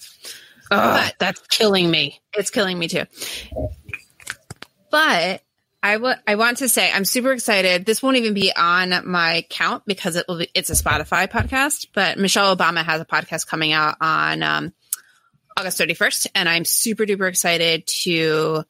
But 0.70 1.16
that's 1.18 1.42
killing 1.48 1.90
me. 1.90 2.20
It's 2.34 2.52
killing 2.52 2.78
me 2.78 2.88
too. 2.88 3.06
But 4.92 5.42
I 5.86 5.98
wa- 5.98 6.16
I 6.26 6.34
want 6.34 6.58
to 6.58 6.68
say 6.68 6.92
I'm 6.92 7.06
super 7.06 7.32
excited. 7.32 7.86
This 7.86 8.02
won't 8.02 8.18
even 8.18 8.34
be 8.34 8.52
on 8.52 9.04
my 9.06 9.46
count 9.52 9.84
because 9.86 10.16
it 10.16 10.26
will 10.28 10.40
be, 10.40 10.50
it's 10.56 10.72
a 10.72 10.74
Spotify 10.74 11.28
podcast, 11.28 11.90
but 11.94 12.18
Michelle 12.18 12.58
Obama 12.58 12.84
has 12.84 13.02
a 13.02 13.06
podcast 13.06 13.46
coming 13.46 13.72
out 13.72 13.96
on 14.02 14.42
um, 14.42 14.74
August 15.56 15.80
31st 15.80 16.28
and 16.34 16.50
I'm 16.50 16.66
super 16.66 17.04
duper 17.04 17.30
excited 17.30 17.86
to 18.02 18.64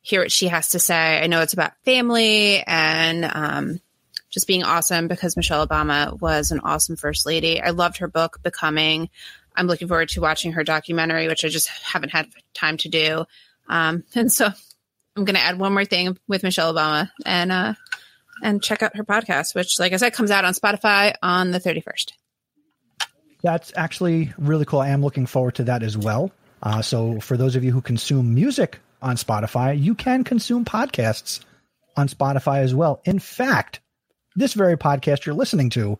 hear 0.00 0.22
what 0.22 0.32
she 0.32 0.48
has 0.48 0.70
to 0.70 0.80
say. 0.80 1.20
I 1.22 1.28
know 1.28 1.40
it's 1.40 1.52
about 1.52 1.70
family 1.84 2.64
and 2.66 3.24
um, 3.32 3.80
just 4.28 4.48
being 4.48 4.64
awesome 4.64 5.06
because 5.06 5.36
Michelle 5.36 5.64
Obama 5.64 6.20
was 6.20 6.50
an 6.50 6.58
awesome 6.64 6.96
first 6.96 7.26
lady. 7.26 7.62
I 7.62 7.70
loved 7.70 7.98
her 7.98 8.08
book 8.08 8.40
Becoming. 8.42 9.08
I'm 9.54 9.68
looking 9.68 9.86
forward 9.86 10.08
to 10.08 10.20
watching 10.20 10.54
her 10.54 10.64
documentary, 10.64 11.28
which 11.28 11.44
I 11.44 11.48
just 11.48 11.68
haven't 11.68 12.10
had 12.10 12.26
time 12.54 12.76
to 12.78 12.88
do. 12.88 13.24
Um, 13.68 14.02
and 14.16 14.32
so 14.32 14.48
I'm 15.16 15.24
going 15.24 15.34
to 15.34 15.40
add 15.40 15.58
one 15.58 15.72
more 15.72 15.84
thing 15.84 16.16
with 16.28 16.42
Michelle 16.42 16.72
Obama 16.72 17.10
and 17.26 17.50
uh, 17.50 17.74
and 18.42 18.62
check 18.62 18.82
out 18.82 18.96
her 18.96 19.04
podcast, 19.04 19.54
which, 19.54 19.78
like 19.78 19.92
I 19.92 19.96
said, 19.96 20.12
comes 20.12 20.30
out 20.30 20.44
on 20.44 20.54
Spotify 20.54 21.14
on 21.22 21.50
the 21.50 21.60
31st. 21.60 22.12
That's 23.42 23.72
actually 23.74 24.32
really 24.38 24.64
cool. 24.64 24.80
I 24.80 24.90
am 24.90 25.02
looking 25.02 25.26
forward 25.26 25.56
to 25.56 25.64
that 25.64 25.82
as 25.82 25.96
well. 25.96 26.30
Uh, 26.62 26.82
so, 26.82 27.20
for 27.20 27.36
those 27.36 27.56
of 27.56 27.64
you 27.64 27.72
who 27.72 27.80
consume 27.80 28.34
music 28.34 28.78
on 29.02 29.16
Spotify, 29.16 29.80
you 29.80 29.94
can 29.94 30.24
consume 30.24 30.64
podcasts 30.64 31.40
on 31.96 32.08
Spotify 32.08 32.60
as 32.60 32.74
well. 32.74 33.00
In 33.04 33.18
fact, 33.18 33.80
this 34.36 34.54
very 34.54 34.76
podcast 34.76 35.24
you're 35.24 35.34
listening 35.34 35.70
to 35.70 35.98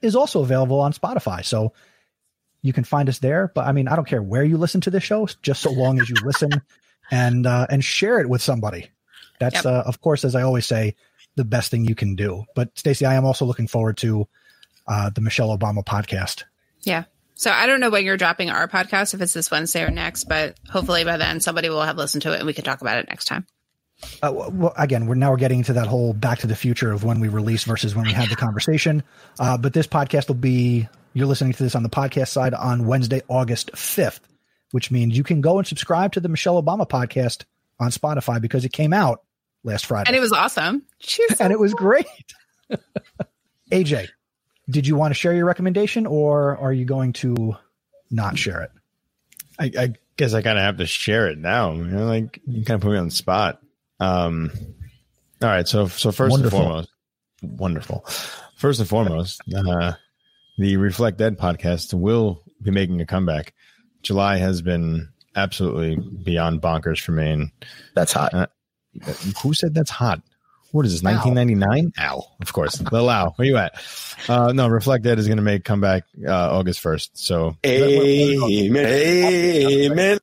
is 0.00 0.14
also 0.14 0.42
available 0.42 0.80
on 0.80 0.92
Spotify. 0.92 1.44
So, 1.44 1.72
you 2.62 2.72
can 2.72 2.84
find 2.84 3.08
us 3.08 3.18
there. 3.18 3.50
But 3.54 3.66
I 3.66 3.72
mean, 3.72 3.88
I 3.88 3.96
don't 3.96 4.06
care 4.06 4.22
where 4.22 4.44
you 4.44 4.56
listen 4.58 4.80
to 4.82 4.90
this 4.90 5.02
show, 5.02 5.26
just 5.42 5.62
so 5.62 5.70
long 5.70 6.00
as 6.00 6.08
you 6.08 6.16
listen 6.22 6.50
and 7.10 7.46
uh, 7.46 7.66
and 7.70 7.84
share 7.84 8.20
it 8.20 8.28
with 8.28 8.42
somebody. 8.42 8.90
That's 9.40 9.56
Yep. 9.56 9.66
uh, 9.66 9.82
of 9.86 10.00
course, 10.00 10.24
as 10.24 10.34
I 10.34 10.42
always 10.42 10.66
say, 10.66 10.94
the 11.36 11.44
best 11.44 11.70
thing 11.70 11.84
you 11.84 11.94
can 11.94 12.14
do. 12.14 12.44
But 12.54 12.76
Stacey, 12.78 13.04
I 13.06 13.14
am 13.14 13.24
also 13.24 13.44
looking 13.44 13.66
forward 13.66 13.96
to 13.98 14.28
uh, 14.86 15.10
the 15.10 15.20
Michelle 15.20 15.56
Obama 15.56 15.84
podcast. 15.84 16.44
Yeah. 16.82 17.04
So 17.34 17.50
I 17.50 17.66
don't 17.66 17.80
know 17.80 17.90
when 17.90 18.04
you're 18.04 18.16
dropping 18.16 18.50
our 18.50 18.68
podcast, 18.68 19.12
if 19.14 19.20
it's 19.20 19.32
this 19.32 19.50
Wednesday 19.50 19.82
or 19.82 19.90
next, 19.90 20.24
but 20.24 20.56
hopefully 20.70 21.02
by 21.04 21.16
then 21.16 21.40
somebody 21.40 21.68
will 21.68 21.82
have 21.82 21.96
listened 21.96 22.22
to 22.22 22.32
it 22.32 22.36
and 22.38 22.46
we 22.46 22.52
can 22.54 22.64
talk 22.64 22.80
about 22.80 22.98
it 22.98 23.08
next 23.08 23.24
time. 23.24 23.44
Uh, 24.22 24.30
well, 24.32 24.72
again, 24.76 25.06
we're 25.06 25.14
now 25.14 25.30
we're 25.30 25.36
getting 25.36 25.58
into 25.58 25.72
that 25.72 25.86
whole 25.86 26.12
Back 26.12 26.40
to 26.40 26.46
the 26.46 26.54
Future 26.56 26.92
of 26.92 27.02
when 27.04 27.20
we 27.20 27.28
release 27.28 27.64
versus 27.64 27.94
when 27.94 28.04
we 28.06 28.12
had 28.12 28.28
the 28.28 28.36
conversation. 28.36 29.02
Uh, 29.38 29.56
but 29.56 29.72
this 29.72 29.86
podcast 29.86 30.28
will 30.28 30.34
be 30.36 30.88
you're 31.12 31.26
listening 31.26 31.52
to 31.54 31.62
this 31.62 31.74
on 31.74 31.82
the 31.82 31.88
podcast 31.88 32.28
side 32.28 32.54
on 32.54 32.86
Wednesday, 32.86 33.22
August 33.28 33.76
fifth, 33.76 34.20
which 34.72 34.90
means 34.90 35.16
you 35.16 35.24
can 35.24 35.40
go 35.40 35.58
and 35.58 35.66
subscribe 35.66 36.12
to 36.12 36.20
the 36.20 36.28
Michelle 36.28 36.62
Obama 36.62 36.88
podcast 36.88 37.44
on 37.78 37.90
Spotify 37.90 38.40
because 38.40 38.64
it 38.64 38.72
came 38.72 38.92
out 38.92 39.22
last 39.62 39.86
Friday 39.86 40.08
And 40.08 40.16
it 40.16 40.20
was 40.20 40.32
awesome. 40.32 40.82
She 40.98 41.26
so 41.28 41.44
and 41.44 41.52
it 41.52 41.58
was 41.58 41.74
great. 41.74 42.06
AJ, 43.72 44.08
did 44.68 44.86
you 44.86 44.96
want 44.96 45.10
to 45.10 45.14
share 45.14 45.34
your 45.34 45.46
recommendation 45.46 46.06
or 46.06 46.56
are 46.58 46.72
you 46.72 46.84
going 46.84 47.12
to 47.14 47.56
not 48.10 48.38
share 48.38 48.62
it? 48.62 48.70
I, 49.58 49.82
I 49.82 49.92
guess 50.16 50.34
I 50.34 50.42
kind 50.42 50.58
of 50.58 50.64
have 50.64 50.78
to 50.78 50.86
share 50.86 51.28
it 51.28 51.38
now. 51.38 51.72
You 51.72 51.84
know, 51.84 52.06
like 52.06 52.40
you 52.46 52.64
kind 52.64 52.76
of 52.76 52.82
put 52.82 52.92
me 52.92 52.98
on 52.98 53.06
the 53.06 53.10
spot. 53.10 53.60
Um, 54.00 54.50
all 55.42 55.48
right. 55.48 55.66
So, 55.66 55.88
so 55.88 56.12
first 56.12 56.32
Wonderful. 56.32 56.58
and 56.58 56.68
foremost, 56.68 56.88
wonderful. 57.42 58.04
First 58.56 58.80
and 58.80 58.88
foremost, 58.88 59.40
uh, 59.54 59.92
the 60.58 60.76
Reflect 60.76 61.18
Dead 61.18 61.38
podcast 61.38 61.94
will 61.94 62.42
be 62.62 62.70
making 62.70 63.00
a 63.00 63.06
comeback. 63.06 63.54
July 64.04 64.36
has 64.36 64.62
been 64.62 65.08
absolutely 65.34 65.96
beyond 65.96 66.60
bonkers 66.62 67.00
for 67.00 67.10
me. 67.12 67.30
And 67.32 67.50
That's 67.94 68.12
hot. 68.12 68.50
who 69.42 69.52
said 69.54 69.74
that's 69.74 69.90
hot? 69.90 70.22
What 70.70 70.86
is 70.86 70.92
this? 70.92 71.02
1999? 71.02 71.92
Ow. 72.00 72.24
Of 72.40 72.52
course. 72.52 72.80
Lil 72.92 73.08
Ow. 73.10 73.32
Where 73.36 73.46
you 73.48 73.56
at? 73.56 73.74
Uh, 74.28 74.52
no, 74.52 74.68
Reflect 74.68 75.02
Dead 75.04 75.18
is 75.18 75.26
going 75.26 75.36
to 75.38 75.42
make 75.42 75.64
comeback 75.64 76.04
uh, 76.26 76.56
August 76.56 76.82
1st. 76.82 77.10
So 77.14 77.56
Amen. 77.64 78.76
Amen. 78.86 80.18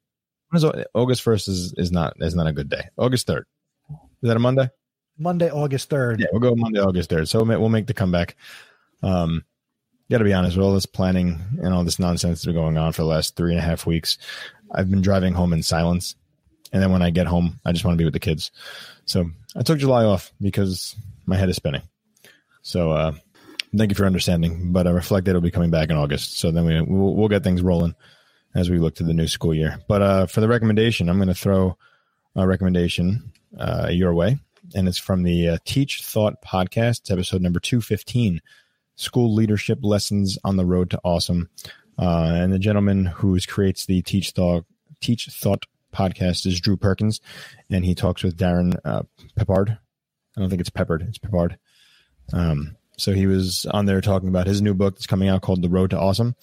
When 0.49 0.57
is 0.57 0.65
Au- 0.65 0.83
August 0.93 1.21
first 1.21 1.47
is 1.47 1.73
is 1.77 1.91
not 1.91 2.13
is 2.19 2.35
not 2.35 2.47
a 2.47 2.51
good 2.51 2.67
day. 2.69 2.89
August 2.97 3.25
third 3.27 3.45
is 3.89 4.27
that 4.27 4.35
a 4.35 4.39
Monday? 4.39 4.69
Monday, 5.17 5.49
August 5.49 5.89
3rd. 5.89 6.19
Yeah, 6.19 6.27
we'll 6.31 6.41
go 6.41 6.55
Monday, 6.55 6.79
August 6.81 7.09
third. 7.09 7.27
So 7.29 7.39
we'll 7.39 7.45
make, 7.45 7.59
we'll 7.59 7.69
make 7.69 7.87
the 7.87 7.93
comeback. 7.93 8.35
Um, 9.03 9.43
got 10.11 10.19
to 10.19 10.25
be 10.25 10.33
honest, 10.33 10.57
with 10.57 10.65
all 10.65 10.73
this 10.73 10.85
planning 10.85 11.39
and 11.61 11.73
all 11.73 11.83
this 11.83 11.97
nonsense 11.97 12.39
that's 12.39 12.45
been 12.45 12.55
going 12.55 12.77
on 12.77 12.91
for 12.91 13.01
the 13.01 13.07
last 13.07 13.35
three 13.35 13.51
and 13.51 13.59
a 13.59 13.63
half 13.63 13.85
weeks, 13.85 14.17
I've 14.69 14.91
been 14.91 15.01
driving 15.01 15.33
home 15.33 15.53
in 15.53 15.63
silence, 15.63 16.15
and 16.73 16.83
then 16.83 16.91
when 16.91 17.01
I 17.01 17.09
get 17.09 17.27
home, 17.27 17.59
I 17.65 17.71
just 17.71 17.85
want 17.85 17.95
to 17.95 17.97
be 17.97 18.05
with 18.05 18.13
the 18.13 18.19
kids. 18.19 18.51
So 19.05 19.29
I 19.55 19.63
took 19.63 19.79
July 19.79 20.03
off 20.03 20.31
because 20.41 20.95
my 21.25 21.37
head 21.37 21.49
is 21.49 21.55
spinning. 21.55 21.81
So 22.61 22.91
uh, 22.91 23.13
thank 23.75 23.89
you 23.91 23.95
for 23.95 24.05
understanding. 24.05 24.71
But 24.71 24.85
I 24.85 24.91
reflect 24.91 25.25
that 25.25 25.31
it'll 25.31 25.41
be 25.41 25.51
coming 25.51 25.71
back 25.71 25.89
in 25.89 25.97
August. 25.97 26.37
So 26.37 26.51
then 26.51 26.65
we 26.65 26.81
we'll, 26.81 27.15
we'll 27.15 27.29
get 27.29 27.43
things 27.43 27.61
rolling 27.61 27.95
as 28.53 28.69
we 28.69 28.79
look 28.79 28.95
to 28.95 29.03
the 29.03 29.13
new 29.13 29.27
school 29.27 29.53
year. 29.53 29.79
But 29.87 30.01
uh, 30.01 30.25
for 30.27 30.41
the 30.41 30.47
recommendation, 30.47 31.09
I'm 31.09 31.17
going 31.17 31.29
to 31.29 31.33
throw 31.33 31.77
a 32.35 32.45
recommendation 32.45 33.31
uh, 33.57 33.87
your 33.89 34.13
way, 34.13 34.39
and 34.75 34.87
it's 34.87 34.97
from 34.97 35.23
the 35.23 35.49
uh, 35.49 35.57
Teach 35.65 36.03
Thought 36.03 36.41
podcast, 36.41 37.11
episode 37.11 37.41
number 37.41 37.59
215 37.59 38.41
School 39.01 39.33
Leadership 39.33 39.79
Lessons 39.81 40.37
on 40.43 40.57
the 40.57 40.65
Road 40.65 40.91
to 40.91 41.01
Awesome. 41.03 41.49
Uh, 41.97 42.33
and 42.35 42.53
the 42.53 42.59
gentleman 42.59 43.05
who 43.07 43.39
creates 43.41 43.87
the 43.87 44.03
Teach 44.03 44.31
Thought, 44.31 44.65
Teach 45.01 45.25
Thought 45.25 45.65
podcast 45.91 46.45
is 46.45 46.61
Drew 46.61 46.77
Perkins, 46.77 47.19
and 47.69 47.83
he 47.83 47.95
talks 47.95 48.23
with 48.23 48.37
Darrin 48.37 48.73
uh, 48.85 49.01
Peppard. 49.37 49.71
I 50.37 50.39
don't 50.39 50.49
think 50.49 50.61
it's 50.61 50.69
Peppard, 50.69 51.07
it's 51.07 51.17
Peppard. 51.17 51.57
Um, 52.31 52.77
so 52.95 53.11
he 53.13 53.25
was 53.25 53.65
on 53.71 53.87
there 53.87 54.01
talking 54.01 54.29
about 54.29 54.45
his 54.45 54.61
new 54.61 54.75
book 54.75 54.95
that's 54.95 55.07
coming 55.07 55.29
out 55.29 55.41
called 55.41 55.63
The 55.63 55.69
Road 55.69 55.89
to 55.89 55.99
Awesome, 55.99 56.35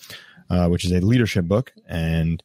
uh, 0.50 0.66
which 0.66 0.84
is 0.84 0.90
a 0.90 1.00
leadership 1.00 1.44
book, 1.44 1.72
and 1.88 2.42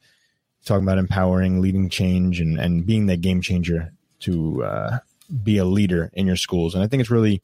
talking 0.64 0.84
about 0.84 1.00
empowering, 1.00 1.60
leading 1.60 1.90
change, 1.90 2.40
and 2.40 2.60
and 2.60 2.86
being 2.86 3.08
that 3.08 3.22
game 3.22 3.42
changer 3.42 3.92
to 4.20 4.64
uh, 4.64 4.98
be 5.44 5.58
a 5.58 5.66
leader 5.66 6.12
in 6.14 6.28
your 6.28 6.36
schools. 6.36 6.76
And 6.76 6.84
I 6.84 6.88
think 6.88 7.02
it's 7.02 7.10
really 7.10 7.42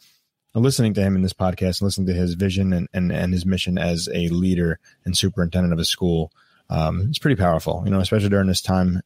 listening 0.56 0.94
to 0.96 1.02
him 1.02 1.16
in 1.16 1.22
this 1.22 1.34
podcast 1.34 1.80
and 1.80 1.84
listening 1.84 2.08
to 2.08 2.14
his 2.14 2.34
vision 2.34 2.74
and 2.74 2.88
and, 2.94 3.12
and 3.12 3.34
his 3.34 3.46
mission 3.46 3.78
as 3.78 4.10
a 4.14 4.30
leader 4.30 4.80
and 5.06 5.18
superintendent 5.18 5.74
of 5.74 5.80
a 5.80 5.86
school. 5.86 6.32
Um, 6.70 7.08
it's 7.10 7.20
pretty 7.20 7.40
powerful, 7.40 7.82
you 7.86 7.92
know, 7.92 8.00
especially 8.00 8.30
during 8.30 8.48
this 8.48 8.62
time. 8.62 9.02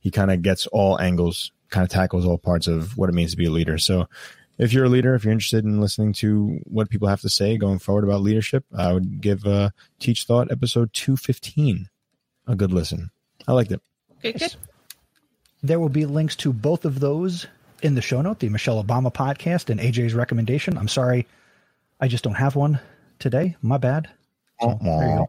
He 0.00 0.10
kind 0.10 0.30
of 0.30 0.42
gets 0.42 0.66
all 0.66 1.00
angles, 1.00 1.50
kind 1.70 1.84
of 1.84 1.90
tackles 1.90 2.26
all 2.26 2.38
parts 2.38 2.66
of 2.66 2.96
what 2.98 3.08
it 3.08 3.14
means 3.14 3.30
to 3.30 3.36
be 3.36 3.46
a 3.46 3.50
leader. 3.50 3.78
So 3.78 4.06
if 4.58 4.72
you're 4.72 4.84
a 4.84 4.88
leader, 4.88 5.14
if 5.14 5.24
you're 5.24 5.32
interested 5.32 5.64
in 5.64 5.80
listening 5.80 6.12
to 6.14 6.60
what 6.64 6.90
people 6.90 7.08
have 7.08 7.22
to 7.22 7.28
say 7.28 7.56
going 7.56 7.78
forward 7.78 8.04
about 8.04 8.20
leadership, 8.20 8.64
I 8.76 8.92
would 8.92 9.20
give 9.20 9.46
uh, 9.46 9.70
Teach 9.98 10.24
Thought 10.24 10.52
episode 10.52 10.92
215 10.92 11.88
a 12.46 12.54
good 12.54 12.72
listen. 12.72 13.10
I 13.48 13.52
liked 13.52 13.72
it. 13.72 13.80
good, 14.22 14.38
good. 14.38 14.56
There 15.62 15.80
will 15.80 15.88
be 15.88 16.04
links 16.04 16.36
to 16.36 16.52
both 16.52 16.84
of 16.84 17.00
those 17.00 17.46
in 17.84 17.94
the 17.94 18.02
show 18.02 18.22
note, 18.22 18.38
the 18.40 18.48
Michelle 18.48 18.82
Obama 18.82 19.12
podcast 19.12 19.68
and 19.68 19.78
AJ's 19.78 20.14
recommendation. 20.14 20.78
I'm 20.78 20.88
sorry, 20.88 21.26
I 22.00 22.08
just 22.08 22.24
don't 22.24 22.34
have 22.34 22.56
one 22.56 22.80
today. 23.18 23.56
My 23.60 23.76
bad. 23.76 24.08
So, 24.60 24.78
you. 24.82 25.26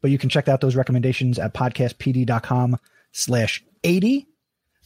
But 0.00 0.10
you 0.10 0.18
can 0.18 0.28
check 0.28 0.48
out 0.48 0.60
those 0.60 0.74
recommendations 0.74 1.38
at 1.38 1.54
podcastpd.com 1.54 2.76
slash 3.12 3.64
80. 3.84 4.26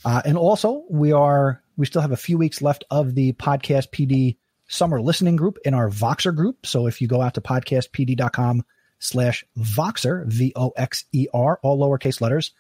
Uh, 0.05 0.23
and 0.27 0.37
also 0.37 0.85
we 0.91 1.13
are, 1.13 1.63
we 1.79 1.87
still 1.87 2.03
have 2.03 2.13
a 2.13 2.19
few 2.19 2.37
weeks 2.37 2.61
left 2.61 2.85
of 2.91 3.15
the 3.15 3.33
podcast 3.33 3.89
PD 3.89 4.37
summer 4.69 5.01
listening 5.01 5.37
group 5.37 5.59
in 5.65 5.73
our 5.73 5.89
Voxer 5.89 6.37
group. 6.37 6.67
So 6.67 6.87
if 6.87 7.01
you 7.01 7.09
go 7.09 7.23
out 7.23 7.35
to 7.35 7.41
podcastpd.com 7.41 8.63
slash 8.99 9.43
Voxer, 9.59 10.27
V-O-X-E-R, 10.27 11.61
all 11.63 11.79
lowercase 11.79 12.21
letters, 12.21 12.53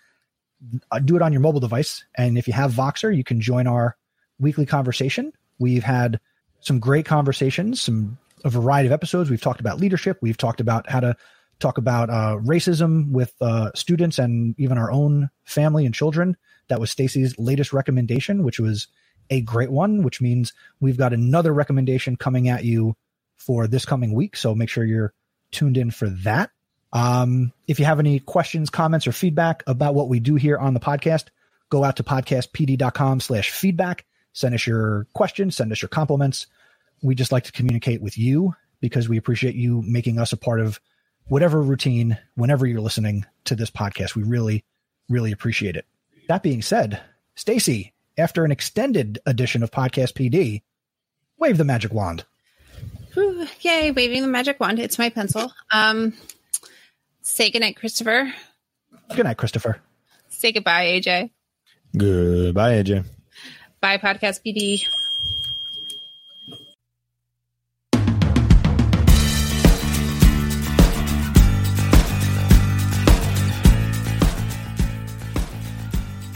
uh, 0.90 0.98
do 0.98 1.16
it 1.16 1.22
on 1.22 1.32
your 1.32 1.42
mobile 1.42 1.60
device. 1.60 2.06
And 2.16 2.38
if 2.38 2.46
you 2.46 2.54
have 2.54 2.72
Voxer, 2.72 3.14
you 3.14 3.22
can 3.22 3.42
join 3.42 3.66
our 3.66 3.98
weekly 4.38 4.66
conversation. 4.66 5.32
We've 5.58 5.84
had 5.84 6.20
some 6.60 6.80
great 6.80 7.06
conversations, 7.06 7.80
some 7.80 8.18
a 8.44 8.50
variety 8.50 8.86
of 8.86 8.92
episodes. 8.92 9.30
We've 9.30 9.40
talked 9.40 9.60
about 9.60 9.80
leadership. 9.80 10.18
We've 10.20 10.36
talked 10.36 10.60
about 10.60 10.88
how 10.88 11.00
to 11.00 11.16
talk 11.58 11.78
about 11.78 12.10
uh, 12.10 12.36
racism 12.42 13.10
with 13.10 13.34
uh, 13.40 13.70
students 13.74 14.18
and 14.18 14.54
even 14.58 14.78
our 14.78 14.90
own 14.90 15.30
family 15.44 15.86
and 15.86 15.94
children. 15.94 16.36
That 16.68 16.80
was 16.80 16.90
Stacy's 16.90 17.38
latest 17.38 17.72
recommendation, 17.72 18.44
which 18.44 18.60
was 18.60 18.88
a 19.30 19.40
great 19.40 19.70
one. 19.70 20.02
Which 20.02 20.20
means 20.20 20.52
we've 20.80 20.98
got 20.98 21.12
another 21.12 21.52
recommendation 21.52 22.16
coming 22.16 22.48
at 22.48 22.64
you 22.64 22.96
for 23.36 23.66
this 23.66 23.84
coming 23.84 24.12
week. 24.12 24.36
So 24.36 24.54
make 24.54 24.68
sure 24.68 24.84
you're 24.84 25.14
tuned 25.50 25.76
in 25.76 25.90
for 25.90 26.08
that. 26.10 26.50
Um, 26.92 27.52
if 27.66 27.78
you 27.78 27.84
have 27.84 28.00
any 28.00 28.20
questions, 28.20 28.70
comments, 28.70 29.06
or 29.06 29.12
feedback 29.12 29.62
about 29.66 29.94
what 29.94 30.08
we 30.08 30.20
do 30.20 30.36
here 30.36 30.56
on 30.56 30.74
the 30.74 30.80
podcast, 30.80 31.26
go 31.68 31.84
out 31.84 31.96
to 31.96 32.04
podcastpd.com 32.04 33.20
slash 33.20 33.50
feedback. 33.50 34.04
Send 34.36 34.54
us 34.54 34.66
your 34.66 35.06
questions, 35.14 35.56
send 35.56 35.72
us 35.72 35.80
your 35.80 35.88
compliments. 35.88 36.46
We 37.02 37.14
just 37.14 37.32
like 37.32 37.44
to 37.44 37.52
communicate 37.52 38.02
with 38.02 38.18
you 38.18 38.54
because 38.80 39.08
we 39.08 39.16
appreciate 39.16 39.54
you 39.54 39.80
making 39.86 40.18
us 40.18 40.30
a 40.30 40.36
part 40.36 40.60
of 40.60 40.78
whatever 41.28 41.62
routine 41.62 42.18
whenever 42.34 42.66
you're 42.66 42.82
listening 42.82 43.24
to 43.44 43.54
this 43.54 43.70
podcast. 43.70 44.14
We 44.14 44.24
really, 44.24 44.62
really 45.08 45.32
appreciate 45.32 45.74
it. 45.74 45.86
That 46.28 46.42
being 46.42 46.60
said, 46.60 47.00
Stacy, 47.34 47.94
after 48.18 48.44
an 48.44 48.50
extended 48.50 49.20
edition 49.24 49.62
of 49.62 49.70
Podcast 49.70 50.12
PD, 50.12 50.60
wave 51.38 51.56
the 51.56 51.64
magic 51.64 51.94
wand. 51.94 52.26
Whew, 53.14 53.46
yay, 53.62 53.90
waving 53.90 54.20
the 54.20 54.28
magic 54.28 54.60
wand. 54.60 54.78
It's 54.78 54.98
my 54.98 55.08
pencil. 55.08 55.50
Um, 55.70 56.12
say 57.22 57.50
goodnight, 57.50 57.76
Christopher. 57.76 58.30
Good 59.14 59.24
night, 59.24 59.38
Christopher. 59.38 59.80
Say 60.28 60.52
goodbye, 60.52 61.00
AJ. 61.00 61.30
Goodbye, 61.96 62.82
AJ. 62.82 63.06
Bye, 63.86 63.98
Podcast 63.98 64.40
PD. 64.44 64.84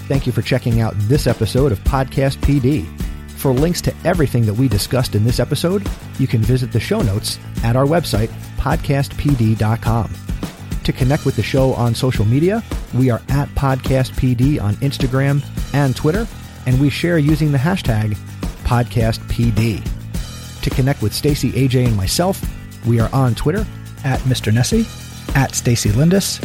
Thank 0.06 0.26
you 0.28 0.32
for 0.32 0.42
checking 0.42 0.80
out 0.80 0.94
this 0.96 1.26
episode 1.26 1.72
of 1.72 1.80
Podcast 1.80 2.36
PD. 2.36 2.86
For 3.32 3.52
links 3.52 3.80
to 3.80 3.94
everything 4.04 4.46
that 4.46 4.54
we 4.54 4.68
discussed 4.68 5.16
in 5.16 5.24
this 5.24 5.40
episode, 5.40 5.84
you 6.20 6.28
can 6.28 6.42
visit 6.42 6.70
the 6.70 6.78
show 6.78 7.00
notes 7.02 7.40
at 7.64 7.74
our 7.74 7.84
website, 7.84 8.28
podcastpd.com. 8.58 10.14
To 10.84 10.92
connect 10.92 11.26
with 11.26 11.34
the 11.34 11.42
show 11.42 11.74
on 11.74 11.96
social 11.96 12.24
media, 12.24 12.62
we 12.94 13.10
are 13.10 13.20
at 13.28 13.48
podcastpd 13.50 14.62
on 14.62 14.74
Instagram 14.76 15.44
and 15.74 15.96
Twitter, 15.96 16.28
and 16.66 16.80
we 16.80 16.90
share 16.90 17.18
using 17.18 17.52
the 17.52 17.58
hashtag 17.58 18.16
podcastpd. 18.64 19.82
To 20.62 20.70
connect 20.70 21.02
with 21.02 21.14
Stacy, 21.14 21.52
AJ, 21.52 21.86
and 21.86 21.96
myself, 21.96 22.40
we 22.86 23.00
are 23.00 23.12
on 23.12 23.34
Twitter 23.34 23.66
at 24.04 24.20
Mr. 24.20 24.52
Nesi, 24.52 24.86
at 25.34 25.54
Stacy 25.54 25.90
Lindis, 25.90 26.40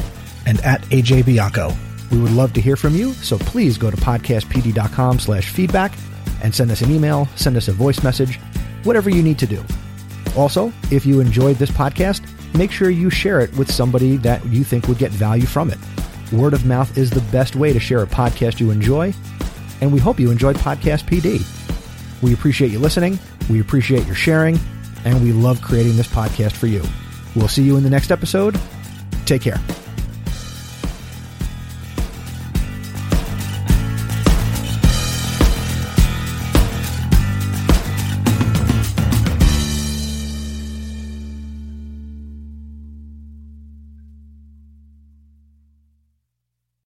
and 0.45 0.59
at 0.61 0.81
AJ 0.83 1.25
Bianco. 1.25 1.71
We 2.11 2.19
would 2.19 2.31
love 2.31 2.53
to 2.53 2.61
hear 2.61 2.75
from 2.75 2.95
you, 2.95 3.13
so 3.13 3.37
please 3.37 3.77
go 3.77 3.89
to 3.91 3.97
podcastpd.com 3.97 5.19
slash 5.19 5.49
feedback 5.49 5.93
and 6.43 6.53
send 6.53 6.71
us 6.71 6.81
an 6.81 6.91
email, 6.91 7.27
send 7.35 7.57
us 7.57 7.67
a 7.67 7.73
voice 7.73 8.03
message, 8.03 8.39
whatever 8.83 9.09
you 9.09 9.23
need 9.23 9.39
to 9.39 9.47
do. 9.47 9.63
Also, 10.37 10.71
if 10.91 11.05
you 11.05 11.19
enjoyed 11.19 11.57
this 11.57 11.71
podcast, 11.71 12.23
make 12.55 12.71
sure 12.71 12.89
you 12.89 13.09
share 13.09 13.39
it 13.39 13.55
with 13.57 13.71
somebody 13.71 14.17
that 14.17 14.45
you 14.45 14.63
think 14.63 14.87
would 14.87 14.97
get 14.97 15.11
value 15.11 15.45
from 15.45 15.69
it. 15.69 15.77
Word 16.31 16.53
of 16.53 16.65
mouth 16.65 16.97
is 16.97 17.09
the 17.09 17.21
best 17.31 17.55
way 17.55 17.73
to 17.73 17.79
share 17.79 18.03
a 18.03 18.07
podcast 18.07 18.59
you 18.59 18.71
enjoy, 18.71 19.13
and 19.81 19.91
we 19.91 19.99
hope 19.99 20.19
you 20.19 20.31
enjoyed 20.31 20.55
Podcast 20.57 21.03
PD. 21.05 21.43
We 22.21 22.33
appreciate 22.33 22.71
you 22.71 22.79
listening, 22.79 23.19
we 23.49 23.59
appreciate 23.61 24.05
your 24.05 24.15
sharing, 24.15 24.59
and 25.05 25.21
we 25.23 25.31
love 25.31 25.61
creating 25.61 25.95
this 25.97 26.07
podcast 26.07 26.53
for 26.53 26.67
you. 26.67 26.83
We'll 27.35 27.47
see 27.47 27.63
you 27.63 27.77
in 27.77 27.83
the 27.83 27.89
next 27.89 28.11
episode. 28.11 28.59
Take 29.25 29.41
care. 29.41 29.59